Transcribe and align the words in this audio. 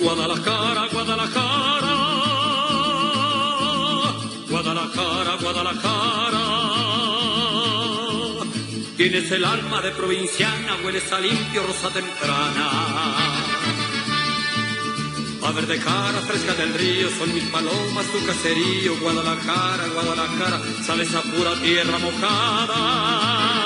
Guadalajara, 0.00 0.88
Guadalajara, 0.92 1.94
Guadalajara, 4.48 5.36
Guadalajara. 5.42 6.44
Tienes 8.96 9.30
el 9.32 9.44
alma 9.44 9.82
de 9.82 9.90
provinciana, 9.90 10.76
hueles 10.84 11.12
a 11.12 11.20
limpio 11.20 11.62
rosa 11.66 11.88
temprana. 11.90 12.66
A 15.42 15.52
verde 15.52 15.78
cara 15.78 16.20
fresca 16.28 16.54
del 16.54 16.74
río, 16.74 17.08
son 17.18 17.34
mis 17.34 17.44
palomas, 17.44 18.06
tu 18.12 18.24
caserío, 18.24 18.98
Guadalajara, 19.00 19.86
Guadalajara, 19.94 20.60
sales 20.86 21.14
a 21.14 21.22
pura 21.22 21.54
tierra 21.60 21.98
mojada. 21.98 23.57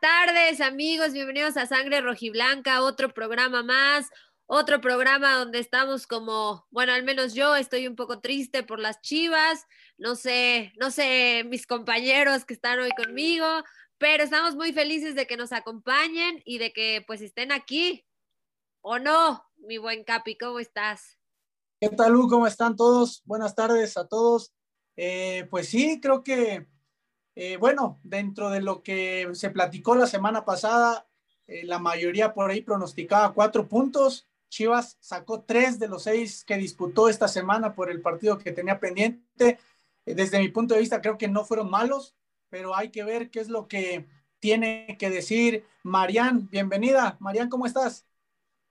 Tardes, 0.00 0.60
amigos. 0.60 1.12
Bienvenidos 1.12 1.56
a 1.56 1.66
Sangre 1.66 2.00
Rojiblanca, 2.00 2.82
otro 2.82 3.14
programa 3.14 3.62
más, 3.62 4.10
otro 4.46 4.80
programa 4.80 5.38
donde 5.38 5.58
estamos 5.58 6.06
como, 6.06 6.66
bueno, 6.70 6.92
al 6.92 7.02
menos 7.02 7.34
yo 7.34 7.56
estoy 7.56 7.86
un 7.86 7.96
poco 7.96 8.20
triste 8.20 8.62
por 8.62 8.78
las 8.78 9.00
chivas. 9.00 9.64
No 9.96 10.14
sé, 10.14 10.72
no 10.78 10.90
sé, 10.90 11.44
mis 11.48 11.66
compañeros 11.66 12.44
que 12.44 12.54
están 12.54 12.78
hoy 12.78 12.90
conmigo, 12.90 13.46
pero 13.98 14.24
estamos 14.24 14.54
muy 14.54 14.72
felices 14.72 15.14
de 15.14 15.26
que 15.26 15.36
nos 15.36 15.52
acompañen 15.52 16.42
y 16.44 16.58
de 16.58 16.72
que 16.72 17.02
pues 17.06 17.22
estén 17.22 17.50
aquí. 17.50 18.04
¿O 18.82 18.98
no, 18.98 19.44
mi 19.56 19.78
buen 19.78 20.04
Capi? 20.04 20.36
¿Cómo 20.36 20.58
estás? 20.58 21.18
¿Qué 21.80 21.88
tal, 21.88 22.12
Lu? 22.12 22.28
¿Cómo 22.28 22.46
están 22.46 22.76
todos? 22.76 23.22
Buenas 23.24 23.54
tardes 23.54 23.96
a 23.96 24.06
todos. 24.06 24.52
Eh, 24.96 25.46
pues 25.50 25.68
sí, 25.68 26.00
creo 26.00 26.22
que 26.22 26.66
eh, 27.36 27.58
bueno, 27.58 28.00
dentro 28.02 28.48
de 28.48 28.62
lo 28.62 28.82
que 28.82 29.28
se 29.34 29.50
platicó 29.50 29.94
la 29.94 30.06
semana 30.06 30.46
pasada, 30.46 31.06
eh, 31.46 31.64
la 31.64 31.78
mayoría 31.78 32.32
por 32.32 32.50
ahí 32.50 32.62
pronosticaba 32.62 33.34
cuatro 33.34 33.68
puntos. 33.68 34.26
Chivas 34.48 34.96
sacó 35.00 35.42
tres 35.42 35.78
de 35.78 35.86
los 35.88 36.04
seis 36.04 36.44
que 36.44 36.56
disputó 36.56 37.10
esta 37.10 37.28
semana 37.28 37.74
por 37.74 37.90
el 37.90 38.00
partido 38.00 38.38
que 38.38 38.52
tenía 38.52 38.80
pendiente. 38.80 39.58
Eh, 40.06 40.14
desde 40.14 40.38
mi 40.38 40.48
punto 40.48 40.74
de 40.74 40.80
vista, 40.80 41.02
creo 41.02 41.18
que 41.18 41.28
no 41.28 41.44
fueron 41.44 41.70
malos, 41.70 42.16
pero 42.48 42.74
hay 42.74 42.90
que 42.90 43.04
ver 43.04 43.30
qué 43.30 43.40
es 43.40 43.48
lo 43.48 43.68
que 43.68 44.06
tiene 44.38 44.96
que 44.98 45.10
decir 45.10 45.66
Marian. 45.82 46.48
Bienvenida. 46.48 47.18
Marian, 47.20 47.50
¿cómo 47.50 47.66
estás? 47.66 48.06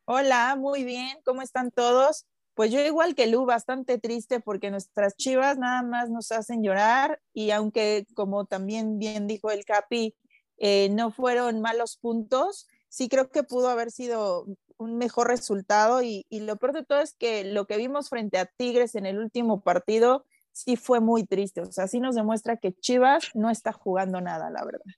Hola, 0.06 0.56
muy 0.56 0.84
bien. 0.84 1.20
¿Cómo 1.24 1.44
están 1.44 1.70
todos? 1.70 2.26
Pues 2.56 2.72
yo 2.72 2.80
igual 2.80 3.16
que 3.16 3.28
Lu, 3.28 3.46
bastante 3.46 4.00
triste 4.00 4.40
porque 4.40 4.72
nuestras 4.72 5.16
chivas 5.18 5.58
nada 5.58 5.84
más 5.84 6.10
nos 6.10 6.32
hacen 6.32 6.64
llorar 6.64 7.22
y 7.34 7.52
aunque 7.52 8.08
como 8.16 8.46
también 8.46 8.98
bien 8.98 9.28
dijo 9.28 9.52
el 9.52 9.66
Capi, 9.66 10.16
eh, 10.58 10.88
no 10.90 11.12
fueron 11.12 11.60
malos 11.60 11.98
puntos, 11.98 12.68
sí 12.88 13.10
creo 13.10 13.30
que 13.30 13.44
pudo 13.44 13.68
haber 13.68 13.92
sido 13.92 14.46
un 14.78 14.98
mejor 14.98 15.28
resultado 15.28 16.02
y, 16.02 16.26
y, 16.30 16.40
lo 16.40 16.56
peor 16.56 16.74
de 16.74 16.86
todo 16.86 17.02
es 17.02 17.14
que 17.14 17.44
lo 17.44 17.66
que 17.68 17.78
vimos 17.78 18.10
frente 18.10 18.38
a 18.38 18.46
Tigres 18.46 18.96
en 18.96 19.06
el 19.06 19.20
último 19.20 19.62
partido 19.62 20.26
sí 20.54 20.78
fue 20.78 21.02
muy 21.02 21.26
triste, 21.26 21.62
o 21.62 21.72
sea, 21.72 21.88
sí 21.88 22.00
nos 22.00 22.16
demuestra 22.16 22.56
que 22.56 22.74
Chivas 22.74 23.32
no 23.34 23.50
está 23.50 23.74
jugando 23.74 24.22
nada, 24.22 24.50
la 24.50 24.64
verdad. 24.64 24.94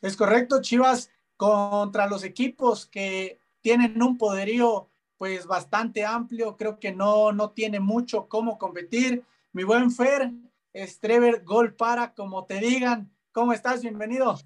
Es 0.00 0.16
correcto, 0.16 0.62
Chivas 0.62 1.10
contra 1.36 2.06
los 2.06 2.24
equipos 2.24 2.86
que 2.86 3.38
tienen 3.60 4.02
un 4.02 4.16
poderío 4.16 4.91
pues 5.22 5.46
bastante 5.46 6.04
amplio, 6.04 6.56
creo 6.56 6.80
que 6.80 6.90
no, 6.90 7.30
no 7.30 7.50
tiene 7.52 7.78
mucho 7.78 8.26
cómo 8.26 8.58
competir. 8.58 9.22
Mi 9.52 9.62
buen 9.62 9.92
Fer, 9.92 10.32
Strever, 10.74 11.44
gol 11.44 11.76
para, 11.76 12.12
como 12.12 12.44
te 12.44 12.58
digan. 12.58 13.08
¿Cómo 13.30 13.52
estás? 13.52 13.82
Bienvenido. 13.82 14.36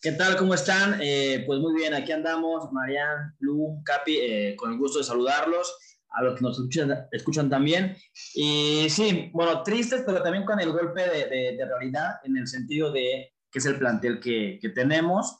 ¿Qué 0.00 0.12
tal? 0.12 0.38
¿Cómo 0.38 0.54
están? 0.54 0.98
Eh, 1.02 1.44
pues 1.46 1.60
muy 1.60 1.74
bien, 1.74 1.92
aquí 1.92 2.12
andamos, 2.12 2.72
Marian, 2.72 3.36
Lu, 3.40 3.82
Capi, 3.84 4.16
eh, 4.16 4.56
con 4.56 4.72
el 4.72 4.78
gusto 4.78 5.00
de 5.00 5.04
saludarlos, 5.04 5.70
a 6.08 6.22
los 6.22 6.38
que 6.38 6.40
nos 6.40 6.56
escuchan, 6.56 7.08
escuchan, 7.12 7.50
también. 7.50 7.94
Y 8.32 8.86
sí, 8.88 9.28
bueno, 9.34 9.62
tristes, 9.62 10.02
pero 10.06 10.22
también 10.22 10.46
con 10.46 10.58
el 10.58 10.72
golpe 10.72 11.02
de, 11.02 11.26
de, 11.26 11.56
de 11.58 11.66
realidad, 11.66 12.20
en 12.24 12.38
el 12.38 12.46
sentido 12.46 12.90
de 12.90 13.34
que 13.52 13.58
es 13.58 13.66
el 13.66 13.78
plantel 13.78 14.18
que, 14.18 14.58
que 14.62 14.70
tenemos. 14.70 15.36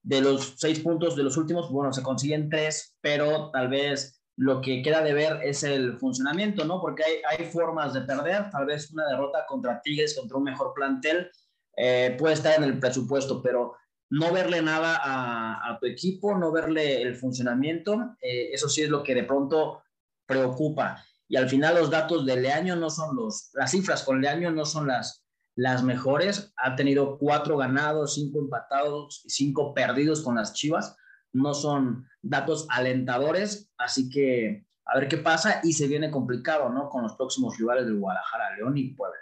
De 0.00 0.20
los 0.20 0.54
seis 0.58 0.80
puntos 0.80 1.16
de 1.16 1.22
los 1.22 1.36
últimos, 1.36 1.70
bueno, 1.70 1.92
se 1.92 2.02
consiguen 2.02 2.48
tres, 2.48 2.96
pero 3.00 3.50
tal 3.50 3.68
vez 3.68 4.17
lo 4.38 4.60
que 4.60 4.82
queda 4.82 5.02
de 5.02 5.14
ver 5.14 5.40
es 5.42 5.64
el 5.64 5.98
funcionamiento, 5.98 6.64
¿no? 6.64 6.80
Porque 6.80 7.02
hay, 7.02 7.14
hay 7.28 7.46
formas 7.46 7.92
de 7.92 8.02
perder, 8.02 8.50
tal 8.50 8.66
vez 8.66 8.90
una 8.92 9.04
derrota 9.08 9.44
contra 9.48 9.80
Tigres, 9.82 10.16
contra 10.16 10.36
un 10.36 10.44
mejor 10.44 10.72
plantel, 10.74 11.28
eh, 11.76 12.14
puede 12.16 12.34
estar 12.34 12.56
en 12.56 12.62
el 12.62 12.78
presupuesto, 12.78 13.42
pero 13.42 13.74
no 14.10 14.32
verle 14.32 14.62
nada 14.62 14.96
a, 15.02 15.68
a 15.68 15.78
tu 15.80 15.86
equipo, 15.86 16.38
no 16.38 16.52
verle 16.52 17.02
el 17.02 17.16
funcionamiento, 17.16 18.14
eh, 18.22 18.50
eso 18.52 18.68
sí 18.68 18.82
es 18.82 18.88
lo 18.88 19.02
que 19.02 19.16
de 19.16 19.24
pronto 19.24 19.82
preocupa. 20.24 21.04
Y 21.26 21.36
al 21.36 21.48
final 21.48 21.74
los 21.74 21.90
datos 21.90 22.24
de 22.24 22.36
Leaño 22.36 22.76
no 22.76 22.90
son 22.90 23.16
los, 23.16 23.50
las 23.54 23.72
cifras 23.72 24.04
con 24.04 24.20
Leaño 24.20 24.52
no 24.52 24.64
son 24.64 24.86
las, 24.86 25.24
las 25.56 25.82
mejores. 25.82 26.52
Ha 26.56 26.76
tenido 26.76 27.18
cuatro 27.18 27.56
ganados, 27.56 28.14
cinco 28.14 28.38
empatados 28.38 29.22
y 29.24 29.30
cinco 29.30 29.74
perdidos 29.74 30.22
con 30.22 30.36
las 30.36 30.54
Chivas 30.54 30.96
no 31.32 31.54
son 31.54 32.06
datos 32.22 32.66
alentadores, 32.70 33.70
así 33.76 34.08
que 34.08 34.66
a 34.84 34.98
ver 34.98 35.08
qué 35.08 35.18
pasa 35.18 35.60
y 35.62 35.72
se 35.74 35.86
viene 35.86 36.10
complicado, 36.10 36.70
¿no? 36.70 36.88
Con 36.88 37.02
los 37.02 37.14
próximos 37.14 37.58
rivales 37.58 37.86
de 37.86 37.92
Guadalajara, 37.92 38.56
León 38.56 38.76
y 38.78 38.94
Puebla. 38.94 39.18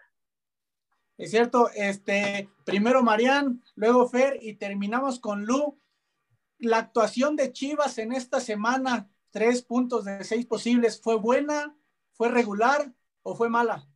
Es 1.18 1.30
cierto, 1.30 1.70
este, 1.74 2.48
primero 2.64 3.02
Marián, 3.02 3.62
luego 3.74 4.08
Fer 4.08 4.38
y 4.40 4.54
terminamos 4.54 5.18
con 5.18 5.44
Lu. 5.44 5.80
La 6.58 6.78
actuación 6.78 7.36
de 7.36 7.52
Chivas 7.52 7.98
en 7.98 8.12
esta 8.12 8.40
semana, 8.40 9.08
tres 9.30 9.62
puntos 9.62 10.04
de 10.04 10.24
seis 10.24 10.46
posibles, 10.46 11.00
¿fue 11.00 11.16
buena, 11.16 11.76
fue 12.12 12.28
regular 12.28 12.92
o 13.22 13.34
fue 13.34 13.48
mala? 13.48 13.88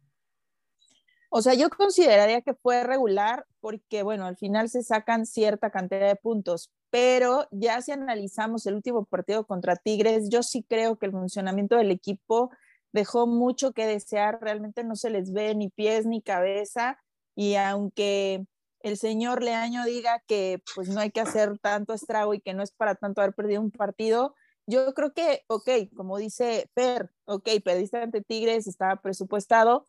O 1.32 1.42
sea, 1.42 1.54
yo 1.54 1.70
consideraría 1.70 2.42
que 2.42 2.54
fue 2.54 2.82
regular 2.82 3.46
porque, 3.60 4.02
bueno, 4.02 4.26
al 4.26 4.36
final 4.36 4.68
se 4.68 4.82
sacan 4.82 5.26
cierta 5.26 5.70
cantidad 5.70 6.08
de 6.08 6.16
puntos, 6.16 6.72
pero 6.90 7.46
ya 7.52 7.80
si 7.82 7.92
analizamos 7.92 8.66
el 8.66 8.74
último 8.74 9.04
partido 9.04 9.46
contra 9.46 9.76
Tigres, 9.76 10.28
yo 10.28 10.42
sí 10.42 10.64
creo 10.68 10.98
que 10.98 11.06
el 11.06 11.12
funcionamiento 11.12 11.76
del 11.76 11.92
equipo 11.92 12.50
dejó 12.92 13.28
mucho 13.28 13.72
que 13.72 13.86
desear, 13.86 14.40
realmente 14.40 14.82
no 14.82 14.96
se 14.96 15.10
les 15.10 15.32
ve 15.32 15.54
ni 15.54 15.70
pies 15.70 16.04
ni 16.04 16.20
cabeza 16.20 16.98
y 17.36 17.54
aunque 17.54 18.44
el 18.80 18.96
señor 18.96 19.42
Leaño 19.42 19.84
diga 19.84 20.24
que 20.26 20.60
pues 20.74 20.88
no 20.88 21.00
hay 21.00 21.12
que 21.12 21.20
hacer 21.20 21.58
tanto 21.60 21.94
estrago 21.94 22.34
y 22.34 22.40
que 22.40 22.54
no 22.54 22.64
es 22.64 22.72
para 22.72 22.96
tanto 22.96 23.20
haber 23.20 23.34
perdido 23.34 23.60
un 23.60 23.70
partido, 23.70 24.34
yo 24.66 24.94
creo 24.94 25.12
que, 25.12 25.44
ok, 25.46 25.68
como 25.94 26.18
dice 26.18 26.68
Fer, 26.74 27.10
ok, 27.26 27.48
perdiste 27.64 27.98
ante 27.98 28.20
Tigres, 28.20 28.66
estaba 28.66 28.96
presupuestado, 28.96 29.86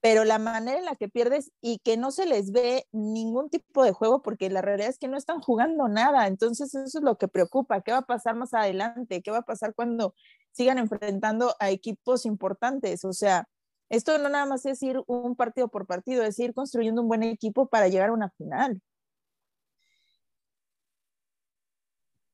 pero 0.00 0.24
la 0.24 0.38
manera 0.38 0.78
en 0.78 0.84
la 0.84 0.96
que 0.96 1.08
pierdes 1.08 1.50
y 1.60 1.78
que 1.80 1.96
no 1.96 2.10
se 2.10 2.26
les 2.26 2.52
ve 2.52 2.86
ningún 2.92 3.50
tipo 3.50 3.84
de 3.84 3.92
juego, 3.92 4.22
porque 4.22 4.50
la 4.50 4.62
realidad 4.62 4.90
es 4.90 4.98
que 4.98 5.08
no 5.08 5.16
están 5.16 5.40
jugando 5.40 5.88
nada, 5.88 6.26
entonces 6.26 6.74
eso 6.74 6.98
es 6.98 7.04
lo 7.04 7.18
que 7.18 7.28
preocupa, 7.28 7.80
¿qué 7.82 7.92
va 7.92 7.98
a 7.98 8.06
pasar 8.06 8.36
más 8.36 8.54
adelante? 8.54 9.22
¿Qué 9.22 9.30
va 9.30 9.38
a 9.38 9.42
pasar 9.42 9.74
cuando 9.74 10.14
sigan 10.52 10.78
enfrentando 10.78 11.54
a 11.60 11.70
equipos 11.70 12.26
importantes? 12.26 13.04
O 13.04 13.12
sea, 13.12 13.48
esto 13.88 14.18
no 14.18 14.28
nada 14.28 14.46
más 14.46 14.66
es 14.66 14.82
ir 14.82 15.00
un 15.06 15.34
partido 15.34 15.68
por 15.68 15.86
partido, 15.86 16.22
es 16.22 16.38
ir 16.38 16.54
construyendo 16.54 17.02
un 17.02 17.08
buen 17.08 17.22
equipo 17.22 17.68
para 17.68 17.88
llegar 17.88 18.10
a 18.10 18.12
una 18.12 18.30
final. 18.30 18.80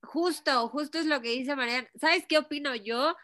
Justo, 0.03 0.69
justo 0.69 0.99
es 0.99 1.07
lo 1.07 1.21
que 1.21 1.31
dice 1.31 1.57
Mariana. 1.57 1.89
¿Sabes 2.01 2.25
qué 2.29 2.39
opino 2.39 2.75
yo? 2.75 3.17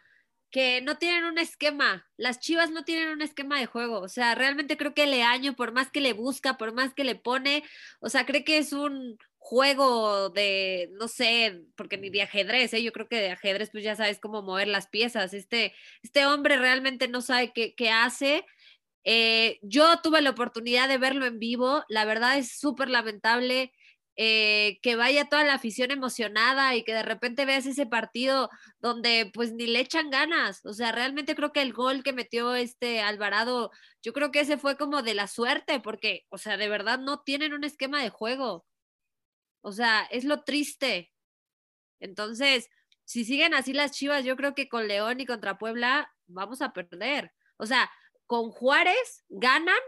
Que 0.51 0.81
no 0.83 0.99
tienen 0.99 1.25
un 1.25 1.39
esquema. 1.39 2.07
Las 2.17 2.41
Chivas 2.41 2.71
no 2.71 2.85
tienen 2.85 3.09
un 3.11 3.23
esquema 3.23 3.59
de 3.59 3.67
juego. 3.67 4.01
O 4.01 4.09
sea, 4.09 4.35
realmente 4.35 4.77
creo 4.77 4.95
que 4.95 5.07
Leaño, 5.07 5.55
por 5.55 5.73
más 5.73 5.91
que 5.91 6.01
le 6.01 6.13
busca, 6.13 6.57
por 6.59 6.73
más 6.73 6.95
que 6.95 7.05
le 7.05 7.15
pone, 7.15 7.63
o 8.01 8.09
sea, 8.09 8.27
cree 8.27 8.45
que 8.45 8.59
es 8.59 8.73
un 8.73 9.19
juego 9.39 10.31
de, 10.31 10.91
no 10.93 11.09
sé, 11.09 11.63
porque 11.77 11.97
ni 11.99 12.11
de 12.11 12.23
ajedrez, 12.23 12.75
¿eh? 12.75 12.83
yo 12.83 12.93
creo 12.93 13.09
que 13.09 13.17
de 13.17 13.31
ajedrez 13.31 13.71
pues 13.71 13.83
ya 13.83 13.97
sabes 13.97 14.21
cómo 14.21 14.43
mover 14.43 14.69
las 14.69 14.89
piezas. 14.89 15.35
Este, 15.35 15.75
este 16.03 16.27
hombre 16.27 16.57
realmente 16.59 17.09
no 17.09 17.21
sabe 17.23 17.53
qué, 17.53 17.75
qué 17.75 17.91
hace. 17.91 18.45
Eh, 19.05 19.59
yo 19.63 20.01
tuve 20.03 20.21
la 20.21 20.31
oportunidad 20.31 20.89
de 20.89 20.99
verlo 20.99 21.27
en 21.27 21.39
vivo. 21.39 21.85
La 21.89 22.05
verdad 22.05 22.39
es 22.39 22.59
súper 22.59 22.91
lamentable 22.91 23.73
eh, 24.23 24.79
que 24.83 24.97
vaya 24.97 25.31
toda 25.31 25.45
la 25.45 25.55
afición 25.55 25.91
emocionada 25.91 26.75
y 26.77 26.85
que 26.85 26.93
de 26.93 27.03
repente 27.03 27.47
veas 27.47 27.65
ese 27.65 27.87
partido 27.87 28.51
donde 28.79 29.31
pues 29.33 29.55
ni 29.55 29.67
le 29.67 29.81
echan 29.81 30.11
ganas. 30.11 30.63
O 30.67 30.75
sea, 30.75 30.93
realmente 30.93 31.35
creo 31.35 31.53
que 31.55 31.63
el 31.63 31.73
gol 31.73 32.03
que 32.03 32.13
metió 32.13 32.55
este 32.55 33.01
Alvarado, 33.01 33.71
yo 34.03 34.13
creo 34.13 34.31
que 34.31 34.41
ese 34.41 34.59
fue 34.59 34.77
como 34.77 35.01
de 35.01 35.15
la 35.15 35.27
suerte, 35.27 35.81
porque, 35.81 36.27
o 36.29 36.37
sea, 36.37 36.59
de 36.59 36.69
verdad 36.69 36.99
no 36.99 37.23
tienen 37.23 37.55
un 37.55 37.65
esquema 37.65 38.03
de 38.03 38.11
juego. 38.11 38.67
O 39.63 39.73
sea, 39.73 40.03
es 40.11 40.25
lo 40.25 40.45
triste. 40.45 41.11
Entonces, 41.99 42.69
si 43.07 43.25
siguen 43.25 43.55
así 43.55 43.73
las 43.73 43.93
Chivas, 43.93 44.23
yo 44.27 44.37
creo 44.37 44.55
que 44.55 44.69
con 44.69 44.87
León 44.87 45.21
y 45.21 45.27
contra 45.27 45.57
Puebla 45.57 46.13
vamos 46.27 46.61
a 46.61 46.75
perder. 46.75 47.33
O 47.57 47.65
sea, 47.65 47.91
con 48.27 48.51
Juárez 48.51 49.25
ganan 49.31 49.81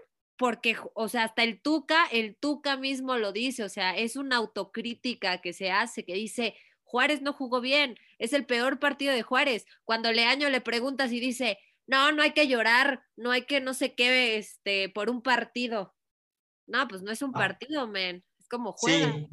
porque, 0.42 0.76
o 0.94 1.08
sea, 1.08 1.22
hasta 1.22 1.44
el 1.44 1.60
Tuca, 1.60 2.04
el 2.10 2.34
Tuca 2.34 2.76
mismo 2.76 3.16
lo 3.16 3.30
dice, 3.30 3.62
o 3.62 3.68
sea, 3.68 3.96
es 3.96 4.16
una 4.16 4.38
autocrítica 4.38 5.40
que 5.40 5.52
se 5.52 5.70
hace, 5.70 6.04
que 6.04 6.14
dice, 6.14 6.56
Juárez 6.82 7.22
no 7.22 7.32
jugó 7.32 7.60
bien, 7.60 7.96
es 8.18 8.32
el 8.32 8.44
peor 8.44 8.80
partido 8.80 9.14
de 9.14 9.22
Juárez. 9.22 9.66
Cuando 9.84 10.10
Leaño 10.10 10.50
le 10.50 10.60
preguntas 10.60 11.12
y 11.12 11.20
dice, 11.20 11.60
no, 11.86 12.10
no 12.10 12.24
hay 12.24 12.32
que 12.32 12.48
llorar, 12.48 13.04
no 13.14 13.30
hay 13.30 13.42
que 13.42 13.60
no 13.60 13.72
sé 13.72 13.94
qué, 13.94 14.36
este, 14.36 14.88
por 14.88 15.10
un 15.10 15.22
partido. 15.22 15.94
No, 16.66 16.88
pues 16.88 17.02
no 17.02 17.12
es 17.12 17.22
un 17.22 17.30
ah. 17.36 17.38
partido, 17.38 17.86
men, 17.86 18.24
es 18.40 18.48
como 18.48 18.72
juega. 18.72 19.12
Sí, 19.12 19.28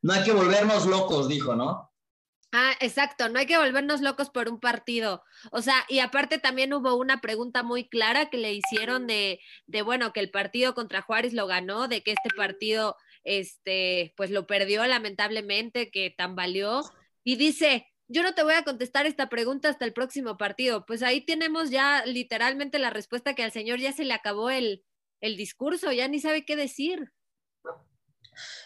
no 0.00 0.12
hay 0.12 0.22
que 0.22 0.30
volvernos 0.30 0.86
locos, 0.86 1.26
dijo, 1.26 1.56
¿no? 1.56 1.91
Ah, 2.54 2.74
exacto, 2.80 3.30
no 3.30 3.38
hay 3.38 3.46
que 3.46 3.56
volvernos 3.56 4.02
locos 4.02 4.28
por 4.28 4.50
un 4.50 4.60
partido. 4.60 5.24
O 5.52 5.62
sea, 5.62 5.86
y 5.88 6.00
aparte 6.00 6.38
también 6.38 6.74
hubo 6.74 6.96
una 6.96 7.22
pregunta 7.22 7.62
muy 7.62 7.88
clara 7.88 8.28
que 8.28 8.36
le 8.36 8.52
hicieron 8.52 9.06
de, 9.06 9.40
de, 9.66 9.80
bueno, 9.80 10.12
que 10.12 10.20
el 10.20 10.30
partido 10.30 10.74
contra 10.74 11.00
Juárez 11.00 11.32
lo 11.32 11.46
ganó, 11.46 11.88
de 11.88 12.02
que 12.02 12.12
este 12.12 12.28
partido, 12.36 12.96
este, 13.24 14.12
pues 14.18 14.30
lo 14.30 14.46
perdió 14.46 14.84
lamentablemente, 14.84 15.90
que 15.90 16.10
tambaleó 16.10 16.82
y 17.24 17.36
dice, 17.36 17.88
yo 18.06 18.22
no 18.22 18.34
te 18.34 18.42
voy 18.42 18.52
a 18.52 18.64
contestar 18.64 19.06
esta 19.06 19.30
pregunta 19.30 19.70
hasta 19.70 19.86
el 19.86 19.94
próximo 19.94 20.36
partido. 20.36 20.84
Pues 20.84 21.02
ahí 21.02 21.22
tenemos 21.22 21.70
ya 21.70 22.04
literalmente 22.04 22.78
la 22.78 22.90
respuesta 22.90 23.34
que 23.34 23.44
al 23.44 23.52
señor 23.52 23.78
ya 23.78 23.92
se 23.92 24.04
le 24.04 24.12
acabó 24.12 24.50
el, 24.50 24.84
el 25.22 25.38
discurso, 25.38 25.90
ya 25.90 26.06
ni 26.06 26.20
sabe 26.20 26.44
qué 26.44 26.56
decir. 26.56 27.12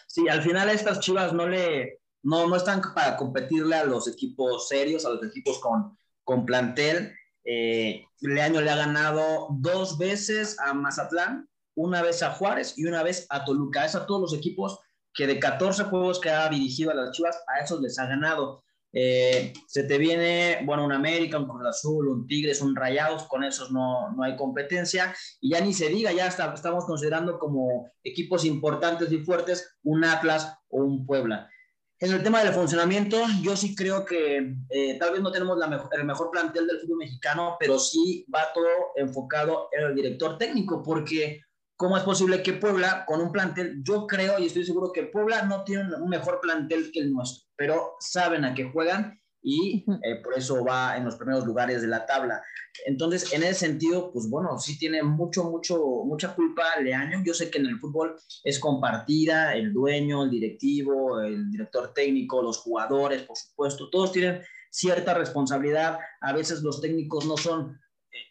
Sí, 0.07 0.27
al 0.27 0.41
final 0.41 0.69
estas 0.69 0.99
chivas 0.99 1.31
no 1.31 1.47
le, 1.47 2.01
no, 2.27 2.45
no 2.45 2.57
están 2.57 2.81
para 2.93 3.15
competirle 3.15 3.77
a 3.77 3.85
los 3.85 4.05
equipos 4.09 4.67
serios, 4.67 5.05
a 5.05 5.11
los 5.11 5.23
equipos 5.23 5.59
con, 5.59 5.97
con 6.25 6.45
plantel. 6.45 7.15
Eh, 7.45 8.03
Leaño 8.19 8.59
le 8.59 8.69
ha 8.69 8.75
ganado 8.75 9.47
dos 9.51 9.97
veces 9.97 10.59
a 10.59 10.73
Mazatlán, 10.73 11.47
una 11.75 12.01
vez 12.01 12.21
a 12.23 12.31
Juárez 12.31 12.73
y 12.77 12.83
una 12.83 13.01
vez 13.01 13.27
a 13.29 13.45
Toluca. 13.45 13.85
Es 13.85 13.95
a 13.95 14.05
todos 14.05 14.19
los 14.19 14.33
equipos 14.33 14.77
que 15.13 15.25
de 15.25 15.39
14 15.39 15.85
juegos 15.85 16.19
que 16.19 16.29
ha 16.29 16.49
dirigido 16.49 16.91
a 16.91 16.95
las 16.95 17.11
Chivas, 17.11 17.41
a 17.47 17.63
esos 17.63 17.79
les 17.79 17.97
ha 17.97 18.07
ganado. 18.07 18.61
Eh, 18.91 19.53
se 19.65 19.83
te 19.83 19.97
viene, 19.97 20.59
bueno, 20.65 20.83
un 20.83 20.91
América, 20.91 21.39
un 21.39 21.47
Cruz 21.47 21.65
Azul, 21.65 22.09
un 22.09 22.27
Tigres, 22.27 22.61
un 22.61 22.75
Rayados, 22.75 23.23
con 23.23 23.45
esos 23.45 23.71
no, 23.71 24.11
no 24.11 24.23
hay 24.23 24.35
competencia. 24.35 25.15
Y 25.39 25.51
ya 25.51 25.61
ni 25.61 25.71
se 25.71 25.87
diga, 25.87 26.11
ya 26.11 26.27
estamos 26.27 26.83
considerando 26.85 27.39
como 27.39 27.89
equipos 28.03 28.43
importantes 28.43 29.09
y 29.13 29.19
fuertes 29.19 29.77
un 29.83 30.03
Atlas 30.03 30.53
o 30.67 30.83
un 30.83 31.05
Puebla. 31.05 31.49
En 31.99 32.11
el 32.11 32.21
tema 32.21 32.43
del 32.43 32.53
funcionamiento, 32.53 33.17
yo 33.41 33.57
sí 33.57 33.75
creo 33.75 34.05
que 34.05 34.55
eh, 34.69 34.97
tal 34.99 35.13
vez 35.13 35.21
no 35.21 35.31
tenemos 35.31 35.57
la 35.57 35.89
el 35.91 36.05
mejor 36.05 36.29
plantel 36.29 36.67
del 36.67 36.79
fútbol 36.79 36.97
mexicano, 36.99 37.57
pero 37.59 37.79
sí 37.79 38.25
va 38.33 38.53
todo 38.53 38.67
enfocado 38.95 39.69
en 39.71 39.87
el 39.87 39.95
director 39.95 40.37
técnico, 40.37 40.83
porque 40.83 41.41
¿Cómo 41.79 41.95
es 41.95 42.01
posible 42.01 42.41
que 42.41 42.53
Puebla, 42.53 43.05
con 43.05 43.21
un 43.21 43.31
plantel, 43.31 43.83
yo 43.83 44.07
creo 44.07 44.39
y 44.39 44.47
estoy 44.47 44.65
seguro 44.65 44.91
que 44.91 45.03
Puebla 45.03 45.43
no 45.43 45.63
tiene 45.63 45.95
un 45.95 46.09
mejor 46.09 46.39
plantel 46.41 46.89
que 46.91 47.01
el 47.01 47.13
nuestro, 47.13 47.47
pero 47.55 47.93
saben 47.99 48.43
a 48.45 48.55
qué 48.55 48.63
juegan 48.71 49.21
y 49.49 49.85
eh, 50.03 50.15
por 50.21 50.37
eso 50.37 50.61
va 50.65 50.97
en 50.97 51.05
los 51.05 51.15
primeros 51.15 51.45
lugares 51.45 51.81
de 51.81 51.87
la 51.87 52.05
tabla. 52.05 52.43
Entonces, 52.85 53.31
en 53.31 53.43
ese 53.43 53.53
sentido, 53.53 54.11
pues 54.11 54.29
bueno, 54.29 54.59
sí 54.59 54.77
tiene 54.77 55.01
mucho, 55.03 55.45
mucho, 55.45 55.77
mucha 56.03 56.35
culpa 56.35 56.63
Leaño. 56.81 57.23
Yo 57.25 57.33
sé 57.33 57.49
que 57.49 57.59
en 57.59 57.67
el 57.67 57.79
fútbol 57.79 58.17
es 58.43 58.59
compartida, 58.59 59.55
el 59.55 59.71
dueño, 59.71 60.25
el 60.25 60.31
directivo, 60.31 61.21
el 61.21 61.49
director 61.49 61.93
técnico, 61.93 62.41
los 62.41 62.57
jugadores, 62.57 63.21
por 63.21 63.37
supuesto, 63.37 63.89
todos 63.89 64.11
tienen 64.11 64.41
cierta 64.69 65.13
responsabilidad. 65.13 65.97
A 66.19 66.33
veces 66.33 66.61
los 66.61 66.81
técnicos 66.81 67.25
no 67.25 67.37
son 67.37 67.79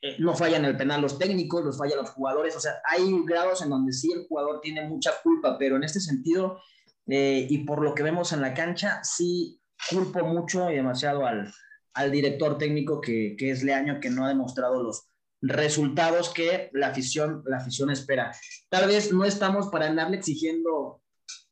eh, 0.03 0.17
no 0.19 0.35
fallan 0.35 0.67
el 0.67 0.77
penal 0.77 1.01
los 1.01 1.19
técnicos, 1.19 1.65
los 1.65 1.79
fallan 1.79 1.99
los 1.99 2.11
jugadores, 2.11 2.55
o 2.57 2.61
sea, 2.61 2.75
hay 2.85 3.11
grados 3.25 3.63
en 3.63 3.71
donde 3.71 3.95
sí 3.95 4.13
el 4.13 4.27
jugador 4.27 4.61
tiene 4.61 4.87
mucha 4.87 5.13
culpa, 5.23 5.57
pero 5.57 5.77
en 5.77 5.85
este 5.85 6.01
sentido, 6.01 6.61
eh, 7.07 7.47
y 7.49 7.65
por 7.65 7.83
lo 7.83 7.95
que 7.95 8.03
vemos 8.03 8.33
en 8.33 8.43
la 8.43 8.53
cancha, 8.53 9.03
sí 9.03 9.63
culpo 9.91 10.25
mucho 10.25 10.71
y 10.71 10.77
demasiado 10.77 11.27
al, 11.27 11.53
al 11.95 12.11
director 12.11 12.59
técnico 12.59 13.01
que, 13.01 13.37
que, 13.39 13.51
es 13.51 13.63
Leaño, 13.63 14.01
que 14.01 14.11
no 14.11 14.25
ha 14.25 14.29
demostrado 14.29 14.83
los 14.83 15.09
resultados 15.43 16.31
que 16.31 16.71
la 16.73 16.89
afición, 16.89 17.43
la 17.47 17.59
afición 17.59 17.91
espera. 17.91 18.33
Tal 18.69 18.89
vez 18.89 19.13
no 19.13 19.25
estamos 19.25 19.69
para 19.69 19.87
andarle 19.87 20.17
exigiendo 20.17 21.03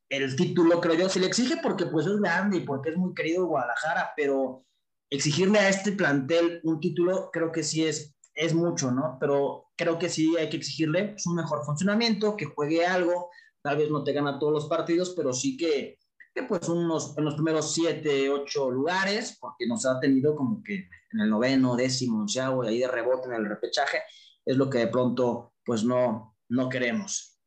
el 0.09 0.37
título, 0.37 0.81
creo 0.81 0.95
yo, 0.95 1.09
se 1.09 1.21
le 1.21 1.27
exige 1.27 1.57
porque 1.63 1.87
pues 1.87 2.07
es 2.07 2.17
grande 2.21 2.59
y 2.59 2.61
porque 2.61 2.91
es 2.91 2.97
muy 2.97 3.15
querido 3.15 3.47
Guadalajara, 3.47 4.13
pero 4.17 4.65
exigirle 5.11 5.59
a 5.59 5.69
este 5.69 5.93
plantel 5.93 6.61
un 6.65 6.81
título 6.81 7.31
creo 7.33 7.53
que 7.53 7.63
sí 7.63 7.85
es 7.85 8.15
es 8.35 8.55
mucho, 8.55 8.91
¿no? 8.91 9.17
Pero 9.21 9.67
creo 9.77 9.99
que 9.99 10.09
sí 10.09 10.37
hay 10.37 10.49
que 10.49 10.57
exigirle 10.57 11.11
pues, 11.11 11.27
un 11.27 11.37
mejor 11.37 11.65
funcionamiento, 11.65 12.37
que 12.37 12.47
juegue 12.47 12.85
algo, 12.85 13.31
tal 13.63 13.79
vez 13.79 13.91
no 13.91 14.05
te 14.05 14.13
gana 14.13 14.39
todos 14.39 14.53
los 14.53 14.67
partidos, 14.67 15.15
pero 15.17 15.33
sí 15.33 15.57
que, 15.57 15.99
que 16.35 16.43
pues 16.43 16.69
unos, 16.69 17.17
en 17.17 17.25
los 17.25 17.35
primeros 17.35 17.73
siete, 17.73 18.29
ocho 18.29 18.71
lugares, 18.71 19.39
porque 19.41 19.67
nos 19.67 19.87
ha 19.87 20.01
tenido 20.01 20.35
como 20.35 20.63
que 20.63 20.89
en 21.13 21.21
el 21.21 21.31
noveno, 21.31 21.77
décimo, 21.77 22.21
onceavo, 22.21 22.65
y 22.65 22.69
ahí 22.69 22.79
de 22.81 22.89
rebote 22.89 23.29
en 23.29 23.35
el 23.35 23.47
repechaje, 23.47 24.03
es 24.45 24.57
lo 24.57 24.69
que 24.69 24.79
de 24.79 24.89
pronto 24.89 25.55
pues 25.65 25.85
no, 25.85 26.37
no 26.49 26.69
queremos. 26.69 27.39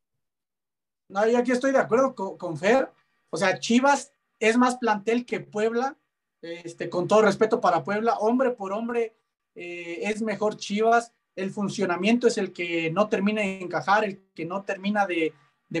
No, 1.10 1.26
yo 1.26 1.38
aquí 1.38 1.52
estoy 1.52 1.72
de 1.72 1.78
acuerdo 1.78 2.14
con, 2.14 2.36
con 2.36 2.56
Fer. 2.56 2.90
O 3.30 3.36
sea, 3.36 3.60
Chivas 3.60 4.12
es 4.40 4.56
más 4.56 4.76
plantel 4.76 5.26
que 5.26 5.40
Puebla, 5.40 5.98
este, 6.40 6.88
con 6.88 7.08
todo 7.08 7.22
respeto 7.22 7.60
para 7.60 7.82
Puebla, 7.82 8.14
hombre 8.18 8.50
por 8.50 8.72
hombre, 8.72 9.16
eh, 9.54 10.00
es 10.02 10.22
mejor 10.22 10.56
Chivas, 10.56 11.12
el 11.34 11.50
funcionamiento 11.50 12.26
es 12.26 12.38
el 12.38 12.52
que 12.52 12.90
no 12.90 13.08
termina 13.08 13.42
de 13.42 13.60
encajar, 13.60 14.04
el 14.04 14.20
que 14.34 14.44
no 14.44 14.62
termina 14.64 15.06
de, 15.06 15.34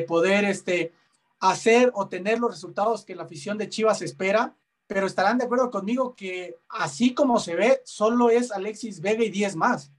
poder 0.06 0.44
este, 0.44 0.92
hacer 1.40 1.90
o 1.94 2.08
tener 2.08 2.38
los 2.38 2.50
resultados 2.50 3.04
que 3.04 3.14
la 3.14 3.24
afición 3.24 3.58
de 3.58 3.68
Chivas 3.68 4.02
espera, 4.02 4.56
pero 4.86 5.06
estarán 5.06 5.38
de 5.38 5.44
acuerdo 5.44 5.70
conmigo 5.70 6.14
que 6.16 6.56
así 6.68 7.14
como 7.14 7.38
se 7.38 7.54
ve, 7.54 7.82
solo 7.84 8.30
es 8.30 8.50
Alexis 8.50 9.00
Vega 9.00 9.24
y 9.24 9.30
10 9.30 9.56
más. 9.56 9.92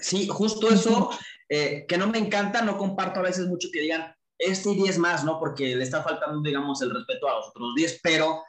Sí, 0.00 0.28
justo 0.28 0.70
eso, 0.70 1.10
eh, 1.48 1.86
que 1.88 1.96
no 1.96 2.06
me 2.06 2.18
encanta, 2.18 2.62
no 2.62 2.76
comparto 2.76 3.20
a 3.20 3.24
veces 3.24 3.46
mucho 3.46 3.68
que 3.72 3.80
digan 3.80 4.14
este 4.38 4.70
y 4.70 4.76
10 4.76 4.98
más, 4.98 5.24
¿no? 5.24 5.38
Porque 5.38 5.74
le 5.74 5.82
está 5.82 6.02
faltando, 6.02 6.40
digamos, 6.42 6.80
el 6.82 6.94
respeto 6.94 7.28
a 7.28 7.36
los 7.36 7.48
otros 7.48 7.74
10, 7.74 8.00
pero 8.02 8.42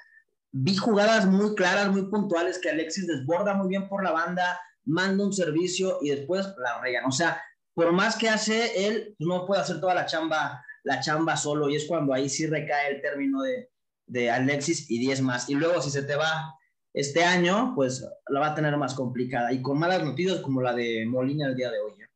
vi 0.51 0.75
jugadas 0.75 1.25
muy 1.25 1.55
claras, 1.55 1.89
muy 1.89 2.03
puntuales, 2.07 2.59
que 2.59 2.69
Alexis 2.69 3.07
desborda 3.07 3.53
muy 3.53 3.69
bien 3.69 3.87
por 3.87 4.03
la 4.03 4.11
banda, 4.11 4.59
manda 4.85 5.23
un 5.23 5.33
servicio 5.33 5.99
y 6.01 6.09
después 6.09 6.47
la 6.57 6.81
regan. 6.81 7.05
O 7.05 7.11
sea, 7.11 7.41
por 7.73 7.91
más 7.91 8.15
que 8.15 8.29
hace 8.29 8.87
él, 8.87 9.15
pues, 9.17 9.27
no 9.27 9.45
puede 9.45 9.61
hacer 9.61 9.79
toda 9.79 9.93
la 9.93 10.05
chamba, 10.05 10.63
la 10.83 10.99
chamba 10.99 11.37
solo 11.37 11.69
y 11.69 11.75
es 11.75 11.85
cuando 11.85 12.13
ahí 12.13 12.29
sí 12.29 12.47
recae 12.47 12.95
el 12.95 13.01
término 13.01 13.41
de, 13.41 13.69
de 14.05 14.31
Alexis 14.31 14.89
y 14.89 14.99
10 14.99 15.21
más. 15.21 15.49
Y 15.49 15.55
luego 15.55 15.81
si 15.81 15.89
se 15.89 16.03
te 16.03 16.15
va 16.15 16.55
este 16.93 17.23
año, 17.23 17.73
pues 17.75 18.05
la 18.27 18.39
va 18.39 18.47
a 18.47 18.55
tener 18.55 18.75
más 18.77 18.93
complicada 18.93 19.51
y 19.53 19.61
con 19.61 19.79
malas 19.79 20.03
noticias 20.03 20.41
como 20.41 20.61
la 20.61 20.73
de 20.73 21.05
Molina 21.05 21.47
el 21.47 21.55
día 21.55 21.71
de 21.71 21.79
hoy. 21.79 21.93
¿eh? 22.01 22.07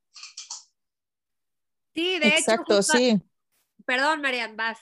Sí, 1.93 2.19
de 2.19 2.27
Exacto, 2.29 2.81
sí. 2.81 3.21
Perdón, 3.85 4.21
Marian, 4.21 4.55
vas. 4.55 4.79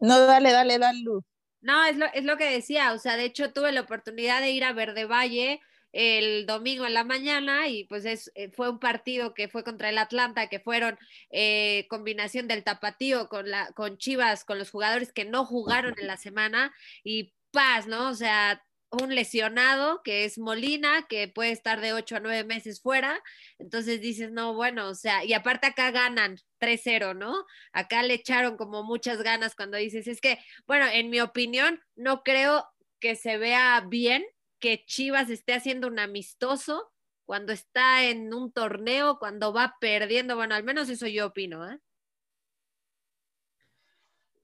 No, 0.00 0.20
dale, 0.20 0.52
dale, 0.52 0.78
dale, 0.78 1.00
Luz. 1.00 1.24
No, 1.60 1.84
es 1.84 1.96
lo, 1.96 2.06
es 2.12 2.24
lo 2.24 2.36
que 2.36 2.50
decía, 2.50 2.92
o 2.92 2.98
sea, 2.98 3.16
de 3.16 3.24
hecho 3.24 3.52
tuve 3.52 3.72
la 3.72 3.80
oportunidad 3.80 4.40
de 4.40 4.50
ir 4.50 4.64
a 4.64 4.74
Verde 4.74 5.06
Valle 5.06 5.62
el 5.94 6.44
domingo 6.44 6.84
en 6.86 6.92
la 6.92 7.04
mañana 7.04 7.68
y 7.68 7.84
pues 7.84 8.04
es, 8.04 8.30
eh, 8.34 8.50
fue 8.50 8.68
un 8.68 8.80
partido 8.80 9.32
que 9.32 9.48
fue 9.48 9.62
contra 9.62 9.88
el 9.90 9.98
Atlanta, 9.98 10.48
que 10.48 10.58
fueron 10.58 10.98
eh, 11.30 11.86
combinación 11.88 12.48
del 12.48 12.64
tapatío 12.64 13.28
con, 13.28 13.48
la, 13.48 13.70
con 13.72 13.96
Chivas, 13.96 14.44
con 14.44 14.58
los 14.58 14.70
jugadores 14.70 15.12
que 15.12 15.24
no 15.24 15.46
jugaron 15.46 15.94
en 15.98 16.08
la 16.08 16.16
semana 16.16 16.74
y 17.04 17.32
paz, 17.52 17.86
¿no? 17.86 18.08
O 18.10 18.14
sea, 18.14 18.60
un 18.90 19.14
lesionado 19.14 20.02
que 20.02 20.24
es 20.24 20.36
Molina, 20.36 21.06
que 21.08 21.28
puede 21.28 21.52
estar 21.52 21.80
de 21.80 21.92
8 21.92 22.16
a 22.16 22.20
9 22.20 22.44
meses 22.44 22.80
fuera. 22.80 23.22
Entonces 23.58 24.00
dices, 24.00 24.32
no, 24.32 24.54
bueno, 24.54 24.88
o 24.88 24.94
sea, 24.96 25.24
y 25.24 25.32
aparte 25.32 25.68
acá 25.68 25.92
ganan 25.92 26.38
3-0, 26.58 27.16
¿no? 27.16 27.44
Acá 27.72 28.02
le 28.02 28.14
echaron 28.14 28.56
como 28.56 28.82
muchas 28.82 29.22
ganas 29.22 29.54
cuando 29.54 29.76
dices, 29.76 30.08
es 30.08 30.20
que, 30.20 30.38
bueno, 30.66 30.86
en 30.92 31.08
mi 31.10 31.20
opinión, 31.20 31.80
no 31.94 32.24
creo 32.24 32.66
que 32.98 33.14
se 33.14 33.38
vea 33.38 33.84
bien 33.88 34.24
que 34.64 34.82
Chivas 34.86 35.28
esté 35.28 35.52
haciendo 35.52 35.88
un 35.88 35.98
amistoso 35.98 36.90
cuando 37.26 37.52
está 37.52 38.02
en 38.04 38.32
un 38.32 38.50
torneo, 38.50 39.18
cuando 39.18 39.52
va 39.52 39.76
perdiendo. 39.78 40.36
Bueno, 40.36 40.54
al 40.54 40.64
menos 40.64 40.88
eso 40.88 41.06
yo 41.06 41.26
opino, 41.26 41.70
¿eh? 41.70 41.78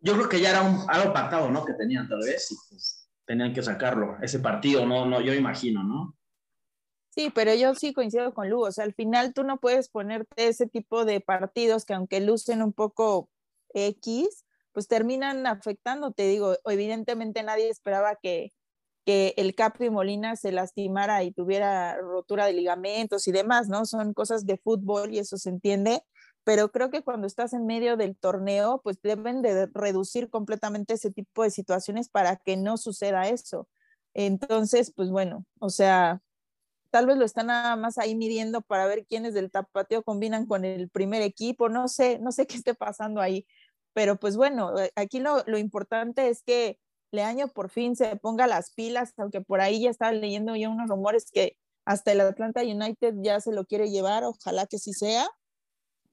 Yo 0.00 0.12
creo 0.12 0.28
que 0.28 0.38
ya 0.42 0.50
era 0.50 0.60
un, 0.60 0.84
algo 0.90 1.14
pactado, 1.14 1.50
¿no? 1.50 1.64
Que 1.64 1.72
tenían 1.72 2.06
tal 2.06 2.18
vez. 2.18 2.54
Pues, 2.68 3.08
tenían 3.24 3.54
que 3.54 3.62
sacarlo, 3.62 4.18
ese 4.20 4.40
partido, 4.40 4.84
no, 4.84 5.06
no, 5.06 5.22
yo 5.22 5.32
imagino, 5.32 5.82
¿no? 5.82 6.14
Sí, 7.08 7.32
pero 7.34 7.54
yo 7.54 7.74
sí 7.74 7.94
coincido 7.94 8.34
con 8.34 8.50
Lu, 8.50 8.60
o 8.60 8.72
sea, 8.72 8.84
al 8.84 8.92
final 8.92 9.32
tú 9.32 9.42
no 9.42 9.58
puedes 9.58 9.88
ponerte 9.88 10.48
ese 10.48 10.66
tipo 10.66 11.06
de 11.06 11.22
partidos 11.22 11.86
que 11.86 11.94
aunque 11.94 12.20
lucen 12.20 12.60
un 12.60 12.74
poco 12.74 13.30
X, 13.72 14.44
pues 14.72 14.86
terminan 14.86 15.46
afectando, 15.46 16.12
te 16.12 16.26
digo, 16.26 16.56
evidentemente 16.66 17.42
nadie 17.42 17.70
esperaba 17.70 18.16
que, 18.16 18.52
que 19.04 19.34
el 19.36 19.54
Capi 19.54 19.90
Molina 19.90 20.36
se 20.36 20.52
lastimara 20.52 21.22
y 21.24 21.32
tuviera 21.32 21.96
rotura 21.98 22.46
de 22.46 22.52
ligamentos 22.52 23.26
y 23.28 23.32
demás, 23.32 23.68
¿no? 23.68 23.84
Son 23.86 24.12
cosas 24.14 24.46
de 24.46 24.58
fútbol 24.58 25.14
y 25.14 25.18
eso 25.18 25.36
se 25.36 25.50
entiende, 25.50 26.02
pero 26.44 26.70
creo 26.70 26.90
que 26.90 27.02
cuando 27.02 27.26
estás 27.26 27.52
en 27.52 27.66
medio 27.66 27.96
del 27.96 28.16
torneo, 28.16 28.80
pues 28.82 29.00
deben 29.02 29.42
de 29.42 29.66
reducir 29.72 30.30
completamente 30.30 30.94
ese 30.94 31.10
tipo 31.10 31.42
de 31.42 31.50
situaciones 31.50 32.08
para 32.08 32.36
que 32.36 32.56
no 32.56 32.76
suceda 32.76 33.28
eso. 33.28 33.68
Entonces, 34.14 34.92
pues 34.94 35.10
bueno, 35.10 35.44
o 35.60 35.70
sea, 35.70 36.20
tal 36.90 37.06
vez 37.06 37.16
lo 37.16 37.24
están 37.24 37.46
nada 37.48 37.76
más 37.76 37.98
ahí 37.98 38.14
midiendo 38.16 38.62
para 38.62 38.86
ver 38.86 39.06
quiénes 39.06 39.34
del 39.34 39.50
tapateo 39.50 40.02
combinan 40.02 40.46
con 40.46 40.64
el 40.64 40.90
primer 40.90 41.22
equipo, 41.22 41.68
no 41.68 41.88
sé, 41.88 42.18
no 42.18 42.32
sé 42.32 42.46
qué 42.46 42.56
esté 42.56 42.74
pasando 42.74 43.20
ahí, 43.20 43.46
pero 43.92 44.16
pues 44.16 44.36
bueno, 44.36 44.78
eh, 44.78 44.92
aquí 44.96 45.20
lo, 45.20 45.42
lo 45.46 45.58
importante 45.58 46.28
es 46.28 46.42
que 46.42 46.78
Leaño 47.12 47.48
por 47.48 47.70
fin 47.70 47.96
se 47.96 48.16
ponga 48.16 48.46
las 48.46 48.72
pilas, 48.72 49.12
aunque 49.16 49.40
por 49.40 49.60
ahí 49.60 49.82
ya 49.82 49.90
estaba 49.90 50.12
leyendo 50.12 50.56
ya 50.56 50.68
unos 50.68 50.88
rumores 50.88 51.30
que 51.32 51.56
hasta 51.84 52.12
el 52.12 52.20
Atlanta 52.20 52.62
United 52.62 53.14
ya 53.22 53.40
se 53.40 53.52
lo 53.52 53.64
quiere 53.64 53.90
llevar, 53.90 54.24
ojalá 54.24 54.66
que 54.66 54.78
sí 54.78 54.92
sea, 54.92 55.28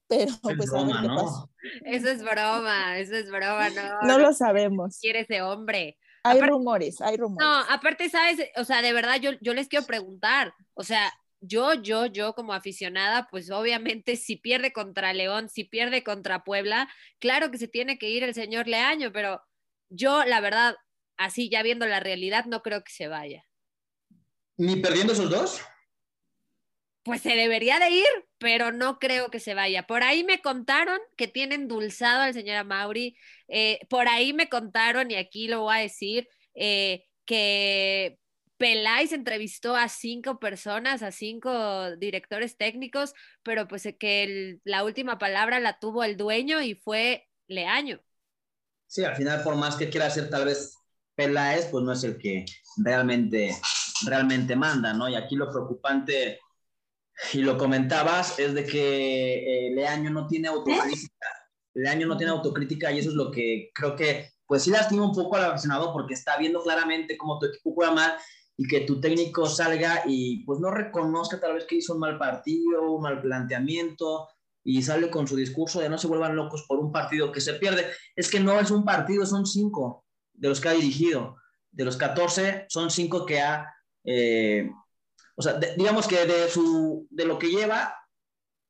pero 0.08 0.32
pues 0.42 0.72
a 0.72 0.84
ver 0.84 0.96
qué 1.02 1.08
pasa. 1.08 1.46
Eso 1.84 2.08
es 2.08 2.22
broma, 2.22 2.98
eso 2.98 3.14
es 3.14 3.30
broma, 3.30 3.68
no. 3.70 3.82
No 4.02 4.18
lo 4.18 4.32
sabemos. 4.32 4.98
Quiere 5.00 5.20
ese 5.20 5.42
hombre. 5.42 5.98
Hay 6.24 6.40
rumores, 6.40 7.00
hay 7.00 7.16
rumores. 7.16 7.46
No, 7.46 7.74
aparte, 7.74 8.08
¿sabes? 8.08 8.38
O 8.56 8.64
sea, 8.64 8.82
de 8.82 8.92
verdad, 8.92 9.20
yo, 9.20 9.32
yo 9.40 9.54
les 9.54 9.68
quiero 9.68 9.86
preguntar, 9.86 10.52
o 10.74 10.82
sea, 10.82 11.12
yo, 11.40 11.74
yo, 11.74 12.06
yo 12.06 12.34
como 12.34 12.52
aficionada, 12.52 13.28
pues 13.30 13.50
obviamente 13.50 14.16
si 14.16 14.36
pierde 14.36 14.72
contra 14.72 15.12
León, 15.12 15.48
si 15.48 15.64
pierde 15.64 16.02
contra 16.02 16.42
Puebla, 16.42 16.88
claro 17.18 17.50
que 17.50 17.58
se 17.58 17.68
tiene 17.68 17.98
que 17.98 18.10
ir 18.10 18.24
el 18.24 18.34
señor 18.34 18.66
Leaño, 18.66 19.12
pero 19.12 19.40
yo, 19.88 20.24
la 20.24 20.40
verdad, 20.40 20.74
así 21.18 21.50
ya 21.50 21.62
viendo 21.62 21.84
la 21.86 22.00
realidad, 22.00 22.46
no 22.46 22.62
creo 22.62 22.82
que 22.82 22.92
se 22.92 23.08
vaya. 23.08 23.44
¿Ni 24.56 24.76
perdiendo 24.76 25.12
esos 25.12 25.30
dos? 25.30 25.60
Pues 27.02 27.22
se 27.22 27.36
debería 27.36 27.78
de 27.78 27.90
ir, 27.90 28.06
pero 28.38 28.72
no 28.72 28.98
creo 28.98 29.30
que 29.30 29.40
se 29.40 29.54
vaya. 29.54 29.86
Por 29.86 30.02
ahí 30.02 30.24
me 30.24 30.40
contaron 30.40 30.98
que 31.16 31.28
tienen 31.28 31.68
dulzado 31.68 32.22
al 32.22 32.34
señor 32.34 32.56
Amauri, 32.56 33.16
eh, 33.48 33.80
por 33.88 34.08
ahí 34.08 34.32
me 34.32 34.48
contaron, 34.48 35.10
y 35.10 35.16
aquí 35.16 35.48
lo 35.48 35.62
voy 35.62 35.76
a 35.76 35.80
decir, 35.80 36.28
eh, 36.54 37.04
que 37.24 38.18
Peláez 38.58 39.12
entrevistó 39.12 39.76
a 39.76 39.88
cinco 39.88 40.40
personas, 40.40 41.02
a 41.02 41.12
cinco 41.12 41.96
directores 41.96 42.56
técnicos, 42.56 43.14
pero 43.42 43.68
pues 43.68 43.88
que 43.98 44.58
la 44.64 44.84
última 44.84 45.18
palabra 45.18 45.60
la 45.60 45.78
tuvo 45.78 46.04
el 46.04 46.16
dueño 46.16 46.60
y 46.60 46.74
fue 46.74 47.28
Leaño. 47.46 48.00
Sí, 48.86 49.04
al 49.04 49.16
final, 49.16 49.42
por 49.42 49.54
más 49.54 49.76
que 49.76 49.88
quiera 49.88 50.06
hacer 50.06 50.28
tal 50.28 50.46
vez 50.46 50.74
Peláez, 51.18 51.66
pues 51.66 51.82
no 51.82 51.90
es 51.90 52.04
el 52.04 52.16
que 52.16 52.44
realmente, 52.76 53.56
realmente 54.06 54.54
manda, 54.54 54.94
¿no? 54.94 55.08
Y 55.08 55.16
aquí 55.16 55.34
lo 55.34 55.50
preocupante, 55.50 56.38
y 57.32 57.38
lo 57.38 57.58
comentabas, 57.58 58.38
es 58.38 58.54
de 58.54 58.64
que 58.64 59.66
eh, 59.66 59.74
Leaño 59.74 60.10
no 60.10 60.28
tiene 60.28 60.46
autocrítica. 60.46 61.26
Leaño 61.74 62.06
no 62.06 62.16
tiene 62.16 62.30
autocrítica 62.30 62.92
y 62.92 63.00
eso 63.00 63.08
es 63.08 63.16
lo 63.16 63.32
que 63.32 63.72
creo 63.74 63.96
que, 63.96 64.30
pues 64.46 64.62
sí 64.62 64.70
lastima 64.70 65.06
un 65.06 65.12
poco 65.12 65.34
al 65.34 65.46
aficionado 65.46 65.92
porque 65.92 66.14
está 66.14 66.36
viendo 66.36 66.62
claramente 66.62 67.18
cómo 67.18 67.40
tu 67.40 67.46
equipo 67.46 67.74
juega 67.74 67.92
mal 67.92 68.14
y 68.56 68.68
que 68.68 68.82
tu 68.82 69.00
técnico 69.00 69.46
salga 69.46 70.04
y 70.06 70.44
pues 70.44 70.60
no 70.60 70.70
reconozca 70.70 71.40
tal 71.40 71.54
vez 71.54 71.64
que 71.64 71.76
hizo 71.76 71.94
un 71.94 72.00
mal 72.00 72.16
partido, 72.16 72.92
un 72.92 73.02
mal 73.02 73.20
planteamiento 73.20 74.28
y 74.62 74.82
sale 74.82 75.10
con 75.10 75.26
su 75.26 75.34
discurso 75.34 75.80
de 75.80 75.88
no 75.88 75.98
se 75.98 76.06
vuelvan 76.06 76.36
locos 76.36 76.64
por 76.68 76.78
un 76.78 76.92
partido 76.92 77.32
que 77.32 77.40
se 77.40 77.54
pierde. 77.54 77.88
Es 78.14 78.30
que 78.30 78.38
no 78.38 78.60
es 78.60 78.70
un 78.70 78.84
partido, 78.84 79.26
son 79.26 79.44
cinco 79.44 80.04
de 80.38 80.48
los 80.48 80.60
que 80.60 80.68
ha 80.68 80.72
dirigido. 80.72 81.36
De 81.70 81.84
los 81.84 81.96
14, 81.96 82.66
son 82.68 82.90
cinco 82.90 83.26
que 83.26 83.40
ha, 83.40 83.72
eh, 84.04 84.70
o 85.36 85.42
sea, 85.42 85.60
digamos 85.76 86.08
que 86.08 86.24
de, 86.24 86.48
su, 86.48 87.06
de 87.10 87.24
lo 87.24 87.38
que 87.38 87.48
lleva, 87.48 87.94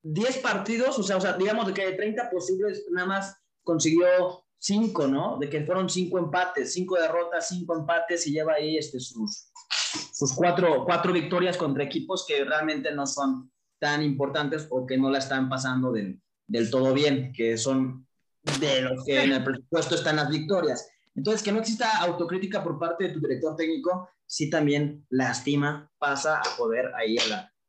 10 0.03 0.39
partidos, 0.39 0.99
o 0.99 1.03
sea, 1.03 1.17
o 1.17 1.21
sea, 1.21 1.35
digamos 1.35 1.67
de 1.67 1.75
que 1.75 1.87
de 1.87 1.93
30 1.93 2.31
posibles, 2.31 2.85
nada 2.91 3.07
más 3.07 3.37
consiguió 3.63 4.45
5, 4.59 5.07
¿no? 5.07 5.39
De 5.39 5.49
que 5.49 5.65
fueron 5.65 5.89
5 5.89 6.19
empates, 6.19 6.73
5 6.73 6.97
derrotas, 6.97 7.49
5 7.49 7.77
empates 7.77 8.27
y 8.27 8.33
lleva 8.33 8.55
ahí 8.55 8.77
este, 8.77 8.99
sus, 9.01 9.51
sus 10.13 10.33
cuatro, 10.33 10.85
cuatro 10.85 11.13
victorias 11.13 11.57
contra 11.57 11.85
equipos 11.85 12.25
que 12.27 12.45
realmente 12.45 12.93
no 12.93 13.07
son 13.07 13.51
tan 13.79 14.03
importantes 14.03 14.67
o 14.71 14.87
que 14.87 14.97
no 14.97 15.11
la 15.11 15.19
están 15.19 15.49
pasando 15.49 15.93
del, 15.93 16.21
del 16.47 16.71
todo 16.71 16.93
bien, 16.93 17.33
que 17.33 17.57
son 17.57 18.07
de 18.61 18.83
los 18.83 19.05
que 19.05 19.23
en 19.23 19.33
el 19.33 19.45
presupuesto 19.45 19.95
están 19.95 20.17
las 20.17 20.29
victorias. 20.29 20.89
Entonces, 21.19 21.43
que 21.43 21.51
no 21.51 21.59
exista 21.59 21.99
autocrítica 21.99 22.63
por 22.63 22.79
parte 22.79 23.09
de 23.09 23.11
tu 23.11 23.19
director 23.19 23.57
técnico, 23.57 24.09
sí 24.25 24.49
también 24.49 25.05
lastima, 25.11 25.91
pasa 25.99 26.39
a 26.39 26.57
poder 26.57 26.93
ahí 26.95 27.17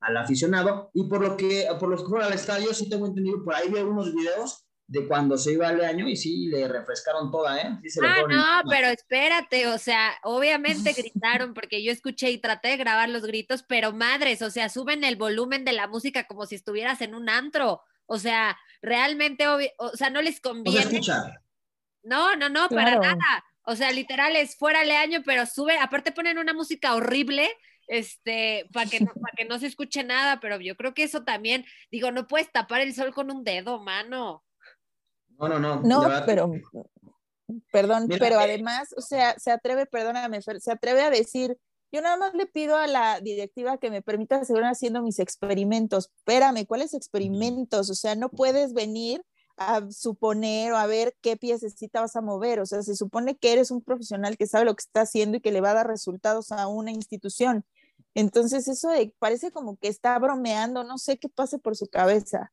al 0.01 0.17
aficionado. 0.17 0.91
Y 0.93 1.05
por 1.09 1.21
lo 1.21 1.35
que, 1.35 1.65
por 1.79 1.89
los 1.89 2.03
que 2.03 2.09
fueron 2.09 2.27
al 2.27 2.33
estadio, 2.33 2.71
sí 2.75 2.87
tengo 2.87 3.07
entendido, 3.07 3.43
por 3.43 3.55
ahí 3.55 3.67
veo 3.67 3.89
unos 3.89 4.13
videos 4.13 4.67
de 4.85 5.07
cuando 5.07 5.35
se 5.35 5.53
iba 5.53 5.67
al 5.67 5.83
año 5.83 6.07
y 6.07 6.15
sí, 6.15 6.45
le 6.45 6.67
refrescaron 6.67 7.31
toda, 7.31 7.59
¿eh? 7.59 7.79
ah, 8.03 8.23
no, 8.29 8.69
pero 8.69 8.87
espérate, 8.87 9.67
o 9.67 9.79
sea, 9.79 10.11
obviamente 10.21 10.93
gritaron 10.97 11.55
porque 11.55 11.83
yo 11.83 11.91
escuché 11.91 12.29
y 12.29 12.37
traté 12.37 12.67
de 12.67 12.77
grabar 12.77 13.09
los 13.09 13.23
gritos, 13.23 13.63
pero 13.67 13.93
madres, 13.93 14.43
o 14.43 14.51
sea, 14.51 14.69
suben 14.69 15.03
el 15.03 15.15
volumen 15.15 15.65
de 15.65 15.73
la 15.73 15.87
música 15.87 16.25
como 16.25 16.45
si 16.45 16.53
estuvieras 16.53 17.01
en 17.01 17.15
un 17.15 17.29
antro. 17.29 17.81
O 18.05 18.19
sea, 18.19 18.57
realmente, 18.83 19.47
o 19.47 19.89
sea, 19.95 20.11
no 20.11 20.21
les 20.21 20.39
conviene. 20.39 20.81
escucha. 20.81 21.41
No, 22.03 22.35
no, 22.35 22.49
no, 22.49 22.69
para 22.69 22.95
nada. 22.97 23.43
O 23.63 23.75
sea, 23.75 23.91
literal 23.91 24.35
es 24.35 24.55
fuera 24.55 24.83
de 24.83 24.93
año, 24.93 25.21
pero 25.25 25.45
sube, 25.45 25.77
aparte 25.77 26.11
ponen 26.11 26.37
una 26.37 26.53
música 26.53 26.95
horrible, 26.95 27.49
este, 27.87 28.67
para 28.73 28.89
que, 28.89 28.99
no, 29.01 29.11
para 29.13 29.33
que 29.35 29.45
no 29.45 29.59
se 29.59 29.67
escuche 29.67 30.03
nada, 30.03 30.39
pero 30.39 30.59
yo 30.59 30.75
creo 30.75 30.93
que 30.93 31.03
eso 31.03 31.23
también, 31.23 31.65
digo, 31.91 32.11
no 32.11 32.27
puedes 32.27 32.51
tapar 32.51 32.81
el 32.81 32.93
sol 32.95 33.13
con 33.13 33.31
un 33.31 33.43
dedo, 33.43 33.79
mano. 33.79 34.43
No, 35.37 35.47
no, 35.47 35.59
no. 35.59 35.81
No, 35.81 36.25
pero, 36.25 36.51
perdón, 37.71 38.07
pero 38.19 38.39
además, 38.39 38.93
o 38.97 39.01
sea, 39.01 39.37
se 39.37 39.51
atreve, 39.51 39.85
perdóname, 39.85 40.41
se 40.41 40.71
atreve 40.71 41.01
a 41.01 41.09
decir, 41.09 41.57
yo 41.91 42.01
nada 42.01 42.17
más 42.17 42.33
le 42.35 42.45
pido 42.45 42.77
a 42.77 42.87
la 42.87 43.19
directiva 43.19 43.77
que 43.77 43.89
me 43.89 44.01
permita 44.01 44.43
seguir 44.45 44.63
haciendo 44.63 45.01
mis 45.01 45.19
experimentos. 45.19 46.11
Espérame, 46.17 46.65
¿cuáles 46.65 46.93
experimentos? 46.93 47.89
O 47.89 47.95
sea, 47.95 48.15
no 48.15 48.29
puedes 48.29 48.73
venir 48.73 49.21
a 49.59 49.91
suponer 49.91 50.71
o 50.71 50.77
a 50.77 50.87
ver 50.87 51.15
qué 51.21 51.35
piececita 51.37 52.01
vas 52.01 52.15
a 52.15 52.21
mover. 52.21 52.59
O 52.61 52.65
sea, 52.65 52.81
se 52.81 52.95
supone 52.95 53.37
que 53.37 53.53
eres 53.53 53.71
un 53.71 53.81
profesional 53.81 54.37
que 54.37 54.47
sabe 54.47 54.65
lo 54.65 54.75
que 54.75 54.81
está 54.81 55.01
haciendo 55.01 55.37
y 55.37 55.41
que 55.41 55.51
le 55.51 55.61
va 55.61 55.71
a 55.71 55.75
dar 55.75 55.87
resultados 55.87 56.51
a 56.51 56.67
una 56.67 56.91
institución. 56.91 57.65
Entonces, 58.15 58.67
eso 58.67 58.89
parece 59.19 59.51
como 59.51 59.77
que 59.77 59.89
está 59.89 60.17
bromeando, 60.17 60.83
no 60.83 60.97
sé 60.97 61.17
qué 61.17 61.29
pase 61.29 61.59
por 61.59 61.75
su 61.75 61.87
cabeza. 61.87 62.51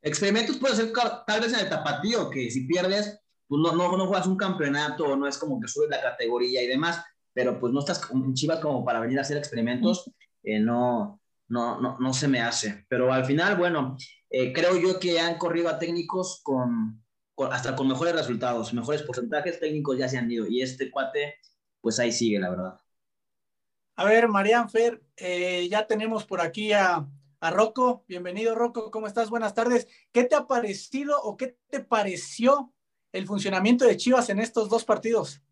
Experimentos 0.00 0.56
puede 0.56 0.74
ser 0.74 0.92
tal 1.26 1.40
vez 1.40 1.52
en 1.52 1.60
el 1.60 1.68
tapatío, 1.68 2.28
que 2.30 2.50
si 2.50 2.66
pierdes, 2.66 3.20
pues 3.46 3.60
no, 3.62 3.72
no, 3.72 3.96
no 3.96 4.06
juegas 4.06 4.26
un 4.26 4.36
campeonato, 4.36 5.14
no 5.16 5.28
es 5.28 5.38
como 5.38 5.60
que 5.60 5.68
subes 5.68 5.90
la 5.90 6.00
categoría 6.00 6.62
y 6.62 6.66
demás, 6.66 7.04
pero 7.32 7.60
pues 7.60 7.72
no 7.72 7.80
estás 7.80 8.00
en 8.10 8.34
Chivas 8.34 8.58
como 8.58 8.84
para 8.84 9.00
venir 9.00 9.18
a 9.18 9.22
hacer 9.22 9.36
experimentos, 9.36 10.10
eh, 10.42 10.58
no, 10.58 11.20
no, 11.48 11.80
no, 11.80 11.98
no 11.98 12.12
se 12.12 12.26
me 12.26 12.40
hace. 12.40 12.84
Pero 12.88 13.12
al 13.12 13.24
final, 13.24 13.56
bueno, 13.56 13.96
eh, 14.32 14.52
creo 14.54 14.76
yo 14.76 14.98
que 14.98 15.20
han 15.20 15.36
corrido 15.36 15.68
a 15.68 15.78
técnicos 15.78 16.40
con, 16.42 17.04
hasta 17.50 17.76
con 17.76 17.86
mejores 17.86 18.14
resultados, 18.14 18.72
mejores 18.72 19.02
porcentajes 19.02 19.60
técnicos 19.60 19.98
ya 19.98 20.08
se 20.08 20.16
han 20.16 20.30
ido. 20.30 20.46
Y 20.46 20.62
este 20.62 20.90
cuate, 20.90 21.34
pues 21.82 21.98
ahí 21.98 22.10
sigue, 22.10 22.40
la 22.40 22.48
verdad. 22.48 22.80
A 23.96 24.04
ver, 24.06 24.28
Marian 24.28 24.70
Fer, 24.70 25.02
eh, 25.16 25.68
ya 25.68 25.86
tenemos 25.86 26.24
por 26.24 26.40
aquí 26.40 26.72
a, 26.72 27.06
a 27.40 27.50
Rocco. 27.50 28.04
Bienvenido, 28.08 28.54
Rocco. 28.54 28.90
¿Cómo 28.90 29.06
estás? 29.06 29.28
Buenas 29.28 29.54
tardes. 29.54 29.86
¿Qué 30.12 30.24
te 30.24 30.34
ha 30.34 30.46
parecido 30.46 31.20
o 31.22 31.36
qué 31.36 31.58
te 31.68 31.80
pareció 31.80 32.72
el 33.12 33.26
funcionamiento 33.26 33.84
de 33.84 33.98
Chivas 33.98 34.30
en 34.30 34.40
estos 34.40 34.70
dos 34.70 34.86
partidos? 34.86 35.42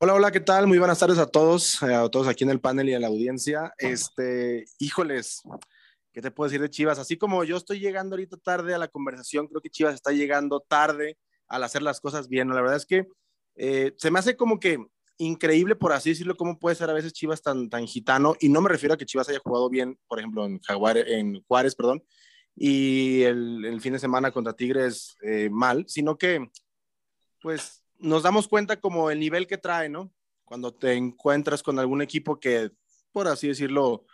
Hola, 0.00 0.14
hola, 0.14 0.32
¿qué 0.32 0.40
tal? 0.40 0.66
Muy 0.66 0.78
buenas 0.78 0.98
tardes 0.98 1.18
a 1.18 1.26
todos, 1.26 1.80
eh, 1.82 1.94
a 1.94 2.08
todos 2.08 2.26
aquí 2.26 2.42
en 2.42 2.50
el 2.50 2.60
panel 2.60 2.88
y 2.88 2.94
a 2.94 3.00
la 3.00 3.06
audiencia. 3.06 3.72
Este, 3.78 4.64
híjoles, 4.80 5.42
¿qué 6.18 6.22
te 6.22 6.32
puedo 6.32 6.48
decir 6.48 6.60
de 6.60 6.68
Chivas? 6.68 6.98
Así 6.98 7.16
como 7.16 7.44
yo 7.44 7.56
estoy 7.56 7.78
llegando 7.78 8.14
ahorita 8.16 8.38
tarde 8.38 8.74
a 8.74 8.78
la 8.78 8.88
conversación, 8.88 9.46
creo 9.46 9.60
que 9.60 9.70
Chivas 9.70 9.94
está 9.94 10.10
llegando 10.10 10.58
tarde 10.58 11.16
al 11.46 11.62
hacer 11.62 11.80
las 11.80 12.00
cosas 12.00 12.28
bien. 12.28 12.48
La 12.48 12.60
verdad 12.60 12.74
es 12.74 12.86
que 12.86 13.06
eh, 13.54 13.94
se 13.96 14.10
me 14.10 14.18
hace 14.18 14.36
como 14.36 14.58
que 14.58 14.84
increíble, 15.18 15.76
por 15.76 15.92
así 15.92 16.10
decirlo, 16.10 16.36
cómo 16.36 16.58
puede 16.58 16.74
ser 16.74 16.90
a 16.90 16.92
veces 16.92 17.12
Chivas 17.12 17.40
tan, 17.40 17.70
tan 17.70 17.86
gitano. 17.86 18.34
Y 18.40 18.48
no 18.48 18.60
me 18.60 18.68
refiero 18.68 18.94
a 18.94 18.98
que 18.98 19.06
Chivas 19.06 19.28
haya 19.28 19.38
jugado 19.38 19.70
bien, 19.70 19.96
por 20.08 20.18
ejemplo, 20.18 20.44
en, 20.44 20.58
Jaguar, 20.58 20.98
en 20.98 21.40
Juárez, 21.44 21.76
perdón, 21.76 22.02
y 22.56 23.22
el, 23.22 23.80
fin 23.80 23.92
de 23.92 24.00
semana 24.00 24.32
contra 24.32 24.54
Tigres 24.54 25.14
eh, 25.22 25.48
mal, 25.52 25.84
sino 25.86 26.18
que, 26.18 26.50
pues, 27.40 27.84
nos 28.00 28.24
damos 28.24 28.48
cuenta 28.48 28.80
como 28.80 29.12
el 29.12 29.20
nivel 29.20 29.46
que 29.46 29.56
trae, 29.56 29.88
¿no? 29.88 30.12
Cuando 30.44 30.74
te 30.74 30.94
encuentras 30.94 31.62
con 31.62 31.78
algún 31.78 32.02
equipo 32.02 32.40
que, 32.40 32.72
por 33.12 33.28
así 33.28 33.46
decirlo, 33.46 34.04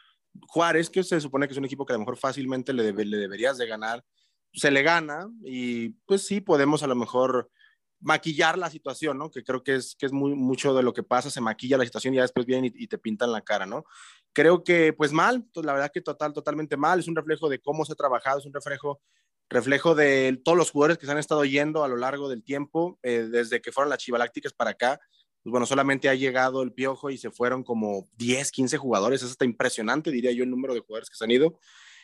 Juárez, 0.49 0.91
que 0.91 1.03
se 1.03 1.21
supone 1.21 1.47
que 1.47 1.53
es 1.53 1.59
un 1.59 1.65
equipo 1.65 1.87
que 1.87 1.93
a 1.93 1.97
lo 1.97 2.01
mejor 2.01 2.17
fácilmente 2.17 2.73
le, 2.73 2.93
le 2.93 3.17
deberías 3.17 3.59
de 3.59 3.67
ganar, 3.67 4.05
se 4.53 4.71
le 4.71 4.83
gana 4.83 5.29
y 5.45 5.91
pues 6.07 6.27
sí, 6.27 6.41
podemos 6.41 6.83
a 6.83 6.87
lo 6.87 6.95
mejor 6.95 7.51
maquillar 8.01 8.59
la 8.59 8.71
situación, 8.71 9.19
¿no? 9.19 9.31
Que 9.31 9.43
creo 9.43 9.63
que 9.63 9.77
es, 9.77 9.97
que 9.97 10.07
es 10.07 10.13
muy, 10.13 10.35
mucho 10.35 10.75
de 10.75 10.83
lo 10.83 10.93
que 10.93 11.03
pasa, 11.03 11.31
se 11.31 11.41
maquilla 11.41 11.79
la 11.79 11.85
situación 11.85 12.13
y 12.13 12.19
ya 12.19 12.23
después 12.23 12.47
vienen 12.47 12.71
y, 12.75 12.87
te 12.87 12.99
pintan 12.99 13.33
la 13.33 13.41
cara, 13.41 13.67
¿no? 13.67 13.85
Creo 14.33 14.63
que 14.63 14.93
pues 14.93 15.13
mal, 15.13 15.47
la 15.55 15.73
verdad 15.73 15.91
que 15.93 16.03
total, 16.03 16.33
totalmente 16.33 16.77
mal, 16.77 17.01
es 17.01 17.09
un 17.09 17.17
reflejo 17.17 17.49
de 17.49 17.61
cómo 17.61 17.85
se 17.85 17.93
ha 17.93 17.97
trabajado, 17.97 18.39
es 18.39 18.47
un 18.47 18.53
reflejo 18.53 19.01
reflejo 19.51 19.95
de 19.95 20.41
todos 20.45 20.57
los 20.57 20.71
jugadores 20.71 20.99
que 20.99 21.07
se 21.07 21.13
han 21.13 21.19
estado 21.19 21.45
yendo 21.45 21.85
a 21.85 21.89
lo 21.89 21.97
largo 21.97 22.29
del 22.29 22.43
tiempo, 22.43 22.99
eh, 23.03 23.29
desde 23.31 23.61
que 23.61 23.73
fueron 23.73 23.91
las 23.91 23.99
Chivalácticas 23.99 24.53
para 24.53 24.71
acá. 24.71 25.01
Pues 25.45 25.51
bueno, 25.51 25.67
solamente 25.67 26.09
ha 26.09 26.15
llegado 26.15 26.63
el 26.63 26.73
Piojo 26.73 27.11
y 27.11 27.19
se 27.19 27.31
fueron 27.31 27.63
como 27.63 28.09
10, 28.17 28.51
15 28.51 28.79
jugadores. 28.79 29.23
Es 29.23 29.31
hasta 29.33 29.45
impresionante, 29.45 30.11
diría 30.11 30.33
yo, 30.33 30.43
el 30.43 30.51
número 30.51 30.73
de 30.73 30.81
jugadores 30.81 31.11
que 31.11 31.17
se 31.17 31.25
han 31.25 31.31
ido. 31.31 31.61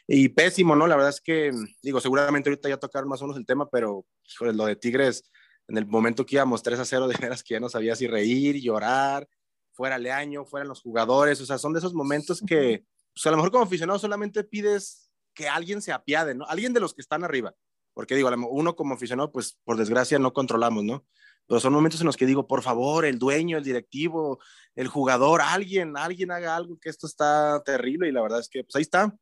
Y 0.06 0.28
pésimo, 0.28 0.76
¿no? 0.76 0.86
La 0.86 0.94
verdad 0.94 1.08
es 1.08 1.22
que, 1.22 1.50
digo, 1.82 2.02
seguramente 2.02 2.50
ahorita 2.50 2.68
ya 2.68 2.76
tocaron 2.76 3.08
más 3.08 3.22
o 3.22 3.24
menos 3.24 3.38
el 3.38 3.46
tema, 3.46 3.70
pero, 3.70 4.04
híjole, 4.30 4.52
lo 4.52 4.66
de 4.66 4.76
Tigres, 4.76 5.30
en 5.68 5.78
el 5.78 5.86
momento 5.86 6.26
que 6.26 6.36
íbamos 6.36 6.62
3 6.62 6.80
a 6.80 6.84
0, 6.84 7.08
de 7.08 7.16
veras 7.16 7.42
que 7.42 7.54
ya 7.54 7.60
no 7.60 7.70
sabía 7.70 7.96
si 7.96 8.06
reír, 8.06 8.56
llorar, 8.60 9.26
fuera 9.72 9.96
Leaño, 9.96 10.44
fueran 10.44 10.68
los 10.68 10.82
jugadores, 10.82 11.40
o 11.40 11.46
sea, 11.46 11.56
son 11.56 11.72
de 11.72 11.78
esos 11.78 11.94
momentos 11.94 12.42
que, 12.46 12.84
pues 13.14 13.24
a 13.24 13.30
lo 13.30 13.38
mejor 13.38 13.52
como 13.52 13.64
aficionado 13.64 13.98
solamente 13.98 14.44
pides 14.44 15.10
que 15.32 15.48
alguien 15.48 15.80
se 15.80 15.92
apiade, 15.92 16.34
¿no? 16.34 16.44
Alguien 16.44 16.74
de 16.74 16.80
los 16.80 16.92
que 16.92 17.00
están 17.00 17.24
arriba, 17.24 17.54
porque 17.94 18.14
digo, 18.16 18.28
uno 18.50 18.76
como 18.76 18.94
aficionado, 18.94 19.32
pues 19.32 19.58
por 19.64 19.78
desgracia 19.78 20.18
no 20.18 20.34
controlamos, 20.34 20.84
¿no? 20.84 21.06
Pero 21.50 21.58
son 21.58 21.72
momentos 21.72 22.00
en 22.00 22.06
los 22.06 22.16
que 22.16 22.26
digo, 22.26 22.46
por 22.46 22.62
favor, 22.62 23.04
el 23.04 23.18
dueño, 23.18 23.58
el 23.58 23.64
directivo, 23.64 24.38
el 24.76 24.86
jugador, 24.86 25.40
alguien, 25.42 25.96
alguien 25.96 26.30
haga 26.30 26.54
algo, 26.54 26.78
que 26.78 26.88
esto 26.88 27.08
está 27.08 27.60
terrible 27.64 28.08
y 28.08 28.12
la 28.12 28.22
verdad 28.22 28.38
es 28.38 28.48
que, 28.48 28.62
pues 28.62 28.76
ahí 28.76 28.82
está. 28.82 29.12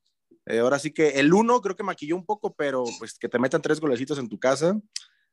Eh, 0.45 0.59
ahora 0.59 0.79
sí 0.79 0.93
que 0.93 1.09
el 1.21 1.33
uno 1.33 1.63
creo 1.63 1.75
que 1.75 1.83
maquilló 1.83 2.17
un 2.17 2.27
poco, 2.27 2.55
pero 2.55 2.85
pues 2.99 3.19
que 3.19 3.31
te 3.31 3.39
metan 3.39 3.63
tres 3.63 3.81
golecitos 3.81 4.19
en 4.19 4.29
tu 4.29 4.39
casa 4.39 4.79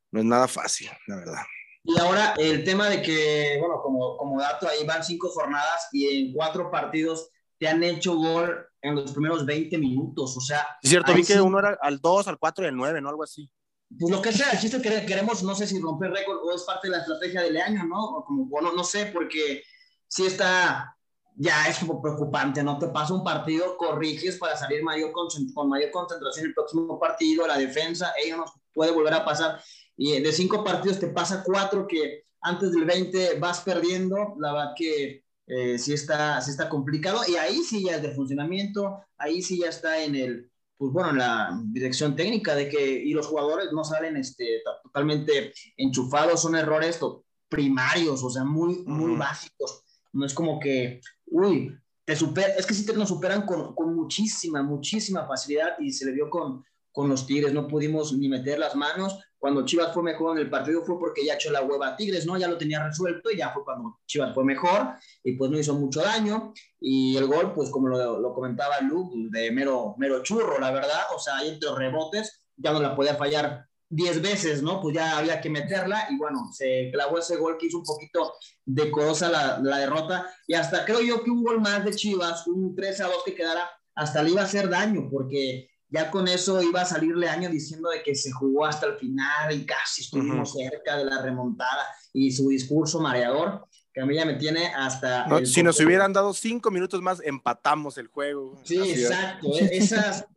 no 0.09 0.19
es 0.21 0.25
nada 0.25 0.47
fácil, 0.47 0.87
la 1.07 1.17
verdad. 1.17 1.41
Y 1.83 1.99
ahora 1.99 2.33
el 2.37 2.63
tema 2.63 2.87
de 2.87 3.01
que, 3.01 3.57
bueno, 3.59 3.81
como, 3.83 4.15
como 4.15 4.39
dato, 4.39 4.65
ahí 4.65 4.87
van 4.87 5.03
cinco 5.03 5.27
jornadas 5.27 5.89
y 5.91 6.07
en 6.07 6.33
cuatro 6.33 6.71
partidos 6.71 7.29
te 7.59 7.67
han 7.67 7.83
hecho 7.83 8.15
gol 8.15 8.55
en 8.81 8.95
los 8.95 9.11
primeros 9.11 9.45
20 9.45 9.77
minutos, 9.79 10.37
o 10.37 10.39
sea... 10.39 10.65
Es 10.81 10.91
cierto, 10.91 11.13
vi 11.13 11.25
que 11.25 11.41
uno 11.41 11.59
era 11.59 11.77
al 11.81 11.99
2, 11.99 12.29
al 12.29 12.39
4 12.39 12.63
y 12.63 12.67
al 12.69 12.77
9, 12.77 13.01
¿no? 13.01 13.09
Algo 13.09 13.23
así. 13.23 13.51
Pues 13.99 14.11
lo 14.11 14.21
que 14.21 14.31
sea, 14.31 14.51
el 14.51 14.59
chiste 14.59 14.81
que 14.81 15.05
queremos, 15.05 15.43
no 15.43 15.55
sé 15.55 15.67
si 15.67 15.79
romper 15.79 16.11
récord 16.11 16.39
o 16.43 16.53
es 16.53 16.63
parte 16.63 16.87
de 16.87 16.91
la 16.91 16.99
estrategia 16.99 17.41
del 17.41 17.57
año, 17.57 17.83
¿no? 17.85 18.03
O 18.03 18.25
como, 18.25 18.45
bueno, 18.45 18.71
no 18.73 18.83
sé, 18.83 19.07
porque 19.07 19.63
sí 20.07 20.25
está, 20.25 20.95
ya 21.35 21.67
es 21.67 21.79
como 21.79 22.01
preocupante, 22.01 22.63
¿no? 22.63 22.77
Te 22.77 22.87
pasa 22.87 23.13
un 23.13 23.23
partido, 23.23 23.77
corriges 23.77 24.37
para 24.37 24.57
salir 24.57 24.83
mayor 24.83 25.11
con 25.11 25.69
mayor 25.69 25.91
concentración 25.91 26.47
el 26.47 26.53
próximo 26.53 26.99
partido, 26.99 27.47
la 27.47 27.57
defensa, 27.57 28.13
ellos 28.23 28.37
nos 28.37 28.51
puede 28.73 28.91
volver 28.91 29.13
a 29.13 29.25
pasar. 29.25 29.61
Y 29.97 30.19
de 30.19 30.31
cinco 30.31 30.63
partidos 30.63 30.99
te 30.99 31.07
pasa 31.07 31.43
cuatro 31.43 31.87
que 31.87 32.25
antes 32.41 32.71
del 32.71 32.85
20 32.85 33.39
vas 33.39 33.61
perdiendo, 33.61 34.35
la 34.39 34.53
verdad 34.53 34.73
que 34.75 35.23
eh, 35.47 35.77
sí, 35.77 35.93
está, 35.93 36.41
sí 36.41 36.51
está 36.51 36.69
complicado 36.69 37.21
y 37.27 37.35
ahí 37.35 37.57
sí 37.57 37.83
ya 37.85 37.95
es 37.95 38.01
de 38.01 38.13
funcionamiento, 38.13 39.05
ahí 39.17 39.41
sí 39.41 39.59
ya 39.59 39.69
está 39.69 40.03
en 40.03 40.15
el, 40.15 40.51
pues 40.77 40.91
bueno, 40.91 41.11
en 41.11 41.17
la 41.17 41.61
dirección 41.65 42.15
técnica 42.15 42.55
de 42.55 42.67
que, 42.67 43.03
y 43.03 43.13
los 43.13 43.27
jugadores 43.27 43.71
no 43.71 43.83
salen 43.83 44.17
este, 44.17 44.61
totalmente 44.83 45.53
enchufados, 45.77 46.41
son 46.41 46.55
errores 46.55 46.99
primarios, 47.47 48.23
o 48.23 48.29
sea, 48.29 48.43
muy, 48.43 48.83
muy 48.85 49.15
básicos. 49.15 49.83
No 50.11 50.25
es 50.25 50.33
como 50.33 50.59
que, 50.59 51.01
uy, 51.27 51.77
te 52.03 52.15
super, 52.15 52.53
es 52.57 52.65
que 52.65 52.73
sí 52.73 52.85
te 52.85 52.93
nos 52.93 53.09
superan 53.09 53.45
con, 53.45 53.73
con 53.73 53.95
muchísima, 53.95 54.61
muchísima 54.61 55.25
facilidad 55.25 55.79
y 55.79 55.91
se 55.91 56.05
le 56.05 56.11
vio 56.11 56.29
con, 56.29 56.63
con 56.91 57.09
los 57.09 57.25
Tigres, 57.25 57.53
no 57.53 57.67
pudimos 57.67 58.13
ni 58.13 58.29
meter 58.29 58.59
las 58.59 58.75
manos. 58.75 59.19
Cuando 59.45 59.63
Chivas 59.63 59.93
fue 59.93 60.01
mejor 60.01 60.35
en 60.35 60.43
el 60.43 60.49
partido 60.49 60.83
fue 60.83 60.97
porque 60.97 61.23
ya 61.23 61.35
echó 61.35 61.51
la 61.51 61.61
hueva 61.61 61.89
a 61.89 61.95
Tigres, 61.95 62.25
¿no? 62.25 62.35
Ya 62.35 62.47
lo 62.47 62.57
tenía 62.57 62.83
resuelto 62.83 63.29
y 63.29 63.37
ya 63.37 63.51
fue 63.51 63.63
cuando 63.63 63.99
Chivas 64.07 64.33
fue 64.33 64.43
mejor 64.43 64.95
y 65.23 65.33
pues 65.33 65.51
no 65.51 65.59
hizo 65.59 65.75
mucho 65.75 66.01
daño. 66.01 66.51
Y 66.79 67.15
el 67.15 67.27
gol, 67.27 67.53
pues 67.53 67.69
como 67.69 67.87
lo, 67.87 68.19
lo 68.19 68.33
comentaba 68.33 68.81
Luke, 68.81 69.15
de 69.29 69.51
mero, 69.51 69.93
mero 69.99 70.23
churro, 70.23 70.59
la 70.59 70.71
verdad. 70.71 70.99
O 71.15 71.19
sea, 71.19 71.37
ahí 71.37 71.49
entre 71.49 71.69
rebotes 71.75 72.43
ya 72.57 72.73
no 72.73 72.79
la 72.79 72.95
podía 72.95 73.13
fallar 73.13 73.67
10 73.89 74.23
veces, 74.23 74.63
¿no? 74.63 74.81
Pues 74.81 74.95
ya 74.95 75.15
había 75.15 75.39
que 75.39 75.51
meterla 75.51 76.07
y 76.09 76.17
bueno, 76.17 76.49
se 76.51 76.89
clavó 76.91 77.19
ese 77.19 77.37
gol 77.37 77.59
que 77.59 77.67
hizo 77.67 77.77
un 77.77 77.85
poquito 77.85 78.33
decorosa 78.65 79.29
la, 79.29 79.59
la 79.61 79.77
derrota 79.77 80.27
y 80.47 80.55
hasta 80.55 80.85
creo 80.85 81.01
yo 81.01 81.23
que 81.23 81.29
un 81.29 81.43
gol 81.43 81.61
más 81.61 81.85
de 81.85 81.93
Chivas, 81.93 82.47
un 82.47 82.75
3 82.75 83.01
a 83.01 83.07
2 83.09 83.15
que 83.23 83.35
quedara, 83.35 83.69
hasta 83.93 84.23
le 84.23 84.31
iba 84.31 84.41
a 84.41 84.45
hacer 84.45 84.69
daño 84.69 85.07
porque 85.11 85.69
ya 85.95 86.11
con 86.11 86.27
eso 86.27 86.61
iba 86.61 86.81
a 86.81 86.85
salirle 86.85 87.29
año 87.29 87.49
diciendo 87.49 87.89
de 87.89 88.03
que 88.03 88.15
se 88.15 88.29
jugó 88.29 88.65
hasta 88.65 88.85
el 88.87 88.97
final 88.97 89.53
y 89.53 89.65
casi 89.65 90.01
estuvimos 90.01 90.51
cerca 90.51 90.97
de 90.97 91.05
la 91.05 91.21
remontada 91.21 91.87
y 92.11 92.31
su 92.33 92.49
discurso 92.49 92.99
mareador 92.99 93.65
que 93.93 94.01
a 94.01 94.05
mí 94.05 94.13
ya 94.13 94.25
me 94.25 94.33
tiene 94.33 94.67
hasta... 94.75 95.25
si 95.45 95.63
nos 95.63 95.79
hubieran 95.79 96.11
dado 96.11 96.33
cinco 96.33 96.69
minutos 96.69 97.01
más, 97.01 97.21
empatamos 97.23 97.97
el 97.97 98.07
juego. 98.07 98.59
Sí, 98.65 98.77
exacto. 98.77 99.47
E-, 99.53 99.77
esas, 99.77 100.27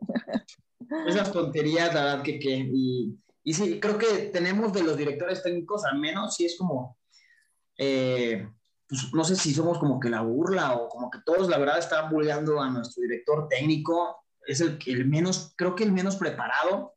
esas 1.09 1.33
tonterías, 1.33 1.92
la 1.92 2.05
verdad 2.05 2.23
que... 2.23 2.38
que 2.38 2.71
y, 2.73 3.18
y, 3.42 3.55
sí, 3.55 3.81
creo 3.81 3.99
que 3.99 4.31
tenemos 4.33 4.73
de 4.73 4.85
los 4.85 4.97
directores 4.97 5.42
técnicos, 5.42 5.85
al 5.85 5.99
menos, 5.99 6.37
sí 6.37 6.44
es 6.44 6.57
como... 6.57 6.97
Eh, 7.77 8.49
pues, 8.88 9.12
no 9.12 9.25
sé 9.25 9.35
si 9.35 9.53
somos 9.53 9.79
como 9.79 9.99
que 9.99 10.09
la 10.09 10.21
burla 10.21 10.75
o 10.77 10.88
como 10.88 11.11
que 11.11 11.18
todos, 11.27 11.49
la 11.49 11.59
verdad, 11.59 11.81
están 11.81 12.12
burlando 12.12 12.61
a 12.61 12.71
nuestro 12.71 13.03
director 13.03 13.49
técnico 13.49 14.23
es 14.49 14.61
el, 14.61 14.79
el 14.87 15.07
menos, 15.07 15.53
creo 15.57 15.75
que 15.77 15.85
el 15.85 15.93
menos 15.93 16.17
preparado. 16.17 16.97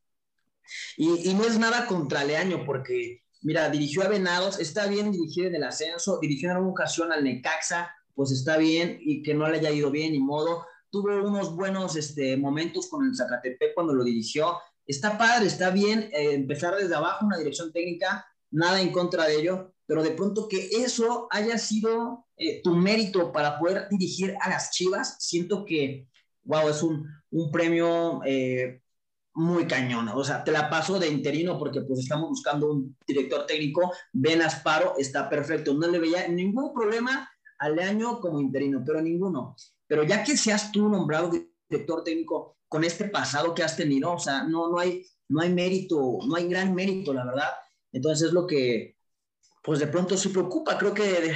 Y, 0.98 1.34
no 1.34 1.46
es 1.46 1.60
nada 1.60 1.86
contra 1.86 2.24
Leaño, 2.24 2.64
porque, 2.66 3.24
mira, 3.42 3.70
dirigió 3.70 4.04
a 4.04 4.08
Venados, 4.08 4.60
está 4.60 4.88
bien 4.88 5.12
dirigir 5.12 5.46
en 5.46 5.56
el 5.56 5.64
ascenso, 5.64 6.20
dirigió 6.20 6.50
en 6.50 6.56
alguna 6.56 6.72
ocasión 6.72 7.12
al 7.12 7.24
Necaxa, 7.24 7.94
pues 8.16 8.32
está 8.32 8.58
bien, 8.58 8.98
y 9.02 9.22
que 9.22 9.34
no 9.34 9.48
le 9.50 9.58
haya 9.58 9.72
ido 9.72 9.92
bien, 9.92 10.14
ni 10.14 10.20
modo. 10.20 10.66
Tuvo 10.90 11.10
unos 11.28 11.56
buenos 11.56 11.96
este, 11.98 12.38
momentos 12.38 12.88
con 12.88 13.06
el 13.06 13.16
Zacatepec 13.16 13.74
cuando 13.74 13.94
lo 13.94 14.04
dirigió. 14.04 14.58
Está 14.86 15.18
padre, 15.18 15.48
está 15.48 15.70
bien 15.70 16.10
eh, 16.14 16.34
empezar 16.34 16.76
desde 16.76 16.96
abajo 16.96 17.26
una 17.26 17.38
dirección 17.38 17.72
técnica, 17.74 18.26
nada 18.50 18.82
en 18.82 18.92
contra 18.92 19.26
de 19.26 19.40
ello, 19.40 19.74
pero 19.86 20.04
de 20.04 20.12
pronto 20.12 20.48
que 20.48 20.70
eso 20.72 21.28
haya 21.32 21.58
sido 21.58 22.28
eh, 22.38 22.62
tu 22.64 22.76
mérito 22.76 23.32
para 23.32 23.60
poder 23.60 23.88
dirigir 23.90 24.36
a 24.42 24.50
las 24.50 24.72
Chivas, 24.72 25.18
siento 25.20 25.66
que, 25.66 26.08
wow, 26.44 26.70
es 26.70 26.84
un, 26.84 27.08
un 27.32 27.52
premio 27.52 28.22
eh, 28.26 28.82
muy 29.34 29.66
cañón. 29.66 30.10
O 30.10 30.24
sea, 30.24 30.44
te 30.44 30.52
la 30.52 30.70
paso 30.70 31.00
de 31.00 31.08
interino 31.08 31.58
porque 31.58 31.82
pues 31.82 32.00
estamos 32.00 32.30
buscando 32.30 32.72
un 32.72 32.98
director 33.08 33.46
técnico. 33.46 33.92
Ben 34.14 34.42
Asparo 34.42 34.94
está 34.98 35.30
perfecto. 35.30 35.74
No 35.74 35.88
le 35.88 36.00
veía 36.00 36.28
ningún 36.28 36.74
problema 36.74 37.30
al 37.60 37.80
año 37.80 38.20
como 38.20 38.40
interino, 38.40 38.84
pero 38.86 39.02
ninguno. 39.02 39.56
Pero 39.88 40.04
ya 40.04 40.24
que 40.24 40.38
seas 40.38 40.72
tú 40.72 40.90
nombrado 40.90 41.32
director 41.70 42.04
técnico 42.04 42.58
con 42.68 42.84
este 42.84 43.06
pasado 43.06 43.54
que 43.54 43.64
has 43.64 43.76
tenido, 43.76 44.14
o 44.14 44.20
sea, 44.20 44.44
no, 44.44 44.70
no, 44.70 44.80
hay, 44.80 45.06
no 45.28 45.42
hay 45.42 45.54
mérito, 45.54 46.20
no 46.26 46.36
hay 46.36 46.48
gran 46.48 46.74
mérito, 46.74 47.14
la 47.14 47.26
verdad. 47.26 47.50
Entonces 47.92 48.30
es 48.30 48.34
lo 48.34 48.48
que, 48.48 48.96
pues 49.64 49.80
de 49.80 49.88
pronto 49.88 50.18
se 50.18 50.30
preocupa. 50.30 50.78
Creo 50.78 50.94
que 50.94 51.34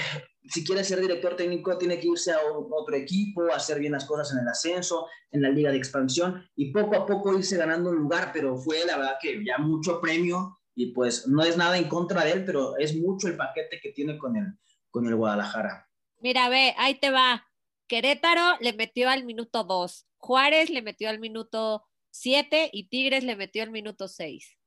si 0.48 0.64
quiere 0.64 0.84
ser 0.84 1.02
director 1.02 1.36
técnico, 1.36 1.78
tiene 1.78 2.00
que 2.00 2.08
irse 2.08 2.32
a 2.32 2.40
otro 2.44 2.96
equipo, 2.96 3.52
hacer 3.54 3.80
bien 3.80 3.94
las 3.94 4.06
cosas 4.06 4.32
en 4.34 4.40
el 4.40 4.48
ascenso, 4.48 5.08
en 5.32 5.42
la 5.42 5.50
liga 5.50 5.72
de 5.72 5.78
expansión 5.78 6.48
y 6.56 6.72
poco 6.72 6.96
a 6.96 7.06
poco 7.06 7.38
irse 7.38 7.58
ganando 7.58 7.90
un 7.90 7.98
lugar, 7.98 8.32
pero 8.34 8.58
fue 8.58 8.86
la 8.86 8.98
verdad 8.98 9.18
que 9.22 9.44
ya 9.44 9.58
mucho 9.58 10.00
premio 10.00 10.60
y 10.76 10.88
pues 10.88 11.28
no 11.28 11.44
es 11.44 11.58
nada 11.58 11.78
en 11.78 11.88
contra 11.88 12.26
de 12.26 12.34
él, 12.34 12.46
pero 12.46 12.78
es 12.78 12.96
mucho 12.96 13.28
el 13.28 13.38
paquete 13.38 13.80
que 13.82 13.92
tiene 13.92 14.18
con 14.18 14.36
el, 14.36 14.46
con 14.90 15.08
el 15.08 15.16
Guadalajara. 15.16 15.90
Mira, 16.20 16.50
ve, 16.50 16.74
ahí 16.78 17.00
te 17.00 17.12
va. 17.12 17.48
Querétaro 17.88 18.58
le 18.62 18.74
metió 18.74 19.10
al 19.10 19.26
minuto 19.26 19.64
2, 19.64 20.08
Juárez 20.18 20.70
le 20.70 20.82
metió 20.82 21.10
al 21.10 21.20
minuto 21.20 21.86
7 22.12 22.70
y 22.74 22.90
Tigres 22.90 23.24
le 23.24 23.36
metió 23.36 23.64
al 23.64 23.72
minuto 23.72 24.08
6. 24.08 24.58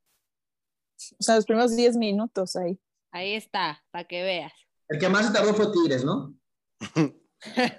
O 1.19 1.23
sea, 1.23 1.37
los 1.37 1.47
primeros 1.47 1.77
10 1.77 1.97
minutos 1.97 2.57
ahí. 2.57 2.79
Ahí 3.11 3.35
está, 3.35 3.85
para 3.91 4.05
que 4.05 4.23
veas. 4.23 4.53
El 4.89 4.99
que 4.99 5.09
más 5.09 5.27
se 5.27 5.33
tardó 5.33 5.55
fue 5.55 5.71
Tigres, 5.73 6.05
¿no? 6.05 6.35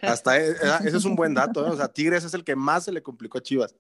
Hasta 0.01 0.37
e, 0.37 0.51
ese 0.51 0.97
es 0.97 1.05
un 1.05 1.15
buen 1.15 1.33
dato, 1.33 1.65
¿eh? 1.65 1.69
o 1.69 1.75
sea, 1.75 1.87
Tigres 1.87 2.23
es 2.23 2.33
el 2.33 2.43
que 2.43 2.55
más 2.55 2.85
se 2.85 2.91
le 2.91 3.03
complicó 3.03 3.37
a 3.37 3.41
Chivas. 3.41 3.75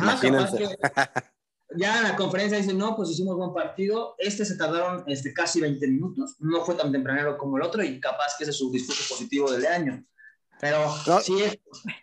Imagínense. 0.00 0.78
ya 1.76 1.98
en 1.98 2.04
la 2.04 2.16
conferencia 2.16 2.58
dicen, 2.58 2.78
no, 2.78 2.96
pues 2.96 3.10
hicimos 3.10 3.36
buen 3.36 3.52
partido. 3.52 4.14
Este 4.18 4.44
se 4.44 4.56
tardaron 4.56 5.04
este, 5.06 5.32
casi 5.32 5.60
20 5.60 5.86
minutos. 5.88 6.36
No 6.38 6.64
fue 6.64 6.74
tan 6.76 6.92
tempranero 6.92 7.36
como 7.36 7.56
el 7.56 7.64
otro 7.64 7.82
y 7.82 8.00
capaz 8.00 8.36
que 8.38 8.44
ese 8.44 8.52
es 8.52 8.58
su 8.58 8.70
discurso 8.70 9.14
positivo 9.14 9.50
del 9.50 9.66
año. 9.66 10.04
Pero 10.60 10.90
sí, 11.20 11.42
es, 11.42 11.58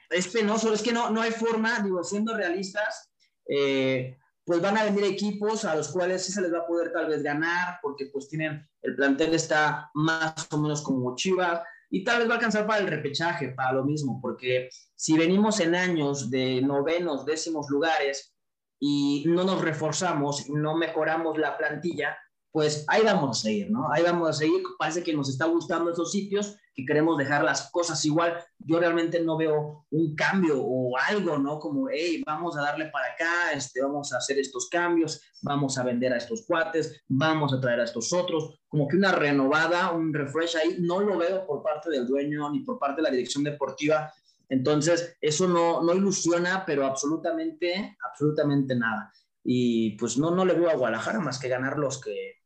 es, 0.10 0.28
penoso. 0.28 0.74
Es 0.74 0.84
que 0.84 0.94
no, 0.94 1.10
no 1.10 1.22
hay 1.22 1.32
forma, 1.32 1.80
digo, 1.80 2.04
siendo 2.04 2.36
realistas, 2.36 3.12
eh, 3.48 4.18
pues 4.46 4.62
van 4.62 4.78
a 4.78 4.84
venir 4.84 5.06
equipos 5.06 5.66
a 5.66 5.76
los 5.76 5.90
cuales 5.90 6.26
sí 6.26 6.32
se 6.32 6.42
les 6.42 6.54
va 6.54 6.60
a 6.60 6.68
poder 6.68 6.92
tal 6.92 7.08
vez 7.08 7.24
ganar, 7.24 7.80
porque 7.82 8.08
pues 8.08 8.28
tienen, 8.28 8.68
el 8.82 8.96
plantel 8.96 9.34
está 9.34 9.90
más 9.94 10.48
o 10.52 10.58
menos 10.58 10.82
como 10.82 11.16
Chivas, 11.16 11.62
y 11.90 12.04
tal 12.04 12.20
vez 12.20 12.28
va 12.28 12.34
a 12.34 12.36
alcanzar 12.36 12.66
para 12.66 12.82
el 12.82 12.88
repechaje, 12.88 13.50
para 13.50 13.74
lo 13.74 13.86
mismo, 13.86 14.20
porque 14.22 14.70
si 14.96 15.18
venimos 15.18 15.60
en 15.60 15.76
años 15.76 16.30
de 16.30 16.62
novenos, 16.62 17.26
décimos 17.26 17.70
lugares, 17.70 18.34
y 18.80 19.24
no 19.28 19.46
nos 19.46 19.62
reforzamos, 19.62 20.50
no 20.50 20.76
mejoramos 20.76 21.38
la 21.38 21.58
plantilla, 21.58 22.18
pues 22.54 22.86
ahí 22.88 23.02
vamos 23.04 23.40
a 23.40 23.42
seguir, 23.42 23.72
¿no? 23.72 23.92
Ahí 23.92 24.04
vamos 24.04 24.30
a 24.30 24.34
seguir. 24.34 24.62
Parece 24.78 25.02
que 25.02 25.12
nos 25.12 25.28
está 25.28 25.46
gustando 25.46 25.92
esos 25.92 26.12
sitios, 26.12 26.56
que 26.76 26.86
queremos 26.86 27.18
dejar 27.18 27.44
las 27.44 27.72
cosas 27.72 28.06
igual. 28.06 28.46
Yo 28.60 28.80
realmente 28.80 29.20
no 29.22 29.36
veo 29.38 29.88
un 29.90 30.16
cambio 30.16 30.62
o 30.64 30.96
algo, 30.96 31.40
¿no? 31.40 31.58
Como, 31.58 31.90
hey, 31.90 32.22
vamos 32.24 32.56
a 32.56 32.62
darle 32.62 32.92
para 32.92 33.08
acá, 33.08 33.54
este, 33.56 33.82
vamos 33.82 34.14
a 34.14 34.18
hacer 34.18 34.38
estos 34.38 34.70
cambios, 34.70 35.20
vamos 35.42 35.80
a 35.80 35.84
vender 35.84 36.14
a 36.14 36.18
estos 36.18 36.46
cuates, 36.46 37.04
vamos 37.08 37.52
a 37.54 37.60
traer 37.60 37.80
a 37.80 37.86
estos 37.86 38.14
otros. 38.14 38.60
Como 38.68 38.88
que 38.88 38.98
una 38.98 39.14
renovada, 39.14 39.90
un 39.90 40.14
refresh 40.14 40.56
ahí, 40.56 40.76
no 40.78 41.00
lo 41.00 41.18
veo 41.18 41.48
por 41.48 41.64
parte 41.64 41.90
del 41.90 42.06
dueño 42.06 42.52
ni 42.52 42.60
por 42.60 42.78
parte 42.78 42.98
de 42.98 43.08
la 43.08 43.12
dirección 43.12 43.44
deportiva. 43.44 44.14
Entonces, 44.48 45.18
eso 45.20 45.48
no, 45.48 45.82
no 45.82 45.96
ilusiona, 45.96 46.64
pero 46.68 46.86
absolutamente, 46.86 47.98
absolutamente 48.08 48.76
nada. 48.76 49.12
Y 49.44 49.98
pues 49.98 50.20
no, 50.20 50.30
no 50.30 50.46
le 50.46 50.54
veo 50.54 50.70
a 50.70 50.76
Guadalajara 50.76 51.20
más 51.20 51.40
que 51.40 51.50
ganar 51.50 51.80
los 51.80 52.00
que, 52.00 52.43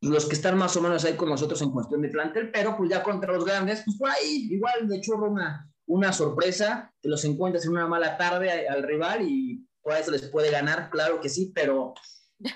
los 0.00 0.26
que 0.26 0.34
están 0.34 0.56
más 0.56 0.76
o 0.76 0.80
menos 0.80 1.04
ahí 1.04 1.14
con 1.14 1.28
nosotros 1.28 1.60
en 1.62 1.70
cuestión 1.70 2.02
de 2.02 2.08
plantel, 2.08 2.50
pero 2.52 2.76
pues 2.76 2.90
ya 2.90 3.02
contra 3.02 3.32
los 3.32 3.44
grandes, 3.44 3.82
pues 3.84 3.96
por 3.96 4.10
ahí 4.10 4.48
igual 4.50 4.88
de 4.88 5.00
churro 5.00 5.30
una, 5.30 5.68
una 5.86 6.12
sorpresa, 6.12 6.92
te 7.00 7.08
los 7.08 7.24
encuentras 7.24 7.64
en 7.64 7.72
una 7.72 7.86
mala 7.86 8.16
tarde 8.16 8.68
al 8.68 8.82
rival 8.82 9.22
y 9.28 9.66
por 9.82 9.94
eso 9.94 10.10
les 10.10 10.28
puede 10.28 10.50
ganar, 10.50 10.90
claro 10.90 11.20
que 11.20 11.28
sí, 11.28 11.52
pero 11.54 11.94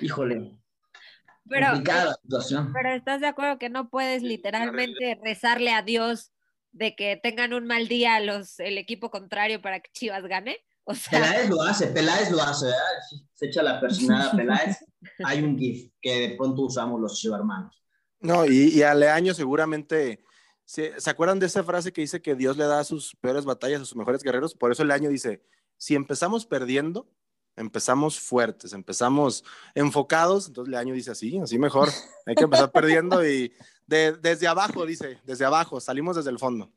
híjole. 0.01 0.53
Pero, 1.45 1.71
complicada 1.71 2.15
situación. 2.23 2.73
pero 2.73 2.91
estás 2.95 3.21
de 3.21 3.27
acuerdo 3.27 3.59
que 3.59 3.69
no 3.69 3.91
puedes 3.91 4.23
literalmente 4.23 5.19
rezarle 5.21 5.73
a 5.73 5.83
Dios 5.83 6.33
de 6.71 6.95
que 6.95 7.17
tengan 7.17 7.53
un 7.53 7.67
mal 7.67 7.89
día 7.89 8.21
los, 8.21 8.61
el 8.61 8.79
equipo 8.79 9.11
contrario 9.11 9.61
para 9.61 9.81
que 9.81 9.91
Chivas 9.93 10.25
gane. 10.25 10.59
O 10.85 10.95
sea... 10.95 11.21
Peláez 11.21 11.49
lo 11.49 11.63
hace, 11.63 11.87
Peláez 11.89 12.31
lo 12.33 12.43
hace, 12.43 12.67
se 13.35 13.47
echa 13.47 13.63
la 13.63 13.81
personada 13.81 14.33
Peláez. 14.33 14.79
Hay 15.25 15.43
un 15.43 15.57
GIF 15.57 15.93
que 16.01 16.29
de 16.29 16.37
pronto 16.37 16.63
usamos 16.63 17.01
los 17.01 17.25
hermanos. 17.25 17.81
No, 18.19 18.45
y, 18.47 18.69
y 18.69 18.83
a 18.83 18.93
Leaño 18.93 19.33
seguramente, 19.33 20.25
¿se, 20.65 21.01
¿se, 21.01 21.11
acuerdan 21.11 21.39
de 21.39 21.47
esa 21.47 21.63
frase 21.63 21.93
que 21.93 22.01
dice 22.01 22.21
que 22.21 22.35
Dios 22.35 22.57
le 22.57 22.65
da 22.65 22.83
sus 22.83 23.15
peores 23.17 23.45
batallas 23.45 23.83
a 23.83 23.85
sus 23.85 23.97
mejores 23.97 24.23
guerreros? 24.23 24.55
Por 24.55 24.73
eso 24.73 24.85
Leaño 24.85 25.09
dice, 25.09 25.45
si 25.77 25.95
empezamos 25.95 26.47
perdiendo, 26.47 27.09
empezamos 27.57 28.19
fuertes, 28.19 28.73
empezamos 28.73 29.45
enfocados, 29.75 30.49
entonces 30.49 30.71
Leaño 30.71 30.95
dice 30.95 31.11
así, 31.11 31.39
así 31.39 31.59
mejor, 31.59 31.89
hay 32.27 32.35
que 32.35 32.45
empezar 32.45 32.71
perdiendo 32.73 33.27
y 33.27 33.53
de, 33.87 34.13
desde 34.13 34.47
abajo, 34.47 34.87
dice, 34.87 35.19
desde 35.25 35.45
abajo, 35.45 35.81
salimos 35.81 36.17
desde 36.17 36.31
el 36.31 36.39
fondo. 36.39 36.73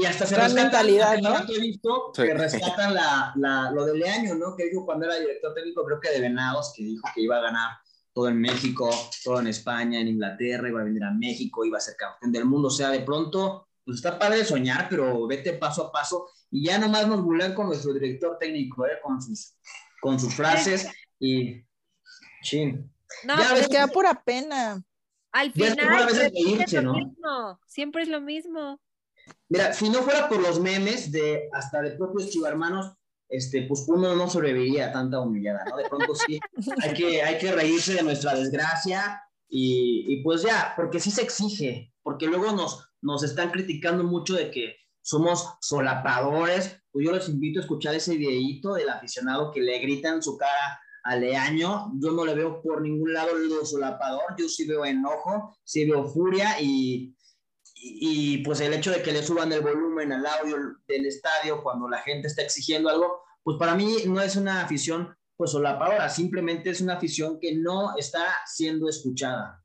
Y 0.00 0.06
hasta 0.06 0.26
se 0.26 0.34
rescatan, 0.34 0.54
mentalidad, 0.54 1.18
¿no? 1.18 1.46
Que 1.46 1.56
he 1.56 1.60
visto 1.60 2.12
sí. 2.14 2.22
que 2.22 2.34
rescatan 2.34 2.94
la, 2.94 3.32
la, 3.36 3.70
lo 3.70 3.84
de 3.84 3.98
Leaño, 3.98 4.34
¿no? 4.34 4.56
Que 4.56 4.66
dijo 4.66 4.84
cuando 4.84 5.06
era 5.06 5.16
director 5.16 5.54
técnico, 5.54 5.84
creo 5.84 6.00
que 6.00 6.10
de 6.10 6.20
Venados, 6.20 6.72
que 6.76 6.84
dijo 6.84 7.08
que 7.14 7.22
iba 7.22 7.36
a 7.36 7.40
ganar 7.40 7.70
todo 8.12 8.28
en 8.28 8.40
México, 8.40 8.90
todo 9.24 9.40
en 9.40 9.46
España, 9.46 10.00
en 10.00 10.08
Inglaterra, 10.08 10.68
iba 10.68 10.80
a 10.80 10.84
venir 10.84 11.04
a 11.04 11.12
México, 11.12 11.64
iba 11.64 11.78
a 11.78 11.80
ser 11.80 11.96
campeón 11.96 12.32
del 12.32 12.44
mundo. 12.44 12.68
O 12.68 12.70
sea, 12.70 12.90
de 12.90 13.00
pronto, 13.00 13.68
pues 13.84 13.96
está 13.96 14.18
padre 14.18 14.44
soñar, 14.44 14.88
pero 14.88 15.26
vete 15.26 15.52
paso 15.54 15.86
a 15.86 15.92
paso. 15.92 16.28
Y 16.50 16.66
ya 16.66 16.78
nomás 16.78 17.06
nos 17.06 17.22
burlan 17.22 17.54
con 17.54 17.66
nuestro 17.66 17.92
director 17.92 18.36
técnico, 18.38 18.86
¿eh? 18.86 18.98
Con 19.02 19.20
sus, 19.22 19.54
con 20.00 20.18
sus 20.18 20.34
frases 20.34 20.88
y... 21.18 21.64
Chin. 22.42 22.90
No, 23.24 23.38
ya 23.38 23.54
les 23.54 23.68
queda 23.68 23.86
pura 23.86 24.14
pena. 24.14 24.82
Al 25.32 25.52
final, 25.52 25.76
siempre, 26.10 26.64
es 26.64 26.72
lo 26.72 26.94
mismo, 26.94 27.60
siempre 27.66 28.02
es 28.02 28.08
lo 28.08 28.20
mismo. 28.20 28.80
Mira, 29.50 29.72
si 29.72 29.90
no 29.90 30.02
fuera 30.02 30.28
por 30.28 30.40
los 30.40 30.60
memes 30.60 31.10
de 31.10 31.48
hasta 31.52 31.82
de 31.82 31.90
propios 31.90 32.30
chivarmanos, 32.30 32.92
este, 33.28 33.62
pues 33.62 33.84
uno 33.88 34.14
no 34.14 34.30
sobreviviría 34.30 34.86
a 34.86 34.92
tanta 34.92 35.18
humillada, 35.20 35.64
¿no? 35.68 35.76
De 35.76 35.88
pronto 35.88 36.14
sí, 36.14 36.38
hay 36.82 36.94
que, 36.94 37.22
hay 37.22 37.36
que 37.36 37.50
reírse 37.50 37.94
de 37.94 38.02
nuestra 38.04 38.34
desgracia 38.34 39.20
y, 39.48 40.04
y, 40.08 40.22
pues 40.22 40.42
ya, 40.42 40.72
porque 40.76 41.00
sí 41.00 41.10
se 41.10 41.22
exige, 41.22 41.92
porque 42.02 42.26
luego 42.26 42.52
nos, 42.52 42.88
nos 43.02 43.24
están 43.24 43.50
criticando 43.50 44.04
mucho 44.04 44.34
de 44.34 44.52
que 44.52 44.76
somos 45.02 45.54
solapadores, 45.60 46.80
pues 46.92 47.04
yo 47.04 47.12
les 47.12 47.28
invito 47.28 47.58
a 47.58 47.62
escuchar 47.62 47.96
ese 47.96 48.16
videíto 48.16 48.74
del 48.74 48.88
aficionado 48.88 49.50
que 49.50 49.60
le 49.60 49.80
grita 49.80 50.10
en 50.10 50.22
su 50.22 50.36
cara 50.36 50.80
a 51.02 51.16
Leaño, 51.16 51.92
yo 51.98 52.12
no 52.12 52.24
le 52.24 52.34
veo 52.34 52.62
por 52.62 52.82
ningún 52.82 53.12
lado 53.14 53.34
lo 53.34 53.64
solapador, 53.64 54.36
yo 54.38 54.48
sí 54.48 54.66
veo 54.66 54.84
enojo, 54.84 55.56
sí 55.64 55.84
veo 55.86 56.04
furia 56.04 56.60
y, 56.60 57.16
y, 57.82 58.34
y, 58.34 58.38
pues 58.44 58.60
el 58.60 58.74
hecho 58.74 58.90
de 58.90 59.02
que 59.02 59.12
le 59.12 59.22
suban 59.22 59.52
el 59.52 59.62
volumen 59.62 60.12
al 60.12 60.26
audio 60.26 60.56
del 60.86 61.06
estadio 61.06 61.62
cuando 61.62 61.88
la 61.88 61.98
gente 61.98 62.28
está 62.28 62.42
exigiendo 62.42 62.90
algo, 62.90 63.22
pues 63.42 63.56
para 63.58 63.74
mí 63.74 63.96
no 64.06 64.20
es 64.20 64.36
una 64.36 64.62
afición 64.62 65.16
pues 65.36 65.52
solapadora, 65.52 66.10
simplemente 66.10 66.68
es 66.68 66.82
una 66.82 66.96
afición 66.96 67.40
que 67.40 67.56
no 67.56 67.96
está 67.96 68.26
siendo 68.44 68.90
escuchada. 68.90 69.64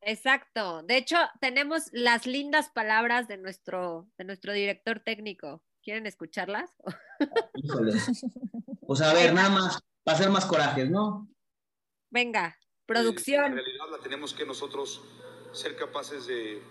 Exacto. 0.00 0.82
De 0.84 0.96
hecho, 0.96 1.16
tenemos 1.38 1.90
las 1.92 2.26
lindas 2.26 2.70
palabras 2.70 3.28
de 3.28 3.36
nuestro, 3.36 4.08
de 4.16 4.24
nuestro 4.24 4.54
director 4.54 5.00
técnico. 5.00 5.62
¿Quieren 5.82 6.06
escucharlas? 6.06 6.70
Híjole. 7.54 7.92
Pues 8.86 9.00
a 9.02 9.12
ver, 9.12 9.34
nada 9.34 9.50
más, 9.50 9.80
para 10.02 10.16
hacer 10.16 10.30
más 10.30 10.46
corajes, 10.46 10.90
¿no? 10.90 11.28
Venga, 12.10 12.58
producción. 12.86 13.44
En 13.44 13.54
realidad 13.56 13.84
la 13.90 13.98
tenemos 13.98 14.32
que 14.32 14.46
nosotros 14.46 15.02
ser 15.52 15.76
capaces 15.76 16.26
de, 16.26 16.62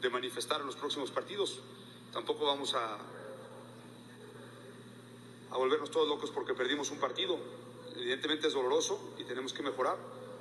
de 0.00 0.10
manifestar 0.10 0.60
en 0.60 0.66
los 0.66 0.76
próximos 0.76 1.10
partidos. 1.10 1.60
Tampoco 2.12 2.46
vamos 2.46 2.74
a, 2.74 2.98
a 5.50 5.56
volvernos 5.56 5.90
todos 5.90 6.08
locos 6.08 6.30
porque 6.30 6.54
perdimos 6.54 6.90
un 6.90 6.98
partido. 6.98 7.38
Evidentemente 7.96 8.46
es 8.46 8.54
doloroso 8.54 9.14
y 9.18 9.24
tenemos 9.24 9.52
que 9.52 9.62
mejorar. 9.62 9.96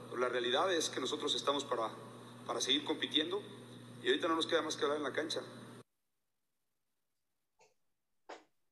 Pero 0.10 0.22
la 0.22 0.30
realidad 0.30 0.74
es 0.74 0.90
que 0.90 1.00
nosotros 1.00 1.36
estamos 1.36 1.66
para, 1.66 1.90
para 2.46 2.62
seguir 2.62 2.84
compitiendo 2.84 3.42
y 4.04 4.08
ahorita 4.08 4.28
no 4.28 4.36
nos 4.36 4.48
queda 4.48 4.62
más 4.62 4.76
que 4.76 4.84
hablar 4.84 4.98
en 4.98 5.04
la 5.04 5.14
cancha. 5.14 5.42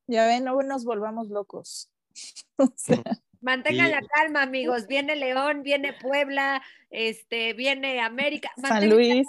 Ya 0.07 0.27
ven, 0.27 0.43
no 0.43 0.61
nos 0.61 0.85
volvamos 0.85 1.29
locos. 1.29 1.89
o 2.57 2.71
sea. 2.75 3.03
Mantengan 3.41 3.91
la 3.91 4.01
calma, 4.01 4.41
amigos. 4.41 4.87
Viene 4.87 5.15
León, 5.15 5.61
viene 5.61 5.93
Puebla, 5.93 6.63
este, 6.89 7.53
viene 7.53 8.01
América. 8.01 8.51
Mantengan 8.57 8.81
San 8.81 8.89
Luis. 8.89 9.27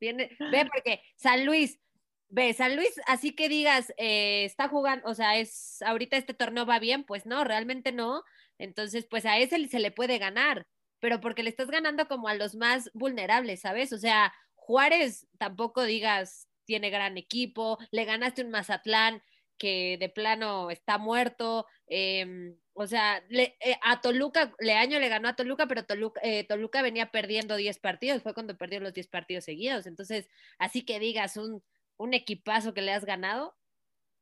Viene, 0.00 0.30
ve, 0.50 0.66
porque 0.66 1.02
San 1.16 1.46
Luis, 1.46 1.80
ve, 2.28 2.52
San 2.52 2.76
Luis, 2.76 3.00
así 3.06 3.34
que 3.34 3.48
digas, 3.48 3.92
eh, 3.96 4.44
está 4.44 4.68
jugando, 4.68 5.08
o 5.08 5.14
sea, 5.14 5.38
es 5.38 5.82
ahorita 5.82 6.16
este 6.16 6.34
torneo 6.34 6.66
va 6.66 6.78
bien, 6.78 7.04
pues 7.04 7.26
no, 7.26 7.44
realmente 7.44 7.92
no. 7.92 8.22
Entonces, 8.58 9.06
pues 9.08 9.26
a 9.26 9.38
ese 9.38 9.68
se 9.68 9.80
le 9.80 9.90
puede 9.90 10.18
ganar, 10.18 10.66
pero 11.00 11.20
porque 11.20 11.42
le 11.42 11.50
estás 11.50 11.70
ganando 11.70 12.08
como 12.08 12.28
a 12.28 12.34
los 12.34 12.54
más 12.54 12.90
vulnerables, 12.94 13.60
¿sabes? 13.60 13.92
O 13.92 13.98
sea, 13.98 14.32
Juárez 14.54 15.26
tampoco 15.38 15.82
digas 15.84 16.48
tiene 16.66 16.90
gran 16.90 17.16
equipo, 17.16 17.78
le 17.90 18.04
ganaste 18.04 18.42
un 18.42 18.50
Mazatlán 18.50 19.22
que 19.58 19.96
de 19.98 20.08
plano 20.08 20.70
está 20.70 20.98
muerto, 20.98 21.66
eh, 21.86 22.56
o 22.78 22.86
sea, 22.86 23.22
le, 23.30 23.56
eh, 23.60 23.78
a 23.82 24.00
Toluca, 24.02 24.52
Leaño 24.58 24.98
le 24.98 25.08
ganó 25.08 25.28
a 25.28 25.36
Toluca, 25.36 25.66
pero 25.66 25.86
Toluca, 25.86 26.20
eh, 26.22 26.44
Toluca 26.44 26.82
venía 26.82 27.10
perdiendo 27.10 27.56
10 27.56 27.78
partidos, 27.78 28.22
fue 28.22 28.34
cuando 28.34 28.56
perdió 28.56 28.80
los 28.80 28.92
10 28.92 29.08
partidos 29.08 29.44
seguidos. 29.44 29.86
Entonces, 29.86 30.28
así 30.58 30.84
que 30.84 30.98
digas 30.98 31.38
un, 31.38 31.62
un 31.96 32.12
equipazo 32.12 32.74
que 32.74 32.82
le 32.82 32.92
has 32.92 33.06
ganado, 33.06 33.56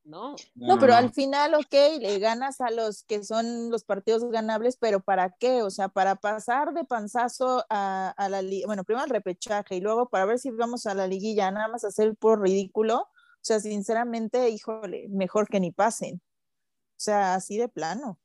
no. 0.05 0.37
No, 0.55 0.79
pero 0.79 0.95
al 0.95 1.13
final, 1.13 1.55
ok, 1.55 1.75
le 1.99 2.19
ganas 2.19 2.61
a 2.61 2.71
los 2.71 3.03
que 3.05 3.25
son 3.25 3.71
los 3.71 3.85
partidos 3.85 4.23
ganables, 4.31 4.77
pero 4.77 5.01
¿para 5.01 5.31
qué? 5.31 5.63
O 5.63 5.71
sea, 5.71 5.89
para 5.89 6.15
pasar 6.17 6.75
de 6.75 6.85
panzazo 6.85 7.65
a, 7.71 8.11
a 8.11 8.29
la 8.29 8.43
liga, 8.43 8.67
bueno, 8.67 8.85
primero 8.85 9.03
al 9.03 9.11
repechaje 9.11 9.77
y 9.77 9.81
luego 9.81 10.11
para 10.11 10.27
ver 10.27 10.39
si 10.39 10.51
vamos 10.51 10.87
a 10.87 10.95
la 10.95 11.07
liguilla, 11.07 11.51
nada 11.51 11.69
más 11.69 11.85
hacer 11.85 12.15
por 12.17 12.43
ridículo. 12.43 13.09
O 13.45 13.47
sea, 13.47 13.61
sinceramente, 13.61 14.49
híjole, 14.49 15.07
mejor 15.11 15.49
que 15.49 15.61
ni 15.61 15.71
pasen. 15.71 16.15
O 16.15 16.97
sea, 16.97 17.35
así 17.35 17.59
de 17.59 17.69
plano. 17.69 18.19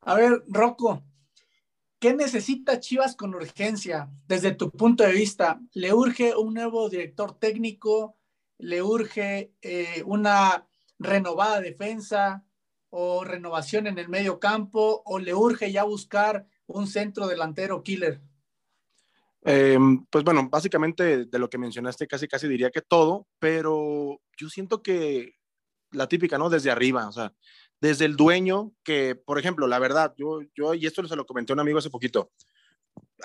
A 0.00 0.14
ver, 0.14 0.42
Rocco, 0.48 1.02
¿qué 1.98 2.14
necesita 2.14 2.80
Chivas 2.80 3.14
con 3.14 3.34
urgencia 3.34 4.08
desde 4.26 4.54
tu 4.54 4.70
punto 4.70 5.04
de 5.04 5.12
vista? 5.12 5.60
¿Le 5.74 5.92
urge 5.92 6.34
un 6.34 6.54
nuevo 6.54 6.88
director 6.88 7.38
técnico? 7.38 8.16
¿Le 8.56 8.82
urge 8.82 9.52
eh, 9.60 10.02
una 10.06 10.66
renovada 10.98 11.60
defensa 11.60 12.42
o 12.88 13.24
renovación 13.24 13.86
en 13.86 13.98
el 13.98 14.08
medio 14.08 14.40
campo? 14.40 15.02
¿O 15.04 15.18
le 15.18 15.34
urge 15.34 15.70
ya 15.70 15.84
buscar 15.84 16.46
un 16.66 16.86
centro 16.86 17.26
delantero 17.26 17.82
killer? 17.82 18.22
Eh, 19.44 19.78
pues 20.08 20.24
bueno, 20.24 20.48
básicamente 20.48 21.26
de 21.26 21.38
lo 21.38 21.50
que 21.50 21.58
mencionaste 21.58 22.06
casi 22.06 22.28
casi 22.28 22.46
diría 22.46 22.70
que 22.70 22.82
todo, 22.82 23.26
pero 23.38 24.20
yo 24.36 24.48
siento 24.48 24.82
que 24.82 25.34
la 25.90 26.06
típica, 26.06 26.38
¿no? 26.38 26.48
Desde 26.48 26.70
arriba, 26.70 27.08
o 27.08 27.12
sea, 27.12 27.34
desde 27.80 28.04
el 28.04 28.16
dueño, 28.16 28.72
que, 28.84 29.16
por 29.16 29.38
ejemplo, 29.38 29.66
la 29.66 29.78
verdad, 29.80 30.14
yo, 30.16 30.40
yo 30.54 30.74
y 30.74 30.86
esto 30.86 31.06
se 31.06 31.16
lo 31.16 31.26
comenté 31.26 31.52
a 31.52 31.54
un 31.54 31.60
amigo 31.60 31.78
hace 31.78 31.90
poquito, 31.90 32.30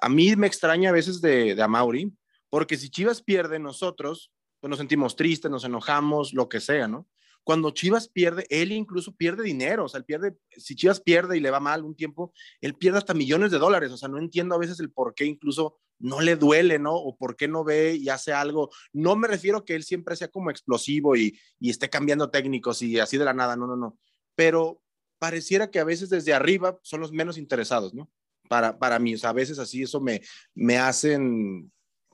a 0.02 0.10
mí 0.10 0.36
me 0.36 0.48
extraña 0.48 0.90
a 0.90 0.94
veces 0.94 1.22
de, 1.22 1.54
de 1.54 1.62
Amauri, 1.62 2.12
porque 2.50 2.78
si 2.78 2.90
Chivas 2.90 3.22
pierde, 3.22 3.60
nosotros 3.60 4.32
pues 4.60 4.70
nos 4.70 4.80
sentimos 4.80 5.16
tristes, 5.16 5.52
nos 5.52 5.66
enojamos, 5.66 6.34
lo 6.34 6.50
que 6.50 6.60
sea, 6.60 6.88
¿no? 6.88 7.08
Cuando 7.48 7.72
Chivas 7.72 8.10
pierde, 8.10 8.46
él 8.50 8.74
incluso 8.74 9.16
pierde 9.16 9.42
dinero, 9.42 9.86
o 9.86 9.88
sea, 9.88 10.00
él 10.00 10.04
pierde, 10.04 10.36
si 10.58 10.76
Chivas 10.76 11.00
pierde 11.00 11.38
y 11.38 11.40
le 11.40 11.50
va 11.50 11.62
mal 11.62 11.86
un 11.86 11.96
tiempo, 11.96 12.34
él 12.60 12.74
pierde 12.74 12.98
hasta 12.98 13.14
millones 13.14 13.52
de 13.52 13.58
dólares, 13.58 13.90
o 13.94 13.96
sea, 13.96 14.10
no 14.10 14.18
entiendo 14.18 14.54
a 14.54 14.58
veces 14.58 14.82
el 14.82 14.92
por 14.92 15.16
qué 15.16 15.24
incluso 15.24 15.80
no 15.98 16.20
le 16.20 16.36
duele, 16.36 16.78
¿no? 16.78 16.94
O 16.94 17.16
por 17.16 17.38
qué 17.38 17.48
no 17.48 17.64
ve 17.64 17.96
y 17.96 18.10
hace 18.10 18.34
algo. 18.34 18.70
No 18.92 19.16
me 19.16 19.30
refiero 19.30 19.64
que 19.64 19.76
él 19.76 19.86
siempre 19.86 20.18
sea 20.18 20.28
como 20.28 20.52
explosivo 20.52 21.16
y, 21.16 21.40
y 21.58 21.70
esté 21.70 21.90
cambiando 21.90 22.30
técnicos 22.30 22.82
y 22.82 23.00
así 23.00 23.18
de 23.18 23.24
la 23.24 23.34
nada, 23.34 23.56
no, 23.56 23.66
no, 23.66 23.78
no. 23.78 23.98
Pero 24.36 24.84
pareciera 25.18 25.72
que 25.72 25.80
a 25.80 25.86
veces 25.86 26.10
desde 26.10 26.34
arriba 26.34 26.78
son 26.82 27.00
los 27.00 27.14
menos 27.14 27.38
interesados, 27.38 27.94
¿no? 27.94 28.12
Para, 28.50 28.78
para 28.78 29.00
mí, 29.00 29.14
o 29.14 29.18
sea, 29.18 29.30
a 29.30 29.34
veces 29.34 29.58
así 29.58 29.84
eso 29.84 30.02
me, 30.02 30.22
me 30.54 30.78
hacen 30.78 31.72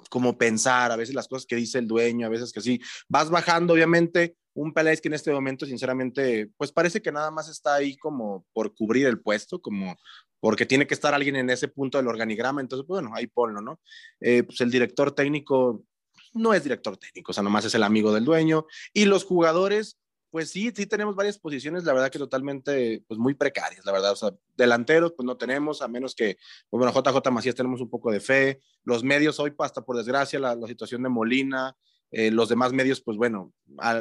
como 0.09 0.37
pensar, 0.37 0.91
a 0.91 0.95
veces 0.95 1.15
las 1.15 1.27
cosas 1.27 1.45
que 1.45 1.55
dice 1.55 1.79
el 1.79 1.87
dueño, 1.87 2.27
a 2.27 2.29
veces 2.29 2.51
que 2.51 2.61
sí. 2.61 2.81
Vas 3.07 3.29
bajando, 3.29 3.73
obviamente, 3.73 4.35
un 4.53 4.73
Peláez 4.73 5.01
que 5.01 5.07
en 5.07 5.15
este 5.15 5.31
momento, 5.31 5.65
sinceramente, 5.65 6.49
pues 6.57 6.71
parece 6.71 7.01
que 7.01 7.11
nada 7.11 7.31
más 7.31 7.49
está 7.49 7.75
ahí 7.75 7.97
como 7.97 8.45
por 8.53 8.75
cubrir 8.75 9.07
el 9.07 9.19
puesto, 9.19 9.61
como 9.61 9.97
porque 10.39 10.65
tiene 10.65 10.85
que 10.85 10.93
estar 10.93 11.13
alguien 11.13 11.37
en 11.37 11.49
ese 11.49 11.69
punto 11.69 11.97
del 11.97 12.07
organigrama, 12.07 12.59
entonces, 12.59 12.85
pues, 12.85 13.01
bueno, 13.01 13.15
ahí 13.15 13.27
ponlo, 13.27 13.61
¿no? 13.61 13.79
Eh, 14.19 14.43
pues 14.43 14.59
el 14.59 14.69
director 14.69 15.13
técnico 15.13 15.85
no 16.33 16.53
es 16.53 16.63
director 16.63 16.97
técnico, 16.97 17.31
o 17.31 17.33
sea, 17.33 17.43
nomás 17.43 17.63
es 17.65 17.75
el 17.75 17.83
amigo 17.83 18.13
del 18.13 18.25
dueño, 18.25 18.65
y 18.91 19.05
los 19.05 19.23
jugadores, 19.23 19.99
pues 20.33 20.49
sí, 20.49 20.73
sí 20.75 20.87
tenemos 20.87 21.15
varias 21.15 21.37
posiciones, 21.37 21.83
la 21.83 21.93
verdad 21.93 22.09
que 22.09 22.17
totalmente, 22.17 23.03
pues 23.07 23.19
muy 23.19 23.35
precarias, 23.35 23.85
la 23.85 23.91
verdad, 23.91 24.13
o 24.13 24.15
sea, 24.15 24.31
delanteros, 24.57 25.13
pues 25.15 25.27
no 25.27 25.37
tenemos, 25.37 25.83
a 25.83 25.87
menos 25.87 26.15
que, 26.15 26.37
pues 26.71 26.79
bueno, 26.79 26.91
JJ 26.91 27.29
Macías 27.29 27.53
tenemos 27.53 27.81
un 27.81 27.89
poco 27.91 28.11
de 28.11 28.19
fe, 28.19 28.59
los 28.83 29.03
medios 29.03 29.39
hoy, 29.39 29.53
hasta 29.59 29.83
por 29.83 29.95
desgracia, 29.95 30.39
la, 30.39 30.57
situación 30.65 31.03
de 31.03 31.09
Molina, 31.09 31.77
eh, 32.09 32.31
los 32.31 32.49
demás 32.49 32.73
medios, 32.73 32.99
pues 32.99 33.15
bueno, 33.15 33.53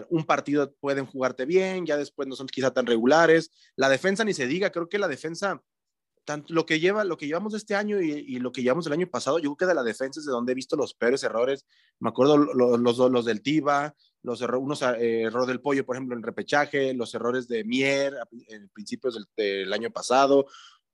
un 0.09 0.25
partido 0.25 0.73
pueden 0.81 1.05
jugarte 1.05 1.45
bien, 1.45 1.85
ya 1.85 1.99
después 1.99 2.27
no 2.27 2.35
son 2.35 2.47
quizá 2.47 2.73
tan 2.73 2.87
regulares, 2.87 3.51
la 3.77 3.91
defensa 3.91 4.25
ni 4.25 4.33
se 4.33 4.47
diga, 4.47 4.73
creo 4.73 4.89
que 4.89 4.99
la 4.99 5.09
defensa 5.09 5.63
tanto 6.25 6.55
lo 6.55 6.65
que 6.65 6.81
lleva, 6.81 7.05
lo 7.05 7.19
que 7.19 7.27
llevamos 7.27 7.53
este 7.53 7.75
año 7.75 8.01
y, 8.01 8.39
lo 8.39 8.53
que 8.53 8.63
llevamos 8.63 8.87
el 8.87 8.93
año 8.93 9.09
pasado, 9.09 9.39
yo 9.39 9.51
creo 9.51 9.57
que 9.57 9.67
de 9.67 9.75
la 9.75 9.83
defensa 9.83 10.21
es 10.21 10.27
de 10.27 10.33
donde 10.33 10.53
he 10.53 10.55
visto 10.55 10.77
los 10.77 10.95
peores 10.95 11.23
errores. 11.25 11.67
Me 11.99 12.11
acuerdo 12.11 12.39
los, 12.39 12.79
los, 12.81 13.11
los 13.11 13.25
del 13.25 13.43
Tiva, 13.43 13.95
los 14.23 14.41
errores, 14.41 14.65
unos 14.65 14.83
eh, 14.83 15.31
del 15.47 15.61
pollo, 15.61 15.85
por 15.85 15.97
ejemplo, 15.97 16.17
en 16.17 16.23
repechaje, 16.23 16.95
los 16.95 17.15
errores 17.15 17.49
de 17.49 17.65
Mier 17.65 18.15
en 18.49 18.69
principios 18.69 19.19
del, 19.37 19.73
año 19.73 19.91
pasado. 19.91 20.47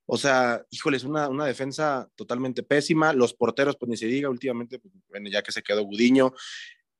O 0.05 0.17
sea, 0.17 0.63
híjoles, 0.71 1.03
una, 1.03 1.29
una 1.29 1.45
defensa 1.45 2.09
totalmente 2.15 2.63
pésima. 2.63 3.13
Los 3.13 3.33
porteros, 3.33 3.77
pues 3.77 3.89
ni 3.89 3.97
se 3.97 4.07
diga, 4.07 4.29
últimamente, 4.29 4.79
pues, 4.79 5.23
ya 5.31 5.43
que 5.43 5.51
se 5.51 5.61
quedó 5.61 5.83
Gudiño 5.83 6.33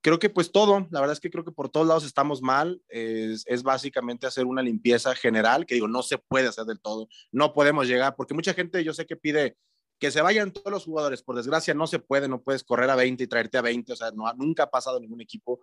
creo 0.01 0.19
que 0.19 0.29
pues 0.29 0.51
todo, 0.51 0.87
la 0.91 0.99
verdad 1.01 1.13
es 1.13 1.19
que 1.19 1.29
creo 1.29 1.43
que 1.43 1.51
por 1.51 1.69
todos 1.69 1.87
lados 1.87 2.05
estamos 2.05 2.41
mal, 2.41 2.81
es, 2.87 3.43
es, 3.47 3.63
básicamente 3.63 4.27
hacer 4.27 4.45
una 4.45 4.61
limpieza 4.61 5.13
general, 5.15 5.65
que 5.65 5.75
digo, 5.75 5.87
no 5.87 6.03
se 6.03 6.17
puede 6.17 6.47
hacer 6.47 6.65
del 6.65 6.79
todo, 6.79 7.09
no 7.31 7.53
podemos 7.53 7.87
llegar, 7.87 8.15
porque 8.15 8.33
mucha 8.33 8.53
gente 8.53 8.83
yo 8.83 8.93
sé 8.93 9.05
que 9.05 9.15
pide 9.15 9.57
que 9.99 10.11
se 10.11 10.21
vayan 10.21 10.53
todos 10.53 10.71
los 10.71 10.85
jugadores, 10.85 11.21
por 11.21 11.35
desgracia 11.35 11.73
no 11.73 11.85
se 11.85 11.99
puede, 11.99 12.29
no 12.29 12.41
puedes 12.41 12.63
correr 12.63 12.89
a 12.89 12.95
20 12.95 13.23
y 13.23 13.27
traerte 13.27 13.57
a 13.57 13.61
20, 13.61 13.91
o 13.91 13.95
sea, 13.95 14.11
no, 14.11 14.31
nunca 14.33 14.63
ha 14.63 14.69
pasado 14.69 14.99
ningún 14.99 15.19
equipo, 15.19 15.59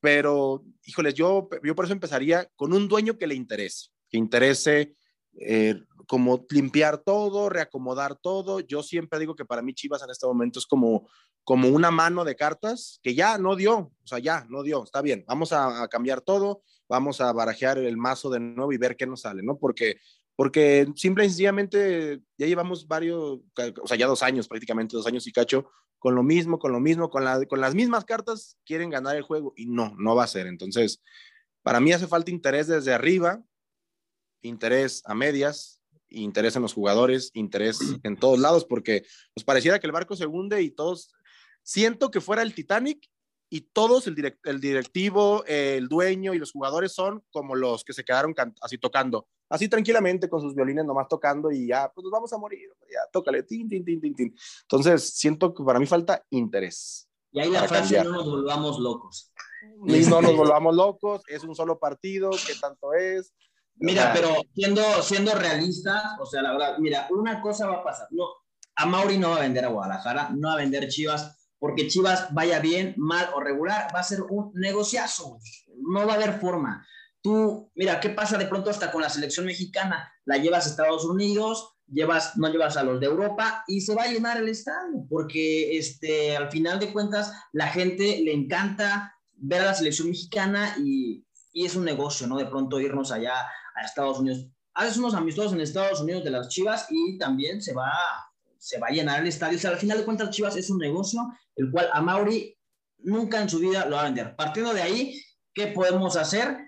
pero 0.00 0.64
híjoles, 0.84 1.14
yo, 1.14 1.48
yo 1.62 1.74
por 1.74 1.84
eso 1.84 1.94
empezaría 1.94 2.50
con 2.56 2.72
un 2.72 2.88
dueño 2.88 3.18
que 3.18 3.26
le 3.26 3.34
interese, 3.34 3.90
que 4.08 4.18
interese 4.18 4.96
eh, 5.38 5.80
como 6.06 6.44
limpiar 6.50 6.98
todo, 6.98 7.48
reacomodar 7.48 8.16
todo. 8.16 8.60
Yo 8.60 8.82
siempre 8.82 9.18
digo 9.18 9.36
que 9.36 9.44
para 9.44 9.62
mí 9.62 9.74
Chivas 9.74 10.02
en 10.02 10.10
este 10.10 10.26
momento 10.26 10.58
es 10.58 10.66
como, 10.66 11.08
como 11.44 11.68
una 11.68 11.90
mano 11.90 12.24
de 12.24 12.34
cartas 12.34 12.98
que 13.02 13.14
ya 13.14 13.38
no 13.38 13.54
dio, 13.54 13.76
o 13.78 14.06
sea, 14.06 14.18
ya 14.18 14.46
no 14.48 14.62
dio, 14.62 14.82
está 14.82 15.02
bien, 15.02 15.24
vamos 15.28 15.52
a, 15.52 15.86
cambiar 15.88 16.20
todo, 16.20 16.62
vamos 16.88 17.20
a 17.20 17.32
barajear 17.32 17.78
el 17.78 17.96
mazo 17.96 18.28
de 18.30 18.40
nuevo 18.40 18.72
y 18.72 18.76
ver 18.76 18.96
qué 18.96 19.06
nos 19.06 19.20
sale, 19.20 19.42
¿no? 19.42 19.56
Porque, 19.56 19.96
porque 20.40 20.90
simple 20.96 21.26
y 21.26 21.28
sencillamente 21.28 22.22
ya 22.38 22.46
llevamos 22.46 22.88
varios, 22.88 23.40
o 23.82 23.86
sea, 23.86 23.98
ya 23.98 24.06
dos 24.06 24.22
años 24.22 24.48
prácticamente, 24.48 24.96
dos 24.96 25.06
años 25.06 25.26
y 25.26 25.32
cacho, 25.32 25.70
con 25.98 26.14
lo 26.14 26.22
mismo, 26.22 26.58
con 26.58 26.72
lo 26.72 26.80
mismo, 26.80 27.10
con, 27.10 27.26
la, 27.26 27.44
con 27.44 27.60
las 27.60 27.74
mismas 27.74 28.06
cartas, 28.06 28.56
quieren 28.64 28.88
ganar 28.88 29.16
el 29.16 29.22
juego 29.22 29.52
y 29.54 29.66
no, 29.66 29.94
no 29.98 30.16
va 30.16 30.24
a 30.24 30.28
ser. 30.28 30.46
Entonces, 30.46 31.02
para 31.60 31.78
mí 31.78 31.92
hace 31.92 32.06
falta 32.06 32.30
interés 32.30 32.68
desde 32.68 32.94
arriba, 32.94 33.44
interés 34.40 35.02
a 35.04 35.14
medias, 35.14 35.82
interés 36.08 36.56
en 36.56 36.62
los 36.62 36.72
jugadores, 36.72 37.30
interés 37.34 37.78
en 38.02 38.16
todos 38.16 38.38
lados, 38.38 38.64
porque 38.64 39.04
pues 39.34 39.44
pareciera 39.44 39.78
que 39.78 39.88
el 39.88 39.92
barco 39.92 40.16
se 40.16 40.24
hunde 40.24 40.62
y 40.62 40.70
todos, 40.70 41.12
siento 41.62 42.10
que 42.10 42.22
fuera 42.22 42.40
el 42.40 42.54
Titanic 42.54 43.10
y 43.52 43.62
todos, 43.72 44.06
el, 44.06 44.38
el 44.44 44.60
directivo, 44.60 45.44
el 45.44 45.88
dueño 45.88 46.32
y 46.32 46.38
los 46.38 46.52
jugadores 46.52 46.92
son 46.92 47.24
como 47.32 47.56
los 47.56 47.84
que 47.84 47.92
se 47.92 48.04
quedaron 48.04 48.32
así 48.60 48.78
tocando, 48.78 49.26
así 49.48 49.68
tranquilamente 49.68 50.28
con 50.28 50.40
sus 50.40 50.54
violines 50.54 50.84
nomás 50.84 51.08
tocando 51.08 51.50
y 51.50 51.66
ya, 51.66 51.90
pues 51.92 52.04
nos 52.04 52.12
vamos 52.12 52.32
a 52.32 52.38
morir, 52.38 52.70
ya, 52.90 53.00
tócale, 53.12 53.42
tin, 53.42 53.68
tin, 53.68 53.84
tin, 53.84 54.00
tin, 54.00 54.14
tin. 54.14 54.36
Entonces, 54.62 55.10
siento 55.18 55.52
que 55.52 55.64
para 55.64 55.80
mí 55.80 55.86
falta 55.86 56.24
interés. 56.30 57.08
Y 57.32 57.40
ahí 57.40 57.50
la 57.50 57.66
frase, 57.66 58.02
no 58.04 58.12
nos 58.12 58.24
volvamos 58.24 58.78
locos. 58.78 59.32
Y 59.84 60.00
no 60.06 60.22
nos 60.22 60.36
volvamos 60.36 60.74
locos, 60.74 61.22
es 61.28 61.42
un 61.42 61.54
solo 61.56 61.78
partido, 61.78 62.30
¿qué 62.30 62.54
tanto 62.60 62.94
es? 62.94 63.34
Mira, 63.74 64.12
pero 64.14 64.36
siendo, 64.54 64.82
siendo 65.02 65.34
realistas, 65.34 66.02
o 66.20 66.26
sea, 66.26 66.42
la 66.42 66.52
verdad, 66.52 66.78
mira, 66.78 67.08
una 67.10 67.40
cosa 67.40 67.66
va 67.66 67.76
a 67.76 67.84
pasar. 67.84 68.06
No, 68.10 68.26
a 68.76 68.86
Mauri 68.86 69.18
no 69.18 69.30
va 69.30 69.38
a 69.38 69.40
vender 69.40 69.64
a 69.64 69.68
Guadalajara, 69.68 70.30
no 70.30 70.48
va 70.48 70.54
a 70.54 70.58
vender 70.58 70.88
Chivas, 70.88 71.39
porque 71.60 71.86
Chivas 71.86 72.34
vaya 72.34 72.58
bien, 72.58 72.94
mal 72.96 73.28
o 73.34 73.40
regular, 73.40 73.94
va 73.94 74.00
a 74.00 74.04
ser 74.04 74.22
un 74.22 74.50
negociazo. 74.54 75.38
No 75.88 76.06
va 76.06 76.14
a 76.14 76.16
haber 76.16 76.40
forma. 76.40 76.84
Tú, 77.22 77.70
mira, 77.74 78.00
¿qué 78.00 78.10
pasa 78.10 78.38
de 78.38 78.46
pronto 78.46 78.70
hasta 78.70 78.90
con 78.90 79.02
la 79.02 79.10
selección 79.10 79.46
mexicana? 79.46 80.10
La 80.24 80.38
llevas 80.38 80.66
a 80.66 80.70
Estados 80.70 81.04
Unidos, 81.04 81.76
llevas, 81.86 82.36
no 82.38 82.48
llevas 82.48 82.78
a 82.78 82.82
los 82.82 82.98
de 82.98 83.06
Europa 83.06 83.62
y 83.68 83.82
se 83.82 83.94
va 83.94 84.04
a 84.04 84.08
llenar 84.08 84.38
el 84.38 84.48
estadio, 84.48 85.06
porque 85.08 85.76
este, 85.76 86.34
al 86.34 86.50
final 86.50 86.80
de 86.80 86.92
cuentas 86.92 87.32
la 87.52 87.68
gente 87.68 88.20
le 88.22 88.32
encanta 88.32 89.14
ver 89.34 89.60
a 89.60 89.66
la 89.66 89.74
selección 89.74 90.08
mexicana 90.08 90.76
y, 90.78 91.26
y 91.52 91.66
es 91.66 91.76
un 91.76 91.84
negocio, 91.84 92.26
¿no? 92.26 92.38
De 92.38 92.46
pronto 92.46 92.80
irnos 92.80 93.12
allá 93.12 93.34
a 93.74 93.84
Estados 93.84 94.18
Unidos. 94.18 94.46
Haces 94.72 94.96
unos 94.96 95.14
amistosos 95.14 95.52
en 95.52 95.60
Estados 95.60 96.00
Unidos 96.00 96.24
de 96.24 96.30
las 96.30 96.48
Chivas 96.48 96.86
y 96.88 97.18
también 97.18 97.60
se 97.60 97.74
va, 97.74 97.92
se 98.56 98.78
va 98.78 98.86
a 98.88 98.92
llenar 98.92 99.20
el 99.20 99.26
estadio. 99.26 99.58
O 99.58 99.60
sea, 99.60 99.70
al 99.70 99.78
final 99.78 99.98
de 99.98 100.04
cuentas, 100.04 100.30
Chivas 100.30 100.56
es 100.56 100.70
un 100.70 100.78
negocio 100.78 101.20
el 101.60 101.70
cual 101.70 101.90
a 101.92 102.00
Mauri 102.00 102.56
nunca 102.98 103.40
en 103.40 103.48
su 103.48 103.58
vida 103.58 103.86
lo 103.86 103.96
va 103.96 104.02
a 104.02 104.04
vender. 104.04 104.34
Partiendo 104.36 104.72
de 104.72 104.82
ahí, 104.82 105.22
¿qué 105.54 105.68
podemos 105.68 106.16
hacer? 106.16 106.58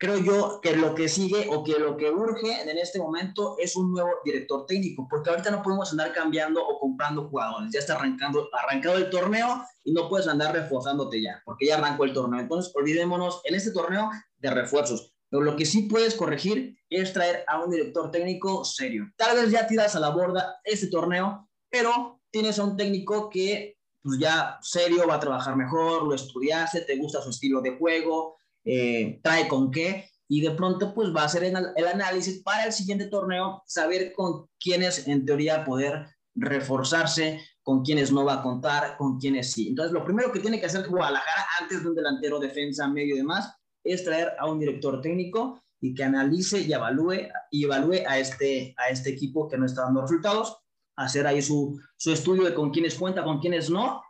Creo 0.00 0.18
yo 0.18 0.60
que 0.62 0.76
lo 0.76 0.94
que 0.94 1.08
sigue 1.08 1.48
o 1.50 1.64
que 1.64 1.78
lo 1.78 1.96
que 1.96 2.10
urge 2.10 2.62
en 2.62 2.78
este 2.78 3.00
momento 3.00 3.56
es 3.58 3.74
un 3.74 3.92
nuevo 3.92 4.10
director 4.24 4.64
técnico, 4.66 5.08
porque 5.10 5.30
ahorita 5.30 5.50
no 5.50 5.62
podemos 5.62 5.90
andar 5.90 6.12
cambiando 6.12 6.64
o 6.64 6.78
comprando 6.78 7.28
jugadores. 7.28 7.72
Ya 7.72 7.80
está 7.80 7.96
arrancando, 7.96 8.48
arrancado 8.52 8.96
el 8.98 9.10
torneo 9.10 9.64
y 9.82 9.92
no 9.92 10.08
puedes 10.08 10.28
andar 10.28 10.54
reforzándote 10.54 11.20
ya, 11.20 11.42
porque 11.44 11.66
ya 11.66 11.78
arrancó 11.78 12.04
el 12.04 12.12
torneo. 12.12 12.40
Entonces, 12.40 12.72
olvidémonos 12.76 13.40
en 13.44 13.56
este 13.56 13.72
torneo 13.72 14.08
de 14.36 14.50
refuerzos. 14.50 15.12
Pero 15.30 15.42
lo 15.42 15.56
que 15.56 15.66
sí 15.66 15.82
puedes 15.82 16.14
corregir 16.14 16.78
es 16.88 17.12
traer 17.12 17.44
a 17.48 17.62
un 17.62 17.70
director 17.70 18.10
técnico 18.10 18.64
serio. 18.64 19.10
Tal 19.16 19.36
vez 19.36 19.50
ya 19.50 19.66
tiras 19.66 19.96
a 19.96 20.00
la 20.00 20.10
borda 20.10 20.60
este 20.64 20.86
torneo, 20.86 21.48
pero 21.68 22.20
tienes 22.30 22.58
a 22.58 22.64
un 22.64 22.76
técnico 22.76 23.28
que 23.30 23.77
pues 24.08 24.18
ya 24.18 24.58
serio 24.62 25.06
va 25.06 25.16
a 25.16 25.20
trabajar 25.20 25.54
mejor, 25.54 26.04
lo 26.04 26.14
estudiaste, 26.14 26.80
te 26.80 26.96
gusta 26.96 27.20
su 27.20 27.28
estilo 27.28 27.60
de 27.60 27.76
juego, 27.76 28.38
eh, 28.64 29.20
trae 29.22 29.46
con 29.48 29.70
qué, 29.70 30.08
y 30.26 30.40
de 30.40 30.52
pronto 30.52 30.94
pues 30.94 31.14
va 31.14 31.22
a 31.22 31.26
hacer 31.26 31.44
el 31.44 31.86
análisis 31.86 32.42
para 32.42 32.64
el 32.64 32.72
siguiente 32.72 33.08
torneo, 33.08 33.62
saber 33.66 34.14
con 34.14 34.46
quiénes 34.58 35.06
en 35.06 35.26
teoría 35.26 35.62
poder 35.62 36.06
reforzarse, 36.34 37.42
con 37.62 37.84
quiénes 37.84 38.10
no 38.10 38.24
va 38.24 38.34
a 38.34 38.42
contar, 38.42 38.96
con 38.96 39.18
quiénes 39.18 39.52
sí. 39.52 39.68
Entonces 39.68 39.92
lo 39.92 40.04
primero 40.06 40.32
que 40.32 40.40
tiene 40.40 40.58
que 40.58 40.66
hacer 40.66 40.88
Guadalajara 40.88 41.46
antes 41.60 41.82
de 41.82 41.88
un 41.90 41.94
delantero, 41.94 42.38
defensa, 42.38 42.88
medio 42.88 43.14
y 43.14 43.18
demás, 43.18 43.54
es 43.84 44.04
traer 44.04 44.32
a 44.38 44.46
un 44.46 44.58
director 44.58 45.02
técnico 45.02 45.62
y 45.82 45.94
que 45.94 46.04
analice 46.04 46.60
y 46.60 46.72
evalúe, 46.72 47.28
y 47.50 47.64
evalúe 47.64 48.06
a, 48.06 48.18
este, 48.18 48.74
a 48.78 48.88
este 48.88 49.10
equipo 49.10 49.48
que 49.48 49.58
no 49.58 49.66
está 49.66 49.82
dando 49.82 50.00
resultados, 50.00 50.56
hacer 50.98 51.26
ahí 51.26 51.40
su, 51.40 51.80
su 51.96 52.12
estudio 52.12 52.44
de 52.44 52.54
con 52.54 52.70
quiénes 52.70 52.94
cuenta, 52.96 53.24
con 53.24 53.38
quiénes 53.38 53.70
no, 53.70 54.02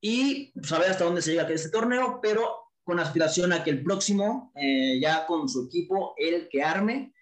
y 0.00 0.52
saber 0.62 0.90
hasta 0.90 1.04
dónde 1.04 1.22
se 1.22 1.32
llega 1.32 1.48
este 1.48 1.70
torneo, 1.70 2.20
pero 2.22 2.66
con 2.84 3.00
aspiración 3.00 3.52
a 3.52 3.64
que 3.64 3.70
el 3.70 3.82
próximo, 3.82 4.52
eh, 4.54 5.00
ya 5.00 5.26
con 5.26 5.48
su 5.48 5.64
equipo, 5.66 6.14
el 6.16 6.48
que 6.48 6.62
arme, 6.62 7.12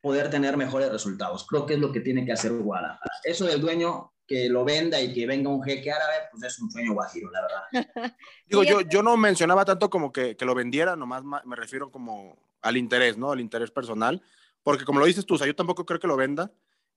poder 0.00 0.30
tener 0.30 0.56
mejores 0.56 0.90
resultados. 0.90 1.46
Creo 1.46 1.66
que 1.66 1.74
es 1.74 1.80
lo 1.80 1.92
que 1.92 2.00
tiene 2.00 2.24
que 2.24 2.32
hacer 2.32 2.52
Guadalajara. 2.52 3.12
Eso 3.24 3.44
del 3.44 3.60
dueño 3.60 4.12
que 4.26 4.48
lo 4.48 4.64
venda 4.64 5.00
y 5.00 5.12
que 5.12 5.26
venga 5.26 5.50
un 5.50 5.62
jeque 5.62 5.90
árabe, 5.90 6.14
pues 6.30 6.42
es 6.44 6.58
un 6.58 6.70
sueño 6.70 6.94
guajiro, 6.94 7.30
la 7.30 7.42
verdad. 7.42 8.16
Digo, 8.46 8.62
yo, 8.62 8.80
yo 8.82 9.02
no 9.02 9.16
mencionaba 9.16 9.64
tanto 9.64 9.90
como 9.90 10.12
que, 10.12 10.36
que, 10.36 10.44
lo 10.44 10.54
vendiera, 10.54 10.96
nomás 10.96 11.22
me 11.44 11.56
refiero 11.56 11.90
como 11.90 12.38
al 12.62 12.76
interés, 12.76 13.18
¿no? 13.18 13.32
Al 13.32 13.40
interés 13.40 13.70
personal, 13.70 14.22
porque 14.62 14.84
como 14.84 15.00
lo 15.00 15.06
dices 15.06 15.26
tú, 15.26 15.34
o 15.34 15.38
sea, 15.38 15.46
yo 15.46 15.54
tampoco 15.54 15.84
creo 15.84 16.00
que 16.00 16.06
lo 16.06 16.16
venda, 16.16 16.50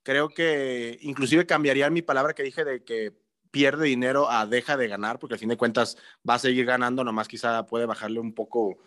creo 0.08 0.30
que 0.30 0.98
inclusive 1.02 1.46
cambiaría 1.46 1.89
mi 1.89 2.02
palabra 2.02 2.34
que 2.34 2.41
dije 2.41 2.63
de 2.63 2.82
que 2.82 3.12
pierde 3.52 3.88
dinero 3.88 4.30
a 4.30 4.46
deja 4.46 4.78
de 4.78 4.88
ganar, 4.88 5.20
porque 5.20 5.34
al 5.34 5.39
fin 5.39 5.50
de 5.50 5.58
cuentas 5.58 5.98
va 6.28 6.36
a 6.36 6.39
seguir 6.39 6.63
ganando, 6.63 7.04
nomás 7.04 7.28
quizá 7.28 7.65
puede 7.65 7.86
bajarle 7.86 8.22
un 8.22 8.34
poco 8.34 8.78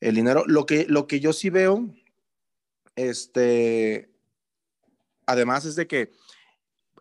el 0.00 0.14
dinero. 0.14 0.44
Lo 0.46 0.66
que, 0.66 0.84
lo 0.86 1.06
que 1.06 1.18
yo 1.18 1.32
sí 1.32 1.48
veo, 1.48 1.88
este, 2.94 4.10
además 5.24 5.64
es 5.64 5.76
de 5.76 5.86
que 5.86 6.12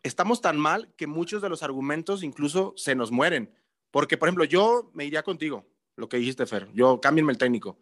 estamos 0.04 0.40
tan 0.40 0.58
mal 0.58 0.94
que 0.96 1.06
muchos 1.06 1.42
de 1.42 1.50
los 1.50 1.62
argumentos 1.62 2.24
incluso 2.24 2.74
se 2.78 2.96
nos 2.96 3.12
mueren. 3.12 3.54
Porque, 3.92 4.16
por 4.16 4.30
ejemplo, 4.30 4.46
yo 4.46 4.90
me 4.94 5.04
iría 5.04 5.22
contigo, 5.22 5.66
lo 5.98 6.08
que 6.08 6.16
dijiste, 6.16 6.46
Fer, 6.46 6.70
yo 6.74 7.02
cámbienme 7.02 7.34
el 7.34 7.38
técnico. 7.38 7.78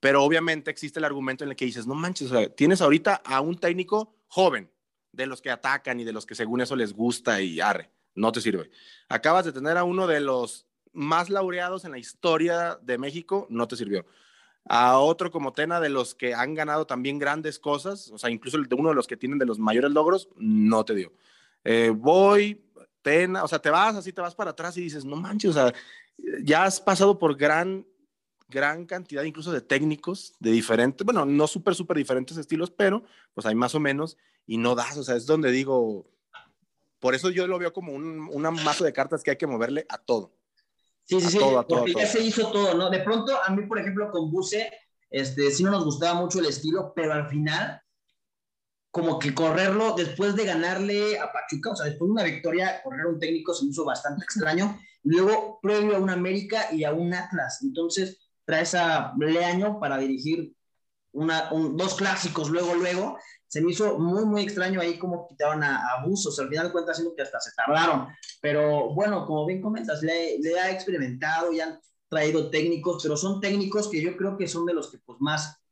Pero 0.00 0.22
obviamente 0.22 0.70
existe 0.70 0.98
el 0.98 1.06
argumento 1.06 1.44
en 1.44 1.50
el 1.50 1.56
que 1.56 1.64
dices, 1.64 1.86
no 1.86 1.94
manches, 1.94 2.30
o 2.30 2.50
tienes 2.50 2.82
ahorita 2.82 3.22
a 3.24 3.40
un 3.40 3.56
técnico 3.56 4.14
joven, 4.28 4.70
de 5.14 5.26
los 5.26 5.40
que 5.40 5.50
atacan 5.50 6.00
y 6.00 6.04
de 6.04 6.12
los 6.12 6.26
que 6.26 6.34
según 6.34 6.60
eso 6.60 6.76
les 6.76 6.92
gusta 6.92 7.40
y 7.40 7.60
arre, 7.60 7.90
no 8.14 8.32
te 8.32 8.40
sirve. 8.40 8.70
Acabas 9.08 9.44
de 9.44 9.52
tener 9.52 9.76
a 9.76 9.84
uno 9.84 10.06
de 10.06 10.20
los 10.20 10.66
más 10.92 11.30
laureados 11.30 11.84
en 11.84 11.90
la 11.90 11.98
historia 11.98 12.78
de 12.82 12.98
México, 12.98 13.46
no 13.50 13.68
te 13.68 13.76
sirvió. 13.76 14.06
A 14.66 14.98
otro 14.98 15.30
como 15.30 15.52
Tena, 15.52 15.80
de 15.80 15.90
los 15.90 16.14
que 16.14 16.34
han 16.34 16.54
ganado 16.54 16.86
también 16.86 17.18
grandes 17.18 17.58
cosas, 17.58 18.10
o 18.10 18.18
sea, 18.18 18.30
incluso 18.30 18.56
de 18.56 18.74
uno 18.74 18.88
de 18.90 18.94
los 18.94 19.06
que 19.06 19.16
tienen 19.16 19.38
de 19.38 19.46
los 19.46 19.58
mayores 19.58 19.90
logros, 19.90 20.28
no 20.36 20.84
te 20.84 20.94
dio. 20.94 21.12
Eh, 21.64 21.92
voy, 21.94 22.64
Tena, 23.02 23.44
o 23.44 23.48
sea, 23.48 23.58
te 23.58 23.70
vas 23.70 23.96
así, 23.96 24.12
te 24.12 24.22
vas 24.22 24.34
para 24.34 24.52
atrás 24.52 24.76
y 24.78 24.80
dices, 24.80 25.04
no 25.04 25.16
manches, 25.16 25.50
o 25.50 25.52
sea, 25.52 25.74
ya 26.42 26.64
has 26.64 26.80
pasado 26.80 27.18
por 27.18 27.36
gran, 27.36 27.86
gran 28.54 28.86
cantidad 28.86 29.24
incluso 29.24 29.50
de 29.50 29.60
técnicos 29.60 30.34
de 30.38 30.52
diferentes, 30.52 31.04
bueno, 31.04 31.26
no 31.26 31.46
súper, 31.48 31.74
súper 31.74 31.96
diferentes 31.96 32.36
estilos, 32.36 32.70
pero 32.70 33.02
pues 33.34 33.46
hay 33.46 33.56
más 33.56 33.74
o 33.74 33.80
menos 33.80 34.16
y 34.46 34.58
no 34.58 34.76
das, 34.76 34.96
o 34.96 35.02
sea, 35.02 35.16
es 35.16 35.26
donde 35.26 35.50
digo, 35.50 36.06
por 37.00 37.16
eso 37.16 37.30
yo 37.30 37.48
lo 37.48 37.58
veo 37.58 37.72
como 37.72 37.92
un, 37.92 38.28
una 38.32 38.52
mazo 38.52 38.84
de 38.84 38.92
cartas 38.92 39.22
que 39.22 39.32
hay 39.32 39.36
que 39.36 39.48
moverle 39.48 39.84
a 39.88 39.98
todo. 39.98 40.32
Sí, 41.04 41.20
sí, 41.20 41.32
sí, 41.32 41.38
porque 41.68 41.92
ya 41.92 42.06
se 42.06 42.22
hizo 42.22 42.50
todo, 42.50 42.74
¿no? 42.74 42.88
De 42.88 43.00
pronto, 43.00 43.36
a 43.44 43.50
mí, 43.50 43.66
por 43.66 43.78
ejemplo, 43.78 44.10
con 44.10 44.30
Buse, 44.30 44.72
este, 45.10 45.50
sí 45.50 45.62
no 45.62 45.72
nos 45.72 45.84
gustaba 45.84 46.18
mucho 46.18 46.38
el 46.38 46.46
estilo, 46.46 46.92
pero 46.94 47.12
al 47.12 47.28
final, 47.28 47.82
como 48.90 49.18
que 49.18 49.34
correrlo 49.34 49.94
después 49.94 50.34
de 50.34 50.46
ganarle 50.46 51.18
a 51.18 51.30
Pachuca, 51.30 51.72
o 51.72 51.76
sea, 51.76 51.86
después 51.86 52.08
de 52.08 52.12
una 52.12 52.22
victoria, 52.22 52.80
correr 52.82 53.02
a 53.02 53.08
un 53.08 53.18
técnico 53.18 53.52
se 53.52 53.64
me 53.64 53.72
hizo 53.72 53.84
bastante 53.84 54.24
extraño. 54.24 54.78
Luego, 55.02 55.58
previo 55.60 55.96
a 55.96 55.98
un 55.98 56.08
América 56.08 56.68
y 56.72 56.84
a 56.84 56.92
un 56.94 57.12
Atlas. 57.12 57.58
Entonces, 57.62 58.23
traes 58.44 58.74
a 58.74 59.14
Leaño 59.18 59.78
para 59.80 59.98
dirigir 59.98 60.54
una, 61.12 61.48
dos 61.50 61.94
clásicos 61.94 62.50
luego, 62.50 62.74
luego 62.74 63.16
se 63.54 63.60
me 63.60 63.70
hizo 63.70 64.00
muy, 64.00 64.24
muy 64.24 64.42
extraño 64.42 64.80
ahí 64.80 64.98
cómo 64.98 65.28
quitaron 65.28 65.62
a, 65.62 65.80
abusos. 65.92 66.36
Al 66.40 66.48
final 66.48 66.66
de 66.66 66.72
cuentas, 66.72 66.96
siendo 66.96 67.14
que 67.14 67.22
hasta 67.22 67.40
se 67.40 67.52
tardaron. 67.54 68.08
Pero 68.40 68.92
bueno, 68.92 69.24
como 69.24 69.46
bien 69.46 69.62
comentas, 69.62 70.02
le, 70.02 70.40
le, 70.40 70.58
ha 70.58 70.72
experimentado 70.72 71.52
y 71.52 71.60
han 71.60 71.78
traído 72.08 72.50
técnicos, 72.50 73.00
pero 73.00 73.16
son 73.16 73.40
técnicos 73.40 73.88
que 73.88 74.02
yo 74.02 74.16
creo 74.16 74.36
que 74.36 74.48
son 74.48 74.66
de 74.66 74.74
los 74.74 74.90
que 74.90 74.98
pues 74.98 75.18
más, 75.20 75.62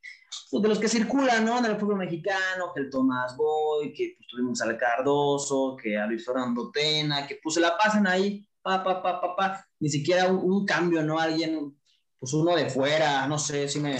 pues, 0.48 0.62
de 0.62 0.68
los 0.68 0.78
que 0.78 0.88
circulan, 0.88 1.44
¿no? 1.44 1.58
En 1.58 1.64
el 1.64 1.76
fútbol 1.76 1.96
mexicano, 1.96 2.70
que 2.72 2.82
el 2.82 2.88
Tomás 2.90 3.37
Boy, 3.37 3.92
que 3.92 4.14
pues 4.16 4.28
tuvimos 4.28 4.61
al 4.62 4.78
Cardoso, 4.78 5.76
que 5.76 5.98
a 5.98 6.06
Luis 6.06 6.24
Fernando 6.24 6.70
Tena, 6.70 7.26
que 7.26 7.40
pues 7.42 7.56
se 7.56 7.61
la 7.61 7.76
pasan 7.76 8.06
ahí, 8.06 8.46
pa, 8.62 8.85
pa, 8.85 9.02
pa, 9.02 9.20
pa, 9.20 9.35
pa. 9.35 9.66
Ni 9.80 9.88
siquiera 9.88 10.28
un, 10.28 10.38
un 10.38 10.64
cambio, 10.64 11.02
¿no? 11.02 11.18
Alguien, 11.18 11.76
pues 12.22 12.35
uno 12.35 12.54
de 12.54 12.70
fuera, 12.70 13.26
no 13.26 13.37
sé 13.37 13.68
si 13.68 13.80
me 13.80 13.98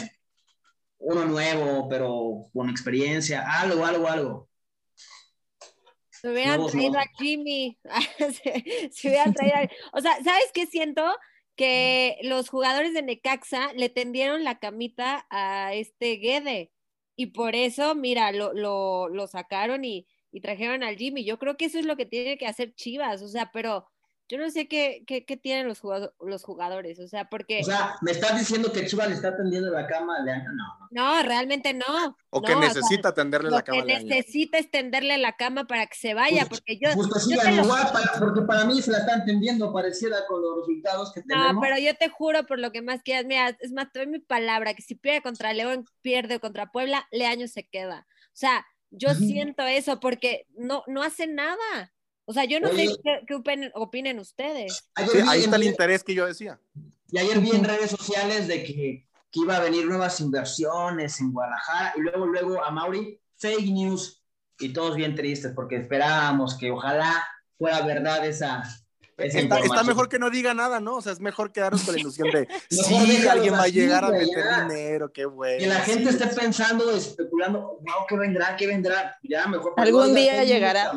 uno 0.98 1.24
nuevo, 1.24 1.88
pero 1.88 2.46
con 2.52 2.70
experiencia, 2.70 3.44
algo, 3.61 3.85
algo, 3.85 4.06
algo. 4.06 4.48
Se 6.08 6.30
hubieran 6.30 6.64
traído 6.70 7.00
a 7.00 7.06
Jimmy. 7.18 7.76
se, 8.92 9.08
hubieran 9.08 9.35
traído 9.35 9.56
O 9.92 10.00
sea, 10.00 10.22
¿sabes 10.22 10.52
qué 10.54 10.66
siento? 10.66 11.02
Que 11.56 12.18
los 12.22 12.48
jugadores 12.48 12.94
de 12.94 13.02
Necaxa 13.02 13.72
le 13.72 13.88
tendieron 13.88 14.44
la 14.44 14.61
camita 14.61 15.26
a 15.28 15.74
este 15.74 16.18
Guede. 16.18 16.70
Y 17.16 17.32
por 17.32 17.56
eso, 17.56 17.96
mira, 17.96 18.30
lo, 18.30 18.52
lo, 18.52 19.08
lo 19.08 19.26
sacaron 19.26 19.85
y, 19.85 20.06
y 20.30 20.42
trajeron 20.42 20.85
al 20.85 20.96
Jimmy. 20.96 21.24
Yo 21.24 21.40
creo 21.40 21.56
que 21.56 21.64
eso 21.64 21.80
es 21.80 21.87
lo 21.87 21.96
que 21.96 22.06
tiene 22.06 22.38
que 22.38 22.46
hacer 22.46 22.72
Chivas. 22.76 23.20
O 23.20 23.26
sea, 23.26 23.50
pero 23.52 23.88
yo 24.33 24.38
no 24.38 24.51
sé 24.51 24.66
qué, 24.66 25.05
qué, 25.07 25.27
qué 25.27 25.37
tienen 25.37 25.68
los, 25.68 25.83
los 26.18 26.42
jugadores, 26.42 26.99
o 27.01 27.07
sea, 27.07 27.29
porque... 27.29 27.61
O 27.61 27.64
sea, 27.64 27.97
¿me 28.01 28.12
estás 28.12 28.38
diciendo 28.38 28.73
que 28.73 28.87
Chivas 28.87 29.11
le 29.11 29.14
está 29.14 29.37
tendiendo 29.37 29.71
la 29.71 29.87
cama 29.87 30.16
a 30.16 30.23
Leaño? 30.23 30.49
No. 30.55 30.88
No, 30.90 31.23
realmente 31.23 31.75
no. 31.75 32.16
O 32.31 32.40
que 32.40 32.57
necesita 32.57 33.12
tenderle 33.12 33.51
la 33.51 33.61
cama 33.61 33.81
Lo 33.81 33.87
que 33.87 34.03
necesita 34.05 34.57
es 34.57 34.71
tenderle 34.71 35.18
la 35.18 35.37
cama 35.37 35.66
para 35.66 35.87
que 35.87 35.99
se 35.99 36.14
vaya, 36.14 36.47
pues, 36.47 36.61
porque 36.61 36.79
yo... 36.83 36.90
Justo 36.95 37.21
sí, 37.21 37.37
porque 38.18 38.40
para 38.40 38.64
mí 38.64 38.81
se 38.81 38.90
la 38.90 39.01
están 39.01 39.27
tendiendo, 39.27 39.71
pareciera, 39.71 40.25
con 40.27 40.40
los 40.40 40.61
resultados 40.61 41.12
que 41.12 41.21
tenemos. 41.21 41.53
No, 41.53 41.61
pero 41.61 41.77
yo 41.77 41.95
te 41.95 42.09
juro 42.09 42.47
por 42.47 42.59
lo 42.59 42.73
que 42.73 42.81
más 42.81 43.03
quieras, 43.03 43.27
mira, 43.27 43.55
es 43.61 43.73
más, 43.73 43.92
te 43.92 44.07
mi 44.07 44.18
palabra, 44.18 44.73
que 44.73 44.81
si 44.81 44.95
pierde 44.95 45.21
contra 45.21 45.53
León, 45.53 45.85
pierde 46.01 46.40
contra 46.40 46.73
Puebla, 46.73 47.07
Leaño 47.11 47.49
se 47.49 47.68
queda. 47.68 48.07
O 48.29 48.37
sea, 48.37 48.66
yo 48.88 49.11
siento 49.14 49.64
eso 49.64 50.01
porque 50.01 50.47
no, 50.57 50.85
no 50.87 51.03
hace 51.03 51.27
nada. 51.27 51.92
O 52.24 52.32
sea, 52.32 52.44
yo 52.44 52.61
no 52.61 52.68
sé 52.68 52.88
qué, 53.26 53.35
opinen, 53.74 54.18
ustedes. 54.18 54.90
ahí 54.94 55.40
está 55.40 55.56
el 55.56 55.64
interés 55.64 56.04
que 56.04 56.14
yo 56.14 56.26
decía. 56.26 56.61
Y 57.11 57.18
ayer 57.18 57.40
vi 57.40 57.50
en 57.50 57.64
redes 57.64 57.90
sociales 57.90 58.48
de 58.48 58.62
que, 58.64 59.06
que, 59.30 59.40
iba 59.40 59.56
a 59.56 59.61
venir 59.61 59.87
nuevas 59.87 60.20
inversiones 60.20 61.20
en 61.20 61.32
Guadalajara 61.32 61.94
y 61.96 62.00
luego, 62.00 62.26
luego 62.26 62.64
a 62.64 62.70
Mauri, 62.70 63.20
fake 63.37 63.70
news 63.70 64.22
y 64.58 64.72
todos 64.72 64.96
bien 64.96 65.14
tristes 65.14 65.52
porque 65.54 65.76
esperábamos 65.76 66.56
que 66.56 66.70
ojalá 66.70 67.26
fuera 67.58 67.82
verdad 67.82 68.24
esa, 68.24 68.62
Está, 69.18 69.58
está, 69.58 69.85
mejor 69.85 70.08
que 70.08 70.18
no 70.18 70.30
diga 70.30 70.54
nada, 70.54 70.80
¿no? 70.80 70.96
O 70.96 71.02
sea, 71.02 71.12
es 71.12 71.20
mejor 71.20 71.52
quedarnos 71.52 71.82
con 71.82 71.94
la 71.94 72.00
ilusión 72.00 72.30
de 72.30 72.48
sí, 72.70 73.26
alguien 73.28 73.54
va 73.54 73.64
a 73.64 73.68
llegar 73.68 74.04
a 74.04 74.08
meter 74.08 74.44
dinero, 74.68 75.12
qué 75.12 75.26
bueno. 75.26 75.58
Que 75.58 75.66
la 75.66 75.80
gente 75.80 76.11
esté 76.11 76.26
pensando, 76.28 76.90
especulando, 76.90 77.78
wow, 77.82 78.06
¿qué 78.08 78.16
vendrá? 78.16 78.56
¿Qué 78.56 78.66
vendrá? 78.66 79.16
Ya, 79.22 79.46
mejor. 79.46 79.74
Algún 79.76 80.14
día 80.14 80.42
llegará. 80.44 80.92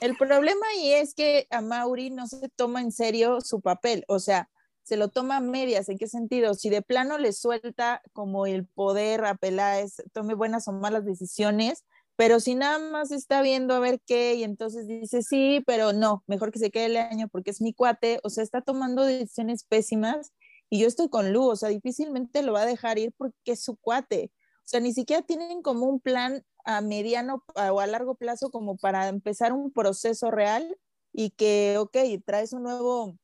El 0.00 0.16
problema 0.16 0.66
ahí 0.72 0.92
es 0.92 1.14
que 1.14 1.46
a 1.50 1.60
Mauri 1.60 2.10
no 2.10 2.26
se 2.26 2.48
toma 2.50 2.80
en 2.80 2.92
serio 2.92 3.40
su 3.40 3.60
papel, 3.60 4.04
o 4.08 4.18
sea, 4.18 4.50
se 4.82 4.96
lo 4.96 5.08
toma 5.08 5.38
a 5.38 5.40
medias, 5.40 5.88
¿en 5.88 5.96
qué 5.96 6.08
sentido? 6.08 6.54
Si 6.54 6.68
de 6.68 6.82
plano 6.82 7.16
le 7.16 7.32
suelta 7.32 8.02
como 8.12 8.46
el 8.46 8.66
poder 8.66 9.24
a 9.24 9.34
Peláez, 9.34 9.96
tome 10.12 10.34
buenas 10.34 10.68
o 10.68 10.72
malas 10.72 11.06
decisiones, 11.06 11.84
pero 12.16 12.38
si 12.38 12.54
nada 12.54 12.78
más 12.78 13.10
está 13.10 13.40
viendo 13.42 13.74
a 13.74 13.80
ver 13.80 14.00
qué 14.06 14.34
y 14.34 14.44
entonces 14.44 14.86
dice 14.86 15.22
sí, 15.22 15.62
pero 15.66 15.92
no, 15.92 16.22
mejor 16.26 16.52
que 16.52 16.58
se 16.58 16.70
quede 16.70 16.86
el 16.86 16.96
año 16.98 17.28
porque 17.28 17.50
es 17.50 17.60
mi 17.60 17.72
cuate, 17.72 18.20
o 18.22 18.30
sea, 18.30 18.44
está 18.44 18.60
tomando 18.60 19.04
decisiones 19.04 19.64
pésimas 19.64 20.32
y 20.70 20.80
yo 20.80 20.86
estoy 20.86 21.08
con 21.08 21.32
Lu, 21.32 21.48
o 21.48 21.56
sea, 21.56 21.70
difícilmente 21.70 22.42
lo 22.42 22.52
va 22.52 22.62
a 22.62 22.66
dejar 22.66 22.98
ir 22.98 23.12
porque 23.16 23.52
es 23.52 23.62
su 23.62 23.76
cuate. 23.76 24.32
O 24.58 24.66
sea, 24.66 24.80
ni 24.80 24.92
siquiera 24.92 25.22
tienen 25.22 25.62
como 25.62 25.86
un 25.86 26.00
plan 26.00 26.42
a 26.64 26.80
mediano 26.80 27.44
o 27.54 27.80
a 27.80 27.86
largo 27.86 28.14
plazo 28.16 28.50
como 28.50 28.76
para 28.76 29.08
empezar 29.08 29.52
un 29.52 29.72
proceso 29.72 30.30
real 30.30 30.78
y 31.12 31.30
que, 31.30 31.76
ok, 31.78 31.96
traes 32.24 32.52
un 32.52 32.64
nuevo 32.64 33.16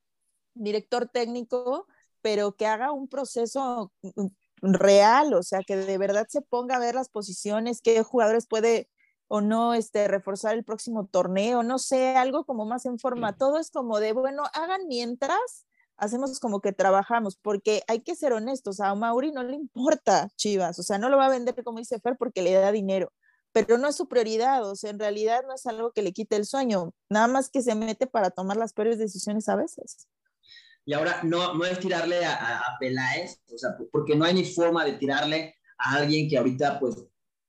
director 0.54 1.08
técnico, 1.08 1.86
pero 2.22 2.56
que 2.56 2.66
haga 2.66 2.92
un 2.92 3.08
proceso 3.08 3.92
mm, 4.02 4.26
real, 4.62 5.34
o 5.34 5.42
sea, 5.42 5.60
que 5.62 5.76
de 5.76 5.98
verdad 5.98 6.26
se 6.28 6.42
ponga 6.42 6.76
a 6.76 6.80
ver 6.80 6.94
las 6.94 7.08
posiciones, 7.08 7.80
qué 7.82 8.02
jugadores 8.02 8.46
puede 8.46 8.88
o 9.28 9.40
no 9.40 9.74
este, 9.74 10.08
reforzar 10.08 10.54
el 10.56 10.64
próximo 10.64 11.06
torneo, 11.06 11.62
no 11.62 11.78
sé, 11.78 12.16
algo 12.16 12.44
como 12.44 12.64
más 12.66 12.84
en 12.86 12.98
forma. 12.98 13.36
Todo 13.36 13.58
es 13.58 13.70
como 13.70 14.00
de, 14.00 14.12
bueno, 14.12 14.42
hagan 14.54 14.88
mientras 14.88 15.66
hacemos 15.96 16.40
como 16.40 16.60
que 16.60 16.72
trabajamos, 16.72 17.36
porque 17.36 17.82
hay 17.86 18.00
que 18.00 18.16
ser 18.16 18.32
honestos, 18.32 18.80
a 18.80 18.94
Mauri 18.94 19.32
no 19.32 19.42
le 19.44 19.54
importa 19.54 20.28
Chivas, 20.36 20.78
o 20.78 20.82
sea, 20.82 20.98
no 20.98 21.10
lo 21.10 21.18
va 21.18 21.26
a 21.26 21.30
vender 21.30 21.54
como 21.62 21.78
dice 21.78 22.00
Fer 22.00 22.16
porque 22.18 22.42
le 22.42 22.52
da 22.54 22.72
dinero, 22.72 23.12
pero 23.52 23.78
no 23.78 23.88
es 23.88 23.96
su 23.96 24.08
prioridad, 24.08 24.68
o 24.68 24.76
sea, 24.76 24.90
en 24.90 24.98
realidad 24.98 25.42
no 25.46 25.54
es 25.54 25.66
algo 25.66 25.92
que 25.92 26.02
le 26.02 26.12
quite 26.12 26.36
el 26.36 26.46
sueño, 26.46 26.92
nada 27.08 27.26
más 27.26 27.50
que 27.50 27.62
se 27.62 27.74
mete 27.74 28.06
para 28.06 28.30
tomar 28.30 28.56
las 28.56 28.72
peores 28.72 28.98
decisiones 28.98 29.48
a 29.48 29.56
veces. 29.56 30.08
Y 30.84 30.92
ahora 30.92 31.20
no, 31.22 31.54
no 31.54 31.64
es 31.64 31.78
tirarle 31.78 32.24
a, 32.24 32.58
a, 32.58 32.78
Peláez, 32.78 33.40
o 33.52 33.58
sea, 33.58 33.76
porque 33.92 34.16
no 34.16 34.24
hay 34.24 34.34
ni 34.34 34.44
forma 34.44 34.84
de 34.84 34.94
tirarle 34.94 35.56
a 35.78 35.96
alguien 35.96 36.28
que 36.28 36.38
ahorita 36.38 36.78
pues 36.80 36.96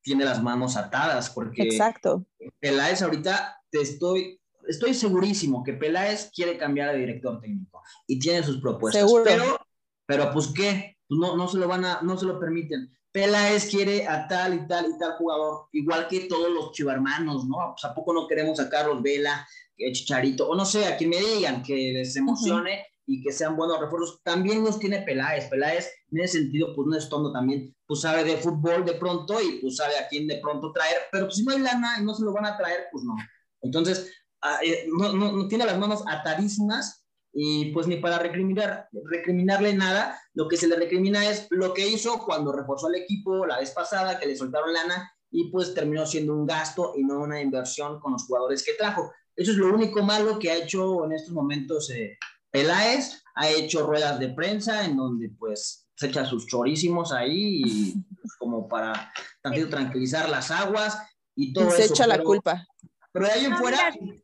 tiene 0.02 0.26
las 0.26 0.42
manos 0.42 0.76
atadas, 0.76 1.30
porque 1.30 1.64
Exacto. 1.64 2.26
Peláez 2.60 3.02
ahorita 3.02 3.62
te 3.70 3.82
estoy, 3.82 4.42
estoy 4.68 4.94
segurísimo 4.94 5.64
que 5.64 5.74
Peláez 5.74 6.32
quiere 6.34 6.58
cambiar 6.58 6.94
de 6.94 7.00
director 7.00 7.40
técnico 7.40 7.82
y 8.08 8.20
tiene 8.20 8.44
sus 8.44 8.60
propuestas, 8.60 9.04
¿Seguro? 9.04 9.24
pero, 9.24 9.58
pero 10.06 10.32
pues 10.34 10.48
qué, 10.48 10.98
pues, 11.08 11.20
no, 11.20 11.38
no 11.38 11.48
se 11.48 11.58
lo 11.58 11.68
van 11.68 11.86
a, 11.86 12.02
no 12.02 12.18
se 12.18 12.26
lo 12.26 12.40
permiten. 12.40 12.92
Peláez 13.12 13.70
quiere 13.70 14.08
a 14.08 14.28
tal 14.28 14.54
y 14.54 14.68
tal 14.68 14.90
y 14.90 14.98
tal 14.98 15.14
jugador, 15.18 15.68
igual 15.74 16.08
que 16.08 16.22
todos 16.22 16.50
los 16.50 16.72
chivarmanos, 16.72 17.46
¿no? 17.46 17.58
Pues 17.74 17.84
a 17.84 17.94
poco 17.94 18.14
no 18.14 18.28
queremos 18.28 18.60
a 18.60 18.70
Carlos 18.70 19.02
Vela, 19.02 19.46
Chicharito, 19.92 20.48
o 20.48 20.56
no 20.56 20.66
sé, 20.66 20.86
a 20.86 20.96
quien 20.96 21.10
me 21.10 21.18
digan 21.18 21.64
que 21.64 21.92
les 21.94 22.16
emocione 22.16 22.86
y 23.06 23.22
que 23.22 23.32
sean 23.32 23.58
buenos 23.58 23.80
refuerzos. 23.80 24.22
También 24.24 24.64
nos 24.64 24.80
tiene 24.80 25.02
Peláez. 25.02 25.50
Peláez, 25.50 25.90
en 26.12 26.22
ese 26.22 26.40
sentido, 26.40 26.74
pues 26.76 26.88
no 26.88 26.98
es 26.98 27.10
tonto 27.10 27.32
también, 27.32 27.76
pues 27.86 28.02
sabe 28.02 28.24
de 28.24 28.38
fútbol 28.38 28.86
de 28.86 28.94
pronto 28.94 29.42
y 29.42 29.60
pues 29.60 29.78
sabe 29.78 29.98
a 29.98 30.08
quién 30.08 30.28
de 30.28 30.38
pronto 30.38 30.72
traer, 30.72 30.98
pero 31.12 31.26
pues 31.26 31.38
si 31.38 31.44
no 31.44 31.52
hay 31.52 31.60
lana 31.60 31.98
y 32.00 32.04
no 32.04 32.14
se 32.14 32.24
lo 32.24 32.32
van 32.32 32.46
a 32.46 32.58
traer, 32.58 32.86
pues 32.92 33.04
no. 33.04 33.16
Entonces, 33.62 34.12
ah, 34.42 34.60
eh, 34.64 34.88
no, 34.98 35.14
no, 35.14 35.32
no 35.32 35.48
tiene 35.48 35.66
las 35.66 35.78
manos 35.78 36.04
atadísimas 36.08 37.01
y 37.34 37.72
pues 37.72 37.88
ni 37.88 37.98
para 37.98 38.20
recriminar, 38.20 38.90
recriminarle 38.92 39.74
nada, 39.74 40.20
lo 40.34 40.48
que 40.48 40.58
se 40.58 40.68
le 40.68 40.76
recrimina 40.76 41.30
es 41.30 41.48
lo 41.50 41.74
que 41.74 41.88
hizo 41.88 42.20
cuando 42.26 42.52
reforzó 42.52 42.88
al 42.88 42.96
equipo 42.96 43.46
la 43.46 43.60
vez 43.60 43.72
pasada, 43.72 44.20
que 44.20 44.26
le 44.28 44.36
soltaron 44.36 44.74
lana 44.74 45.12
y 45.30 45.50
pues 45.50 45.74
terminó 45.74 46.06
siendo 46.06 46.34
un 46.34 46.46
gasto 46.46 46.94
y 46.98 47.04
no 47.04 47.20
una 47.20 47.42
inversión 47.42 48.00
con 48.02 48.14
los 48.14 48.26
jugadores 48.26 48.64
que 48.64 48.74
trajo. 48.74 49.12
Eso 49.36 49.52
es 49.52 49.58
lo 49.58 49.74
único 49.74 50.04
malo 50.04 50.38
que 50.40 50.52
ha 50.52 50.58
hecho 50.58 51.06
en 51.06 51.14
estos 51.14 51.34
momentos 51.34 51.90
eh, 51.92 52.18
Peláez, 52.50 53.24
ha 53.36 53.50
hecho 53.50 53.88
ruedas 53.88 54.20
de 54.20 54.30
prensa 54.30 54.84
en 54.86 54.98
donde 54.98 55.30
pues 55.30 55.88
se 55.96 56.08
echa 56.08 56.26
sus 56.26 56.48
chorísimos 56.48 57.14
ahí 57.14 57.62
y, 57.66 57.94
pues, 58.20 58.36
como 58.38 58.68
para 58.68 59.14
también 59.42 59.70
tranquilizar 59.70 60.28
las 60.28 60.52
aguas 60.52 60.98
y 61.36 61.54
todo 61.54 61.72
se 61.72 61.86
eso. 61.86 61.94
echa 61.94 62.08
la 62.08 62.16
pero- 62.16 62.26
culpa. 62.26 62.68
Pero 63.14 63.26
de 63.26 63.32
ahí 63.32 63.46
en 63.46 63.52
No, 63.52 63.58
fuera, 63.58 63.78
mira, 64.02 64.16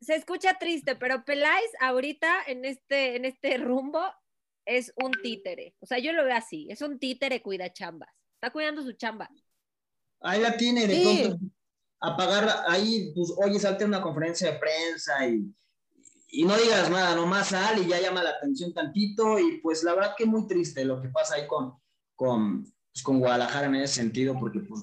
se 0.00 0.14
escucha 0.14 0.58
triste, 0.58 0.96
pero 0.96 1.24
Peláez 1.24 1.70
ahorita 1.80 2.42
en 2.46 2.64
este, 2.64 3.16
en 3.16 3.24
este 3.24 3.58
rumbo 3.58 4.02
es 4.66 4.92
un 4.96 5.12
títere. 5.22 5.74
O 5.80 5.86
sea, 5.86 5.98
yo 5.98 6.12
lo 6.12 6.24
veo 6.24 6.36
así, 6.36 6.66
es 6.70 6.82
un 6.82 6.98
títere 6.98 7.42
cuida 7.42 7.72
chambas. 7.72 8.10
Está 8.34 8.50
cuidando 8.52 8.82
su 8.82 8.92
chamba. 8.92 9.30
ahí 10.20 10.40
la 10.40 10.56
tiene 10.56 10.86
de 10.86 10.94
Sí. 10.94 11.22
pronto 11.24 11.46
apagar 12.00 12.64
ahí, 12.68 13.12
pues 13.14 13.32
oye, 13.38 13.58
salte 13.58 13.84
a 13.84 13.86
una 13.86 14.02
conferencia 14.02 14.52
de 14.52 14.58
prensa 14.58 15.26
y, 15.26 15.46
y 16.28 16.44
no 16.44 16.56
digas 16.56 16.90
nada, 16.90 17.14
nomás 17.16 17.48
sal 17.48 17.82
y 17.82 17.88
ya 17.88 18.00
llama 18.00 18.22
la 18.22 18.30
atención 18.30 18.72
tantito 18.74 19.38
y 19.38 19.60
pues 19.62 19.82
la 19.82 19.94
verdad 19.94 20.14
que 20.16 20.26
muy 20.26 20.46
triste 20.46 20.84
lo 20.84 21.00
que 21.00 21.08
pasa 21.08 21.36
ahí 21.36 21.46
con, 21.46 21.74
con, 22.14 22.64
pues, 22.92 23.02
con 23.02 23.18
Guadalajara 23.18 23.66
en 23.68 23.76
ese 23.76 23.94
sentido 23.94 24.38
porque 24.38 24.60
pues 24.60 24.82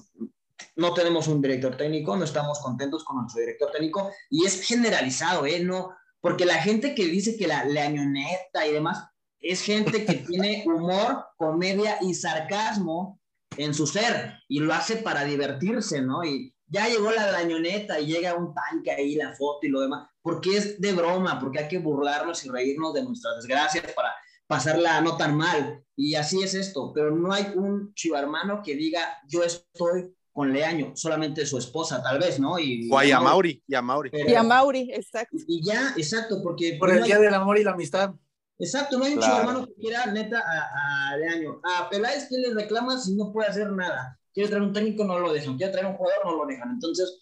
no 0.76 0.92
tenemos 0.94 1.28
un 1.28 1.40
director 1.40 1.76
técnico, 1.76 2.16
no 2.16 2.24
estamos 2.24 2.58
contentos 2.60 3.04
con 3.04 3.16
nuestro 3.16 3.40
director 3.40 3.70
técnico 3.70 4.10
y 4.30 4.44
es 4.44 4.62
generalizado, 4.62 5.46
¿eh? 5.46 5.60
No, 5.60 5.90
porque 6.20 6.44
la 6.44 6.62
gente 6.62 6.94
que 6.94 7.06
dice 7.06 7.36
que 7.36 7.46
la, 7.46 7.64
la 7.64 7.84
añoneta 7.84 8.66
y 8.66 8.72
demás 8.72 9.06
es 9.40 9.62
gente 9.62 10.04
que 10.04 10.14
tiene 10.28 10.64
humor, 10.66 11.26
comedia 11.36 11.98
y 12.00 12.14
sarcasmo 12.14 13.20
en 13.56 13.74
su 13.74 13.86
ser 13.86 14.34
y 14.48 14.60
lo 14.60 14.74
hace 14.74 14.96
para 14.96 15.24
divertirse, 15.24 16.02
¿no? 16.02 16.24
Y 16.24 16.54
ya 16.66 16.88
llegó 16.88 17.10
la 17.10 17.30
dañoneta 17.30 18.00
y 18.00 18.06
llega 18.06 18.34
un 18.34 18.54
tanque 18.54 18.90
ahí, 18.90 19.14
la 19.14 19.34
foto 19.34 19.66
y 19.66 19.68
lo 19.68 19.80
demás, 19.80 20.08
porque 20.22 20.56
es 20.56 20.80
de 20.80 20.92
broma, 20.92 21.38
porque 21.38 21.60
hay 21.60 21.68
que 21.68 21.78
burlarnos 21.78 22.44
y 22.44 22.48
reírnos 22.48 22.94
de 22.94 23.04
nuestras 23.04 23.36
desgracias 23.36 23.92
para 23.92 24.12
pasarla 24.46 25.00
no 25.00 25.16
tan 25.16 25.36
mal. 25.36 25.84
Y 25.94 26.14
así 26.16 26.42
es 26.42 26.54
esto, 26.54 26.92
pero 26.92 27.10
no 27.10 27.32
hay 27.32 27.52
un 27.54 27.94
chivarmano 27.94 28.62
que 28.62 28.74
diga, 28.74 29.18
yo 29.28 29.44
estoy 29.44 30.14
con 30.34 30.52
Leaño, 30.52 30.92
solamente 30.96 31.46
su 31.46 31.56
esposa, 31.58 32.02
tal 32.02 32.18
vez, 32.18 32.40
¿no? 32.40 32.58
Y, 32.58 32.90
O 32.90 32.98
a 32.98 33.04
Yamauri, 33.04 33.62
Yamauri. 33.68 34.10
Pero- 34.10 34.28
Y 34.28 34.34
a 34.34 34.42
Mauri, 34.42 34.90
exacto. 34.92 35.36
y 35.46 35.64
ya, 35.64 35.94
exacto, 35.96 36.42
porque 36.42 36.76
Por 36.78 36.88
no 36.88 36.96
el 36.96 37.02
hay- 37.04 37.06
Día 37.08 37.18
del 37.20 37.32
Amor 37.34 37.56
y 37.56 37.62
la 37.62 37.70
Amistad. 37.70 38.10
Exacto, 38.58 38.98
no 38.98 39.04
hay 39.04 39.12
un 39.12 39.18
Claro. 39.18 39.32
chivarmano 39.32 39.66
que 39.68 39.74
quiera 39.74 40.06
neta 40.06 40.40
a, 40.44 41.10
a 41.12 41.16
Leaño. 41.18 41.60
A 41.62 41.88
Peláez, 41.88 42.26
¿quién 42.28 42.42
le 42.42 42.52
reclama 42.52 42.98
si 42.98 43.14
no 43.14 43.32
puede 43.32 43.48
hacer 43.48 43.70
nada? 43.70 44.18
Quiere 44.32 44.48
traer 44.48 44.64
un 44.64 44.72
técnico, 44.72 45.04
no 45.04 45.20
lo 45.20 45.32
dejan. 45.32 45.56
Quiere 45.56 45.70
traer 45.72 45.86
un 45.86 45.94
jugador, 45.96 46.24
no 46.24 46.36
lo 46.36 46.46
dejan. 46.46 46.70
Entonces, 46.72 47.16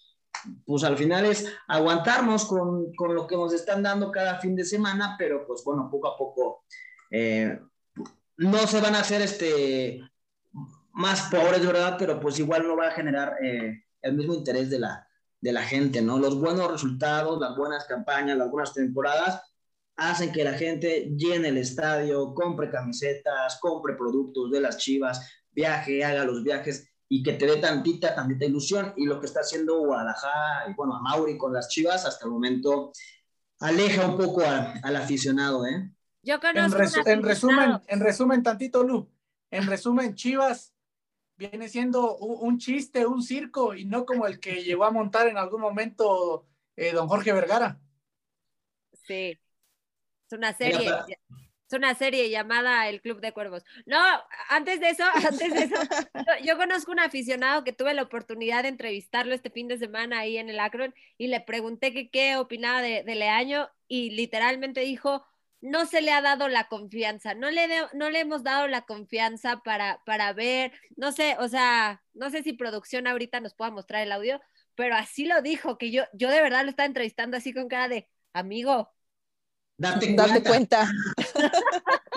pues 0.64 0.82
al 0.82 0.96
final 0.96 1.26
es 1.26 1.46
aguantarnos 1.68 2.46
con, 2.46 2.94
con 2.94 3.14
lo 3.14 3.26
que 3.26 3.36
nos 3.36 3.52
están 3.52 3.82
dando 3.82 4.10
cada 4.10 4.40
fin 4.40 4.56
de 4.56 4.64
semana, 4.64 5.16
pero 5.18 5.46
pues 5.46 5.62
bueno, 5.64 5.88
poco 5.90 6.08
a 6.08 6.16
poco 6.16 6.64
eh, 7.10 7.58
no 8.38 8.66
se 8.66 8.80
van 8.80 8.94
a 8.94 9.00
hacer 9.00 9.20
este 9.20 10.00
más 10.93 11.22
pobres, 11.30 11.64
¿verdad? 11.66 11.97
Pero 11.99 12.20
pues 12.20 12.38
igual 12.38 12.66
no 12.66 12.76
va 12.76 12.88
a 12.88 12.93
generar 12.93 13.36
eh, 13.43 13.84
el 14.03 14.14
mismo 14.14 14.34
interés 14.34 14.70
de 14.70 14.78
la, 14.78 15.07
de 15.40 15.53
la 15.53 15.62
gente, 15.62 16.03
¿no? 16.03 16.18
Los 16.18 16.38
buenos 16.38 16.70
resultados, 16.70 17.40
las 17.40 17.57
buenas 17.57 17.84
campañas, 17.86 18.36
las 18.36 18.51
buenas 18.51 18.72
temporadas 18.74 19.43
hacen 19.97 20.32
que 20.32 20.43
la 20.45 20.55
gente 20.55 21.12
llene 21.16 21.49
el 21.49 21.59
estadio, 21.59 22.32
compre 22.34 22.70
camisetas, 22.70 23.59
compre 23.61 23.95
productos 23.95 24.51
de 24.51 24.61
las 24.61 24.78
chivas, 24.78 25.30
viaje, 25.51 26.05
haga 26.05 26.24
los 26.24 26.43
viajes 26.43 26.88
y 27.09 27.22
que 27.22 27.34
te 27.34 27.45
dé 27.47 27.57
tantita, 27.59 28.14
tantita 28.14 28.47
ilusión. 28.47 28.95
Y 28.97 29.05
lo 29.05 29.20
que 29.20 29.26
está 29.26 29.40
haciendo 29.40 29.80
Guadalajara 29.80 30.70
y 30.70 30.74
bueno, 30.74 30.97
a 30.97 31.03
Mauri 31.03 31.36
con 31.36 31.53
las 31.53 31.68
chivas 31.68 32.07
hasta 32.07 32.24
el 32.24 32.30
momento 32.30 32.90
aleja 33.61 34.07
un 34.07 34.16
poco 34.16 34.43
a- 34.43 34.74
al 34.82 34.97
aficionado, 34.97 35.66
¿eh? 35.66 35.90
Yo 36.22 36.34
En, 36.36 36.40
conozco 36.40 36.78
resu- 36.78 37.03
un 37.05 37.09
en 37.12 37.22
resumen, 37.22 37.80
en 37.86 38.01
resumen, 38.01 38.43
tantito, 38.43 38.82
Lu. 38.82 39.09
En 39.51 39.66
resumen, 39.66 40.14
Chivas 40.14 40.71
viene 41.37 41.68
siendo 41.68 42.16
un, 42.16 42.53
un 42.53 42.59
chiste, 42.59 43.07
un 43.07 43.22
circo, 43.22 43.74
y 43.74 43.85
no 43.85 44.05
como 44.05 44.26
el 44.26 44.41
que 44.41 44.62
llegó 44.64 44.85
a 44.85 44.91
montar 44.91 45.28
en 45.28 45.39
algún 45.39 45.61
momento 45.61 46.47
eh, 46.76 46.93
don 46.93 47.09
Jorge 47.09 47.33
Vergara. 47.33 47.80
Sí. 49.07 49.39
Es 50.26 50.33
una 50.33 50.53
serie. 50.53 50.91
Es 51.68 51.78
una 51.78 51.95
serie 51.95 52.28
llamada 52.28 52.87
El 52.89 53.01
Club 53.01 53.20
de 53.20 53.33
Cuervos. 53.33 53.64
No, 53.87 53.99
antes 54.51 54.78
de 54.80 54.91
eso, 54.91 55.05
antes 55.14 55.55
de 55.55 55.62
eso, 55.62 55.76
yo, 56.14 56.45
yo 56.45 56.57
conozco 56.59 56.93
un 56.93 57.01
aficionado 57.01 57.64
que 57.64 57.72
tuve 57.72 57.95
la 57.95 58.03
oportunidad 58.03 58.62
de 58.62 58.68
entrevistarlo 58.68 59.35
este 59.35 59.51
fin 59.51 59.68
de 59.68 59.78
semana 59.78 60.20
ahí 60.20 60.37
en 60.37 60.51
el 60.51 60.61
Akron 60.61 60.95
y 61.16 61.28
le 61.28 61.41
pregunté 61.41 61.95
que 61.95 62.11
qué 62.11 62.37
opinaba 62.37 62.83
de, 62.83 63.03
de 63.05 63.14
Leaño 63.14 63.70
y 63.89 64.11
literalmente 64.11 64.83
dijo, 64.83 65.24
no 65.62 65.86
se 65.86 66.02
le 66.02 66.10
ha 66.12 66.20
dado 66.20 66.48
la 66.48 66.68
confianza, 66.68 67.34
no 67.34 67.50
le, 67.50 67.68
de- 67.68 67.86
no 67.94 68.10
le 68.10 68.20
hemos 68.20 68.42
dado 68.42 68.66
la 68.66 68.82
confianza 68.82 69.62
para, 69.64 70.02
para 70.04 70.32
ver, 70.32 70.72
no 70.96 71.12
sé, 71.12 71.36
o 71.38 71.48
sea, 71.48 72.02
no 72.12 72.28
sé 72.30 72.42
si 72.42 72.52
producción 72.52 73.06
ahorita 73.06 73.40
nos 73.40 73.54
pueda 73.54 73.70
mostrar 73.70 74.02
el 74.02 74.12
audio, 74.12 74.40
pero 74.74 74.96
así 74.96 75.24
lo 75.24 75.40
dijo, 75.40 75.78
que 75.78 75.90
yo, 75.90 76.02
yo 76.12 76.30
de 76.30 76.42
verdad 76.42 76.64
lo 76.64 76.70
estaba 76.70 76.86
entrevistando 76.86 77.36
así 77.36 77.54
con 77.54 77.68
cara 77.68 77.88
de, 77.88 78.08
amigo, 78.34 78.92
Date 79.78 80.14
Date 80.14 80.42
cuenta. 80.42 80.88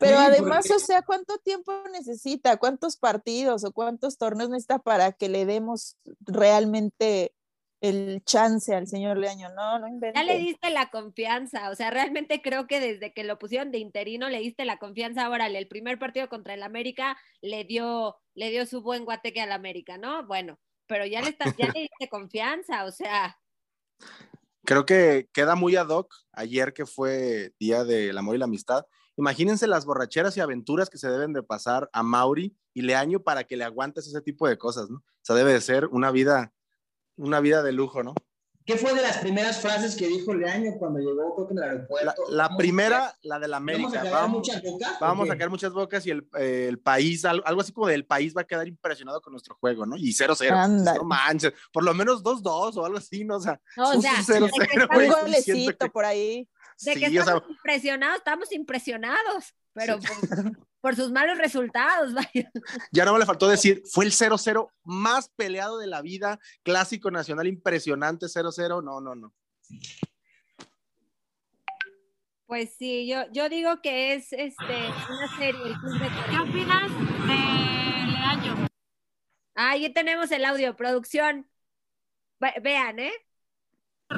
Pero 0.00 0.18
además, 0.18 0.70
o 0.70 0.78
sea, 0.78 1.02
¿cuánto 1.02 1.38
tiempo 1.38 1.72
necesita? 1.92 2.56
¿Cuántos 2.56 2.96
partidos 2.96 3.64
o 3.64 3.72
cuántos 3.72 4.18
torneos 4.18 4.50
necesita 4.50 4.78
para 4.80 5.12
que 5.12 5.28
le 5.28 5.46
demos 5.46 5.96
realmente 6.20 7.35
el 7.80 8.22
chance 8.24 8.74
al 8.74 8.86
señor 8.86 9.18
Leaño? 9.18 9.48
No, 9.54 9.78
no 9.78 9.88
invente. 9.88 10.18
Ya 10.18 10.24
le 10.24 10.38
diste 10.38 10.70
la 10.70 10.90
confianza, 10.90 11.70
o 11.70 11.74
sea, 11.74 11.90
realmente 11.90 12.42
creo 12.42 12.66
que 12.66 12.80
desde 12.80 13.12
que 13.12 13.24
lo 13.24 13.38
pusieron 13.38 13.70
de 13.70 13.78
interino 13.78 14.28
le 14.28 14.40
diste 14.40 14.64
la 14.64 14.78
confianza. 14.78 15.24
Ahora, 15.24 15.46
el 15.46 15.68
primer 15.68 15.98
partido 15.98 16.28
contra 16.28 16.54
el 16.54 16.62
América 16.62 17.16
le 17.40 17.64
dio, 17.64 18.16
le 18.34 18.50
dio 18.50 18.66
su 18.66 18.82
buen 18.82 19.04
guateque 19.04 19.40
al 19.40 19.52
América, 19.52 19.98
¿no? 19.98 20.26
Bueno, 20.26 20.58
pero 20.86 21.06
ya 21.06 21.20
le, 21.22 21.30
estás, 21.30 21.56
ya 21.56 21.66
le 21.72 21.80
diste 21.80 22.08
confianza, 22.08 22.84
o 22.84 22.90
sea, 22.92 23.38
Creo 24.66 24.84
que 24.84 25.28
queda 25.32 25.54
muy 25.54 25.76
ad 25.76 25.88
hoc 25.88 26.12
ayer 26.32 26.72
que 26.72 26.86
fue 26.86 27.54
Día 27.60 27.84
del 27.84 28.18
Amor 28.18 28.34
y 28.34 28.38
la 28.38 28.46
Amistad. 28.46 28.84
Imagínense 29.16 29.68
las 29.68 29.86
borracheras 29.86 30.36
y 30.36 30.40
aventuras 30.40 30.90
que 30.90 30.98
se 30.98 31.08
deben 31.08 31.32
de 31.32 31.44
pasar 31.44 31.88
a 31.92 32.02
Mauri 32.02 32.56
y 32.74 32.82
Leaño 32.82 33.22
para 33.22 33.44
que 33.44 33.56
le 33.56 33.62
aguantes 33.62 34.08
ese 34.08 34.20
tipo 34.20 34.48
de 34.48 34.58
cosas, 34.58 34.90
¿no? 34.90 34.98
O 34.98 35.22
sea, 35.22 35.36
debe 35.36 35.52
de 35.52 35.60
ser 35.60 35.86
una 35.86 36.10
vida, 36.10 36.52
una 37.16 37.40
vida 37.40 37.62
de 37.62 37.72
lujo, 37.72 38.02
¿no? 38.02 38.14
¿Qué 38.64 38.76
fue 38.76 38.92
de 38.94 39.00
las 39.00 39.18
primeras 39.18 39.60
frases 39.60 39.94
que 39.94 40.08
dijo 40.08 40.34
Leaño 40.34 40.72
cuando 40.80 40.98
llegó, 40.98 41.36
creo 41.36 41.46
que 41.46 41.52
en 41.54 41.58
el 41.58 41.64
La, 41.64 41.70
aeropuerto? 41.70 42.22
la 42.30 42.42
Vamos 42.42 42.54
a- 42.54 42.58
primera, 42.58 43.18
la 43.22 43.38
de 43.38 43.46
la 43.46 43.60
¿Vamos 43.60 43.94
a 43.94 44.00
América. 44.00 44.10
Vamos, 44.10 44.38
muchas 44.38 44.62
bocas? 44.62 44.98
vamos 45.00 45.20
¿O 45.28 45.30
a 45.30 45.34
sacar 45.34 45.50
muchas 45.50 45.72
bocas 45.72 46.04
y 46.06 46.10
el, 46.10 46.28
eh, 46.36 46.66
el 46.68 46.80
país, 46.80 47.24
algo, 47.24 47.46
algo 47.46 47.60
así 47.60 47.70
como 47.72 47.86
del 47.86 48.04
país 48.06 48.34
va 48.36 48.40
a 48.40 48.44
quedar 48.44 48.66
impresionado 48.66 49.20
con 49.22 49.32
nuestro 49.32 49.54
juego, 49.60 49.86
¿no? 49.86 49.96
Y 49.96 50.12
0-0. 50.12 50.50
Ándale. 50.52 50.98
No 50.98 51.04
manches, 51.04 51.52
por 51.72 51.84
lo 51.84 51.94
menos 51.94 52.24
2-2 52.24 52.76
o 52.76 52.84
algo 52.84 52.98
así, 52.98 53.24
¿no? 53.24 53.36
O 53.36 53.40
sea, 53.40 53.60
no, 53.76 53.90
o 53.90 53.94
un 53.96 54.02
sea, 54.02 54.14
0-0, 54.14 54.50
de 54.58 54.66
que 54.66 54.76
Un 54.76 54.82
estamos, 54.82 55.02
sí 55.04 55.10
golecito 55.52 55.78
que- 55.86 55.90
por 55.92 56.04
ahí. 56.04 56.48
de 56.80 56.94
que 56.96 57.08
sí, 57.08 57.18
o 57.20 57.24
sea, 57.24 57.34
estamos 57.36 57.50
impresionados, 57.50 58.16
estamos 58.18 58.52
impresionados, 58.52 59.54
pero 59.74 59.98
por, 60.00 60.56
por 60.86 60.94
sus 60.94 61.10
malos 61.10 61.36
resultados, 61.36 62.14
vaya. 62.14 62.48
Ya 62.92 63.04
no 63.04 63.12
me 63.12 63.18
le 63.18 63.26
faltó 63.26 63.48
decir, 63.48 63.82
fue 63.90 64.04
el 64.04 64.12
0-0 64.12 64.70
más 64.84 65.28
peleado 65.30 65.78
de 65.78 65.88
la 65.88 66.00
vida, 66.00 66.38
clásico 66.62 67.10
nacional 67.10 67.48
impresionante 67.48 68.26
0-0. 68.26 68.84
No, 68.84 69.00
no, 69.00 69.16
no. 69.16 69.34
Pues 72.46 72.76
sí, 72.78 73.08
yo, 73.08 73.24
yo 73.32 73.48
digo 73.48 73.82
que 73.82 74.14
es 74.14 74.32
este, 74.32 74.76
una 75.10 75.36
serie, 75.36 75.60
el 75.64 75.74
Club 75.74 75.98
de 75.98 76.08
¿Qué 76.30 76.38
opinas 76.38 76.88
de 77.26 78.12
Leaño? 78.12 78.68
Ahí 79.56 79.92
tenemos 79.92 80.30
el 80.30 80.44
audio, 80.44 80.76
producción. 80.76 81.50
Ve- 82.38 82.60
vean, 82.62 83.00
¿eh? 83.00 83.12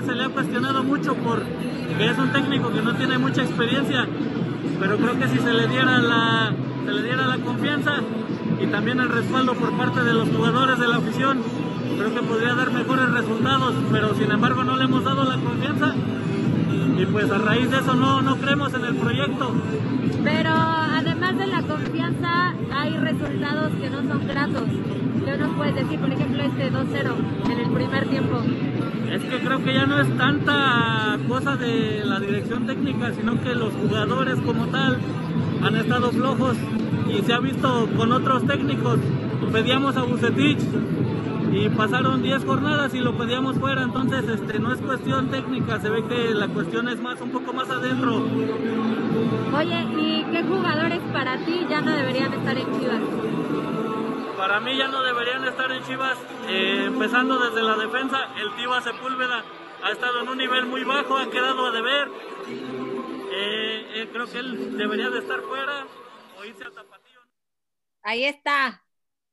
Se 0.04 0.12
le 0.12 0.24
ha 0.24 0.28
cuestionado 0.28 0.84
mucho 0.84 1.14
por 1.16 1.42
que 1.46 2.10
es 2.10 2.18
un 2.18 2.30
técnico 2.30 2.70
que 2.70 2.82
no 2.82 2.94
tiene 2.94 3.16
mucha 3.16 3.42
experiencia, 3.42 4.06
pero 4.78 4.96
creo 4.96 5.18
que 5.18 5.28
si 5.28 5.38
se 5.38 5.52
le 5.52 5.66
diera 5.66 5.98
la, 5.98 6.52
se 6.84 6.92
le 6.92 7.02
diera 7.02 7.26
la 7.26 7.38
confianza 7.38 7.96
y 8.60 8.66
también 8.66 9.00
el 9.00 9.08
respaldo 9.08 9.54
por 9.54 9.72
parte 9.76 10.02
de 10.02 10.12
los 10.12 10.28
jugadores 10.28 10.78
de 10.78 10.88
la 10.88 10.96
afición, 10.96 11.42
creo 11.96 12.14
que 12.14 12.22
podría 12.22 12.54
dar 12.54 12.72
mejores 12.72 13.10
resultados, 13.10 13.74
pero 13.90 14.14
sin 14.14 14.30
embargo 14.30 14.64
no 14.64 14.76
le 14.76 14.84
hemos 14.84 15.04
dado 15.04 15.24
la 15.24 15.36
confianza 15.36 15.94
y 16.98 17.06
pues 17.06 17.30
a 17.30 17.38
raíz 17.38 17.70
de 17.70 17.78
eso 17.78 17.94
no, 17.94 18.22
no 18.22 18.36
creemos 18.36 18.74
en 18.74 18.84
el 18.84 18.96
proyecto. 18.96 19.52
Pero 20.24 20.50
además 20.50 21.38
de 21.38 21.46
la 21.46 21.62
confianza, 21.62 22.54
hay 22.72 22.96
resultados 22.96 23.72
que 23.80 23.90
no 23.90 23.98
son 23.98 24.26
gratos. 24.26 24.64
¿Qué 25.24 25.36
nos 25.36 25.54
puedes 25.56 25.74
decir, 25.76 26.00
por 26.00 26.10
ejemplo, 26.10 26.42
este 26.42 26.72
2-0 26.72 27.52
en 27.52 27.60
el 27.60 27.70
primer 27.70 28.08
tiempo? 28.08 28.42
Es 29.10 29.22
que 29.22 29.38
creo 29.38 29.64
que 29.64 29.74
ya 29.74 29.86
no 29.86 30.00
es 30.00 30.16
tanta 30.16 31.18
cosa 31.26 31.56
de 31.56 32.02
la 32.04 32.20
dirección 32.20 32.66
técnica, 32.66 33.12
sino 33.12 33.40
que 33.42 33.54
los 33.54 33.72
jugadores 33.74 34.38
como 34.40 34.66
tal 34.66 34.98
han 35.62 35.76
estado 35.76 36.10
flojos 36.10 36.56
y 37.08 37.22
se 37.22 37.32
ha 37.32 37.40
visto 37.40 37.88
con 37.96 38.12
otros 38.12 38.46
técnicos 38.46 38.98
pedíamos 39.52 39.96
a 39.96 40.02
Bucetich 40.02 40.60
y 41.52 41.68
pasaron 41.70 42.22
10 42.22 42.44
jornadas 42.44 42.94
y 42.94 42.98
lo 42.98 43.16
pedíamos 43.16 43.56
fuera, 43.58 43.82
entonces 43.82 44.28
este, 44.28 44.58
no 44.58 44.72
es 44.72 44.80
cuestión 44.80 45.28
técnica, 45.28 45.80
se 45.80 45.88
ve 45.88 46.04
que 46.06 46.34
la 46.34 46.48
cuestión 46.48 46.88
es 46.88 47.00
más 47.00 47.20
un 47.20 47.30
poco 47.30 47.52
más 47.52 47.70
adentro. 47.70 48.16
Oye, 49.56 49.82
¿y 49.98 50.24
qué 50.30 50.42
jugadores 50.42 51.00
para 51.12 51.38
ti 51.38 51.66
ya 51.68 51.80
no 51.80 51.90
deberían 51.92 52.32
estar 52.34 52.56
en 52.56 52.66
Chivas? 52.78 53.00
Para 54.38 54.60
mí 54.60 54.76
ya 54.76 54.86
no 54.88 55.02
deberían 55.02 55.44
estar 55.44 55.70
en 55.72 55.82
Chivas, 55.84 56.16
eh, 56.48 56.84
empezando 56.86 57.38
desde 57.38 57.60
la 57.62 57.76
defensa, 57.76 58.18
el 58.36 58.54
Tiva 58.56 58.80
Sepúlveda 58.80 59.44
ha 59.82 59.90
estado 59.90 60.20
en 60.22 60.28
un 60.28 60.38
nivel 60.38 60.64
muy 60.66 60.84
bajo, 60.84 61.16
ha 61.18 61.28
quedado 61.28 61.66
a 61.66 61.70
deber. 61.72 62.08
Eh, 63.32 63.86
eh, 63.94 64.08
creo 64.12 64.26
que 64.26 64.38
él 64.38 64.76
debería 64.78 65.10
de 65.10 65.18
estar 65.18 65.40
fuera 65.40 65.86
o 66.38 66.44
irse 66.44 66.64
a 66.64 66.70
Tapatío. 66.70 67.20
Ahí 68.02 68.24
está, 68.24 68.84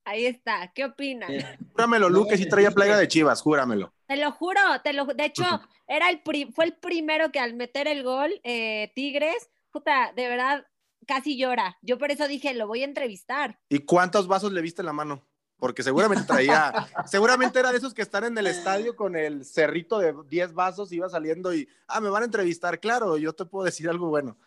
ahí 0.05 0.25
está. 0.25 0.71
¿Qué 0.73 0.85
opinas? 0.85 1.31
Júramelo, 1.71 2.09
Luque, 2.09 2.35
si 2.37 2.49
traía 2.49 2.71
plaga 2.71 2.97
de 2.97 3.07
Chivas, 3.07 3.41
júramelo. 3.41 3.93
Te 4.07 4.17
lo 4.17 4.31
juro, 4.31 4.59
te 4.83 4.93
lo, 4.93 5.05
de 5.05 5.25
hecho, 5.25 5.43
era 5.87 6.09
el 6.09 6.21
pri- 6.21 6.51
fue 6.51 6.65
el 6.65 6.73
primero 6.73 7.31
que 7.31 7.39
al 7.39 7.53
meter 7.53 7.87
el 7.87 8.03
gol, 8.03 8.39
eh, 8.43 8.91
Tigres, 8.95 9.49
puta, 9.71 10.11
de 10.15 10.27
verdad, 10.27 10.65
casi 11.05 11.37
llora. 11.37 11.77
Yo 11.81 11.97
por 11.97 12.11
eso 12.11 12.27
dije, 12.27 12.53
lo 12.53 12.67
voy 12.67 12.81
a 12.81 12.85
entrevistar. 12.85 13.59
¿Y 13.69 13.79
cuántos 13.79 14.27
vasos 14.27 14.51
le 14.51 14.61
viste 14.61 14.81
en 14.81 14.87
la 14.87 14.93
mano? 14.93 15.25
Porque 15.57 15.83
seguramente 15.83 16.25
traía, 16.27 16.73
seguramente 17.05 17.59
era 17.59 17.71
de 17.71 17.77
esos 17.77 17.93
que 17.93 18.01
están 18.01 18.25
en 18.25 18.37
el 18.37 18.47
estadio 18.47 18.95
con 18.95 19.15
el 19.15 19.45
cerrito 19.45 19.99
de 19.99 20.13
10 20.29 20.53
vasos, 20.53 20.91
iba 20.91 21.07
saliendo 21.09 21.53
y, 21.53 21.67
ah, 21.87 22.01
me 22.01 22.09
van 22.09 22.23
a 22.23 22.25
entrevistar, 22.25 22.79
claro, 22.79 23.17
yo 23.17 23.33
te 23.33 23.45
puedo 23.45 23.63
decir 23.65 23.87
algo 23.89 24.09
bueno. 24.09 24.37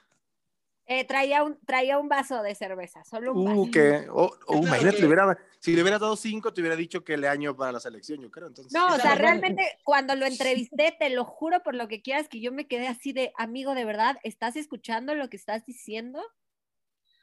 Eh, 0.90 1.04
traía, 1.04 1.42
un, 1.42 1.58
traía 1.66 1.98
un 1.98 2.08
vaso 2.08 2.42
de 2.42 2.54
cerveza, 2.54 3.04
solo 3.04 3.34
un 3.34 3.44
vaso. 3.44 3.60
Uh, 3.60 3.70
que, 3.70 4.06
oh, 4.10 4.22
oh, 4.24 4.30
Claro 4.46 4.62
imagínate, 4.66 4.96
que- 4.96 5.02
le 5.02 5.06
hubiera- 5.08 5.38
si 5.58 5.74
le 5.76 5.82
hubieras 5.82 6.00
dado 6.00 6.16
cinco, 6.16 6.54
te 6.54 6.62
hubiera 6.62 6.76
dicho 6.76 7.04
que 7.04 7.18
le 7.18 7.28
año 7.28 7.54
para 7.54 7.72
la 7.72 7.80
selección, 7.80 8.22
yo 8.22 8.30
creo. 8.30 8.46
Entonces, 8.46 8.72
No, 8.72 8.94
o 8.94 8.96
sea, 8.96 9.14
realmente 9.14 9.62
cuando 9.84 10.14
lo 10.14 10.24
entrevisté, 10.70 10.96
te 10.98 11.10
lo 11.10 11.26
juro 11.26 11.62
por 11.62 11.74
lo 11.74 11.88
que 11.88 12.00
quieras, 12.00 12.26
que 12.28 12.40
yo 12.40 12.52
me 12.52 12.66
quedé 12.66 12.88
así 12.88 13.12
de, 13.12 13.32
amigo, 13.36 13.74
de 13.74 13.84
verdad, 13.84 14.16
¿estás 14.22 14.56
escuchando 14.56 15.14
lo 15.14 15.28
que 15.28 15.36
estás 15.36 15.66
diciendo? 15.66 16.22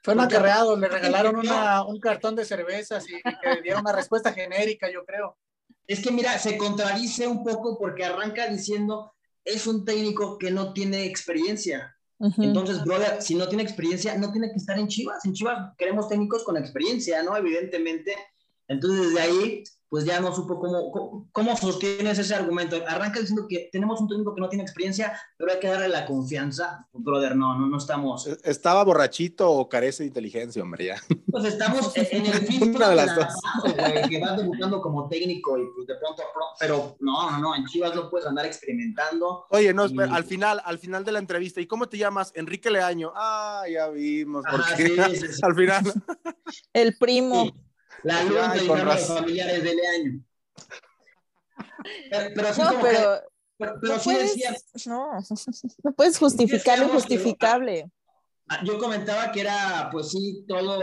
Fue 0.05 0.13
un 0.13 0.19
acarreado, 0.21 0.77
le 0.77 0.87
regalaron 0.87 1.35
una- 1.37 1.83
un 1.83 1.99
cartón 1.99 2.35
de 2.35 2.45
cervezas 2.45 3.05
y 3.09 3.13
que 3.41 3.55
le 3.55 3.61
dieron 3.61 3.81
una 3.81 3.91
respuesta 3.91 4.31
genérica, 4.31 4.89
yo 4.91 5.03
creo. 5.03 5.35
Es 5.87 5.99
que 6.01 6.11
mira, 6.11 6.37
se 6.39 6.57
contradice 6.57 7.27
un 7.27 7.43
poco 7.43 7.77
porque 7.77 8.05
arranca 8.05 8.47
diciendo 8.47 9.11
es 9.43 9.67
un 9.67 9.83
técnico 9.85 10.37
que 10.37 10.51
no 10.51 10.73
tiene 10.73 11.05
experiencia. 11.05 11.95
Entonces, 12.37 12.83
brother, 12.83 13.21
si 13.21 13.35
no 13.35 13.47
tiene 13.47 13.63
experiencia, 13.63 14.17
no 14.17 14.31
tiene 14.31 14.49
que 14.49 14.55
estar 14.57 14.77
en 14.79 14.87
Chivas. 14.87 15.25
En 15.25 15.33
Chivas 15.33 15.73
queremos 15.77 16.07
técnicos 16.07 16.43
con 16.43 16.55
experiencia, 16.57 17.21
¿no? 17.23 17.35
Evidentemente. 17.35 18.15
Entonces, 18.67 19.07
desde 19.07 19.21
ahí, 19.21 19.63
pues 19.95 20.03
ya 20.03 20.19
no 20.19 20.35
supo 20.35 20.59
cómo, 20.59 20.91
cómo, 20.91 21.29
cómo 21.31 21.55
sostienes 21.55 22.19
ese 22.19 22.35
argumento. 22.35 22.75
Arranca 22.85 23.21
diciendo 23.21 23.45
que 23.47 23.69
tenemos 23.71 24.01
un 24.01 24.09
técnico 24.09 24.35
que 24.35 24.41
no 24.41 24.49
tiene 24.49 24.61
experiencia, 24.63 25.17
pero 25.37 25.53
hay 25.53 25.59
que 25.59 25.69
darle 25.69 25.87
la 25.87 26.05
confianza. 26.05 26.85
Brother, 26.91 27.33
no, 27.37 27.57
no, 27.57 27.67
no 27.67 27.77
estamos. 27.77 28.27
estaba 28.43 28.83
borrachito 28.83 29.49
o 29.49 29.69
carece 29.69 30.03
de 30.03 30.07
inteligencia, 30.07 30.61
hombre, 30.61 30.83
ya. 30.87 30.95
Pues 31.31 31.45
estamos 31.45 31.95
en 31.95 32.25
el 32.25 32.33
filtro 32.45 32.75
Una 32.75 32.89
de 32.89 32.95
las 32.97 33.07
la 33.07 33.15
dos. 33.15 34.09
que 34.09 34.19
vas 34.19 34.35
debutando 34.35 34.81
como 34.81 35.07
técnico 35.07 35.57
y 35.57 35.63
pues 35.73 35.87
de 35.87 35.95
pronto, 35.95 36.23
pro- 36.33 36.43
pero 36.59 36.97
no, 36.99 37.31
no, 37.31 37.39
no, 37.39 37.55
en 37.55 37.63
Chivas 37.67 37.95
no 37.95 38.09
puedes 38.09 38.27
andar 38.27 38.45
experimentando. 38.45 39.45
Oye, 39.49 39.73
no, 39.73 39.85
espera, 39.85 40.07
Y- 40.11 40.13
al 40.13 40.25
final, 40.25 40.61
al 40.65 40.77
final 40.77 41.05
de 41.05 41.13
la 41.13 41.19
entrevista, 41.19 41.61
¿y 41.61 41.67
cómo 41.67 41.87
te 41.87 41.97
llamas? 41.97 42.33
Enrique 42.35 42.69
Leaño. 42.69 43.13
Ah, 43.15 43.63
ya 43.71 43.87
vimos, 43.87 44.43
Ajá, 44.45 44.57
porque 44.57 44.87
sí, 44.87 45.17
sí, 45.21 45.27
sí. 45.35 45.39
al 45.41 45.55
final. 45.55 45.83
El 46.73 46.97
primo. 46.97 47.49
La 48.05 48.19
Ay, 48.19 48.29
luz 48.29 48.67
con 48.67 48.77
de 48.77 48.85
los 48.85 48.93
razón. 48.93 49.17
familiares 49.17 49.63
del 49.63 49.79
año. 49.99 50.21
Pero, 52.11 52.29
pero 52.35 52.53
sí 52.53 52.61
No, 52.61 52.67
como 52.69 52.83
que- 52.83 52.89
pero 52.91 53.21
pero, 53.57 53.73
pero 53.81 53.93
no 53.93 53.99
sí 53.99 54.09
puedes, 54.09 54.33
decía, 54.35 54.53
no, 54.87 55.11
no 55.83 55.91
puedes 55.93 56.17
justificar 56.17 56.77
lo 56.77 56.85
que- 56.85 56.91
injustificable. 56.91 57.91
ah, 58.49 58.59
yo 58.65 58.77
comentaba 58.77 59.31
que 59.31 59.41
era, 59.41 59.87
pues 59.91 60.11
sí, 60.11 60.43
todo, 60.47 60.79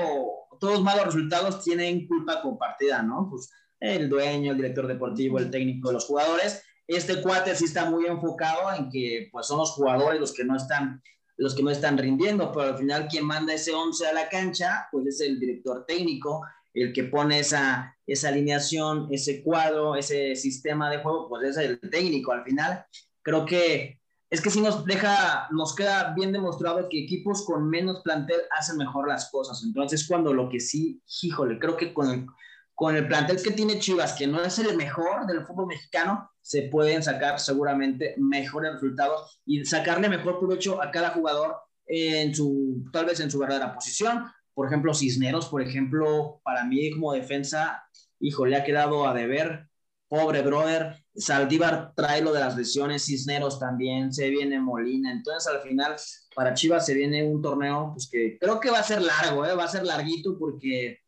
todos 0.59 0.75
los 0.75 0.83
malos 0.83 1.05
resultados 1.07 1.63
tienen 1.63 2.07
culpa 2.09 2.41
compartida, 2.41 3.03
¿no? 3.03 3.29
Pues 3.31 3.51
el 3.79 4.09
dueño, 4.09 4.53
el 4.53 4.57
director 4.57 4.87
deportivo, 4.87 5.39
el 5.39 5.51
técnico, 5.51 5.93
los 5.93 6.07
jugadores. 6.07 6.63
Este 6.89 7.21
cuate 7.21 7.55
sí 7.55 7.67
está 7.67 7.89
muy 7.91 8.07
enfocado 8.07 8.73
en 8.75 8.89
que 8.91 9.29
pues 9.31 9.47
son 9.47 9.59
los 9.59 9.73
jugadores 9.73 10.19
los 10.21 10.33
que 10.33 10.45
no 10.45 10.57
están 10.57 11.03
los 11.39 11.55
que 11.55 11.63
no 11.63 11.71
están 11.71 11.99
rindiendo, 11.99 12.53
pero 12.53 12.69
al 12.73 12.79
final 12.79 13.09
quien 13.09 13.25
manda 13.27 13.53
ese 13.55 13.73
11 13.73 14.07
a 14.07 14.13
la 14.13 14.29
cancha, 14.29 14.87
pues 14.93 15.07
es 15.07 15.21
el 15.23 15.41
director 15.41 15.85
técnico, 15.87 16.43
el 16.75 16.93
que 16.93 17.05
pone 17.05 17.39
esa, 17.39 17.97
esa 18.07 18.29
alineación, 18.29 19.09
ese 19.11 19.43
cuadro, 19.43 19.97
ese 19.97 20.37
sistema 20.37 20.91
de 20.91 20.99
juego, 20.99 21.29
pues 21.29 21.45
es 21.45 21.57
el 21.59 21.79
técnico. 21.81 22.33
Al 22.33 22.45
final, 22.45 22.87
creo 23.23 23.45
que 23.45 24.01
es 24.31 24.41
que 24.41 24.49
sí 24.49 24.63
nos 24.63 24.87
deja, 24.87 25.47
nos 25.51 25.75
queda 25.75 26.15
bien 26.15 26.33
demostrado 26.33 26.89
que 26.89 27.05
equipos 27.05 27.45
con 27.45 27.69
menos 27.69 28.01
plantel 28.01 28.41
hacen 28.59 28.79
mejor 28.79 29.07
las 29.07 29.31
cosas. 29.31 29.63
Entonces, 29.63 30.07
cuando 30.09 30.33
lo 30.33 30.49
que 30.49 30.59
sí, 30.59 31.03
híjole, 31.23 31.59
creo 31.59 31.77
que 31.77 31.93
con 31.93 32.11
el, 32.11 32.27
con 32.75 32.97
el 32.97 33.07
plantel 33.07 33.43
que 33.43 33.51
tiene 33.51 33.79
Chivas, 33.79 34.15
que 34.15 34.27
no 34.27 34.43
es 34.43 34.59
el 34.59 34.75
mejor 34.75 35.27
del 35.27 35.45
fútbol 35.45 35.67
mexicano, 35.67 36.31
se 36.41 36.63
pueden 36.63 37.03
sacar 37.03 37.39
seguramente 37.41 38.15
mejores 38.17 38.73
resultados 38.73 39.39
y 39.45 39.67
sacarle 39.67 40.09
mejor 40.09 40.39
provecho 40.39 40.83
a 40.83 40.91
cada 40.91 41.11
jugador 41.11 41.57
en 41.87 42.35
su, 42.35 42.85
tal 42.91 43.05
vez 43.05 43.21
en 43.21 43.31
su 43.31 43.39
verdadera 43.39 43.75
posición. 43.75 44.25
Por 44.55 44.67
ejemplo, 44.67 44.95
Cisneros, 44.95 45.49
por 45.49 45.63
ejemplo, 45.63 46.41
para 46.45 46.65
mí 46.65 46.91
como 46.93 47.13
defensa, 47.13 47.83
hijo, 48.21 48.47
le 48.47 48.57
ha 48.57 48.65
quedado 48.65 49.07
a 49.07 49.15
deber. 49.15 49.69
Pobre 50.09 50.43
brother. 50.43 50.97
Saldívar 51.15 51.93
trae 51.95 52.23
lo 52.23 52.33
de 52.33 52.41
las 52.41 52.57
lesiones, 52.57 53.05
Cisneros 53.07 53.59
también, 53.59 54.13
se 54.13 54.29
viene 54.31 54.61
Molina. 54.61 55.11
Entonces, 55.11 55.53
al 55.53 55.63
final, 55.63 55.97
para 56.35 56.55
Chivas 56.55 56.87
se 56.87 56.95
viene 56.95 57.25
un 57.25 57.41
torneo 57.41 57.91
pues, 57.93 58.09
que 58.11 58.39
creo 58.39 58.61
que 58.61 58.71
va 58.71 58.79
a 58.81 58.83
ser 58.83 59.03
largo, 59.03 59.47
¿eh? 59.47 59.55
va 59.55 59.65
a 59.65 59.69
ser 59.69 59.85
larguito 59.85 60.39
porque 60.39 60.99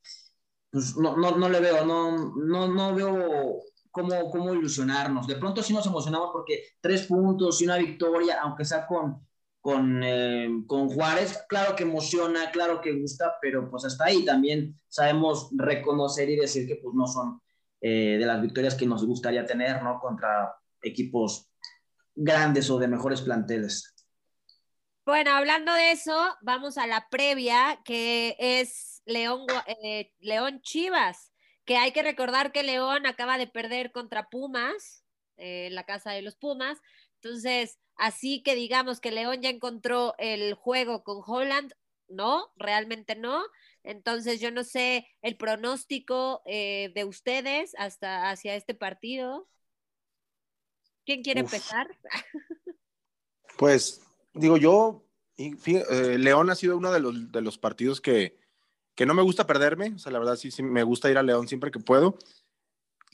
pues, 0.70 0.96
no, 0.96 1.16
no, 1.16 1.36
no 1.36 1.48
le 1.48 1.60
veo, 1.60 1.84
no, 1.84 2.34
no, 2.36 2.68
no 2.68 2.94
veo 2.94 3.60
cómo, 3.90 4.30
cómo 4.30 4.54
ilusionarnos. 4.54 5.26
De 5.26 5.36
pronto 5.36 5.62
sí 5.62 5.72
nos 5.72 5.86
emocionamos 5.86 6.30
porque 6.32 6.64
tres 6.80 7.06
puntos 7.06 7.60
y 7.60 7.64
una 7.64 7.76
victoria, 7.76 8.40
aunque 8.42 8.64
sea 8.64 8.86
con, 8.86 9.24
con, 9.64 10.02
eh, 10.04 10.46
con 10.66 10.90
Juárez, 10.90 11.42
claro 11.48 11.74
que 11.74 11.84
emociona, 11.84 12.50
claro 12.50 12.82
que 12.82 13.00
gusta, 13.00 13.38
pero 13.40 13.70
pues 13.70 13.86
hasta 13.86 14.04
ahí 14.04 14.22
también 14.22 14.78
sabemos 14.88 15.48
reconocer 15.56 16.28
y 16.28 16.36
decir 16.36 16.68
que 16.68 16.76
pues 16.76 16.94
no 16.94 17.06
son 17.06 17.40
eh, 17.80 18.18
de 18.18 18.26
las 18.26 18.42
victorias 18.42 18.74
que 18.74 18.84
nos 18.84 19.06
gustaría 19.06 19.46
tener, 19.46 19.82
¿no? 19.82 20.00
Contra 20.00 20.54
equipos 20.82 21.48
grandes 22.14 22.68
o 22.68 22.78
de 22.78 22.88
mejores 22.88 23.22
planteles. 23.22 23.94
Bueno, 25.06 25.30
hablando 25.30 25.72
de 25.72 25.92
eso, 25.92 26.36
vamos 26.42 26.76
a 26.76 26.86
la 26.86 27.08
previa, 27.08 27.80
que 27.86 28.36
es 28.38 29.00
León, 29.06 29.46
eh, 29.82 30.12
León 30.20 30.60
Chivas, 30.60 31.32
que 31.64 31.78
hay 31.78 31.92
que 31.92 32.02
recordar 32.02 32.52
que 32.52 32.64
León 32.64 33.06
acaba 33.06 33.38
de 33.38 33.46
perder 33.46 33.92
contra 33.92 34.28
Pumas, 34.28 35.04
en 35.36 35.74
la 35.74 35.84
casa 35.84 36.12
de 36.12 36.20
los 36.20 36.36
Pumas. 36.36 36.78
Entonces, 37.24 37.78
así 37.96 38.42
que 38.42 38.54
digamos 38.54 39.00
que 39.00 39.10
León 39.10 39.40
ya 39.40 39.48
encontró 39.48 40.14
el 40.18 40.52
juego 40.52 41.02
con 41.02 41.22
Holland, 41.26 41.72
no, 42.06 42.52
realmente 42.56 43.16
no. 43.16 43.42
Entonces, 43.82 44.40
yo 44.40 44.50
no 44.50 44.62
sé 44.62 45.06
el 45.22 45.36
pronóstico 45.38 46.42
eh, 46.44 46.92
de 46.94 47.04
ustedes 47.04 47.74
hasta 47.78 48.30
hacia 48.30 48.56
este 48.56 48.74
partido. 48.74 49.48
¿Quién 51.06 51.22
quiere 51.22 51.42
Uf. 51.42 51.52
empezar? 51.52 51.88
Pues, 53.56 54.02
digo 54.32 54.56
yo, 54.56 55.04
y 55.36 55.54
eh, 55.64 56.18
León 56.18 56.50
ha 56.50 56.56
sido 56.56 56.76
uno 56.76 56.90
de 56.90 56.98
los, 56.98 57.30
de 57.30 57.40
los 57.40 57.56
partidos 57.56 58.00
que, 58.00 58.36
que 58.96 59.06
no 59.06 59.14
me 59.14 59.22
gusta 59.22 59.46
perderme. 59.46 59.92
O 59.94 59.98
sea, 60.00 60.10
la 60.10 60.18
verdad 60.18 60.34
sí, 60.34 60.50
sí 60.50 60.64
me 60.64 60.82
gusta 60.82 61.08
ir 61.08 61.18
a 61.18 61.22
León 61.22 61.46
siempre 61.46 61.70
que 61.70 61.78
puedo. 61.78 62.18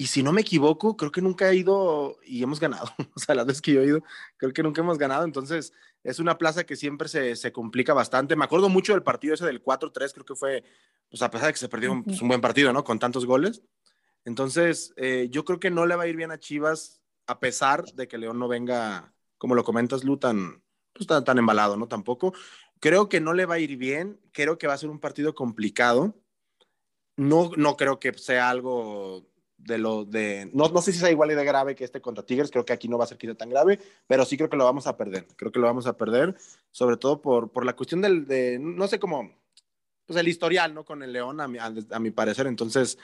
Y 0.01 0.07
si 0.07 0.23
no 0.23 0.33
me 0.33 0.41
equivoco, 0.41 0.97
creo 0.97 1.13
que 1.13 1.21
nunca 1.21 1.51
he 1.51 1.57
ido 1.57 2.17
y 2.25 2.43
hemos 2.43 2.59
ganado. 2.59 2.87
O 3.15 3.21
sea, 3.21 3.35
las 3.35 3.45
veces 3.45 3.61
que 3.61 3.75
yo 3.75 3.83
he 3.83 3.87
ido, 3.87 4.03
creo 4.39 4.51
que 4.55 4.63
nunca 4.63 4.81
hemos 4.81 4.97
ganado. 4.97 5.25
Entonces, 5.25 5.75
es 6.03 6.19
una 6.19 6.39
plaza 6.39 6.65
que 6.65 6.75
siempre 6.75 7.07
se, 7.07 7.37
se 7.37 7.53
complica 7.53 7.93
bastante. 7.93 8.35
Me 8.35 8.47
acuerdo 8.47 8.71
mucho 8.71 8.95
del 8.95 9.03
partido 9.03 9.35
ese 9.35 9.45
del 9.45 9.63
4-3, 9.63 10.15
creo 10.15 10.25
que 10.25 10.35
fue, 10.35 10.65
pues 11.11 11.21
a 11.21 11.31
pesar 11.31 11.49
de 11.49 11.53
que 11.53 11.59
se 11.59 11.69
perdió 11.69 11.93
un, 11.93 12.05
pues, 12.05 12.23
un 12.23 12.29
buen 12.29 12.41
partido, 12.41 12.73
¿no? 12.73 12.83
Con 12.83 12.99
tantos 12.99 13.27
goles. 13.27 13.63
Entonces, 14.25 14.95
eh, 14.97 15.29
yo 15.31 15.45
creo 15.45 15.61
que 15.61 15.69
no 15.71 15.85
le 15.85 15.97
va 15.97 16.05
a 16.05 16.09
ir 16.09 16.17
bien 16.17 16.31
a 16.31 16.41
Chivas, 16.41 17.03
a 17.27 17.39
pesar 17.39 17.85
de 17.93 18.09
que 18.09 18.17
León 18.17 18.39
no 18.39 18.49
venga, 18.49 19.13
como 19.37 19.55
lo 19.55 19.65
comentas, 19.65 20.03
Lu, 20.03 20.17
tan, 20.17 20.63
pues, 20.95 21.07
tan, 21.07 21.25
tan 21.25 21.37
embalado, 21.37 21.77
¿no? 21.77 21.89
Tampoco. 21.89 22.33
Creo 22.79 23.11
que 23.11 23.21
no 23.21 23.35
le 23.35 23.45
va 23.45 23.57
a 23.57 23.59
ir 23.59 23.77
bien, 23.77 24.19
creo 24.33 24.57
que 24.57 24.67
va 24.67 24.73
a 24.73 24.79
ser 24.79 24.89
un 24.89 24.99
partido 24.99 25.35
complicado. 25.35 26.17
No, 27.19 27.51
no 27.59 27.77
creo 27.77 28.01
que 28.01 28.15
sea 28.15 28.49
algo 28.49 29.29
de 29.65 29.79
lo 29.79 30.05
de. 30.05 30.51
No, 30.53 30.69
no 30.69 30.83
sé 30.83 30.93
si 30.93 30.99
sea 30.99 31.11
igual 31.11 31.29
de 31.29 31.45
grave 31.45 31.75
que 31.75 31.85
este 31.85 32.01
contra 32.01 32.25
Tigres, 32.25 32.51
creo 32.51 32.65
que 32.65 32.73
aquí 32.73 32.89
no 32.89 32.99
va 32.99 33.05
a 33.05 33.09
ser 33.09 33.19
quizá 33.19 33.35
tan 33.35 33.51
grave, 33.51 33.79
pero 34.07 34.25
sí 34.25 34.37
creo 34.37 34.51
que 34.51 34.57
lo 34.57 34.65
vamos 34.65 34.87
a 34.87 34.97
perder. 34.97 35.27
Creo 35.37 35.53
que 35.53 35.59
lo 35.59 35.67
vamos 35.67 35.87
a 35.87 35.97
perder, 35.97 36.37
sobre 36.71 36.97
todo 36.97 37.21
por, 37.21 37.51
por 37.51 37.65
la 37.65 37.75
cuestión 37.75 38.01
del. 38.01 38.27
De, 38.27 38.59
no 38.59 38.87
sé 38.89 38.99
cómo. 38.99 39.31
pues 40.07 40.19
el 40.19 40.29
historial, 40.29 40.75
¿no? 40.75 40.85
Con 40.85 41.03
el 41.03 41.13
León, 41.13 41.41
a 41.41 41.49
mi, 41.49 41.59
a, 41.59 41.99
mi 41.99 42.11
parecer. 42.11 42.47
Entonces, 42.47 42.99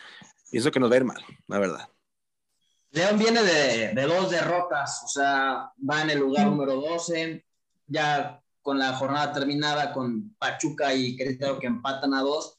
pienso 0.50 0.70
que 0.70 0.80
nos 0.80 0.90
va 0.90 0.94
a 0.94 0.98
ir 0.98 1.04
mal, 1.04 1.22
la 1.46 1.58
verdad. 1.58 1.88
León 2.90 3.18
viene 3.18 3.42
de, 3.42 3.92
de, 3.94 4.02
dos 4.02 4.30
derrotas, 4.30 5.02
o 5.04 5.08
sea, 5.08 5.70
va 5.78 6.02
en 6.02 6.10
el 6.10 6.18
lugar 6.18 6.46
número 6.46 6.76
12, 6.76 7.44
ya 7.88 8.40
con 8.62 8.78
la 8.78 8.94
jornada 8.94 9.32
terminada 9.32 9.92
con 9.92 10.34
Pachuca 10.38 10.94
y 10.94 11.14
Querétaro 11.14 11.58
que 11.58 11.66
empatan 11.66 12.14
a 12.14 12.22
dos. 12.22 12.58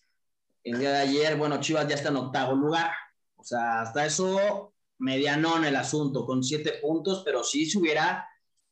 El 0.64 0.80
día 0.80 0.92
de 0.92 1.00
ayer, 1.00 1.36
bueno, 1.38 1.60
Chivas 1.60 1.88
ya 1.88 1.96
está 1.96 2.10
en 2.10 2.18
octavo 2.18 2.54
lugar, 2.54 2.92
o 3.38 3.44
sea, 3.44 3.82
hasta 3.82 4.06
eso 4.06 4.74
medianón 5.00 5.64
el 5.66 5.76
asunto, 5.76 6.26
con 6.26 6.44
siete 6.44 6.74
puntos, 6.82 7.22
pero 7.24 7.44
sí 7.44 7.66
se 7.70 7.78
hubiera 7.78 8.28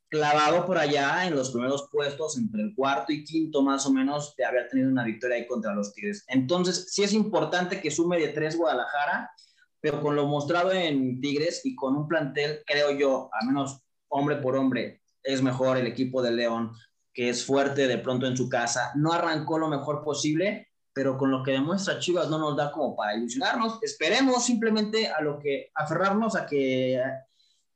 clavado 0.10 0.66
por 0.66 0.78
allá 0.78 1.28
en 1.28 1.36
los 1.36 1.52
primeros 1.52 1.90
puestos, 1.92 2.38
entre 2.38 2.62
el 2.62 2.76
cuarto 2.76 3.12
y 3.12 3.24
quinto 3.24 3.62
más 3.62 3.86
o 3.86 3.92
menos, 3.92 4.36
de 4.36 4.46
haber 4.46 4.70
tenido 4.70 4.90
una 4.90 5.04
victoria 5.04 5.38
ahí 5.38 5.48
contra 5.48 5.74
los 5.74 5.94
Tigres. 5.94 6.24
Entonces, 6.28 6.88
sí 6.92 7.04
es 7.04 7.14
importante 7.14 7.82
que 7.82 7.92
sume 7.92 8.20
de 8.20 8.30
tres 8.30 8.58
Guadalajara, 8.58 9.32
pero 9.80 10.02
con 10.02 10.16
lo 10.16 10.26
mostrado 10.26 10.72
en 10.72 11.20
Tigres 11.22 11.62
y 11.64 11.76
con 11.76 11.96
un 11.96 12.08
plantel, 12.08 12.64
creo 12.66 12.92
yo, 12.92 13.30
al 13.34 13.48
menos 13.48 13.82
hombre 14.08 14.38
por 14.38 14.56
hombre, 14.56 15.02
es 15.22 15.42
mejor 15.42 15.78
el 15.78 15.88
equipo 15.88 16.22
de 16.22 16.32
León, 16.32 16.72
que 17.14 17.30
es 17.30 17.46
fuerte 17.46 17.88
de 17.88 17.98
pronto 17.98 18.26
en 18.26 18.38
su 18.38 18.50
casa. 18.50 18.92
No 18.96 19.12
arrancó 19.12 19.58
lo 19.58 19.68
mejor 19.68 20.04
posible, 20.04 20.70
pero 20.96 21.18
con 21.18 21.30
lo 21.30 21.44
que 21.44 21.52
demuestra 21.52 22.00
Chivas 22.00 22.30
no 22.30 22.38
nos 22.38 22.56
da 22.56 22.72
como 22.72 22.96
para 22.96 23.18
ilusionarnos. 23.18 23.80
Esperemos 23.84 24.46
simplemente 24.46 25.10
a 25.10 25.20
lo 25.20 25.38
que 25.38 25.70
aferrarnos 25.76 26.38
a 26.38 26.46
que 26.46 27.04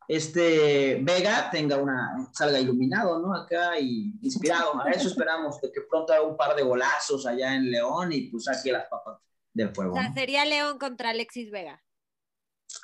este 0.08 1.02
Vega 1.04 1.50
tenga 1.52 1.76
una 1.76 2.30
salga 2.32 2.62
iluminado, 2.62 3.20
¿no? 3.20 3.36
Acá 3.36 3.78
y 3.78 4.14
inspirado. 4.22 4.82
A 4.82 4.90
eso 4.92 5.10
esperamos, 5.10 5.60
de 5.60 5.70
que 5.70 5.82
pronto 5.82 6.14
haga 6.14 6.24
un 6.24 6.38
par 6.38 6.56
de 6.56 6.64
golazos 6.64 7.26
allá 7.26 7.56
en 7.56 7.70
León 7.70 8.14
y 8.14 8.30
pues 8.30 8.46
saque 8.46 8.72
las 8.72 8.88
papas 8.88 9.20
del 9.54 9.76
fuego. 9.76 9.96
O 9.96 9.98
sea, 9.98 10.14
sería 10.14 10.46
León 10.46 10.80
contra 10.80 11.10
Alexis 11.10 11.52
Vega. 11.52 11.84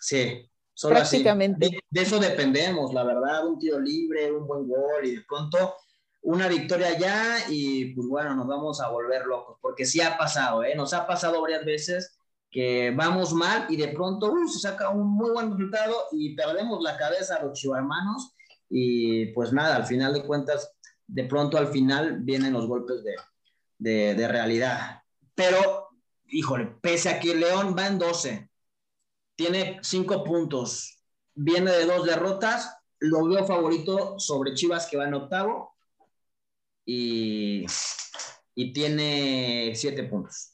Sí, 0.02 0.52
solo 0.74 0.96
Prácticamente. 0.96 1.68
Así. 1.68 1.76
De, 1.76 1.82
de, 1.92 2.02
eso 2.02 2.20
dependemos, 2.20 2.94
la 2.94 3.06
verdad, 3.06 3.48
un 3.48 3.58
tiro 3.58 3.80
libre, 3.80 4.34
un 4.34 4.46
buen 4.46 4.68
gol 4.68 5.06
y 5.06 5.16
de 5.16 5.22
pronto 5.22 5.76
una 6.26 6.48
victoria 6.48 6.98
ya 6.98 7.38
y 7.50 7.94
pues 7.94 8.08
bueno, 8.08 8.36
nos 8.36 8.48
vamos 8.48 8.82
a 8.82 8.90
volver 8.90 9.26
locos, 9.26 9.58
porque 9.62 9.86
sí 9.86 10.02
ha 10.02 10.18
pasado, 10.18 10.64
¿eh? 10.64 10.74
Nos 10.76 10.94
ha 10.94 11.06
pasado 11.06 11.42
varias 11.42 11.64
veces 11.64 12.18
que 12.50 12.92
vamos 12.92 13.34
mal 13.34 13.68
y 13.70 13.78
de 13.78 13.90
pronto 13.90 14.34
se 14.48 14.60
saca 14.60 14.90
un 14.90 15.08
muy 15.08 15.30
buen 15.32 15.52
resultado 15.52 15.96
y 16.12 16.36
perdemos 16.36 16.82
la 16.82 16.98
cabeza 16.98 17.36
a 17.36 17.44
los 17.44 17.60
chivarmanos 17.60 18.34
y 18.70 19.28
pues 19.34 19.54
nada, 19.54 19.76
al 19.76 19.86
final 19.86 20.14
de 20.14 20.26
cuentas, 20.26 20.74
de 21.06 21.26
pronto 21.26 21.60
al 21.60 21.68
final 21.68 22.22
vienen 22.22 22.54
los 22.54 22.66
golpes 22.66 23.04
de, 23.04 23.16
de, 23.78 24.16
de 24.16 24.28
realidad. 24.28 25.04
Pero, 25.36 25.90
híjole, 26.26 26.66
pese 26.82 27.10
a 27.10 27.20
que 27.20 27.36
León 27.36 27.76
va 27.78 27.86
en 27.86 28.00
12, 28.00 28.50
tiene 29.36 29.80
5 29.84 30.24
puntos, 30.24 31.04
viene 31.36 31.72
de 31.72 31.86
dos 31.86 32.04
derrotas, 32.04 32.76
lo 32.98 33.28
veo 33.28 33.46
favorito 33.46 34.18
sobre 34.18 34.56
Chivas 34.56 34.88
que 34.88 34.98
va 34.98 35.06
en 35.06 35.14
octavo 35.14 35.75
y, 36.86 37.66
y 38.54 38.74
tiene 38.74 39.74
7 39.76 40.04
puntos. 40.04 40.52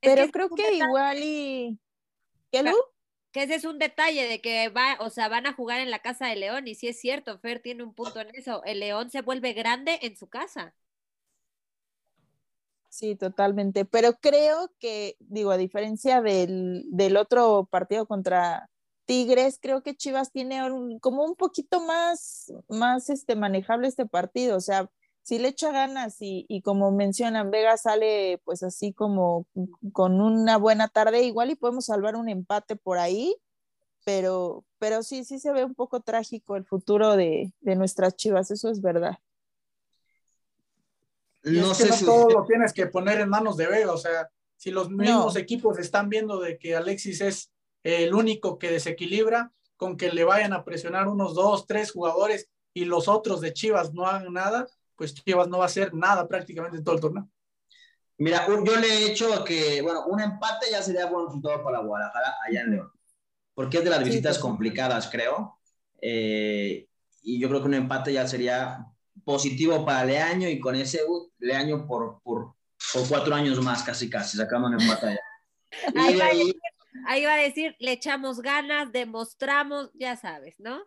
Pero 0.00 0.22
es 0.22 0.26
que 0.26 0.32
creo 0.32 0.48
que 0.50 0.74
igual 0.74 1.18
y... 1.18 1.78
¿Qué, 2.52 2.62
Lu? 2.62 2.76
Que 3.32 3.42
ese 3.42 3.56
es 3.56 3.64
un 3.64 3.78
detalle 3.78 4.28
de 4.28 4.40
que 4.40 4.68
va, 4.68 4.96
o 5.00 5.10
sea, 5.10 5.28
van 5.28 5.46
a 5.46 5.52
jugar 5.52 5.80
en 5.80 5.90
la 5.90 5.98
casa 5.98 6.26
de 6.26 6.36
León, 6.36 6.68
y 6.68 6.74
sí 6.74 6.88
es 6.88 7.00
cierto, 7.00 7.38
Fer 7.38 7.60
tiene 7.60 7.82
un 7.82 7.92
punto 7.92 8.20
en 8.20 8.34
eso. 8.34 8.62
El 8.64 8.80
León 8.80 9.10
se 9.10 9.22
vuelve 9.22 9.52
grande 9.52 9.98
en 10.02 10.16
su 10.16 10.28
casa. 10.28 10.74
Sí, 12.88 13.14
totalmente. 13.14 13.84
Pero 13.84 14.14
creo 14.14 14.72
que, 14.78 15.16
digo, 15.18 15.50
a 15.50 15.58
diferencia 15.58 16.22
del, 16.22 16.84
del 16.86 17.18
otro 17.18 17.68
partido 17.70 18.06
contra 18.06 18.70
Tigres, 19.06 19.58
creo 19.60 19.82
que 19.82 19.96
Chivas 19.96 20.32
tiene 20.32 20.70
un, 20.70 20.98
como 20.98 21.24
un 21.24 21.36
poquito 21.36 21.80
más, 21.80 22.52
más 22.68 23.08
este, 23.08 23.36
manejable 23.36 23.88
este 23.88 24.04
partido. 24.04 24.56
O 24.56 24.60
sea, 24.60 24.90
si 25.22 25.38
le 25.38 25.48
echa 25.48 25.72
ganas 25.72 26.20
y, 26.20 26.44
y, 26.48 26.60
como 26.60 26.90
mencionan, 26.92 27.50
Vega 27.50 27.76
sale 27.76 28.40
pues 28.44 28.62
así 28.62 28.92
como 28.92 29.46
con 29.92 30.20
una 30.20 30.58
buena 30.58 30.88
tarde, 30.88 31.22
igual 31.22 31.50
y 31.50 31.56
podemos 31.56 31.86
salvar 31.86 32.16
un 32.16 32.28
empate 32.28 32.76
por 32.76 32.98
ahí, 32.98 33.36
pero, 34.04 34.64
pero 34.78 35.02
sí, 35.02 35.24
sí 35.24 35.38
se 35.38 35.52
ve 35.52 35.64
un 35.64 35.74
poco 35.74 36.00
trágico 36.00 36.56
el 36.56 36.64
futuro 36.64 37.16
de, 37.16 37.52
de 37.60 37.76
nuestras 37.76 38.14
chivas, 38.16 38.50
eso 38.50 38.70
es 38.70 38.80
verdad. 38.80 39.18
No 41.42 41.72
es 41.72 41.78
que 41.78 41.84
sé 41.84 41.88
no 41.90 41.96
si... 41.96 42.04
todo 42.04 42.30
lo 42.30 42.44
tienes 42.44 42.72
que 42.72 42.86
poner 42.86 43.20
en 43.20 43.28
manos 43.28 43.56
de 43.56 43.66
Vega, 43.66 43.92
o 43.92 43.98
sea, 43.98 44.28
si 44.56 44.70
los 44.70 44.90
mismos 44.90 45.34
no. 45.34 45.40
equipos 45.40 45.78
están 45.78 46.08
viendo 46.08 46.40
de 46.40 46.58
que 46.58 46.76
Alexis 46.76 47.20
es 47.20 47.52
el 47.86 48.14
único 48.14 48.58
que 48.58 48.70
desequilibra, 48.70 49.52
con 49.76 49.96
que 49.96 50.10
le 50.10 50.24
vayan 50.24 50.52
a 50.52 50.64
presionar 50.64 51.06
unos 51.06 51.34
dos, 51.34 51.66
tres 51.66 51.92
jugadores 51.92 52.48
y 52.74 52.84
los 52.84 53.06
otros 53.06 53.40
de 53.40 53.52
Chivas 53.52 53.94
no 53.94 54.06
hagan 54.06 54.32
nada, 54.32 54.66
pues 54.96 55.14
Chivas 55.14 55.48
no 55.48 55.58
va 55.58 55.64
a 55.64 55.66
hacer 55.66 55.94
nada 55.94 56.26
prácticamente 56.26 56.78
en 56.78 56.84
todo 56.84 56.94
el 56.96 57.00
torneo. 57.00 57.28
Mira, 58.18 58.46
yo 58.48 58.76
le 58.76 58.88
he 58.88 59.12
hecho 59.12 59.44
que, 59.44 59.82
bueno, 59.82 60.06
un 60.06 60.20
empate 60.20 60.66
ya 60.70 60.82
sería 60.82 61.06
buen 61.06 61.26
resultado 61.26 61.62
para 61.62 61.80
Guadalajara 61.80 62.34
allá 62.48 62.62
en 62.62 62.70
León, 62.70 62.90
porque 63.54 63.78
es 63.78 63.84
de 63.84 63.90
las 63.90 64.02
visitas 64.02 64.36
sí, 64.36 64.42
complicadas, 64.42 65.08
creo. 65.08 65.58
Eh, 66.00 66.88
y 67.22 67.38
yo 67.38 67.48
creo 67.48 67.60
que 67.60 67.68
un 67.68 67.74
empate 67.74 68.12
ya 68.12 68.26
sería 68.26 68.84
positivo 69.24 69.84
para 69.84 70.04
Leaño 70.04 70.48
y 70.48 70.58
con 70.58 70.74
ese 70.74 71.04
uh, 71.06 71.30
Leaño 71.38 71.86
por, 71.86 72.20
por, 72.22 72.54
por, 72.92 73.08
cuatro 73.08 73.34
años 73.34 73.62
más, 73.62 73.82
casi 73.82 74.08
casi, 74.08 74.36
sacando 74.38 74.68
un 74.68 74.80
empate 74.80 75.06
allá. 75.06 75.20
ahí, 75.96 76.20
ahí, 76.20 76.52
ahí 77.06 77.24
va 77.24 77.34
a 77.34 77.38
decir, 77.38 77.76
le 77.78 77.92
echamos 77.92 78.40
ganas, 78.40 78.92
demostramos, 78.92 79.90
ya 79.94 80.16
sabes, 80.16 80.54
¿no? 80.58 80.84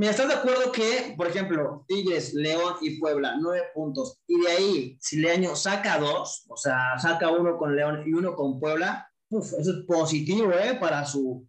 Mira, 0.00 0.12
¿estás 0.12 0.28
de 0.28 0.34
acuerdo 0.34 0.70
que, 0.70 1.14
por 1.16 1.26
ejemplo, 1.26 1.84
Tigres, 1.88 2.32
León 2.32 2.76
y 2.80 3.00
Puebla, 3.00 3.36
nueve 3.40 3.66
puntos, 3.74 4.20
y 4.28 4.40
de 4.40 4.48
ahí, 4.48 4.98
si 5.00 5.18
Leaño 5.18 5.56
saca 5.56 5.98
dos, 5.98 6.44
o 6.48 6.56
sea, 6.56 6.96
saca 6.98 7.30
uno 7.30 7.58
con 7.58 7.74
León 7.74 8.04
y 8.06 8.12
uno 8.12 8.36
con 8.36 8.60
Puebla, 8.60 9.10
uf, 9.28 9.54
eso 9.54 9.70
es 9.72 9.84
positivo, 9.86 10.52
¿eh? 10.52 10.76
Para, 10.80 11.04
su, 11.04 11.48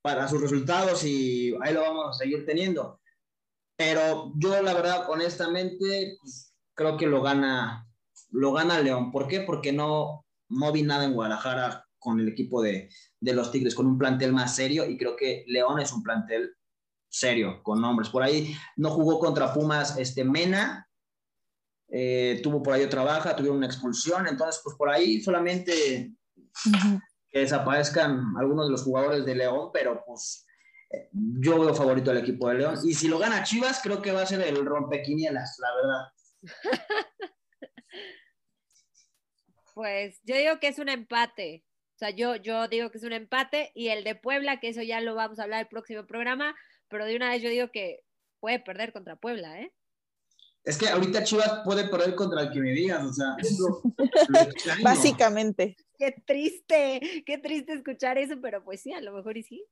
para 0.00 0.26
sus 0.28 0.40
resultados 0.40 1.04
y 1.04 1.54
ahí 1.62 1.74
lo 1.74 1.82
vamos 1.82 2.08
a 2.08 2.18
seguir 2.18 2.46
teniendo. 2.46 3.00
Pero 3.76 4.32
yo, 4.36 4.62
la 4.62 4.72
verdad, 4.72 5.10
honestamente, 5.10 6.16
pues, 6.20 6.54
creo 6.74 6.96
que 6.96 7.06
lo 7.06 7.20
gana, 7.20 7.86
lo 8.30 8.52
gana 8.54 8.80
León. 8.80 9.12
¿Por 9.12 9.28
qué? 9.28 9.40
Porque 9.40 9.72
no, 9.72 10.24
no 10.48 10.72
vi 10.72 10.82
nada 10.82 11.04
en 11.04 11.12
Guadalajara 11.12 11.86
con 12.02 12.20
el 12.20 12.28
equipo 12.28 12.60
de, 12.60 12.90
de 13.20 13.32
los 13.32 13.50
Tigres, 13.50 13.74
con 13.74 13.86
un 13.86 13.96
plantel 13.96 14.32
más 14.32 14.56
serio, 14.56 14.84
y 14.88 14.98
creo 14.98 15.16
que 15.16 15.44
León 15.46 15.80
es 15.80 15.92
un 15.92 16.02
plantel 16.02 16.54
serio, 17.08 17.62
con 17.62 17.80
nombres. 17.80 18.08
Por 18.08 18.22
ahí 18.22 18.56
no 18.76 18.90
jugó 18.90 19.18
contra 19.18 19.54
Pumas 19.54 19.96
este 19.98 20.24
Mena, 20.24 20.88
eh, 21.88 22.40
tuvo 22.42 22.62
por 22.62 22.72
ahí 22.72 22.82
otra 22.82 23.04
baja, 23.04 23.36
tuvieron 23.36 23.58
una 23.58 23.66
expulsión, 23.66 24.26
entonces 24.26 24.60
pues 24.64 24.74
por 24.76 24.88
ahí 24.88 25.20
solamente 25.20 26.10
uh 26.36 26.70
-huh. 26.70 27.00
que 27.28 27.40
desaparezcan 27.40 28.34
algunos 28.38 28.66
de 28.66 28.72
los 28.72 28.82
jugadores 28.82 29.26
de 29.26 29.34
León, 29.34 29.70
pero 29.74 30.02
pues 30.06 30.46
eh, 30.90 31.10
yo 31.12 31.60
veo 31.60 31.74
favorito 31.74 32.10
al 32.10 32.18
equipo 32.18 32.48
de 32.48 32.54
León. 32.54 32.78
Y 32.82 32.94
si 32.94 33.08
lo 33.08 33.18
gana 33.18 33.42
Chivas, 33.42 33.80
creo 33.82 34.00
que 34.00 34.12
va 34.12 34.22
a 34.22 34.26
ser 34.26 34.40
el 34.40 34.64
rompequinielas, 34.64 35.58
la 35.58 35.74
verdad. 35.74 36.12
pues 39.74 40.18
yo 40.24 40.34
digo 40.34 40.58
que 40.60 40.68
es 40.68 40.78
un 40.78 40.88
empate. 40.88 41.64
O 42.02 42.04
sea, 42.04 42.16
yo, 42.16 42.34
yo 42.34 42.66
digo 42.66 42.90
que 42.90 42.98
es 42.98 43.04
un 43.04 43.12
empate 43.12 43.70
y 43.76 43.86
el 43.86 44.02
de 44.02 44.16
Puebla, 44.16 44.58
que 44.58 44.70
eso 44.70 44.82
ya 44.82 45.00
lo 45.00 45.14
vamos 45.14 45.38
a 45.38 45.44
hablar 45.44 45.60
el 45.60 45.68
próximo 45.68 46.04
programa, 46.04 46.52
pero 46.88 47.04
de 47.04 47.14
una 47.14 47.30
vez 47.30 47.40
yo 47.40 47.48
digo 47.48 47.70
que 47.70 48.02
puede 48.40 48.58
perder 48.58 48.92
contra 48.92 49.14
Puebla, 49.14 49.60
¿eh? 49.60 49.72
Es 50.64 50.78
que 50.78 50.88
ahorita 50.88 51.22
Chivas 51.22 51.60
puede 51.64 51.86
perder 51.86 52.16
contra 52.16 52.40
el 52.40 52.50
que 52.50 52.58
me 52.58 52.72
digas, 52.72 53.04
o 53.04 53.12
sea, 53.12 53.36
eso, 53.38 53.82
básicamente. 54.82 55.76
Qué 55.96 56.12
triste, 56.26 57.22
qué 57.24 57.38
triste 57.38 57.74
escuchar 57.74 58.18
eso, 58.18 58.34
pero 58.42 58.64
pues 58.64 58.80
sí, 58.80 58.92
a 58.92 59.00
lo 59.00 59.12
mejor 59.12 59.36
y 59.36 59.44
sí. 59.44 59.64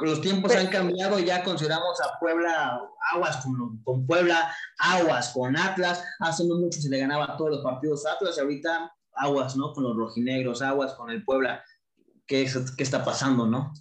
Los 0.00 0.20
tiempos 0.20 0.50
pero, 0.50 0.62
han 0.62 0.72
cambiado, 0.72 1.20
ya 1.20 1.44
consideramos 1.44 2.00
a 2.00 2.18
Puebla 2.18 2.80
aguas 3.12 3.44
con, 3.44 3.80
con, 3.84 4.04
Puebla, 4.04 4.52
aguas 4.76 5.28
con 5.32 5.56
Atlas, 5.56 6.04
hace 6.18 6.44
no 6.48 6.56
mucho 6.56 6.80
se 6.80 6.90
le 6.90 6.98
ganaba 6.98 7.36
todos 7.36 7.52
los 7.52 7.62
partidos 7.62 8.04
a 8.06 8.14
Atlas, 8.14 8.36
y 8.36 8.40
ahorita 8.40 8.92
aguas, 9.18 9.56
¿no? 9.56 9.72
Con 9.72 9.84
los 9.84 9.96
rojinegros, 9.96 10.62
aguas 10.62 10.94
con 10.94 11.10
el 11.10 11.24
Puebla, 11.24 11.64
¿qué, 12.26 12.50
qué 12.76 12.82
está 12.82 13.04
pasando, 13.04 13.46
no? 13.46 13.72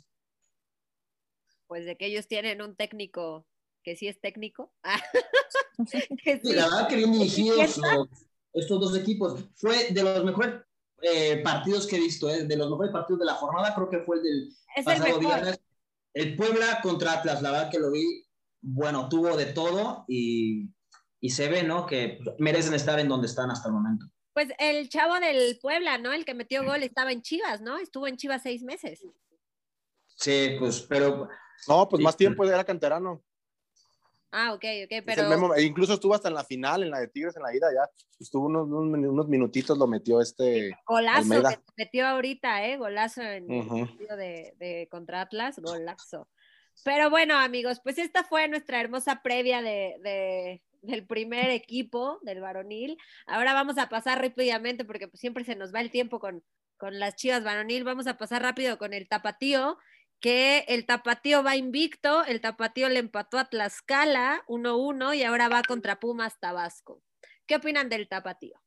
pues 1.68 1.86
de 1.86 1.98
que 1.98 2.08
ellos 2.08 2.28
tienen 2.28 2.62
un 2.62 2.76
técnico 2.76 3.46
que 3.84 3.96
sí 3.96 4.08
es 4.08 4.20
técnico. 4.20 4.74
que 6.24 6.40
sí. 6.42 6.54
La 6.54 6.64
verdad 6.64 6.88
que 6.88 6.96
bien 6.96 7.12
dirigidos 7.12 7.80
estos 8.54 8.80
dos 8.80 8.98
equipos. 8.98 9.46
Fue 9.56 9.92
de 9.92 10.02
los 10.02 10.24
mejores 10.24 10.56
eh, 11.02 11.42
partidos 11.44 11.86
que 11.86 11.98
he 11.98 12.00
visto, 12.00 12.30
eh, 12.30 12.46
de 12.46 12.58
los 12.58 12.70
mejores 12.70 12.92
partidos 12.92 13.20
de 13.20 13.26
la 13.26 13.36
jornada, 13.36 13.76
creo 13.76 13.90
que 13.90 14.00
fue 14.00 14.18
el 14.18 14.24
del 14.24 14.50
es 14.76 14.86
pasado 14.86 15.16
el 15.16 15.20
viernes. 15.20 15.60
El 16.14 16.36
Puebla 16.36 16.80
contra 16.82 17.14
Atlas, 17.14 17.42
la 17.44 17.52
verdad 17.52 17.70
que 17.70 17.80
lo 17.80 17.92
vi, 17.92 18.26
bueno, 18.62 19.08
tuvo 19.08 19.38
de 19.38 19.46
todo 19.48 20.06
y 20.08 20.70
y 21.20 21.32
se 21.32 21.50
ve, 21.50 21.64
¿no? 21.64 21.86
Que 21.86 22.20
merecen 22.38 22.74
estar 22.74 23.00
en 23.00 23.10
donde 23.10 23.28
están 23.28 23.50
hasta 23.50 23.70
el 23.70 23.74
momento. 23.74 24.06
Pues 24.38 24.50
el 24.60 24.88
chavo 24.88 25.20
del 25.20 25.58
Puebla, 25.60 25.98
¿no? 25.98 26.14
El 26.14 26.24
que 26.24 26.36
metió 26.36 26.64
gol 26.64 26.84
estaba 26.84 27.12
en 27.12 27.24
Chivas, 27.24 27.60
¿no? 27.60 27.80
Estuvo 27.80 28.06
en 28.06 28.18
Chivas 28.18 28.44
seis 28.44 28.62
meses. 28.62 29.04
Sí, 30.16 30.58
pues, 30.60 30.82
pero. 30.84 31.28
No, 31.68 31.90
pues 31.90 32.04
más 32.04 32.16
tiempo 32.16 32.46
era 32.46 32.64
canterano. 32.64 33.24
Ah, 34.32 34.54
ok, 34.54 34.64
ok, 34.86 35.04
pero. 35.04 35.28
Memo- 35.28 35.56
e 35.56 35.64
incluso 35.64 35.96
estuvo 35.96 36.14
hasta 36.14 36.28
en 36.28 36.36
la 36.36 36.44
final, 36.44 36.84
en 36.84 36.92
la 36.92 37.00
de 37.00 37.08
Tigres, 37.08 37.36
en 37.36 37.42
la 37.42 37.56
ida, 37.56 37.66
ya. 37.74 37.90
Estuvo 38.20 38.46
unos, 38.46 38.68
unos, 38.68 39.10
unos 39.10 39.28
minutitos, 39.28 39.76
lo 39.76 39.88
metió 39.88 40.22
este. 40.22 40.78
Golazo 40.86 41.18
Almeida. 41.18 41.56
que 41.56 41.64
metió 41.76 42.06
ahorita, 42.06 42.68
¿eh? 42.68 42.78
Golazo 42.78 43.24
en 43.24 43.52
el 43.52 43.68
partido 43.88 44.18
de, 44.18 44.54
de 44.60 44.88
contra 44.92 45.22
Atlas, 45.22 45.58
golazo. 45.58 46.30
Pero 46.84 47.10
bueno, 47.10 47.40
amigos, 47.40 47.80
pues 47.84 47.98
esta 47.98 48.24
fue 48.24 48.48
nuestra 48.48 48.80
hermosa 48.80 49.24
previa 49.24 49.64
de, 49.64 49.96
de- 50.04 50.62
del 50.88 51.06
primer 51.06 51.50
equipo 51.50 52.20
del 52.24 52.42
varonil. 52.42 52.98
Ahora 53.26 53.54
vamos 53.54 53.78
a 53.78 53.90
pasar 53.90 54.22
rápidamente, 54.22 54.86
porque 54.86 55.08
pues 55.08 55.20
siempre 55.20 55.44
se 55.44 55.56
nos 55.56 55.74
va 55.74 55.82
el 55.82 55.92
tiempo 55.92 56.20
con, 56.20 56.44
con 56.78 57.00
las 57.00 57.16
chivas 57.16 57.44
varonil. 57.44 57.84
Vamos 57.84 58.08
a 58.08 58.18
pasar 58.18 58.42
rápido 58.42 58.78
con 58.78 58.94
el 58.94 59.08
tapatío, 59.08 59.78
que 60.20 60.66
el 60.68 60.86
tapatío 60.86 61.44
va 61.44 61.56
invicto, 61.56 62.24
el 62.26 62.42
tapatío 62.42 62.90
le 62.90 63.00
empató 63.00 63.38
a 63.38 63.46
Tlaxcala 63.46 64.44
1-1 64.48 65.16
y 65.16 65.24
ahora 65.24 65.48
va 65.50 65.62
contra 65.62 66.00
Pumas 66.00 66.40
Tabasco. 66.40 67.04
¿Qué 67.46 67.56
opinan 67.56 67.90
del 67.90 68.10
tapatío? 68.10 68.60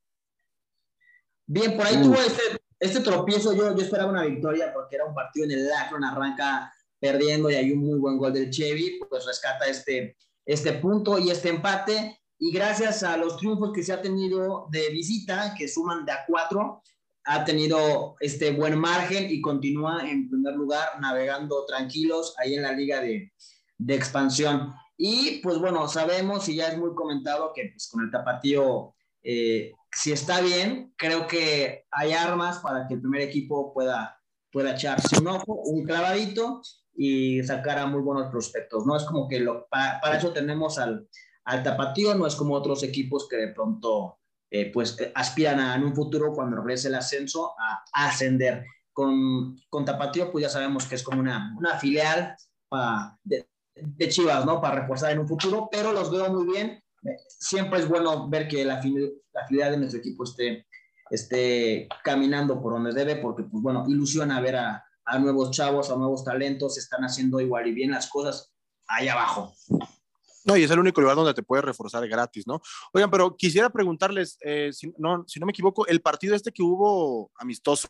Bien, 1.47 1.77
por 1.77 1.87
ahí 1.87 1.97
Uh. 1.97 2.03
tuvo 2.05 2.21
este, 2.21 2.43
este 2.79 3.01
tropiezo. 3.01 3.55
Yo, 3.55 3.77
yo 3.77 3.83
esperaba 3.83 4.11
una 4.11 4.25
victoria 4.25 4.73
porque 4.73 4.97
era 4.97 5.05
un 5.05 5.15
partido 5.15 5.47
en 5.47 5.53
el 5.53 5.73
Akron, 5.73 6.05
arranca 6.05 6.73
perdiendo 7.01 7.51
y 7.51 7.55
hay 7.55 7.73
un 7.73 7.81
muy 7.81 7.99
buen 7.99 8.19
gol 8.19 8.33
del 8.33 8.51
Chevy, 8.51 9.01
pues 9.09 9.27
rescata 9.27 9.67
este, 9.67 10.17
este 10.45 10.75
punto 10.75 11.19
y 11.19 11.31
este 11.31 11.49
empate. 11.49 12.21
Y 12.39 12.53
gracias 12.53 13.03
a 13.03 13.17
los 13.17 13.37
triunfos 13.37 13.73
que 13.75 13.83
se 13.83 13.93
ha 13.93 14.01
tenido 14.01 14.67
de 14.71 14.91
visita, 14.91 15.55
que 15.57 15.69
suman 15.69 16.05
de 16.05 16.13
a 16.13 16.25
cuatro, 16.27 16.83
ha 17.25 17.45
tenido 17.45 18.17
este 18.21 18.53
buen 18.53 18.79
margen 18.79 19.31
y 19.31 19.41
continúa 19.41 20.09
en 20.09 20.29
primer 20.29 20.55
lugar 20.55 20.89
navegando 21.01 21.67
tranquilos 21.67 22.35
ahí 22.39 22.55
en 22.55 22.63
la 22.63 22.73
liga 22.73 23.01
de, 23.01 23.33
de 23.77 23.95
expansión. 23.95 24.73
Y 24.97 25.41
pues 25.43 25.59
bueno, 25.59 25.87
sabemos 25.89 26.49
y 26.49 26.57
ya 26.57 26.69
es 26.69 26.79
muy 26.79 26.95
comentado 26.95 27.53
que 27.55 27.71
pues, 27.73 27.89
con 27.89 28.05
el 28.05 28.11
tapatío 28.11 28.95
eh, 29.23 29.73
si 29.93 30.13
está 30.13 30.41
bien, 30.41 30.95
creo 30.97 31.27
que 31.27 31.87
hay 31.91 32.13
armas 32.13 32.59
para 32.59 32.87
que 32.87 32.95
el 32.95 33.01
primer 33.01 33.23
equipo 33.23 33.73
pueda, 33.75 34.19
pueda 34.53 34.73
echarse 34.73 35.19
un 35.19 35.29
ojo, 35.29 35.55
un 35.55 35.85
clavadito 35.85 36.63
y 36.95 37.43
sacar 37.43 37.79
a 37.79 37.87
muy 37.87 38.01
buenos 38.01 38.31
prospectos. 38.31 38.87
No 38.87 38.97
es 38.97 39.05
como 39.05 39.29
que 39.29 39.41
lo, 39.41 39.67
para, 39.69 40.01
para 40.01 40.19
eso 40.19 40.33
tenemos 40.33 40.79
al, 40.79 41.09
al 41.45 41.63
tapatío, 41.63 42.15
no 42.15 42.27
es 42.27 42.35
como 42.35 42.55
otros 42.55 42.83
equipos 42.83 43.29
que 43.29 43.37
de 43.37 43.49
pronto 43.49 44.19
eh, 44.51 44.71
pues 44.73 44.99
eh, 45.01 45.13
aspiran 45.15 45.61
a 45.61 45.77
en 45.77 45.85
un 45.85 45.95
futuro 45.95 46.33
cuando 46.33 46.57
regrese 46.57 46.89
el 46.89 46.95
ascenso 46.97 47.55
a, 47.59 47.83
a 47.93 48.09
ascender. 48.09 48.65
Con, 48.93 49.57
con 49.71 49.85
tapatío 49.85 50.31
pues 50.33 50.43
ya 50.43 50.49
sabemos 50.49 50.85
que 50.85 50.97
es 50.97 51.03
como 51.03 51.21
una, 51.21 51.55
una 51.57 51.79
filial 51.79 52.37
de, 53.23 53.49
de 53.75 54.09
Chivas, 54.09 54.45
¿no? 54.45 54.61
Para 54.61 54.81
reforzar 54.81 55.13
en 55.13 55.21
un 55.21 55.29
futuro, 55.29 55.69
pero 55.71 55.93
los 55.93 56.11
veo 56.11 56.31
muy 56.33 56.53
bien 56.53 56.83
siempre 57.27 57.81
es 57.81 57.89
bueno 57.89 58.29
ver 58.29 58.49
que 58.49 58.65
la, 58.65 58.83
la 59.33 59.47
filial 59.47 59.73
de 59.73 59.77
nuestro 59.79 60.01
equipo 60.01 60.25
esté, 60.25 60.67
esté 61.11 61.89
caminando 62.05 62.61
por 62.61 62.75
donde 62.75 62.93
debe, 62.93 63.17
porque, 63.17 63.45
pues 63.45 63.63
bueno, 63.63 63.85
ilusiona 63.89 64.41
ver 64.41 64.57
a, 64.57 64.85
a 65.05 65.19
nuevos 65.19 65.51
chavos, 65.51 65.91
a 65.91 65.97
nuevos 65.97 66.25
talentos, 66.25 66.79
están 66.79 67.03
haciendo 67.03 67.41
igual 67.41 67.67
y 67.67 67.73
bien 67.73 67.91
las 67.91 68.09
cosas 68.09 68.53
ahí 68.87 69.09
abajo. 69.09 69.55
No, 70.45 70.57
y 70.57 70.65
es 70.65 70.71
el 70.71 70.79
único 70.79 71.01
lugar 71.01 71.17
donde 71.17 71.35
te 71.35 71.43
puedes 71.43 71.65
reforzar 71.65 72.07
gratis, 72.09 72.47
¿no? 72.47 72.61
Oigan, 72.93 73.11
pero 73.11 73.37
quisiera 73.37 73.71
preguntarles, 73.71 74.39
eh, 74.41 74.71
si, 74.73 74.93
no, 74.97 75.25
si 75.27 75.39
no 75.39 75.47
me 75.47 75.53
equivoco, 75.53 75.87
el 75.87 76.01
partido 76.01 76.35
este 76.35 76.51
que 76.51 76.63
hubo 76.63 77.31
amistoso 77.37 77.89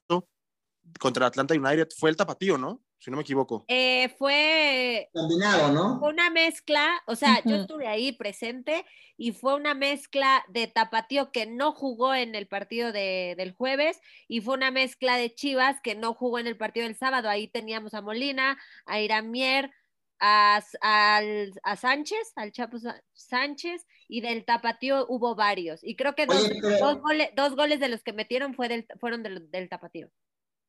contra 0.98 1.26
Atlanta 1.26 1.54
United 1.54 1.88
fue 1.96 2.10
el 2.10 2.16
tapatío, 2.16 2.58
¿no? 2.58 2.82
Si 3.02 3.10
no 3.10 3.16
me 3.16 3.22
equivoco. 3.22 3.64
Eh, 3.66 4.10
fue 4.18 5.08
Combinado, 5.14 5.72
¿no? 5.72 5.98
fue 5.98 6.10
una 6.10 6.28
mezcla, 6.28 7.02
o 7.06 7.16
sea, 7.16 7.42
yo 7.46 7.56
estuve 7.56 7.86
ahí 7.86 8.12
presente 8.12 8.84
y 9.16 9.32
fue 9.32 9.54
una 9.54 9.72
mezcla 9.74 10.44
de 10.48 10.66
Tapatío 10.66 11.32
que 11.32 11.46
no 11.46 11.72
jugó 11.72 12.14
en 12.14 12.34
el 12.34 12.46
partido 12.46 12.92
de- 12.92 13.34
del 13.38 13.52
jueves 13.52 13.98
y 14.28 14.42
fue 14.42 14.54
una 14.54 14.70
mezcla 14.70 15.16
de 15.16 15.34
Chivas 15.34 15.80
que 15.82 15.94
no 15.94 16.12
jugó 16.12 16.38
en 16.38 16.46
el 16.46 16.58
partido 16.58 16.86
del 16.86 16.94
sábado. 16.96 17.30
Ahí 17.30 17.48
teníamos 17.48 17.94
a 17.94 18.02
Molina, 18.02 18.58
a 18.84 19.00
Iramier, 19.00 19.70
a, 20.18 20.60
al- 20.82 21.52
a 21.62 21.76
Sánchez, 21.76 22.32
al 22.36 22.52
Chapo 22.52 22.76
Sánchez 23.14 23.86
y 24.08 24.20
del 24.20 24.44
Tapatío 24.44 25.06
hubo 25.08 25.34
varios. 25.34 25.80
Y 25.82 25.96
creo 25.96 26.14
que 26.14 26.26
dos, 26.26 26.44
Oye, 26.44 26.58
pero- 26.60 26.78
dos 26.78 27.00
goles, 27.00 27.30
dos 27.34 27.56
goles 27.56 27.80
de 27.80 27.88
los 27.88 28.02
que 28.02 28.12
metieron 28.12 28.52
fue 28.54 28.68
del, 28.68 28.86
fueron 29.00 29.22
del, 29.22 29.50
del 29.50 29.70
Tapatío. 29.70 30.10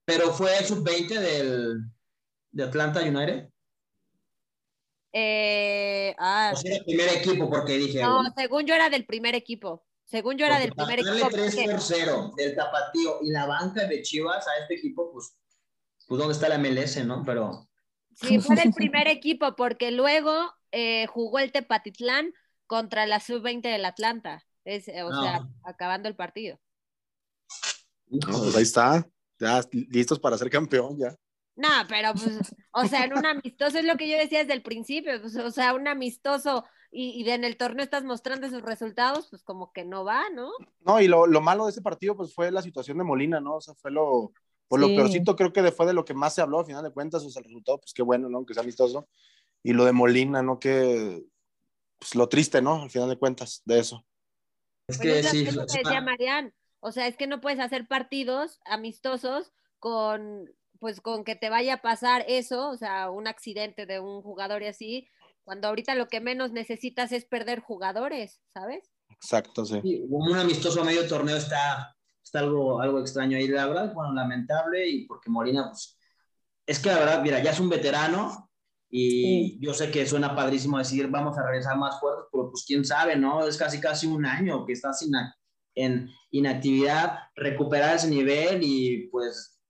Pero 0.06 0.32
fue 0.32 0.58
el 0.58 0.66
sub-20 0.66 1.20
del, 1.20 1.82
de 2.52 2.64
Atlanta 2.64 3.02
United. 3.02 3.50
Eh, 5.14 6.16
ah, 6.20 6.52
O 6.54 6.58
sea, 6.58 6.76
el 6.78 6.86
primer 6.86 7.10
equipo, 7.10 7.50
porque 7.50 7.78
dije. 7.78 8.02
no, 8.02 8.16
bueno, 8.16 8.34
según 8.36 8.66
yo 8.66 8.76
era 8.76 8.90
del 8.90 9.06
primer 9.06 9.36
equipo. 9.36 9.86
Según 10.06 10.38
yo 10.38 10.46
era 10.46 10.60
del 10.60 10.74
primer 10.74 11.00
equipo. 11.00 11.12
darle 11.14 11.30
3 11.30 11.56
porque- 11.56 11.72
por 11.72 11.82
0 11.82 12.32
del 12.38 12.56
tapatío 12.56 13.20
y 13.22 13.30
la 13.32 13.46
banca 13.46 13.88
de 13.88 14.02
Chivas 14.02 14.46
a 14.48 14.58
este 14.62 14.76
equipo, 14.76 15.12
pues, 15.12 15.38
pues 16.08 16.20
¿dónde 16.20 16.34
está 16.34 16.50
la 16.50 16.56
MLS, 16.58 17.04
no? 17.06 17.24
Pero 17.26 17.68
Sí, 18.16 18.40
fue 18.40 18.56
del 18.58 18.74
primer 18.74 19.08
equipo, 19.08 19.56
porque 19.56 19.92
luego 19.92 20.54
eh, 20.74 21.08
jugó 21.08 21.40
el 21.40 21.52
Tepatitlán 21.52 22.34
contra 22.68 23.06
la 23.06 23.20
sub-20 23.20 23.70
del 23.70 23.84
Atlanta. 23.86 24.44
Es, 24.64 24.88
eh, 24.88 25.02
o 25.04 25.10
Ah. 25.12 25.22
sea, 25.22 25.48
acabando 25.64 26.08
el 26.08 26.16
partido. 26.16 26.60
No, 28.08 28.40
pues 28.40 28.56
ahí 28.56 28.64
está, 28.64 29.06
ya 29.40 29.62
listos 29.72 30.20
para 30.20 30.38
ser 30.38 30.50
campeón, 30.50 30.98
ya. 30.98 31.16
No, 31.56 31.68
pero 31.88 32.14
pues, 32.14 32.40
o 32.72 32.86
sea, 32.88 33.04
en 33.06 33.14
un 33.18 33.26
amistoso 33.26 33.78
es 33.80 33.86
lo 33.86 33.98
que 33.98 34.10
yo 34.10 34.18
decía 34.18 34.40
desde 34.40 34.54
el 34.54 34.64
principio, 34.64 35.20
pues, 35.22 35.36
o 35.36 35.52
sea, 35.52 35.74
un 35.74 35.88
amistoso 35.88 36.64
y, 36.92 37.20
y 37.20 37.24
de 37.24 37.34
en 37.34 37.44
el 37.44 37.58
torneo 37.58 37.84
estás 37.84 38.04
mostrando 38.04 38.48
esos 38.48 38.62
resultados, 38.64 39.28
pues 39.30 39.44
como 39.44 39.72
que 39.74 39.86
no 39.86 40.04
va, 40.04 40.24
¿no? 40.34 40.52
No, 40.82 41.00
y 41.02 41.08
lo, 41.08 41.28
lo 41.28 41.42
malo 41.42 41.66
de 41.66 41.72
ese 41.72 41.82
partido, 41.82 42.16
pues 42.16 42.34
fue 42.34 42.52
la 42.52 42.62
situación 42.62 42.98
de 42.98 43.04
Molina, 43.04 43.40
¿no? 43.40 43.56
O 43.58 43.62
sea, 43.62 43.74
fue 43.76 43.92
lo, 43.92 44.34
por 44.68 44.80
lo 44.80 44.88
Sí. 44.88 44.96
peorcito, 44.96 45.36
creo 45.36 45.54
que 45.54 45.62
de- 45.62 45.72
fue 45.72 45.86
de 45.86 45.94
lo 45.94 46.06
que 46.06 46.14
más 46.14 46.34
se 46.36 46.42
habló, 46.42 46.60
al 46.60 46.66
final 46.66 46.84
de 46.84 46.92
cuentas, 46.92 47.24
o 47.24 47.30
sea, 47.30 47.42
el 47.42 47.46
resultado, 47.46 47.80
pues 47.80 47.94
qué 47.94 48.02
bueno, 48.02 48.30
¿no? 48.30 48.46
Que 48.46 48.54
sea 48.54 48.64
amistoso. 48.64 49.08
Y 49.64 49.74
lo 49.74 49.86
de 49.86 49.92
Molina, 49.92 50.42
¿no? 50.42 50.60
Que, 50.60 51.24
pues 52.00 52.16
lo 52.16 52.28
triste, 52.30 52.62
¿no? 52.62 52.82
Al 52.84 52.90
final 52.90 53.10
de 53.10 53.18
cuentas, 53.18 53.62
de 53.66 53.80
eso. 53.80 54.06
es 54.88 54.98
Pues 54.98 55.00
que 55.00 55.20
es 55.20 55.26
lo- 55.26 55.32
sí. 55.32 55.46
es 55.48 55.56
lo 55.56 55.66
que 55.68 55.78
decía 55.84 56.02
Marian, 56.02 56.54
o 56.80 56.92
sea, 56.92 57.08
es 57.08 57.16
que 57.16 57.28
no 57.28 57.40
puedes 57.42 57.60
hacer 57.60 57.88
partidos 57.88 58.60
amistosos 58.66 59.54
con, 59.80 60.52
pues 60.82 61.00
con 61.00 61.24
que 61.24 61.36
te 61.36 61.52
vaya 61.52 61.76
a 61.76 61.82
pasar 61.84 62.26
eso, 62.28 62.70
o 62.70 62.76
sea, 62.76 63.12
un 63.12 63.28
accidente 63.28 63.86
de 63.86 64.00
un 64.00 64.24
jugador 64.24 64.64
y 64.64 64.68
así, 64.68 65.08
cuando 65.44 65.68
ahorita 65.68 65.94
lo 65.94 66.08
que 66.08 66.20
menos 66.22 66.54
necesitas 66.54 67.12
es 67.12 67.24
perder 67.24 67.60
jugadores, 67.60 68.42
¿sabes? 68.52 68.92
Exacto, 69.12 69.64
sí. 69.64 69.80
Sí, 69.84 70.04
un 70.10 70.36
amistoso 70.36 70.82
a 70.82 70.84
medio 70.84 71.08
torneo 71.08 71.38
está, 71.38 71.96
está 72.24 72.40
algo, 72.40 72.82
algo 72.82 73.00
extraño 73.00 73.38
ahí, 73.38 73.48
la 73.48 73.68
verdad, 73.68 73.94
bueno, 73.94 74.12
lamentable, 74.14 74.90
y 74.90 75.06
porque 75.06 75.30
Molina, 75.30 75.70
pues, 75.70 76.00
es 76.66 76.80
que 76.80 76.90
la 76.90 76.98
verdad, 76.98 77.22
mira, 77.22 77.44
ya 77.44 77.52
es 77.52 77.60
un 77.60 77.70
veterano, 77.70 78.50
y 78.90 79.64
yo 79.64 79.76
sé 79.76 79.92
que 79.92 80.08
suena 80.08 80.36
padrísimo 80.36 80.80
decir, 80.80 81.10
vamos 81.10 81.38
a 81.38 81.46
regresar 81.46 81.78
más 81.78 82.00
fuertes, 82.00 82.26
pero 82.32 82.50
pues 82.50 82.66
quién 82.66 82.84
sabe, 82.84 83.16
¿no? 83.16 83.48
Es 83.48 83.56
casi 83.56 83.80
casi 83.80 84.08
un 84.08 84.26
año 84.26 84.66
que 84.66 84.74
estás 84.74 84.98
sin, 84.98 85.12
en 85.76 86.10
inactividad, 86.32 87.20
recuperar 87.36 87.98
ese 87.98 88.10
nivel, 88.10 88.62
y 88.64 89.08
pues, 89.12 89.61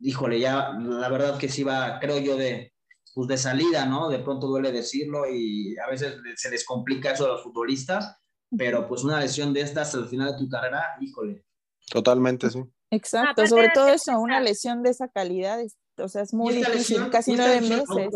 híjole, 0.00 0.38
ya, 0.40 0.70
la 0.78 1.08
verdad 1.08 1.38
que 1.38 1.48
sí 1.48 1.62
va, 1.64 1.98
creo 2.00 2.18
yo, 2.18 2.36
de, 2.36 2.72
pues 3.14 3.28
de 3.28 3.36
salida, 3.36 3.86
¿no? 3.86 4.08
De 4.08 4.18
pronto 4.20 4.46
duele 4.46 4.70
decirlo, 4.72 5.28
y 5.28 5.76
a 5.78 5.88
veces 5.90 6.16
se 6.36 6.50
les 6.50 6.64
complica 6.64 7.12
eso 7.12 7.24
a 7.26 7.28
los 7.28 7.42
futbolistas, 7.42 8.16
pero 8.56 8.86
pues 8.88 9.02
una 9.04 9.20
lesión 9.20 9.52
de 9.52 9.60
estas 9.62 9.94
al 9.94 10.08
final 10.08 10.32
de 10.32 10.38
tu 10.38 10.48
carrera, 10.48 10.96
híjole. 11.00 11.44
Totalmente, 11.90 12.50
sí. 12.50 12.62
Exacto, 12.90 13.42
Aparte 13.42 13.48
sobre 13.48 13.68
todo 13.74 13.88
eso, 13.88 14.18
una 14.18 14.40
lesión 14.40 14.82
de 14.82 14.90
esa 14.90 15.08
calidad, 15.08 15.60
es- 15.60 15.76
o 15.98 16.08
sea, 16.08 16.22
es 16.22 16.32
muy 16.32 16.54
difícil, 16.54 16.74
lesión- 16.98 17.10
casi 17.10 17.34
nueve 17.36 17.60
meses. 17.60 18.08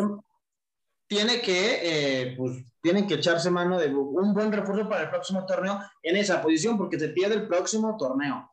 Tiene 1.08 1.42
que, 1.42 1.80
eh, 1.82 2.34
pues, 2.38 2.64
tienen 2.80 3.06
que 3.06 3.14
echarse 3.14 3.50
mano 3.50 3.78
de 3.78 3.94
un 3.94 4.32
buen 4.32 4.50
refuerzo 4.50 4.88
para 4.88 5.02
el 5.04 5.10
próximo 5.10 5.44
torneo 5.44 5.78
en 6.02 6.16
esa 6.16 6.40
posición, 6.40 6.78
porque 6.78 6.98
se 6.98 7.08
pierde 7.08 7.34
el 7.34 7.46
próximo 7.48 7.96
torneo. 7.98 8.50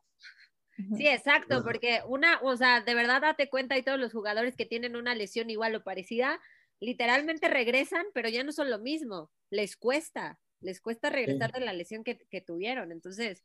Sí, 0.95 1.07
exacto, 1.07 1.63
porque 1.63 2.01
una, 2.07 2.39
o 2.41 2.55
sea, 2.55 2.81
de 2.81 2.93
verdad 2.93 3.21
date 3.21 3.49
cuenta 3.49 3.77
y 3.77 3.83
todos 3.83 3.99
los 3.99 4.13
jugadores 4.13 4.55
que 4.55 4.65
tienen 4.65 4.95
una 4.95 5.15
lesión 5.15 5.49
igual 5.49 5.75
o 5.75 5.83
parecida, 5.83 6.39
literalmente 6.79 7.49
regresan, 7.49 8.05
pero 8.13 8.29
ya 8.29 8.43
no 8.43 8.51
son 8.51 8.69
lo 8.69 8.79
mismo, 8.79 9.31
les 9.49 9.75
cuesta, 9.75 10.39
les 10.61 10.79
cuesta 10.81 11.09
regresar 11.09 11.51
de 11.51 11.59
la 11.59 11.73
lesión 11.73 12.03
que, 12.03 12.17
que 12.29 12.41
tuvieron, 12.41 12.91
entonces, 12.91 13.43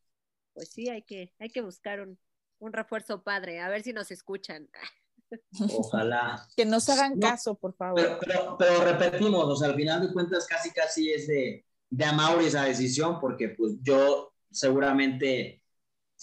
pues 0.52 0.70
sí, 0.70 0.88
hay 0.88 1.02
que, 1.02 1.32
hay 1.38 1.50
que 1.50 1.60
buscar 1.60 2.00
un, 2.00 2.18
un 2.58 2.72
refuerzo 2.72 3.22
padre, 3.22 3.60
a 3.60 3.68
ver 3.68 3.82
si 3.82 3.92
nos 3.92 4.10
escuchan. 4.10 4.68
Ojalá. 5.78 6.46
Que 6.56 6.64
nos 6.64 6.88
hagan 6.88 7.18
No, 7.18 7.28
caso, 7.28 7.54
por 7.56 7.74
favor. 7.74 8.00
Pero, 8.00 8.18
pero, 8.20 8.56
pero 8.58 8.84
repetimos, 8.84 9.44
o 9.44 9.56
sea, 9.56 9.68
al 9.68 9.74
final 9.74 10.06
de 10.06 10.12
cuentas 10.12 10.46
casi 10.46 10.70
casi 10.70 11.12
es 11.12 11.26
de, 11.26 11.64
de 11.90 12.04
Amauri 12.04 12.46
esa 12.46 12.64
decisión, 12.64 13.18
porque 13.20 13.50
pues 13.50 13.74
yo 13.82 14.32
seguramente 14.50 15.63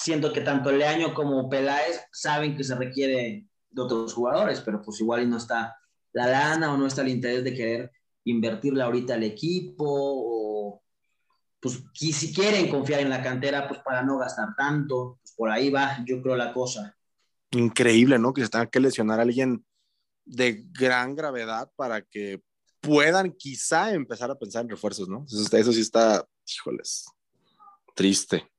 siento 0.01 0.33
que 0.33 0.41
tanto 0.41 0.71
Leaño 0.71 1.13
como 1.13 1.49
Peláez 1.49 2.01
saben 2.11 2.57
que 2.57 2.63
se 2.63 2.75
requiere 2.75 3.47
de 3.69 3.81
otros 3.81 4.13
jugadores, 4.13 4.61
pero 4.61 4.81
pues 4.81 4.99
igual 4.99 5.23
y 5.23 5.27
no 5.27 5.37
está 5.37 5.77
la 6.13 6.27
lana 6.27 6.73
o 6.73 6.77
no 6.77 6.87
está 6.87 7.01
el 7.01 7.09
interés 7.09 7.43
de 7.43 7.53
querer 7.53 7.91
invertirle 8.25 8.83
ahorita 8.83 9.13
al 9.13 9.23
equipo 9.23 9.85
o 9.87 10.83
pues 11.59 11.83
si 11.93 12.33
quieren 12.33 12.69
confiar 12.69 13.01
en 13.01 13.09
la 13.09 13.21
cantera 13.21 13.67
pues 13.67 13.79
para 13.81 14.01
no 14.01 14.17
gastar 14.17 14.55
tanto, 14.57 15.19
pues 15.21 15.33
por 15.35 15.51
ahí 15.51 15.69
va 15.69 16.03
yo 16.05 16.21
creo 16.21 16.35
la 16.35 16.53
cosa. 16.53 16.97
Increíble, 17.51 18.17
¿no? 18.17 18.33
Que 18.33 18.41
se 18.41 18.49
tenga 18.49 18.69
que 18.69 18.79
lesionar 18.79 19.19
a 19.19 19.23
alguien 19.23 19.63
de 20.25 20.65
gran 20.71 21.15
gravedad 21.15 21.71
para 21.75 22.01
que 22.01 22.41
puedan 22.79 23.31
quizá 23.33 23.93
empezar 23.93 24.31
a 24.31 24.39
pensar 24.39 24.63
en 24.63 24.69
refuerzos, 24.69 25.07
¿no? 25.07 25.25
Eso, 25.27 25.57
eso 25.57 25.71
sí 25.71 25.81
está, 25.81 26.27
híjoles, 26.47 27.05
triste. 27.93 28.51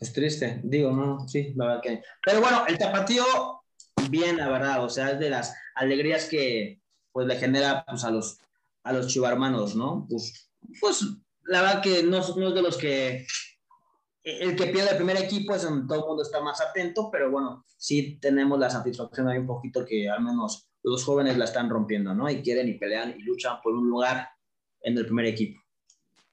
Es 0.00 0.12
triste, 0.14 0.60
digo, 0.64 0.92
no, 0.92 1.28
sí, 1.28 1.52
la 1.56 1.66
verdad 1.66 1.82
que. 1.82 2.02
Pero 2.24 2.40
bueno, 2.40 2.64
el 2.66 2.78
tapatío, 2.78 3.24
bien, 4.08 4.38
la 4.38 4.48
verdad, 4.48 4.82
o 4.82 4.88
sea, 4.88 5.10
es 5.10 5.18
de 5.18 5.28
las 5.28 5.54
alegrías 5.74 6.26
que 6.26 6.80
pues 7.12 7.26
le 7.26 7.36
genera 7.36 7.84
pues, 7.86 8.04
a 8.04 8.10
los 8.10 8.38
a 8.82 8.92
los 8.92 9.08
chivarmanos, 9.08 9.76
¿no? 9.76 10.06
Pues, 10.08 10.50
pues 10.80 11.04
la 11.44 11.60
verdad 11.62 11.82
que 11.82 12.02
no, 12.02 12.20
no 12.36 12.48
es 12.48 12.54
de 12.54 12.62
los 12.62 12.76
que 12.78 13.26
el 14.22 14.54
que 14.54 14.66
pierde 14.66 14.90
el 14.90 14.96
primer 14.96 15.16
equipo 15.16 15.54
es 15.54 15.62
donde 15.62 15.86
todo 15.86 16.00
el 16.00 16.06
mundo 16.06 16.22
está 16.22 16.40
más 16.40 16.60
atento, 16.60 17.10
pero 17.10 17.30
bueno, 17.30 17.64
sí 17.76 18.18
tenemos 18.20 18.58
la 18.58 18.68
satisfacción 18.68 19.28
ahí 19.28 19.38
un 19.38 19.46
poquito 19.46 19.84
que 19.84 20.08
al 20.08 20.22
menos 20.22 20.68
los 20.82 21.04
jóvenes 21.04 21.38
la 21.38 21.46
están 21.46 21.70
rompiendo, 21.70 22.14
¿no? 22.14 22.28
Y 22.30 22.42
quieren 22.42 22.68
y 22.68 22.74
pelean 22.74 23.14
y 23.18 23.22
luchan 23.22 23.60
por 23.62 23.74
un 23.74 23.88
lugar 23.88 24.28
en 24.82 24.96
el 24.96 25.04
primer 25.04 25.26
equipo. 25.26 25.60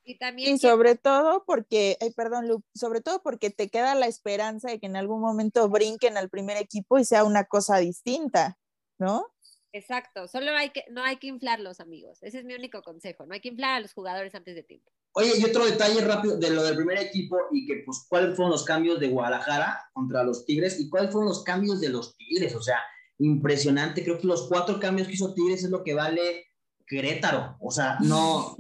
Y 0.07 0.17
también 0.17 0.57
sobre 0.57 0.95
todo 0.95 1.43
porque, 1.45 1.97
ay, 1.99 2.11
perdón, 2.11 2.47
Lu, 2.47 2.63
sobre 2.73 3.01
todo 3.01 3.21
porque 3.21 3.49
te 3.49 3.67
queda 3.67 3.93
la 3.93 4.07
esperanza 4.07 4.69
de 4.69 4.79
que 4.79 4.85
en 4.85 4.95
algún 4.95 5.19
momento 5.19 5.67
brinquen 5.67 6.15
al 6.15 6.29
primer 6.29 6.55
equipo 6.55 6.97
y 6.97 7.03
sea 7.03 7.25
una 7.25 7.43
cosa 7.43 7.77
distinta, 7.79 8.57
¿no? 8.97 9.27
Exacto, 9.73 10.29
solo 10.29 10.51
hay 10.55 10.69
que, 10.69 10.85
no 10.91 11.03
hay 11.03 11.17
que 11.17 11.27
inflarlos, 11.27 11.81
amigos. 11.81 12.19
Ese 12.21 12.39
es 12.39 12.45
mi 12.45 12.53
único 12.53 12.81
consejo, 12.83 13.25
no 13.25 13.33
hay 13.33 13.41
que 13.41 13.49
inflar 13.49 13.75
a 13.75 13.79
los 13.81 13.91
jugadores 13.91 14.33
antes 14.33 14.55
de 14.55 14.63
tiempo. 14.63 14.89
Oye, 15.11 15.33
y 15.37 15.43
otro 15.43 15.65
detalle 15.65 15.99
rápido 15.99 16.37
de 16.37 16.51
lo 16.51 16.63
del 16.63 16.77
primer 16.77 16.99
equipo 16.99 17.37
y 17.51 17.67
que, 17.67 17.83
pues, 17.85 18.05
¿cuáles 18.07 18.33
fueron 18.33 18.51
los 18.51 18.63
cambios 18.63 19.01
de 19.01 19.09
Guadalajara 19.09 19.89
contra 19.91 20.23
los 20.23 20.45
Tigres 20.45 20.79
y 20.79 20.89
cuáles 20.89 21.11
fueron 21.11 21.27
los 21.27 21.43
cambios 21.43 21.81
de 21.81 21.89
los 21.89 22.15
Tigres? 22.15 22.55
O 22.55 22.61
sea, 22.61 22.79
impresionante. 23.17 24.05
Creo 24.05 24.19
que 24.19 24.27
los 24.27 24.47
cuatro 24.47 24.79
cambios 24.79 25.09
que 25.09 25.15
hizo 25.15 25.33
Tigres 25.33 25.65
es 25.65 25.69
lo 25.69 25.83
que 25.83 25.95
vale 25.95 26.45
Querétaro. 26.87 27.57
O 27.59 27.69
sea, 27.69 27.97
no, 28.01 28.55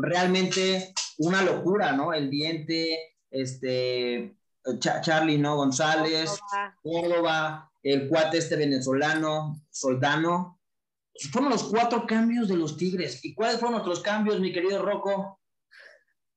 realmente 0.00 0.92
una 1.18 1.42
locura, 1.42 1.92
¿no? 1.92 2.12
El 2.12 2.30
diente, 2.30 3.16
este, 3.30 4.36
Charlie, 4.78 5.38
¿no? 5.38 5.56
González, 5.56 6.38
Córdoba, 6.82 7.72
el 7.82 8.08
cuate 8.08 8.38
este 8.38 8.56
venezolano, 8.56 9.60
Soldano. 9.70 10.60
Fueron 11.32 11.50
los 11.50 11.64
cuatro 11.64 12.06
cambios 12.06 12.48
de 12.48 12.56
los 12.56 12.76
Tigres. 12.76 13.24
¿Y 13.24 13.34
cuáles 13.34 13.58
fueron 13.58 13.80
otros 13.80 14.00
cambios, 14.00 14.40
mi 14.40 14.52
querido 14.52 14.82
Rocco? 14.82 15.40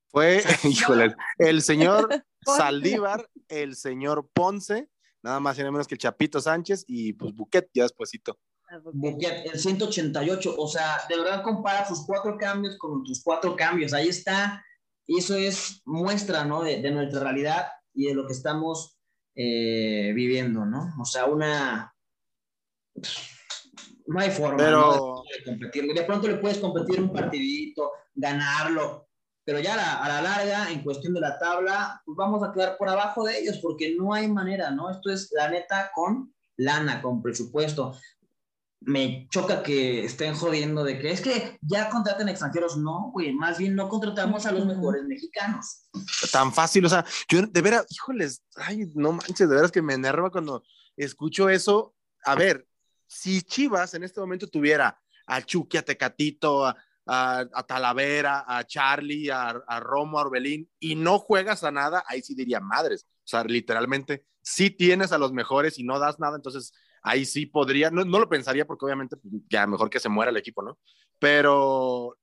Fue, 0.09 0.43
híjole, 0.63 1.15
el 1.37 1.61
señor 1.61 2.23
Saldívar, 2.45 3.29
el 3.47 3.75
señor 3.75 4.29
Ponce, 4.33 4.89
nada 5.23 5.39
más 5.39 5.57
y 5.57 5.61
nada 5.61 5.71
menos 5.71 5.87
que 5.87 5.95
el 5.95 5.99
Chapito 5.99 6.39
Sánchez 6.39 6.83
y 6.87 7.13
pues 7.13 7.33
Buquet 7.33 7.69
ya 7.73 7.83
despuesito. 7.83 8.37
Ah, 8.73 8.79
Buquet, 8.91 9.45
el 9.53 9.59
188, 9.59 10.55
o 10.57 10.67
sea, 10.67 11.01
de 11.07 11.17
verdad 11.17 11.43
compara 11.43 11.87
sus 11.87 12.05
cuatro 12.05 12.37
cambios 12.37 12.75
con 12.77 13.03
tus 13.03 13.21
cuatro 13.21 13.55
cambios, 13.55 13.93
ahí 13.93 14.07
está, 14.07 14.65
y 15.05 15.19
eso 15.19 15.35
es 15.35 15.81
muestra, 15.85 16.43
¿no? 16.43 16.63
De, 16.63 16.89
nuestra 16.89 17.19
realidad 17.19 17.67
y 17.93 18.07
de 18.07 18.15
lo 18.15 18.25
que 18.25 18.33
estamos 18.33 18.97
eh, 19.35 20.11
viviendo, 20.15 20.65
¿no? 20.65 20.95
O 20.99 21.05
sea, 21.05 21.25
una... 21.25 21.93
No 24.07 24.19
hay 24.19 24.31
forma 24.31 24.57
Pero... 24.57 25.23
de 25.37 25.43
competir. 25.43 25.93
De 25.93 26.03
pronto 26.03 26.27
le 26.27 26.35
puedes 26.37 26.57
competir 26.57 26.99
un 26.99 27.13
partidito, 27.13 27.91
ganarlo, 28.15 29.07
pero 29.45 29.59
ya 29.59 29.73
a 30.01 30.07
la, 30.07 30.21
larga, 30.21 30.71
en 30.71 30.83
cuestión 30.83 31.13
de 31.13 31.19
la 31.19 31.37
tabla, 31.37 32.01
pues 32.05 32.15
vamos 32.15 32.41
a 32.43 32.51
quedar 32.51 32.77
por 32.77 32.89
abajo 32.89 33.23
de 33.23 33.37
ellos, 33.37 33.59
porque 33.61 33.95
no 33.95 34.13
hay 34.13 34.27
manera, 34.27 34.71
¿no? 34.71 34.89
Esto 34.89 35.11
es 35.11 35.31
la 35.31 35.49
neta 35.49 35.91
con 35.93 36.33
lana, 36.57 37.01
con 37.01 37.21
presupuesto. 37.21 37.93
Me 38.85 39.27
choca 39.29 39.63
que 39.63 40.05
estén 40.05 40.35
jodiendo 40.35 40.83
de 40.83 40.99
que 40.99 41.11
es 41.11 41.21
que 41.21 41.57
ya 41.61 41.89
contraten 41.89 42.29
extranjeros. 42.29 42.77
No, 42.77 43.11
güey, 43.11 43.33
más 43.33 43.57
bien 43.57 43.75
no 43.75 43.87
contratamos 43.89 44.45
a 44.45 44.51
los 44.51 44.65
mejores 44.65 45.03
mexicanos. 45.05 45.87
Tan 46.31 46.53
fácil, 46.53 46.85
o 46.85 46.89
sea, 46.89 47.05
yo 47.29 47.41
de 47.43 47.61
veras, 47.61 47.85
híjoles, 47.89 48.43
ay, 48.55 48.91
no 48.95 49.13
manches, 49.13 49.49
de 49.49 49.55
veras 49.55 49.71
que 49.71 49.81
me 49.81 49.93
enerva 49.93 50.31
cuando 50.31 50.63
escucho 50.97 51.49
eso. 51.49 51.95
A 52.25 52.35
ver, 52.35 52.67
si 53.07 53.41
Chivas 53.41 53.93
en 53.93 54.03
este 54.03 54.19
momento 54.19 54.47
tuviera 54.47 54.99
a 55.27 55.41
Chucky, 55.41 55.77
a 55.77 55.83
Tecatito, 55.83 56.65
a, 56.65 56.75
a, 57.05 57.63
Talavera, 57.63 58.45
a 58.47 58.63
Charlie, 58.65 59.29
a, 59.29 59.49
a, 59.49 59.79
Romo, 59.79 60.19
a 60.19 60.21
Orbelín, 60.21 60.69
y 60.79 60.95
no 60.95 61.19
juegas 61.19 61.63
a 61.63 61.71
nada, 61.71 62.03
ahí 62.07 62.21
sí 62.21 62.35
diría 62.35 62.59
madres. 62.59 63.05
O 63.19 63.27
sea, 63.27 63.43
literalmente, 63.43 64.25
si 64.41 64.69
tienes 64.69 65.11
a 65.11 65.17
los 65.17 65.31
mejores 65.31 65.79
y 65.79 65.83
no 65.83 65.99
das 65.99 66.19
nada, 66.19 66.35
entonces 66.35 66.73
ahí 67.03 67.25
sí 67.25 67.45
podría, 67.45 67.91
no, 67.91 68.03
no 68.05 68.19
lo 68.19 68.29
pensaría 68.29 68.65
porque 68.65 68.85
obviamente 68.85 69.17
pues, 69.17 69.33
ya 69.49 69.67
mejor 69.67 69.89
que 69.89 69.99
se 69.99 70.09
muera 70.09 70.31
el 70.31 70.37
equipo, 70.37 70.63
¿no? 70.63 70.79
Pero 71.19 72.17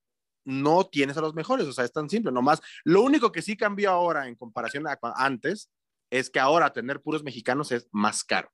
no 0.44 0.86
tienes 0.86 1.16
a 1.16 1.20
los 1.20 1.34
mejores, 1.34 1.66
o 1.66 1.72
sea, 1.72 1.84
es 1.84 1.92
tan 1.92 2.08
simple, 2.10 2.32
nomás. 2.32 2.60
Lo 2.84 3.02
único 3.02 3.30
que 3.30 3.42
sí 3.42 3.56
cambió 3.56 3.90
ahora 3.90 4.26
en 4.26 4.34
comparación 4.34 4.86
a 4.86 4.98
antes 5.16 5.70
es 6.10 6.30
que 6.30 6.40
ahora 6.40 6.72
tener 6.72 7.00
puros 7.00 7.22
mexicanos 7.22 7.70
es 7.70 7.86
más 7.92 8.24
caro. 8.24 8.50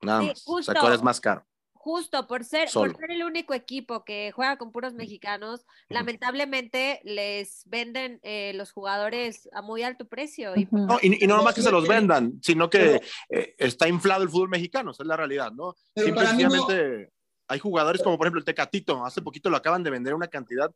Nada 0.00 0.22
más. 0.22 0.42
O 0.46 0.62
sea, 0.62 0.74
ahora 0.80 0.94
es 0.94 1.02
más 1.02 1.20
caro 1.20 1.44
justo 1.84 2.26
por 2.26 2.44
ser, 2.44 2.70
por 2.72 2.96
ser 2.96 3.10
el 3.10 3.24
único 3.24 3.52
equipo 3.52 4.06
que 4.06 4.32
juega 4.32 4.56
con 4.56 4.72
puros 4.72 4.94
mexicanos, 4.94 5.66
lamentablemente 5.90 7.02
les 7.04 7.62
venden 7.66 8.20
eh, 8.22 8.52
los 8.54 8.72
jugadores 8.72 9.50
a 9.52 9.60
muy 9.60 9.82
alto 9.82 10.08
precio. 10.08 10.56
Y, 10.56 10.66
no, 10.70 10.98
y, 11.02 11.26
no 11.26 11.36
nomás 11.36 11.54
que 11.54 11.60
se 11.60 11.70
los 11.70 11.86
vendan, 11.86 12.40
sino 12.40 12.70
que 12.70 13.02
eh, 13.28 13.54
está 13.58 13.86
inflado 13.86 14.22
el 14.22 14.30
fútbol 14.30 14.48
mexicano, 14.48 14.92
esa 14.92 15.02
es 15.02 15.06
la 15.06 15.18
realidad, 15.18 15.52
¿no? 15.52 15.74
Simplemente 15.94 17.10
hay 17.48 17.58
jugadores 17.58 18.02
como 18.02 18.16
por 18.16 18.26
ejemplo 18.26 18.38
el 18.38 18.46
Tecatito, 18.46 19.04
hace 19.04 19.20
poquito 19.20 19.50
lo 19.50 19.58
acaban 19.58 19.82
de 19.82 19.90
vender 19.90 20.14
una 20.14 20.28
cantidad, 20.28 20.72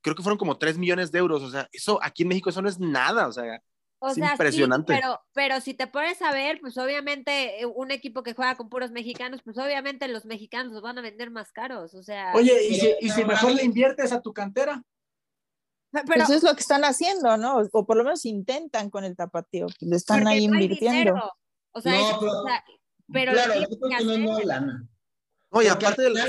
creo 0.00 0.16
que 0.16 0.24
fueron 0.24 0.38
como 0.38 0.58
3 0.58 0.76
millones 0.76 1.12
de 1.12 1.20
euros, 1.20 1.40
o 1.40 1.50
sea, 1.52 1.68
eso 1.70 2.00
aquí 2.02 2.24
en 2.24 2.30
México 2.30 2.50
eso 2.50 2.62
no 2.62 2.68
es 2.68 2.80
nada, 2.80 3.28
o 3.28 3.32
sea, 3.32 3.62
o 4.04 4.14
sea, 4.14 4.32
impresionante. 4.32 4.92
pero, 4.92 5.20
pero 5.32 5.60
si 5.60 5.74
te 5.74 5.86
pones 5.86 6.20
a 6.22 6.32
ver, 6.32 6.60
pues 6.60 6.76
obviamente 6.76 7.60
eh, 7.60 7.66
un 7.66 7.92
equipo 7.92 8.22
que 8.22 8.34
juega 8.34 8.56
con 8.56 8.68
puros 8.68 8.90
mexicanos, 8.90 9.42
pues 9.44 9.56
obviamente 9.58 10.08
los 10.08 10.24
mexicanos 10.24 10.72
los 10.72 10.82
van 10.82 10.98
a 10.98 11.02
vender 11.02 11.30
más 11.30 11.52
caros. 11.52 11.94
O 11.94 12.02
sea. 12.02 12.32
Oye, 12.34 12.66
¿y 12.68 12.74
si, 12.74 12.94
y 13.00 13.10
si 13.10 13.24
mejor 13.24 13.52
le 13.52 13.62
inviertes 13.62 14.12
a 14.12 14.20
tu 14.20 14.32
cantera? 14.32 14.82
Pero, 15.92 16.24
Eso 16.24 16.34
es 16.34 16.42
lo 16.42 16.54
que 16.54 16.60
están 16.60 16.84
haciendo, 16.84 17.36
¿no? 17.36 17.58
O 17.72 17.86
por 17.86 17.96
lo 17.96 18.02
menos 18.02 18.24
intentan 18.24 18.90
con 18.90 19.04
el 19.04 19.14
tapatío, 19.14 19.66
le 19.80 19.96
están 19.96 20.26
ahí 20.26 20.44
invirtiendo. 20.44 21.14
O 21.72 21.80
sea, 21.80 21.92
no, 21.92 22.18
pero, 22.18 22.32
o 22.32 22.46
sea, 22.46 22.64
pero 23.12 23.32
claro, 23.32 24.04
no, 24.04 24.18
no, 24.18 24.40
lana. 24.40 24.88
Oye, 25.50 25.70
aparte 25.70 26.02
de 26.02 26.10
la 26.10 26.24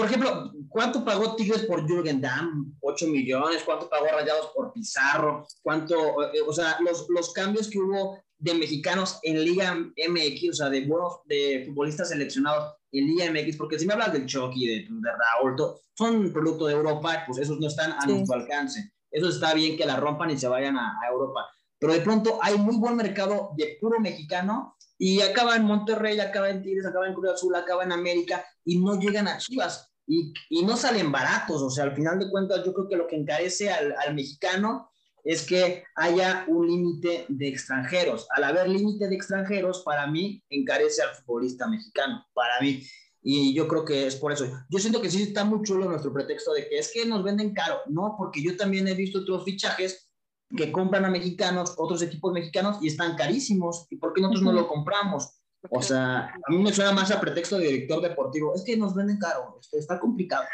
por 0.00 0.08
ejemplo, 0.08 0.50
¿cuánto 0.70 1.04
pagó 1.04 1.36
Tigres 1.36 1.66
por 1.66 1.86
Jürgen 1.86 2.22
Damm? 2.22 2.74
8 2.80 3.06
millones. 3.08 3.62
¿Cuánto 3.66 3.86
pagó 3.86 4.06
Rayados 4.06 4.50
por 4.54 4.72
Pizarro? 4.72 5.46
¿Cuánto, 5.60 6.22
eh, 6.32 6.40
o 6.46 6.52
sea, 6.54 6.78
los, 6.80 7.06
los 7.10 7.34
cambios 7.34 7.68
que 7.68 7.78
hubo 7.78 8.18
de 8.38 8.54
mexicanos 8.54 9.18
en 9.22 9.44
Liga 9.44 9.74
MX, 9.74 10.48
o 10.48 10.54
sea, 10.54 10.70
de 10.70 10.86
buenos, 10.86 11.18
de 11.26 11.64
futbolistas 11.66 12.08
seleccionados 12.08 12.76
en 12.92 13.08
Liga 13.08 13.30
MX, 13.30 13.58
porque 13.58 13.78
si 13.78 13.84
me 13.86 13.92
hablas 13.92 14.14
del 14.14 14.24
Chucky, 14.24 14.66
de, 14.66 14.74
de 14.88 15.10
Raúl, 15.10 15.56
son 15.92 16.32
producto 16.32 16.64
de 16.64 16.72
Europa, 16.72 17.24
pues 17.26 17.36
esos 17.36 17.60
no 17.60 17.68
están 17.68 17.92
a 17.92 18.06
nuestro 18.06 18.36
alcance. 18.36 18.94
Eso 19.10 19.28
está 19.28 19.52
bien 19.52 19.76
que 19.76 19.84
la 19.84 19.96
rompan 19.96 20.30
y 20.30 20.38
se 20.38 20.48
vayan 20.48 20.78
a, 20.78 20.98
a 20.98 21.12
Europa. 21.12 21.46
Pero 21.78 21.92
de 21.92 22.00
pronto 22.00 22.38
hay 22.40 22.56
muy 22.56 22.76
buen 22.78 22.96
mercado 22.96 23.50
de 23.54 23.76
puro 23.78 24.00
mexicano 24.00 24.76
y 24.96 25.20
acaba 25.20 25.56
en 25.56 25.64
Monterrey, 25.64 26.18
acaba 26.20 26.48
en 26.48 26.62
Tigres, 26.62 26.86
acaba 26.86 27.06
en 27.06 27.12
Cruz 27.12 27.32
Azul, 27.32 27.54
acaba 27.54 27.84
en 27.84 27.92
América 27.92 28.42
y 28.64 28.78
no 28.78 28.98
llegan 28.98 29.28
a 29.28 29.36
Chivas 29.36 29.89
y, 30.10 30.34
y, 30.48 30.64
no 30.64 30.76
salen 30.76 31.12
baratos. 31.12 31.62
O 31.62 31.70
sea, 31.70 31.84
al 31.84 31.94
final 31.94 32.18
de 32.18 32.28
cuentas, 32.28 32.64
yo 32.64 32.74
creo 32.74 32.88
que 32.88 32.96
lo 32.96 33.06
que 33.06 33.16
encarece 33.16 33.70
al, 33.70 33.94
al 33.96 34.14
mexicano 34.14 34.90
es 35.22 35.46
que 35.46 35.84
haya 35.94 36.44
un 36.48 36.66
límite 36.66 37.26
de 37.28 37.48
extranjeros. 37.48 38.26
Al 38.34 38.44
haber 38.44 38.68
límite 38.68 39.08
de 39.08 39.14
extranjeros, 39.14 39.82
para 39.84 40.06
mí, 40.06 40.42
encarece 40.50 41.02
al 41.02 41.14
futbolista 41.14 41.68
mexicano, 41.68 42.26
para 42.34 42.60
mí. 42.60 42.82
Y 43.22 43.54
yo 43.54 43.68
creo 43.68 43.84
que 43.84 44.06
es 44.06 44.16
por 44.16 44.32
eso. 44.32 44.46
Yo 44.68 44.78
siento 44.78 45.00
que 45.00 45.10
sí 45.10 45.22
está 45.22 45.44
muy 45.44 45.62
chulo 45.62 45.88
nuestro 45.88 46.12
pretexto 46.12 46.54
de 46.54 46.68
que 46.68 46.78
es 46.78 46.90
que 46.92 47.06
nos 47.06 47.22
venden 47.22 47.52
caro, 47.52 47.80
¿no? 47.86 48.16
Porque 48.18 48.42
yo 48.42 48.56
también 48.56 48.88
he 48.88 48.94
visto 48.94 49.20
otros 49.20 49.44
fichajes 49.44 50.10
que 50.56 50.72
compran 50.72 51.04
a 51.04 51.10
mexicanos, 51.10 51.74
otros 51.76 52.02
equipos 52.02 52.32
mexicanos, 52.32 52.78
y 52.82 52.88
están 52.88 53.14
carísimos. 53.14 53.86
¿Y 53.90 53.96
por 53.96 54.12
qué 54.12 54.22
nosotros 54.22 54.42
no 54.42 54.52
lo 54.52 54.66
compramos? 54.66 55.39
O 55.68 55.82
sea, 55.82 56.28
a 56.28 56.50
mí 56.50 56.56
me 56.56 56.72
suena 56.72 56.92
más 56.92 57.10
a 57.10 57.20
pretexto 57.20 57.58
de 57.58 57.66
director 57.66 58.00
deportivo. 58.00 58.54
Es 58.54 58.62
que 58.64 58.76
nos 58.76 58.94
venden 58.94 59.18
caro, 59.18 59.60
está 59.72 60.00
complicado, 60.00 60.44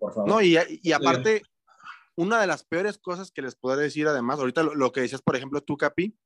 por 0.00 0.12
favor. 0.12 0.28
No, 0.28 0.42
y, 0.42 0.58
y 0.82 0.92
aparte, 0.92 1.42
una 2.16 2.40
de 2.40 2.48
las 2.48 2.64
peores 2.64 2.98
cosas 2.98 3.30
que 3.30 3.42
les 3.42 3.54
puedo 3.54 3.76
decir, 3.76 4.08
además, 4.08 4.40
ahorita 4.40 4.64
lo, 4.64 4.74
lo 4.74 4.90
que 4.90 5.02
decías, 5.02 5.22
por 5.22 5.36
ejemplo, 5.36 5.60
tú, 5.62 5.76
Capi, 5.76 6.18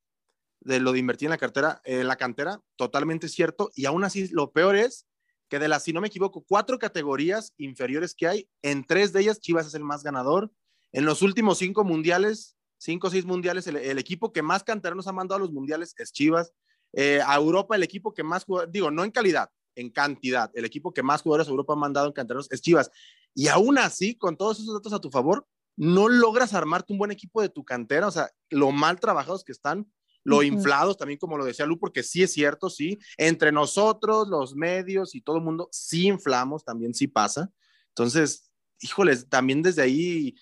de 0.60 0.80
lo 0.80 0.92
de 0.92 1.00
invertir 1.00 1.26
en 1.26 1.30
la 1.30 1.38
cartera, 1.38 1.82
en 1.84 2.06
la 2.08 2.16
cantera, 2.16 2.60
totalmente 2.76 3.28
cierto. 3.28 3.70
Y 3.74 3.84
aún 3.84 4.04
así, 4.04 4.28
lo 4.28 4.52
peor 4.52 4.76
es 4.76 5.06
que 5.48 5.58
de 5.58 5.68
las, 5.68 5.82
si 5.82 5.92
no 5.92 6.00
me 6.00 6.06
equivoco, 6.06 6.44
cuatro 6.46 6.78
categorías 6.78 7.52
inferiores 7.58 8.14
que 8.14 8.26
hay, 8.26 8.48
en 8.62 8.84
tres 8.84 9.12
de 9.12 9.20
ellas 9.20 9.40
Chivas 9.40 9.66
es 9.66 9.74
el 9.74 9.84
más 9.84 10.02
ganador. 10.02 10.50
En 10.92 11.04
los 11.04 11.22
últimos 11.22 11.58
cinco 11.58 11.84
mundiales, 11.84 12.56
cinco 12.78 13.08
o 13.08 13.10
seis 13.10 13.24
mundiales, 13.26 13.66
el, 13.66 13.76
el 13.76 13.98
equipo 13.98 14.32
que 14.32 14.42
más 14.42 14.64
canteranos 14.64 15.06
ha 15.08 15.12
mandado 15.12 15.36
a 15.36 15.40
los 15.40 15.52
mundiales 15.52 15.94
es 15.98 16.12
Chivas. 16.12 16.52
Eh, 16.92 17.20
a 17.24 17.36
Europa, 17.36 17.76
el 17.76 17.82
equipo 17.82 18.12
que 18.12 18.22
más, 18.22 18.44
digo, 18.68 18.90
no 18.90 19.04
en 19.04 19.10
calidad, 19.10 19.50
en 19.74 19.90
cantidad, 19.90 20.50
el 20.54 20.64
equipo 20.64 20.92
que 20.92 21.02
más 21.02 21.22
jugadores 21.22 21.48
a 21.48 21.50
Europa 21.50 21.72
ha 21.72 21.76
mandado 21.76 22.06
en 22.06 22.12
canteranos 22.12 22.50
es 22.50 22.60
Chivas. 22.60 22.90
Y 23.34 23.48
aún 23.48 23.78
así, 23.78 24.16
con 24.16 24.36
todos 24.36 24.60
esos 24.60 24.74
datos 24.74 24.92
a 24.92 25.00
tu 25.00 25.10
favor, 25.10 25.46
no 25.76 26.08
logras 26.08 26.52
armarte 26.52 26.92
un 26.92 26.98
buen 26.98 27.10
equipo 27.10 27.40
de 27.40 27.48
tu 27.48 27.64
cantera, 27.64 28.08
o 28.08 28.10
sea, 28.10 28.30
lo 28.50 28.72
mal 28.72 29.00
trabajados 29.00 29.44
que 29.44 29.52
están, 29.52 29.90
lo 30.24 30.42
inflados 30.42 30.98
también, 30.98 31.18
como 31.18 31.38
lo 31.38 31.44
decía 31.44 31.64
Lu, 31.64 31.78
porque 31.78 32.02
sí 32.02 32.22
es 32.22 32.32
cierto, 32.32 32.68
sí, 32.68 32.98
entre 33.16 33.52
nosotros, 33.52 34.28
los 34.28 34.54
medios 34.54 35.14
y 35.14 35.22
todo 35.22 35.36
el 35.36 35.42
mundo, 35.42 35.68
sí 35.72 36.08
inflamos, 36.08 36.64
también 36.64 36.92
sí 36.92 37.06
pasa. 37.06 37.50
Entonces, 37.88 38.50
híjoles, 38.80 39.28
también 39.28 39.62
desde 39.62 39.82
ahí 39.82 40.34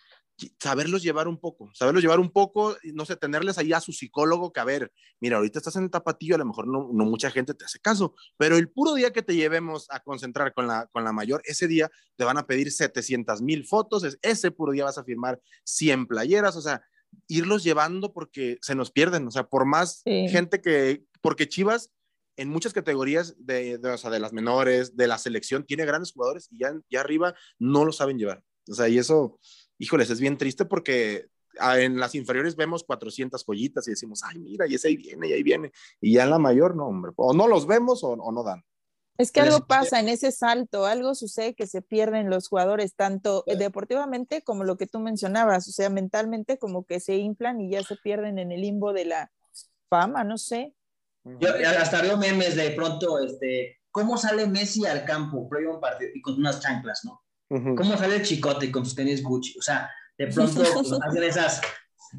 saberlos 0.61 1.03
llevar 1.03 1.27
un 1.29 1.39
poco, 1.39 1.71
saberlos 1.75 2.03
llevar 2.03 2.21
un 2.21 2.31
poco, 2.31 2.77
no 2.95 3.05
sé, 3.05 3.17
tenerles 3.17 3.59
ahí 3.59 3.73
a 3.73 3.81
su 3.81 3.93
psicólogo 3.93 4.53
que 4.53 4.61
a 4.61 4.65
ver, 4.65 4.93
mira, 5.21 5.37
ahorita 5.39 5.59
estás 5.59 5.77
en 5.77 5.85
el 5.85 5.91
tapatillo, 5.91 6.35
a 6.37 6.39
lo 6.39 6.45
mejor 6.47 6.67
no, 6.69 6.89
no 6.93 7.05
mucha 7.05 7.31
gente 7.31 7.55
te 7.55 7.65
hace 7.65 7.81
caso, 7.81 8.15
pero 8.37 8.57
el 8.57 8.71
puro 8.71 8.95
día 8.95 9.13
que 9.13 9.23
te 9.23 9.35
llevemos 9.35 9.87
a 9.91 10.01
concentrar 10.01 10.55
con 10.55 10.67
la, 10.67 10.87
con 10.93 11.03
la 11.05 11.13
mayor, 11.13 11.43
ese 11.45 11.67
día 11.67 11.91
te 12.17 12.25
van 12.25 12.39
a 12.39 12.47
pedir 12.47 12.71
700 12.71 13.43
mil 13.43 13.67
fotos, 13.67 14.05
es- 14.05 14.19
ese 14.23 14.51
puro 14.51 14.73
día 14.73 14.85
vas 14.85 14.99
a 14.99 15.05
firmar 15.05 15.41
100 15.65 16.07
playeras, 16.07 16.57
o 16.57 16.61
sea, 16.63 16.83
irlos 17.27 17.65
llevando 17.65 18.13
porque 18.13 18.59
se 18.61 18.75
nos 18.75 18.91
pierden, 18.91 19.27
o 19.27 19.31
sea, 19.31 19.45
por 19.49 19.65
más 19.67 20.03
Sí. 20.05 20.29
gente 20.29 20.61
que, 20.61 21.05
porque 21.21 21.49
Chivas 21.49 21.91
en 22.37 22.49
muchas 22.51 22.73
categorías 22.73 23.35
de, 23.39 23.79
de, 23.79 23.91
o 23.91 23.99
sea, 23.99 24.11
de 24.11 24.21
las 24.21 24.33
menores, 24.33 24.97
de 24.97 25.09
la 25.09 25.19
selección, 25.19 25.65
tiene 25.65 25.85
grandes 25.85 26.13
jugadores 26.13 26.47
y 26.53 26.59
ya, 26.61 26.73
ya 26.89 27.01
arriba 27.01 27.35
no 27.59 27.85
lo 27.85 27.91
saben 27.91 28.17
llevar. 28.19 28.45
O 28.71 28.75
sea, 28.75 28.89
y 28.89 28.99
eso, 28.99 29.41
híjoles, 29.79 30.11
es 30.11 30.21
bien 30.21 30.37
triste 30.37 30.65
porque 30.65 31.27
ah, 31.59 31.81
en 31.81 31.99
las 31.99 32.15
inferiores 32.15 32.57
vemos 32.57 32.85
400 32.85 33.45
joyitas 33.45 33.87
y 33.89 33.93
decimos, 33.93 34.23
ay, 34.25 34.39
mira, 34.39 34.67
y 34.67 34.75
ese 34.75 34.89
ahí 34.89 34.97
viene, 34.97 35.29
y 35.29 35.33
ahí 35.33 35.43
viene. 35.43 35.73
Y 36.01 36.15
ya 36.15 36.25
en 36.25 36.31
la 36.31 36.39
mayor, 36.39 36.77
no, 36.77 36.87
hombre, 36.87 37.13
o 37.17 37.33
no 37.33 37.49
los 37.49 37.67
vemos 37.67 38.05
o, 38.05 38.11
o 38.11 38.33
no 38.33 38.43
dan. 38.43 38.65
Es 39.19 39.33
que 39.33 39.41
algo 39.41 39.67
pasa 39.67 39.99
en 39.99 40.09
ese 40.09 40.31
salto, 40.31 40.87
algo 40.87 41.17
sucede 41.17 41.57
que 41.57 41.67
se 41.67 41.83
pierden 41.83 42.31
los 42.31 42.47
jugadores, 42.47 42.95
tanto 42.95 43.43
deportivamente 43.47 44.43
como 44.43 44.63
lo 44.63 44.77
que 44.77 44.87
tú 44.87 45.01
mencionabas, 45.01 45.67
o 45.67 45.73
sea, 45.73 45.91
mentalmente 45.91 46.57
como 46.57 46.87
que 46.87 47.01
se 47.01 47.17
inflan 47.17 47.61
y 47.61 47.71
ya 47.71 47.83
se 47.83 47.97
pierden 47.97 48.39
en 48.39 48.53
el 48.53 48.61
limbo 48.61 48.93
de 48.93 49.07
la 49.07 49.33
fama, 49.91 50.23
no 50.23 50.39
sé. 50.39 50.73
Yo 51.25 51.49
hasta 51.81 52.01
veo 52.01 52.17
memes 52.17 52.55
de 52.55 52.71
pronto, 52.71 53.19
este, 53.19 53.81
¿cómo 53.91 54.17
sale 54.17 54.47
Messi 54.47 54.87
al 54.87 55.05
campo 55.05 55.49
previo 55.49 55.73
a 55.73 55.75
un 55.75 55.81
partido 55.81 56.13
y 56.15 56.23
con 56.23 56.35
unas 56.35 56.61
chanclas, 56.61 57.01
¿no? 57.05 57.21
¿Cómo 57.49 57.97
sale 57.97 58.17
el 58.17 58.23
chicote 58.23 58.71
con 58.71 58.85
sus 58.85 58.95
tenis 58.95 59.23
Gucci? 59.23 59.59
O 59.59 59.63
sea, 59.63 59.91
de 60.17 60.27
pronto 60.27 60.63
pues, 60.75 60.93
hacen 60.93 61.23
esas. 61.23 61.61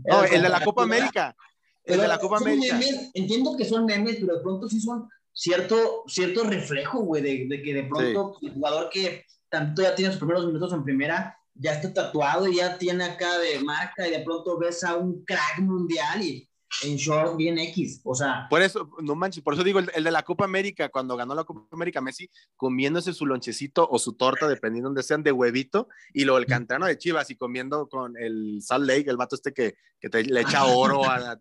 No, 0.06 0.24
el 0.24 0.42
de 0.42 0.50
la 0.50 0.64
Copa 0.64 0.84
América. 0.84 1.36
El 1.84 1.94
Pero 1.94 2.02
de 2.04 2.08
la 2.08 2.20
Copa 2.20 2.38
América. 2.38 2.78
memes, 2.78 3.12
entiendo 3.14 3.56
que 3.58 3.66
son 3.66 3.86
memes, 3.86 4.18
pero 4.20 4.36
de 4.36 4.42
pronto 4.42 4.68
sí 4.68 4.80
son 4.80 5.10
cierto, 5.34 6.04
cierto 6.08 6.44
reflejo, 6.44 7.00
güey, 7.00 7.22
de, 7.22 7.46
de 7.48 7.62
que 7.62 7.74
de 7.74 7.84
pronto 7.84 8.38
el 8.42 8.54
jugador 8.54 8.90
que 8.90 9.26
tanto 9.50 9.82
ya 9.82 9.96
tiene 9.96 10.12
sus 10.12 10.20
primeros 10.20 10.46
minutos 10.46 10.74
en 10.74 10.84
primera, 10.84 11.38
ya 11.56 11.74
está 11.74 11.94
tatuado 11.94 12.48
y 12.48 12.58
ya 12.58 12.78
tiene 12.78 13.04
acá 13.04 13.38
de 13.40 13.60
marca 13.60 14.08
y 14.08 14.12
de 14.12 14.20
pronto 14.20 14.58
ves 14.58 14.84
a 14.84 14.96
un 14.96 15.24
crack 15.26 15.60
mundial 15.60 16.22
y 16.22 16.49
en 16.84 16.96
short 16.98 17.36
bien 17.36 17.58
X, 17.58 18.02
o 18.04 18.14
sea, 18.14 18.48
Por 18.50 18.62
eso, 18.62 18.90
no 19.02 19.16
manches, 19.16 19.44
por 19.44 19.54
eso 19.56 19.64
digo, 19.64 19.80
el, 19.80 19.90
el 19.96 20.04
de 20.04 20.12
la 20.12 20.24
Copa 20.24 20.46
América, 20.46 20.90
cuando 20.90 21.18
ganó 21.18 21.34
la 21.36 21.44
Copa 21.44 21.66
América, 21.72 22.00
Messi 22.02 22.30
comiéndose 22.56 23.12
su 23.14 23.26
lonchecito 23.26 23.88
o 23.90 23.98
su 24.00 24.14
torta, 24.14 24.48
dependiendo 24.48 24.90
donde 24.90 25.04
sean, 25.04 25.24
de 25.24 25.32
huevito, 25.32 25.88
y 26.14 26.26
luego 26.26 26.38
el 26.38 26.46
canterano 26.46 26.86
de 26.86 26.98
Chivas 26.98 27.30
y 27.32 27.36
comiendo 27.36 27.90
con 27.90 28.16
el 28.18 28.60
Salt 28.62 28.86
Lake, 28.86 29.10
el 29.10 29.18
vato 29.18 29.36
este 29.36 29.54
que, 29.54 29.76
que 30.00 30.10
te, 30.10 30.24
le 30.24 30.42
echa 30.42 30.66
oro 30.66 31.04
a, 31.06 31.16
a- 31.16 31.38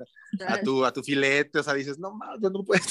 a 0.49 0.61
tu, 0.63 0.85
a 0.85 0.93
tu 0.93 1.03
filete, 1.03 1.59
o 1.59 1.63
sea, 1.63 1.75
dices, 1.75 1.99
no 1.99 2.13
mames, 2.15 2.41
no 2.51 2.65
puedes. 2.65 2.87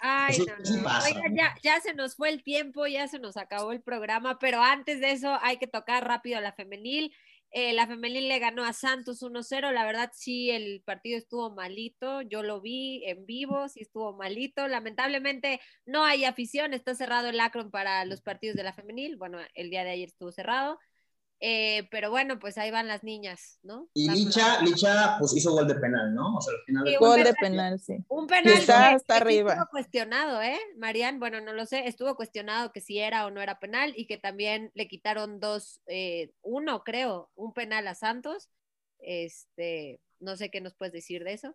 Ay, 0.00 0.38
no, 0.38 0.44
no. 0.46 0.82
¿no? 0.82 1.36
ya, 1.36 1.54
ya 1.62 1.80
se 1.80 1.94
nos 1.94 2.16
fue 2.16 2.28
el 2.28 2.42
tiempo, 2.42 2.86
ya 2.86 3.08
se 3.08 3.18
nos 3.18 3.36
acabó 3.36 3.72
el 3.72 3.80
programa, 3.80 4.38
pero 4.38 4.62
antes 4.62 5.00
de 5.00 5.12
eso 5.12 5.38
hay 5.40 5.56
que 5.56 5.66
tocar 5.66 6.06
rápido 6.06 6.36
a 6.38 6.42
la 6.42 6.52
femenil. 6.52 7.12
Eh, 7.58 7.72
la 7.72 7.86
femenil 7.86 8.28
le 8.28 8.38
ganó 8.38 8.66
a 8.66 8.74
Santos 8.74 9.22
1-0, 9.22 9.72
la 9.72 9.86
verdad 9.86 10.10
sí, 10.12 10.50
el 10.50 10.82
partido 10.82 11.16
estuvo 11.16 11.48
malito, 11.54 12.20
yo 12.20 12.42
lo 12.42 12.60
vi 12.60 13.02
en 13.06 13.24
vivo, 13.24 13.66
sí 13.70 13.80
estuvo 13.80 14.12
malito, 14.12 14.68
lamentablemente 14.68 15.62
no 15.86 16.04
hay 16.04 16.26
afición, 16.26 16.74
está 16.74 16.94
cerrado 16.94 17.28
el 17.30 17.40
Akron 17.40 17.70
para 17.70 18.04
los 18.04 18.20
partidos 18.20 18.56
de 18.56 18.62
la 18.62 18.74
femenil, 18.74 19.16
bueno, 19.16 19.38
el 19.54 19.70
día 19.70 19.84
de 19.84 19.90
ayer 19.92 20.08
estuvo 20.08 20.32
cerrado, 20.32 20.78
Eh, 21.38 21.86
pero 21.90 22.10
bueno, 22.10 22.38
pues 22.38 22.56
ahí 22.56 22.70
van 22.70 22.88
las 22.88 23.04
niñas, 23.04 23.58
¿no? 23.62 23.90
y 23.92 24.08
Licha, 24.10 24.62
Licha, 24.62 25.16
pues 25.18 25.36
hizo 25.36 25.52
gol 25.52 25.68
de 25.68 25.74
penal, 25.74 26.14
¿no? 26.14 26.36
O 26.36 26.40
sea, 26.40 26.54
al 26.54 26.64
final. 26.64 26.86
Sí, 26.86 26.96
Gol 26.98 27.16
de 27.18 27.34
penal. 27.34 27.36
penal, 27.40 27.78
sí. 27.80 27.96
Un 28.08 28.26
penal 28.26 28.54
está 28.54 28.88
que- 28.88 28.94
hasta 28.96 29.14
que 29.14 29.18
sí 29.18 29.22
arriba. 29.22 29.52
estuvo 29.52 29.68
cuestionado, 29.70 30.40
¿eh? 30.40 30.58
Marian, 30.78 31.20
bueno, 31.20 31.42
no 31.42 31.52
lo 31.52 31.66
sé, 31.66 31.86
estuvo 31.88 32.16
cuestionado 32.16 32.72
que 32.72 32.80
si 32.80 32.98
era 33.00 33.26
o 33.26 33.30
no 33.30 33.42
era 33.42 33.58
penal 33.58 33.92
y 33.96 34.06
que 34.06 34.16
también 34.16 34.70
le 34.74 34.88
quitaron 34.88 35.38
dos, 35.38 35.82
eh, 35.88 36.32
uno 36.40 36.82
creo, 36.84 37.30
un 37.34 37.52
penal 37.52 37.86
a 37.88 37.94
Santos. 37.94 38.48
Este, 38.98 40.00
no 40.20 40.36
sé 40.36 40.50
qué 40.50 40.60
nos 40.60 40.74
puedes 40.74 40.92
decir 40.92 41.22
de 41.24 41.34
eso. 41.34 41.54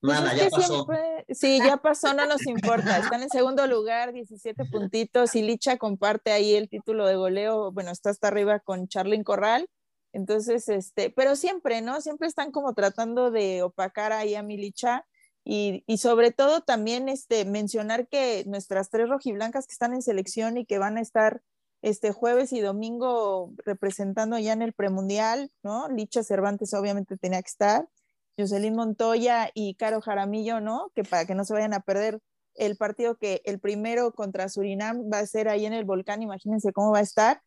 Pues 0.00 0.20
Nada, 0.20 0.34
ya 0.34 0.48
pasó. 0.48 0.74
siempre- 0.74 1.24
sí, 1.30 1.58
ya 1.58 1.76
pasó, 1.78 2.14
no 2.14 2.24
nos 2.26 2.46
importa. 2.46 2.98
Están 2.98 3.22
en 3.22 3.30
segundo 3.30 3.66
lugar, 3.66 4.12
17 4.12 4.64
puntitos. 4.66 5.34
Y 5.34 5.42
Licha 5.42 5.76
comparte 5.76 6.30
ahí 6.30 6.54
el 6.54 6.68
título 6.68 7.06
de 7.06 7.16
goleo. 7.16 7.72
Bueno, 7.72 7.90
está 7.90 8.10
hasta 8.10 8.28
arriba 8.28 8.60
con 8.60 8.86
Charlyn 8.86 9.24
Corral. 9.24 9.68
Entonces, 10.12 10.68
este, 10.68 11.10
pero 11.10 11.36
siempre, 11.36 11.82
¿no? 11.82 12.00
Siempre 12.00 12.28
están 12.28 12.52
como 12.52 12.74
tratando 12.74 13.30
de 13.30 13.62
opacar 13.62 14.12
ahí 14.12 14.34
a 14.36 14.42
mi 14.42 14.56
Licha. 14.56 15.04
Y, 15.44 15.82
y 15.86 15.98
sobre 15.98 16.30
todo 16.30 16.60
también 16.60 17.08
este, 17.08 17.44
mencionar 17.44 18.06
que 18.06 18.44
nuestras 18.46 18.90
tres 18.90 19.08
rojiblancas 19.08 19.66
que 19.66 19.72
están 19.72 19.94
en 19.94 20.02
selección 20.02 20.58
y 20.58 20.64
que 20.66 20.78
van 20.78 20.98
a 20.98 21.00
estar 21.00 21.42
este 21.80 22.12
jueves 22.12 22.52
y 22.52 22.60
domingo 22.60 23.52
representando 23.64 24.38
ya 24.38 24.52
en 24.52 24.62
el 24.62 24.72
premundial, 24.72 25.50
¿no? 25.62 25.88
Licha 25.88 26.22
Cervantes 26.22 26.74
obviamente 26.74 27.16
tenía 27.16 27.40
que 27.40 27.48
estar. 27.48 27.88
Jocelyn 28.38 28.74
Montoya 28.74 29.50
y 29.52 29.74
Caro 29.74 30.00
Jaramillo, 30.00 30.60
¿no? 30.60 30.92
Que 30.94 31.02
para 31.02 31.26
que 31.26 31.34
no 31.34 31.44
se 31.44 31.54
vayan 31.54 31.74
a 31.74 31.80
perder 31.80 32.20
el 32.54 32.76
partido 32.76 33.16
que 33.16 33.42
el 33.44 33.60
primero 33.60 34.12
contra 34.12 34.48
Surinam 34.48 35.10
va 35.12 35.20
a 35.20 35.26
ser 35.26 35.48
ahí 35.48 35.66
en 35.66 35.72
el 35.72 35.84
volcán, 35.84 36.22
imagínense 36.22 36.72
cómo 36.72 36.92
va 36.92 36.98
a 36.98 37.02
estar. 37.02 37.42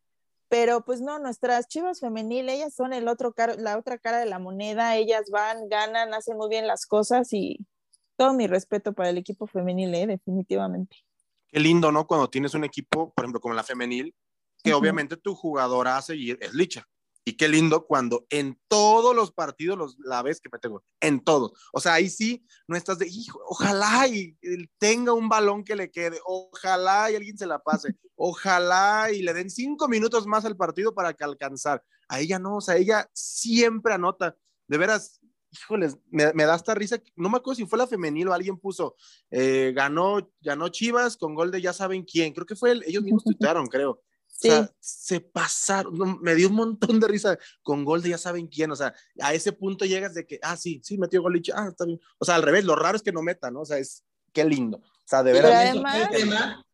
Pero 0.48 0.84
pues 0.84 1.00
no, 1.00 1.18
nuestras 1.18 1.66
chivas 1.66 2.00
femenil, 2.00 2.48
ellas 2.50 2.74
son 2.74 2.92
el 2.92 3.08
otro 3.08 3.34
la 3.58 3.78
otra 3.78 3.96
cara 3.96 4.18
de 4.18 4.26
la 4.26 4.38
moneda, 4.38 4.96
ellas 4.96 5.30
van, 5.30 5.68
ganan, 5.68 6.12
hacen 6.12 6.36
muy 6.36 6.50
bien 6.50 6.66
las 6.66 6.84
cosas 6.84 7.32
y 7.32 7.66
todo 8.16 8.34
mi 8.34 8.46
respeto 8.46 8.92
para 8.92 9.08
el 9.08 9.18
equipo 9.18 9.46
femenil, 9.46 9.94
¿eh? 9.94 10.06
definitivamente. 10.06 10.96
Qué 11.48 11.58
lindo, 11.58 11.90
¿no? 11.90 12.06
Cuando 12.06 12.28
tienes 12.28 12.54
un 12.54 12.64
equipo, 12.64 13.12
por 13.14 13.24
ejemplo, 13.24 13.40
como 13.40 13.54
la 13.54 13.62
femenil, 13.62 14.14
que 14.62 14.74
obviamente 14.74 15.16
tu 15.16 15.34
jugadora 15.34 15.96
a 15.96 16.02
seguir 16.02 16.38
es 16.40 16.54
Licha. 16.54 16.86
Y 17.24 17.34
qué 17.34 17.48
lindo 17.48 17.86
cuando 17.86 18.26
en 18.30 18.58
todos 18.66 19.14
los 19.14 19.30
partidos 19.30 19.78
los, 19.78 19.96
la 20.00 20.22
ves 20.22 20.40
que 20.40 20.48
mete 20.52 20.68
gol. 20.68 20.82
En 21.00 21.22
todos. 21.22 21.52
O 21.72 21.80
sea, 21.80 21.94
ahí 21.94 22.10
sí 22.10 22.44
no 22.66 22.76
estás 22.76 22.98
de, 22.98 23.06
hijo, 23.06 23.40
ojalá 23.46 24.08
y 24.08 24.36
tenga 24.78 25.12
un 25.12 25.28
balón 25.28 25.62
que 25.62 25.76
le 25.76 25.90
quede. 25.90 26.18
Ojalá 26.24 27.10
y 27.10 27.16
alguien 27.16 27.38
se 27.38 27.46
la 27.46 27.60
pase. 27.60 27.96
Ojalá 28.16 29.10
y 29.12 29.22
le 29.22 29.34
den 29.34 29.50
cinco 29.50 29.88
minutos 29.88 30.26
más 30.26 30.44
al 30.44 30.56
partido 30.56 30.94
para 30.94 31.14
que 31.14 31.22
alcanzar. 31.24 31.84
A 32.08 32.20
ella 32.20 32.38
no, 32.38 32.56
o 32.56 32.60
sea, 32.60 32.76
ella 32.76 33.08
siempre 33.12 33.94
anota. 33.94 34.36
De 34.66 34.78
veras, 34.78 35.20
híjoles, 35.52 35.98
me, 36.10 36.32
me 36.32 36.44
da 36.44 36.56
esta 36.56 36.74
risa. 36.74 37.00
No 37.16 37.28
me 37.28 37.36
acuerdo 37.36 37.56
si 37.56 37.66
fue 37.66 37.78
la 37.78 37.86
femenil 37.86 38.28
o 38.28 38.32
alguien 38.32 38.58
puso, 38.58 38.96
eh, 39.30 39.72
ganó, 39.74 40.30
ganó 40.40 40.68
Chivas 40.68 41.16
con 41.16 41.34
gol 41.34 41.50
de 41.50 41.60
ya 41.60 41.72
saben 41.72 42.04
quién. 42.04 42.32
Creo 42.32 42.46
que 42.46 42.56
fue 42.56 42.72
el, 42.72 42.82
ellos 42.84 43.02
mismos 43.02 43.24
tuitearon, 43.24 43.66
creo. 43.66 44.00
Sí. 44.42 44.48
O 44.48 44.52
sea, 44.52 44.70
se 44.80 45.20
pasaron, 45.20 46.20
me 46.20 46.34
dio 46.34 46.48
un 46.48 46.54
montón 46.56 46.98
de 47.00 47.06
risa 47.08 47.38
con 47.62 47.84
gol 47.84 48.02
de 48.02 48.10
ya 48.10 48.18
saben 48.18 48.48
quién, 48.48 48.70
o 48.72 48.76
sea, 48.76 48.92
a 49.20 49.32
ese 49.34 49.52
punto 49.52 49.84
llegas 49.84 50.14
de 50.14 50.26
que, 50.26 50.40
ah, 50.42 50.56
sí, 50.56 50.80
sí, 50.82 50.98
metió 50.98 51.22
gol 51.22 51.36
y 51.36 51.42
ah, 51.54 51.68
está 51.68 51.84
bien. 51.84 52.00
O 52.18 52.24
sea, 52.24 52.34
al 52.34 52.42
revés, 52.42 52.64
lo 52.64 52.74
raro 52.74 52.96
es 52.96 53.02
que 53.02 53.12
no 53.12 53.22
meta, 53.22 53.50
¿no? 53.50 53.60
O 53.60 53.64
sea, 53.64 53.78
es, 53.78 54.04
qué 54.32 54.44
lindo. 54.44 54.78
O 54.78 55.06
sea, 55.06 55.22
de 55.22 55.32
veras. 55.32 55.52
además- 55.52 56.08
El 56.12 56.18
tema- 56.18 56.66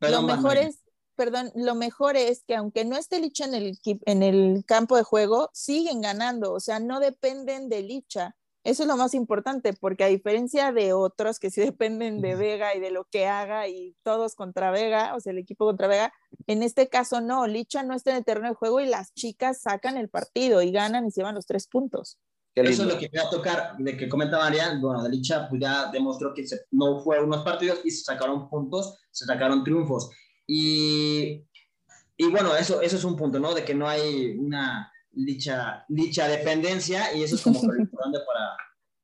lo 0.00 0.22
mejor 0.22 0.56
es, 0.56 0.80
perdón, 1.14 1.50
lo 1.54 1.74
mejor 1.74 2.16
es 2.16 2.44
que 2.44 2.54
aunque 2.54 2.84
no 2.84 2.96
esté 2.96 3.18
Licha 3.18 3.46
en 3.46 3.54
el, 3.54 3.78
en 3.84 4.22
el 4.22 4.64
campo 4.66 4.96
de 4.96 5.02
juego, 5.02 5.50
siguen 5.54 6.00
ganando, 6.02 6.52
o 6.52 6.60
sea, 6.60 6.78
no 6.78 7.00
dependen 7.00 7.68
de 7.68 7.82
Licha. 7.82 8.36
Eso 8.66 8.82
es 8.82 8.88
lo 8.88 8.96
más 8.96 9.14
importante, 9.14 9.74
porque 9.74 10.02
a 10.02 10.08
diferencia 10.08 10.72
de 10.72 10.92
otros 10.92 11.38
que 11.38 11.52
sí 11.52 11.60
dependen 11.60 12.20
de 12.20 12.34
Vega 12.34 12.74
y 12.74 12.80
de 12.80 12.90
lo 12.90 13.04
que 13.04 13.26
haga 13.26 13.68
y 13.68 13.94
todos 14.02 14.34
contra 14.34 14.72
Vega, 14.72 15.14
o 15.14 15.20
sea, 15.20 15.30
el 15.30 15.38
equipo 15.38 15.66
contra 15.66 15.86
Vega, 15.86 16.12
en 16.48 16.64
este 16.64 16.88
caso 16.88 17.20
no, 17.20 17.46
Licha 17.46 17.84
no 17.84 17.94
está 17.94 18.10
en 18.10 18.16
el 18.16 18.24
terreno 18.24 18.48
de 18.48 18.56
juego 18.56 18.80
y 18.80 18.86
las 18.86 19.14
chicas 19.14 19.60
sacan 19.62 19.96
el 19.96 20.08
partido 20.08 20.62
y 20.62 20.72
ganan 20.72 21.06
y 21.06 21.12
se 21.12 21.20
llevan 21.20 21.36
los 21.36 21.46
tres 21.46 21.68
puntos. 21.68 22.18
Eso 22.56 22.82
es 22.82 22.88
lo 22.88 22.98
que 22.98 23.08
quería 23.08 23.30
tocar, 23.30 23.76
de 23.78 23.96
que 23.96 24.08
comenta 24.08 24.38
María, 24.38 24.76
bueno, 24.80 25.00
de 25.00 25.10
Licha 25.10 25.48
pues 25.48 25.62
ya 25.62 25.88
demostró 25.92 26.34
que 26.34 26.44
no 26.72 26.98
fue 26.98 27.22
unos 27.22 27.44
partidos 27.44 27.78
y 27.84 27.92
se 27.92 28.02
sacaron 28.02 28.48
puntos, 28.50 28.98
se 29.12 29.26
sacaron 29.26 29.62
triunfos. 29.62 30.10
Y, 30.44 31.44
y 32.16 32.30
bueno, 32.32 32.56
eso, 32.56 32.80
eso 32.82 32.96
es 32.96 33.04
un 33.04 33.14
punto, 33.14 33.38
¿no? 33.38 33.54
De 33.54 33.64
que 33.64 33.76
no 33.76 33.86
hay 33.86 34.36
una 34.36 34.90
dicha, 35.16 35.84
dicha 35.88 36.28
dependencia 36.28 37.14
y 37.14 37.22
eso 37.22 37.36
es 37.36 37.42
como 37.42 37.58
importante 37.58 38.18
para, 38.26 38.56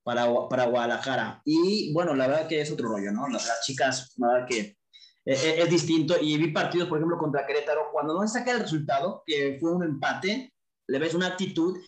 para, 0.05 0.49
para, 0.49 0.67
Guadalajara. 0.67 1.43
Y 1.45 1.93
bueno, 1.93 2.15
la 2.15 2.29
verdad 2.29 2.49
que 2.49 2.61
es 2.61 2.71
otro 2.71 2.89
rollo, 2.89 3.11
¿no? 3.13 3.29
Las, 3.29 3.63
chicas, 3.65 4.13
la 4.19 4.29
verdad 4.29 4.47
que 4.49 4.77
es, 5.25 5.45
e, 5.45 5.51
e, 5.51 5.63
es, 5.63 5.71
distinto. 5.71 6.17
Y 6.21 6.37
vi 6.37 6.53
partidos, 6.53 6.89
por 6.89 6.99
ejemplo, 6.99 7.19
contra 7.19 7.47
Querétaro, 7.47 7.89
cuando 7.93 8.15
no 8.15 8.29
saca 8.29 8.53
el 8.53 8.61
resultado, 8.61 9.23
que 9.27 9.57
fue 9.61 9.75
un 9.75 9.85
empate, 9.85 10.53
le 10.89 10.99
ves 10.99 11.15
una 11.15 11.29
actitud, 11.29 11.79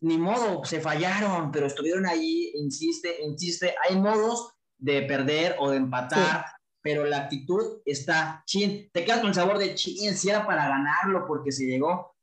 ni 0.00 0.18
modo, 0.18 0.64
se 0.64 0.80
fallaron, 0.80 1.50
pero 1.52 1.66
estuvieron 1.66 2.06
ahí, 2.06 2.52
insiste, 2.54 3.22
insiste. 3.22 3.74
Hay 3.88 3.96
modos 3.96 4.54
de 4.78 5.02
perder 5.02 5.56
o 5.58 5.70
de 5.70 5.76
empatar. 5.76 6.46
Pero 6.82 7.06
la 7.06 7.16
actitud 7.16 7.80
está 7.86 8.42
chin. 8.44 8.90
Te 8.92 9.06
quedas 9.06 9.20
con 9.20 9.28
el 9.28 9.34
sabor 9.34 9.56
de 9.56 9.74
chin, 9.74 10.14
si 10.14 10.28
era 10.28 10.46
para 10.46 10.68
ganarlo 10.68 11.26
porque 11.26 11.50
se 11.50 11.64
llegó 11.64 12.13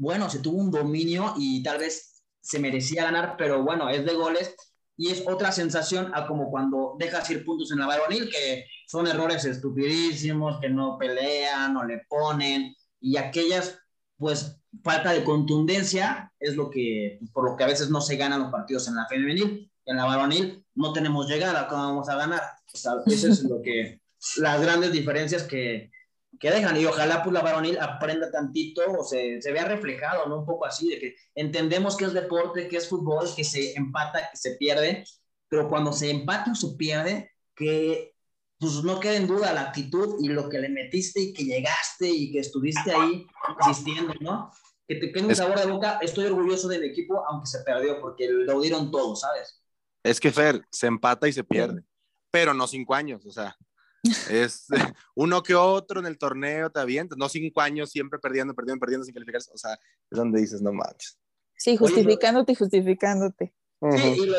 bueno, 0.00 0.30
se 0.30 0.38
tuvo 0.38 0.56
un 0.56 0.70
dominio 0.70 1.34
y 1.36 1.62
tal 1.62 1.78
vez 1.78 2.22
se 2.40 2.58
merecía 2.58 3.04
ganar, 3.04 3.34
pero 3.36 3.62
bueno, 3.62 3.90
es 3.90 4.02
de 4.06 4.14
goles 4.14 4.56
y 4.96 5.10
es 5.10 5.24
otra 5.26 5.52
sensación 5.52 6.10
a 6.14 6.26
como 6.26 6.50
cuando 6.50 6.96
dejas 6.98 7.28
ir 7.28 7.44
puntos 7.44 7.70
en 7.70 7.80
la 7.80 7.86
varonil, 7.86 8.30
que 8.30 8.64
son 8.86 9.06
errores 9.06 9.44
estupidísimos, 9.44 10.58
que 10.58 10.70
no 10.70 10.96
pelean, 10.98 11.74
no 11.74 11.84
le 11.84 11.98
ponen, 12.08 12.74
y 12.98 13.18
aquellas, 13.18 13.78
pues, 14.16 14.56
falta 14.82 15.12
de 15.12 15.22
contundencia 15.22 16.32
es 16.40 16.56
lo 16.56 16.70
que, 16.70 17.20
por 17.34 17.50
lo 17.50 17.54
que 17.54 17.64
a 17.64 17.68
veces 17.68 17.90
no 17.90 18.00
se 18.00 18.16
ganan 18.16 18.40
los 18.40 18.50
partidos 18.50 18.88
en 18.88 18.96
la 18.96 19.06
femenil, 19.06 19.70
en 19.84 19.96
la 19.96 20.06
varonil 20.06 20.64
no 20.74 20.94
tenemos 20.94 21.28
llegada, 21.28 21.68
¿cómo 21.68 21.82
vamos 21.82 22.08
a 22.08 22.16
ganar? 22.16 22.40
O 22.72 22.76
sea, 22.76 22.92
eso 23.04 23.28
es 23.28 23.42
lo 23.42 23.60
que, 23.60 24.00
las 24.38 24.62
grandes 24.62 24.92
diferencias 24.92 25.42
que, 25.42 25.90
que 26.38 26.50
dejan. 26.50 26.76
Y 26.76 26.84
ojalá 26.84 27.22
pues 27.22 27.32
la 27.32 27.42
varonil 27.42 27.78
aprenda 27.78 28.30
tantito 28.30 28.82
o 28.92 29.04
se, 29.04 29.40
se 29.42 29.52
vea 29.52 29.64
reflejado, 29.64 30.26
¿no? 30.26 30.40
Un 30.40 30.46
poco 30.46 30.66
así, 30.66 30.88
de 30.88 30.98
que 30.98 31.16
entendemos 31.34 31.96
que 31.96 32.04
es 32.04 32.12
deporte, 32.12 32.68
que 32.68 32.76
es 32.76 32.88
fútbol, 32.88 33.28
que 33.34 33.44
se 33.44 33.74
empata, 33.74 34.30
que 34.30 34.36
se 34.36 34.56
pierde, 34.56 35.04
pero 35.48 35.68
cuando 35.68 35.92
se 35.92 36.10
empata 36.10 36.52
o 36.52 36.54
se 36.54 36.76
pierde, 36.76 37.32
que 37.54 38.14
pues 38.58 38.84
no 38.84 39.00
quede 39.00 39.16
en 39.16 39.26
duda 39.26 39.54
la 39.54 39.62
actitud 39.62 40.16
y 40.20 40.28
lo 40.28 40.48
que 40.48 40.58
le 40.58 40.68
metiste 40.68 41.20
y 41.20 41.32
que 41.32 41.44
llegaste 41.44 42.08
y 42.08 42.30
que 42.30 42.40
estuviste 42.40 42.92
ahí 42.92 43.26
insistiendo, 43.58 44.12
¿no? 44.20 44.52
Que 44.86 44.96
te 44.96 45.10
quede 45.10 45.24
un 45.24 45.34
sabor 45.34 45.58
de 45.58 45.66
boca. 45.66 45.98
Estoy 46.02 46.26
orgulloso 46.26 46.68
del 46.68 46.84
equipo, 46.84 47.24
aunque 47.26 47.46
se 47.46 47.60
perdió, 47.60 48.00
porque 48.00 48.28
lo 48.28 48.60
dieron 48.60 48.90
todo, 48.90 49.16
¿sabes? 49.16 49.62
Es 50.02 50.20
que 50.20 50.30
Fer, 50.30 50.62
se 50.70 50.86
empata 50.86 51.26
y 51.26 51.32
se 51.32 51.42
pierde, 51.42 51.84
pero 52.30 52.52
no 52.52 52.66
cinco 52.66 52.94
años, 52.94 53.24
o 53.24 53.32
sea, 53.32 53.56
es 54.02 54.66
uno 55.14 55.42
que 55.42 55.54
otro 55.54 56.00
en 56.00 56.06
el 56.06 56.18
torneo 56.18 56.70
te 56.70 56.80
avientas, 56.80 57.18
no 57.18 57.28
cinco 57.28 57.60
años 57.60 57.90
siempre 57.90 58.18
perdiendo, 58.18 58.54
perdiendo, 58.54 58.80
perdiendo 58.80 59.04
sin 59.04 59.14
calificarse. 59.14 59.50
O 59.54 59.58
sea, 59.58 59.74
es 59.74 60.18
donde 60.18 60.40
dices, 60.40 60.62
no 60.62 60.72
manches. 60.72 61.18
Sí, 61.56 61.76
justificándote 61.76 62.52
y 62.52 62.54
justificándote. 62.54 63.54
Sí, 63.96 64.30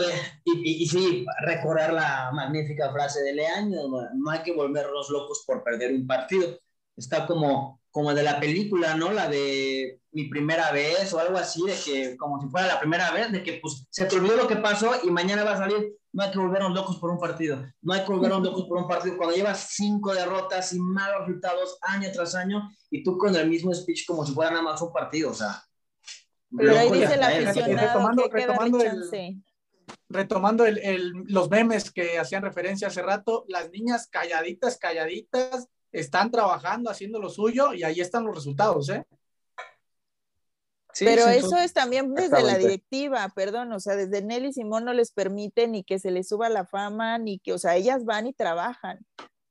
y, 0.44 0.84
y, 0.84 0.88
sí, 0.88 1.26
recordar 1.44 1.94
la 1.94 2.30
magnífica 2.32 2.92
frase 2.92 3.22
de 3.24 3.34
Leaño, 3.34 3.88
no, 4.14 4.30
hay 4.30 4.44
que 4.44 4.54
volvernos 4.54 5.10
locos 5.10 5.44
por 5.48 5.64
perder 5.64 5.94
un 5.94 6.06
partido. 6.06 6.60
Está 6.96 7.26
como, 7.26 7.82
como 7.90 8.14
de 8.14 8.22
la 8.22 8.40
película, 8.40 8.96
¿no? 8.96 9.12
La 9.12 9.28
de 9.28 10.00
mi 10.12 10.26
primera 10.30 10.72
vez 10.72 11.12
o 11.14 11.20
algo 11.20 11.38
así, 11.40 11.64
de 11.66 11.74
que 11.74 12.18
como 12.18 12.40
si 12.40 12.50
fuera 12.50 12.68
la 12.68 12.80
primera 12.80 13.12
vez, 13.12 13.32
de 13.32 13.42
que 13.42 13.54
pues 13.54 13.88
se 13.90 14.06
te 14.06 14.16
olvidó 14.16 14.38
lo 14.38 14.48
que 14.48 14.58
pasó 14.58 14.94
y 15.04 15.10
mañana 15.10 15.44
va 15.44 15.54
a 15.54 15.58
salir 15.58 15.92
no 16.14 16.24
hay 16.24 16.32
que 16.32 16.40
volvernos 16.40 16.74
locos 16.74 16.98
por 16.98 17.10
un 17.10 17.20
partido. 17.20 17.66
No 17.82 17.94
hay 17.94 18.02
que 18.02 18.12
volvernos 18.12 18.42
locos 18.42 18.66
por 18.68 18.78
un 18.78 18.88
partido. 18.88 19.18
Cuando 19.18 19.36
llevas 19.36 19.70
cinco 19.72 20.14
derrotas 20.14 20.74
y 20.74 20.80
malos 20.80 21.28
resultados 21.28 21.78
año 21.82 22.10
tras 22.14 22.36
año 22.36 22.70
y 22.90 23.04
tú 23.04 23.18
con 23.18 23.36
el 23.36 23.50
mismo 23.50 23.74
speech 23.74 24.06
como 24.06 24.26
si 24.26 24.34
fuera 24.34 24.52
nada 24.52 24.64
más 24.64 24.82
un 24.82 24.92
partido, 24.92 25.32
o 25.32 25.34
sea. 25.34 25.64
Pero 26.56 26.78
ahí 26.78 26.92
dice 26.92 27.16
la 27.16 27.30
retomando, 27.30 28.28
retomando, 28.30 28.82
el, 28.82 29.42
retomando 30.10 30.66
el, 30.66 31.12
los 31.28 31.50
memes 31.50 31.92
que 31.92 32.20
hacían 32.20 32.44
referencia 32.44 32.90
hace 32.90 33.02
rato, 33.02 33.46
las 33.48 33.70
niñas 33.72 34.08
calladitas, 34.08 34.78
calladitas, 34.78 35.70
están 35.94 36.30
trabajando, 36.30 36.90
haciendo 36.90 37.20
lo 37.20 37.30
suyo 37.30 37.74
y 37.74 37.84
ahí 37.84 38.02
están 38.02 38.26
los 38.26 38.36
resultados, 38.36 38.90
¿eh? 38.90 39.06
Pero 41.00 41.28
eso 41.28 41.58
es 41.58 41.74
también 41.74 42.14
desde 42.14 42.44
la 42.44 42.58
directiva, 42.58 43.30
perdón, 43.36 43.72
o 43.72 43.80
sea, 43.80 43.96
desde 43.96 44.22
Nelly 44.22 44.50
y 44.50 44.54
Simón 44.54 44.86
no 44.86 44.94
les 44.94 45.12
permite 45.12 45.68
ni 45.68 45.84
que 45.84 46.00
se 46.00 46.12
les 46.12 46.28
suba 46.28 46.50
la 46.50 46.66
fama, 46.66 47.18
ni 47.18 47.40
que, 47.40 47.54
o 47.54 47.58
sea, 47.58 47.76
ellas 47.76 48.06
van 48.06 48.28
y 48.28 48.34
trabajan 48.34 49.00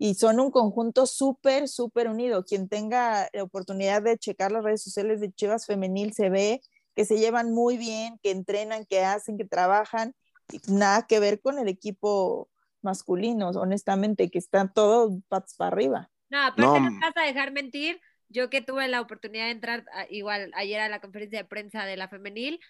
y 0.02 0.14
son 0.14 0.40
un 0.40 0.50
conjunto 0.50 1.04
súper, 1.04 1.68
súper 1.68 2.08
unido. 2.08 2.42
Quien 2.46 2.70
tenga 2.70 3.28
la 3.34 3.42
oportunidad 3.42 4.00
de 4.00 4.16
checar 4.16 4.50
las 4.50 4.64
redes 4.64 4.82
sociales 4.82 5.20
de 5.20 5.30
Chivas 5.30 5.66
Femenil 5.66 6.14
se 6.14 6.30
ve 6.30 6.62
que 6.96 7.04
se 7.04 7.18
llevan 7.18 7.52
muy 7.52 7.76
bien, 7.76 8.18
que 8.22 8.30
entrenan, 8.30 8.86
que 8.86 9.04
hacen, 9.04 9.36
que 9.36 9.44
trabajan, 9.44 10.14
y 10.50 10.72
nada 10.72 11.06
que 11.06 11.20
ver 11.20 11.42
con 11.42 11.58
el 11.58 11.68
equipo 11.68 12.48
masculino, 12.80 13.50
honestamente, 13.50 14.30
que 14.30 14.38
están 14.38 14.72
todos 14.72 15.12
patas 15.28 15.54
para 15.54 15.68
arriba. 15.68 16.10
No, 16.30 16.44
aparte 16.44 16.62
no, 16.62 16.90
no 16.90 17.00
vas 17.00 17.16
a 17.16 17.26
dejar 17.26 17.52
mentir 17.52 18.00
yo 18.30 18.48
que 18.48 18.62
tuve 18.62 18.88
la 18.88 19.00
oportunidad 19.00 19.46
de 19.46 19.50
entrar 19.50 19.84
igual 20.08 20.50
ayer 20.54 20.80
a 20.80 20.88
la 20.88 21.00
conferencia 21.00 21.40
de 21.40 21.48
prensa 21.48 21.84
de 21.84 21.96
la 21.96 22.08
femenil, 22.08 22.60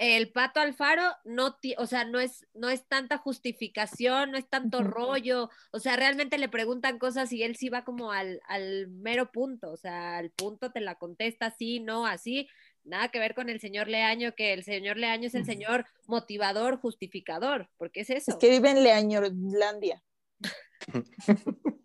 el 0.00 0.32
Pato 0.32 0.60
Alfaro 0.60 1.02
no, 1.26 1.58
o 1.76 1.86
sea, 1.86 2.06
no 2.06 2.20
es, 2.20 2.46
no 2.54 2.70
es 2.70 2.86
tanta 2.88 3.18
justificación, 3.18 4.30
no 4.30 4.38
es 4.38 4.48
tanto 4.48 4.82
rollo, 4.82 5.50
o 5.72 5.78
sea, 5.78 5.94
realmente 5.96 6.38
le 6.38 6.48
preguntan 6.48 6.98
cosas 6.98 7.30
y 7.32 7.42
él 7.42 7.54
sí 7.56 7.68
va 7.68 7.84
como 7.84 8.10
al, 8.10 8.40
al 8.48 8.88
mero 8.88 9.30
punto, 9.30 9.70
o 9.70 9.76
sea, 9.76 10.16
al 10.16 10.30
punto 10.30 10.72
te 10.72 10.80
la 10.80 10.94
contesta 10.94 11.50
sí, 11.50 11.80
no, 11.80 12.06
así, 12.06 12.48
nada 12.82 13.08
que 13.08 13.18
ver 13.18 13.34
con 13.34 13.50
el 13.50 13.60
señor 13.60 13.88
Leaño, 13.88 14.34
que 14.34 14.54
el 14.54 14.64
señor 14.64 14.96
Leaño 14.96 15.26
es 15.26 15.34
el 15.34 15.44
señor 15.44 15.84
motivador, 16.06 16.80
justificador, 16.80 17.68
porque 17.76 18.00
es 18.00 18.08
eso. 18.08 18.30
Es 18.30 18.36
que 18.38 18.48
vive 18.48 18.70
en 18.70 18.82
Leañolandia. 18.82 20.02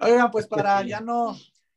Oigan, 0.00 0.30
pues 0.30 0.46
para 0.46 0.82
ya 0.82 1.00
no 1.00 1.34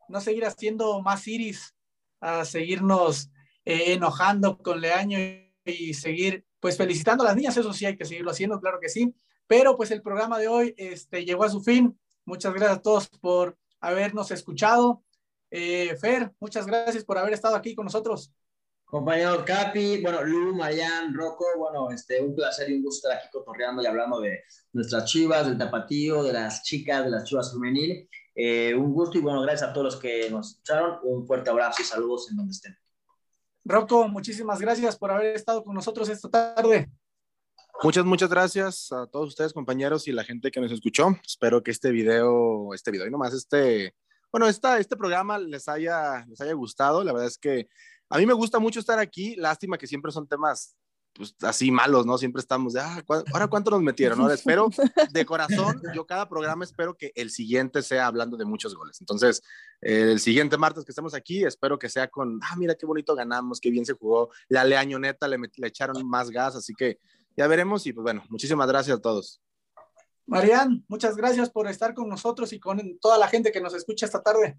no 0.09 0.21
seguir 0.21 0.45
haciendo 0.45 1.01
más 1.01 1.27
iris, 1.27 1.75
a 2.19 2.45
seguirnos 2.45 3.29
eh, 3.65 3.93
enojando 3.93 4.57
con 4.57 4.81
Leaño 4.81 5.17
y 5.65 5.93
seguir 5.93 6.45
pues 6.59 6.77
felicitando 6.77 7.23
a 7.23 7.27
las 7.27 7.35
niñas, 7.35 7.57
eso 7.57 7.73
sí 7.73 7.85
hay 7.85 7.97
que 7.97 8.05
seguirlo 8.05 8.31
haciendo, 8.31 8.59
claro 8.59 8.79
que 8.79 8.89
sí, 8.89 9.13
pero 9.47 9.77
pues 9.77 9.91
el 9.91 10.01
programa 10.01 10.39
de 10.39 10.47
hoy 10.47 10.73
este, 10.77 11.25
llegó 11.25 11.43
a 11.43 11.49
su 11.49 11.61
fin. 11.61 11.97
Muchas 12.25 12.53
gracias 12.53 12.79
a 12.79 12.81
todos 12.81 13.07
por 13.07 13.57
habernos 13.79 14.31
escuchado. 14.31 15.03
Eh, 15.49 15.95
Fer, 15.99 16.33
muchas 16.39 16.67
gracias 16.67 17.05
por 17.05 17.17
haber 17.17 17.33
estado 17.33 17.55
aquí 17.55 17.73
con 17.73 17.85
nosotros. 17.85 18.33
Compañero 18.83 19.43
Capi, 19.43 20.01
bueno, 20.01 20.23
Lu, 20.23 20.55
Marian, 20.55 21.13
Rocco, 21.13 21.45
bueno, 21.57 21.91
este, 21.91 22.21
un 22.21 22.33
placer 22.33 22.69
y 22.69 22.75
un 22.75 22.83
gusto 22.83 23.09
estar 23.09 23.19
aquí 23.19 23.29
cotorreando 23.31 23.81
y 23.81 23.85
hablando 23.85 24.21
de 24.21 24.43
nuestras 24.71 25.05
chivas, 25.05 25.45
del 25.45 25.57
tapatío, 25.57 26.23
de 26.23 26.33
las 26.33 26.63
chicas, 26.63 27.03
de 27.03 27.11
las 27.11 27.25
chivas 27.25 27.51
femenil. 27.51 28.09
Eh, 28.39 28.75
un 28.75 28.93
gusto 28.93 29.17
y 29.17 29.21
bueno, 29.21 29.41
gracias 29.41 29.67
a 29.67 29.73
todos 29.73 29.85
los 29.85 29.95
que 29.95 30.29
nos 30.29 30.51
escucharon. 30.51 30.99
Un 31.01 31.25
fuerte 31.25 31.49
abrazo 31.49 31.81
y 31.81 31.85
saludos 31.85 32.29
en 32.29 32.37
donde 32.37 32.51
estén. 32.51 32.77
Rocco, 33.65 34.07
muchísimas 34.07 34.61
gracias 34.61 34.95
por 34.95 35.09
haber 35.09 35.35
estado 35.35 35.63
con 35.63 35.73
nosotros 35.73 36.07
esta 36.07 36.29
tarde. 36.29 36.87
Muchas, 37.81 38.05
muchas 38.05 38.29
gracias 38.29 38.91
a 38.91 39.07
todos 39.07 39.29
ustedes, 39.29 39.53
compañeros, 39.53 40.07
y 40.07 40.11
la 40.11 40.23
gente 40.23 40.51
que 40.51 40.61
nos 40.61 40.71
escuchó. 40.71 41.07
Espero 41.25 41.63
que 41.63 41.71
este 41.71 41.89
video, 41.89 42.75
este 42.75 42.91
video 42.91 43.07
y 43.07 43.11
nomás 43.11 43.33
este, 43.33 43.95
bueno, 44.31 44.47
esta, 44.47 44.77
este 44.77 44.95
programa 44.95 45.39
les 45.39 45.67
haya, 45.67 46.23
les 46.27 46.39
haya 46.39 46.53
gustado. 46.53 47.03
La 47.03 47.13
verdad 47.13 47.27
es 47.27 47.39
que 47.39 47.67
a 48.09 48.19
mí 48.19 48.27
me 48.27 48.33
gusta 48.33 48.59
mucho 48.59 48.79
estar 48.79 48.99
aquí. 48.99 49.35
Lástima 49.35 49.79
que 49.79 49.87
siempre 49.87 50.11
son 50.11 50.27
temas 50.27 50.77
pues, 51.17 51.35
así 51.41 51.71
malos, 51.71 52.05
¿no? 52.05 52.17
Siempre 52.17 52.39
estamos 52.39 52.73
de, 52.73 52.81
ah, 52.81 53.03
ahora 53.33 53.47
cuánto 53.47 53.71
nos 53.71 53.81
metieron, 53.81 54.19
¿no? 54.19 54.29
Espero 54.29 54.69
de 55.11 55.25
corazón, 55.25 55.81
yo 55.93 56.05
cada 56.05 56.29
programa 56.29 56.63
espero 56.63 56.95
que 56.95 57.11
el 57.15 57.31
siguiente 57.31 57.81
sea 57.81 58.07
hablando 58.07 58.37
de 58.37 58.45
muchos 58.45 58.75
goles. 58.75 59.01
Entonces, 59.01 59.41
el 59.81 60.19
siguiente 60.19 60.57
martes 60.57 60.85
que 60.85 60.91
estemos 60.91 61.13
aquí, 61.13 61.43
espero 61.43 61.77
que 61.77 61.89
sea 61.89 62.07
con, 62.07 62.39
ah, 62.43 62.55
mira 62.57 62.75
qué 62.75 62.85
bonito 62.85 63.15
ganamos, 63.15 63.59
qué 63.59 63.69
bien 63.69 63.85
se 63.85 63.93
jugó, 63.93 64.29
la 64.47 64.63
leañoneta 64.63 65.27
le, 65.27 65.37
le 65.37 65.67
echaron 65.67 66.07
más 66.07 66.29
gas, 66.29 66.55
así 66.55 66.73
que 66.73 66.99
ya 67.35 67.47
veremos 67.47 67.85
y 67.85 67.93
pues 67.93 68.03
bueno, 68.03 68.23
muchísimas 68.29 68.67
gracias 68.67 68.97
a 68.97 69.01
todos. 69.01 69.41
Marian, 70.25 70.83
muchas 70.87 71.15
gracias 71.15 71.49
por 71.49 71.67
estar 71.67 71.93
con 71.93 72.09
nosotros 72.09 72.51
y 72.51 72.59
con 72.59 72.99
toda 72.99 73.17
la 73.17 73.27
gente 73.27 73.51
que 73.51 73.61
nos 73.61 73.73
escucha 73.73 74.05
esta 74.05 74.21
tarde. 74.21 74.57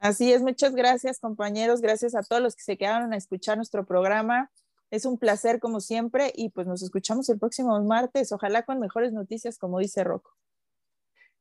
Así 0.00 0.32
es, 0.32 0.42
muchas 0.42 0.74
gracias 0.74 1.18
compañeros, 1.20 1.80
gracias 1.80 2.14
a 2.14 2.22
todos 2.22 2.42
los 2.42 2.56
que 2.56 2.62
se 2.62 2.76
quedaron 2.76 3.12
a 3.12 3.16
escuchar 3.16 3.56
nuestro 3.56 3.84
programa 3.84 4.50
Es 4.90 5.04
un 5.04 5.18
placer 5.18 5.60
como 5.60 5.80
siempre 5.80 6.32
y 6.34 6.50
pues 6.50 6.66
nos 6.66 6.82
escuchamos 6.82 7.28
el 7.28 7.38
próximo 7.38 7.78
martes, 7.82 8.32
ojalá 8.32 8.62
con 8.62 8.80
mejores 8.80 9.12
noticias 9.12 9.58
como 9.58 9.78
dice 9.78 10.04
Rocco. 10.04 10.34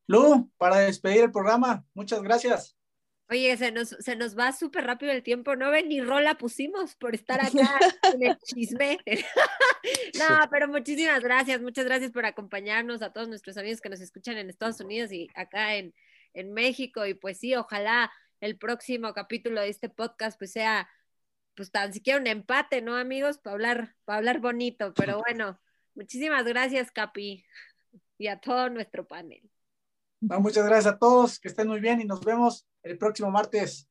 Lu, 0.07 0.49
para 0.57 0.79
despedir 0.79 1.23
el 1.23 1.31
programa, 1.31 1.85
muchas 1.93 2.21
gracias. 2.21 2.77
Oye, 3.29 3.57
se 3.57 3.73
nos, 3.73 3.89
se 3.89 4.15
nos 4.15 4.37
va 4.37 4.53
súper 4.53 4.85
rápido 4.85 5.11
el 5.11 5.21
tiempo, 5.21 5.57
no 5.57 5.69
ven 5.69 5.89
ni 5.89 5.99
rola 5.99 6.37
pusimos 6.37 6.95
por 6.95 7.13
estar 7.13 7.41
acá 7.41 7.77
en 8.13 8.23
el 8.23 8.37
chisme. 8.39 8.99
no, 10.17 10.49
pero 10.49 10.69
muchísimas 10.69 11.21
gracias, 11.21 11.61
muchas 11.61 11.83
gracias 11.83 12.11
por 12.11 12.25
acompañarnos 12.25 13.01
a 13.01 13.11
todos 13.11 13.27
nuestros 13.27 13.57
amigos 13.57 13.81
que 13.81 13.89
nos 13.89 13.99
escuchan 13.99 14.37
en 14.37 14.49
Estados 14.49 14.79
Unidos 14.79 15.11
y 15.11 15.27
acá 15.35 15.75
en, 15.75 15.93
en 16.33 16.53
México. 16.53 17.05
Y 17.05 17.15
pues 17.15 17.37
sí, 17.39 17.53
ojalá 17.53 18.09
el 18.39 18.57
próximo 18.57 19.13
capítulo 19.13 19.59
de 19.59 19.69
este 19.69 19.89
podcast 19.89 20.37
pues 20.37 20.53
sea 20.53 20.87
pues 21.57 21.71
tan 21.71 21.91
siquiera 21.91 22.19
un 22.19 22.27
empate, 22.27 22.81
¿no, 22.81 22.95
amigos? 22.95 23.39
Para 23.39 23.55
hablar, 23.55 23.95
para 24.05 24.19
hablar 24.19 24.39
bonito, 24.39 24.93
pero 24.93 25.17
bueno, 25.27 25.59
muchísimas 25.95 26.45
gracias, 26.45 26.91
Capi, 26.91 27.43
y 28.17 28.27
a 28.27 28.39
todo 28.39 28.69
nuestro 28.69 29.05
panel. 29.07 29.41
muchas 30.21 30.65
gracias 30.65 30.93
a 30.93 30.99
todos, 30.99 31.39
que 31.39 31.49
estén 31.49 31.67
muy 31.67 31.79
bien 31.79 31.99
y 31.99 32.05
nos 32.05 32.23
vemos 32.23 32.67
el 32.83 32.97
próximo 32.97 33.31
martes. 33.31 33.89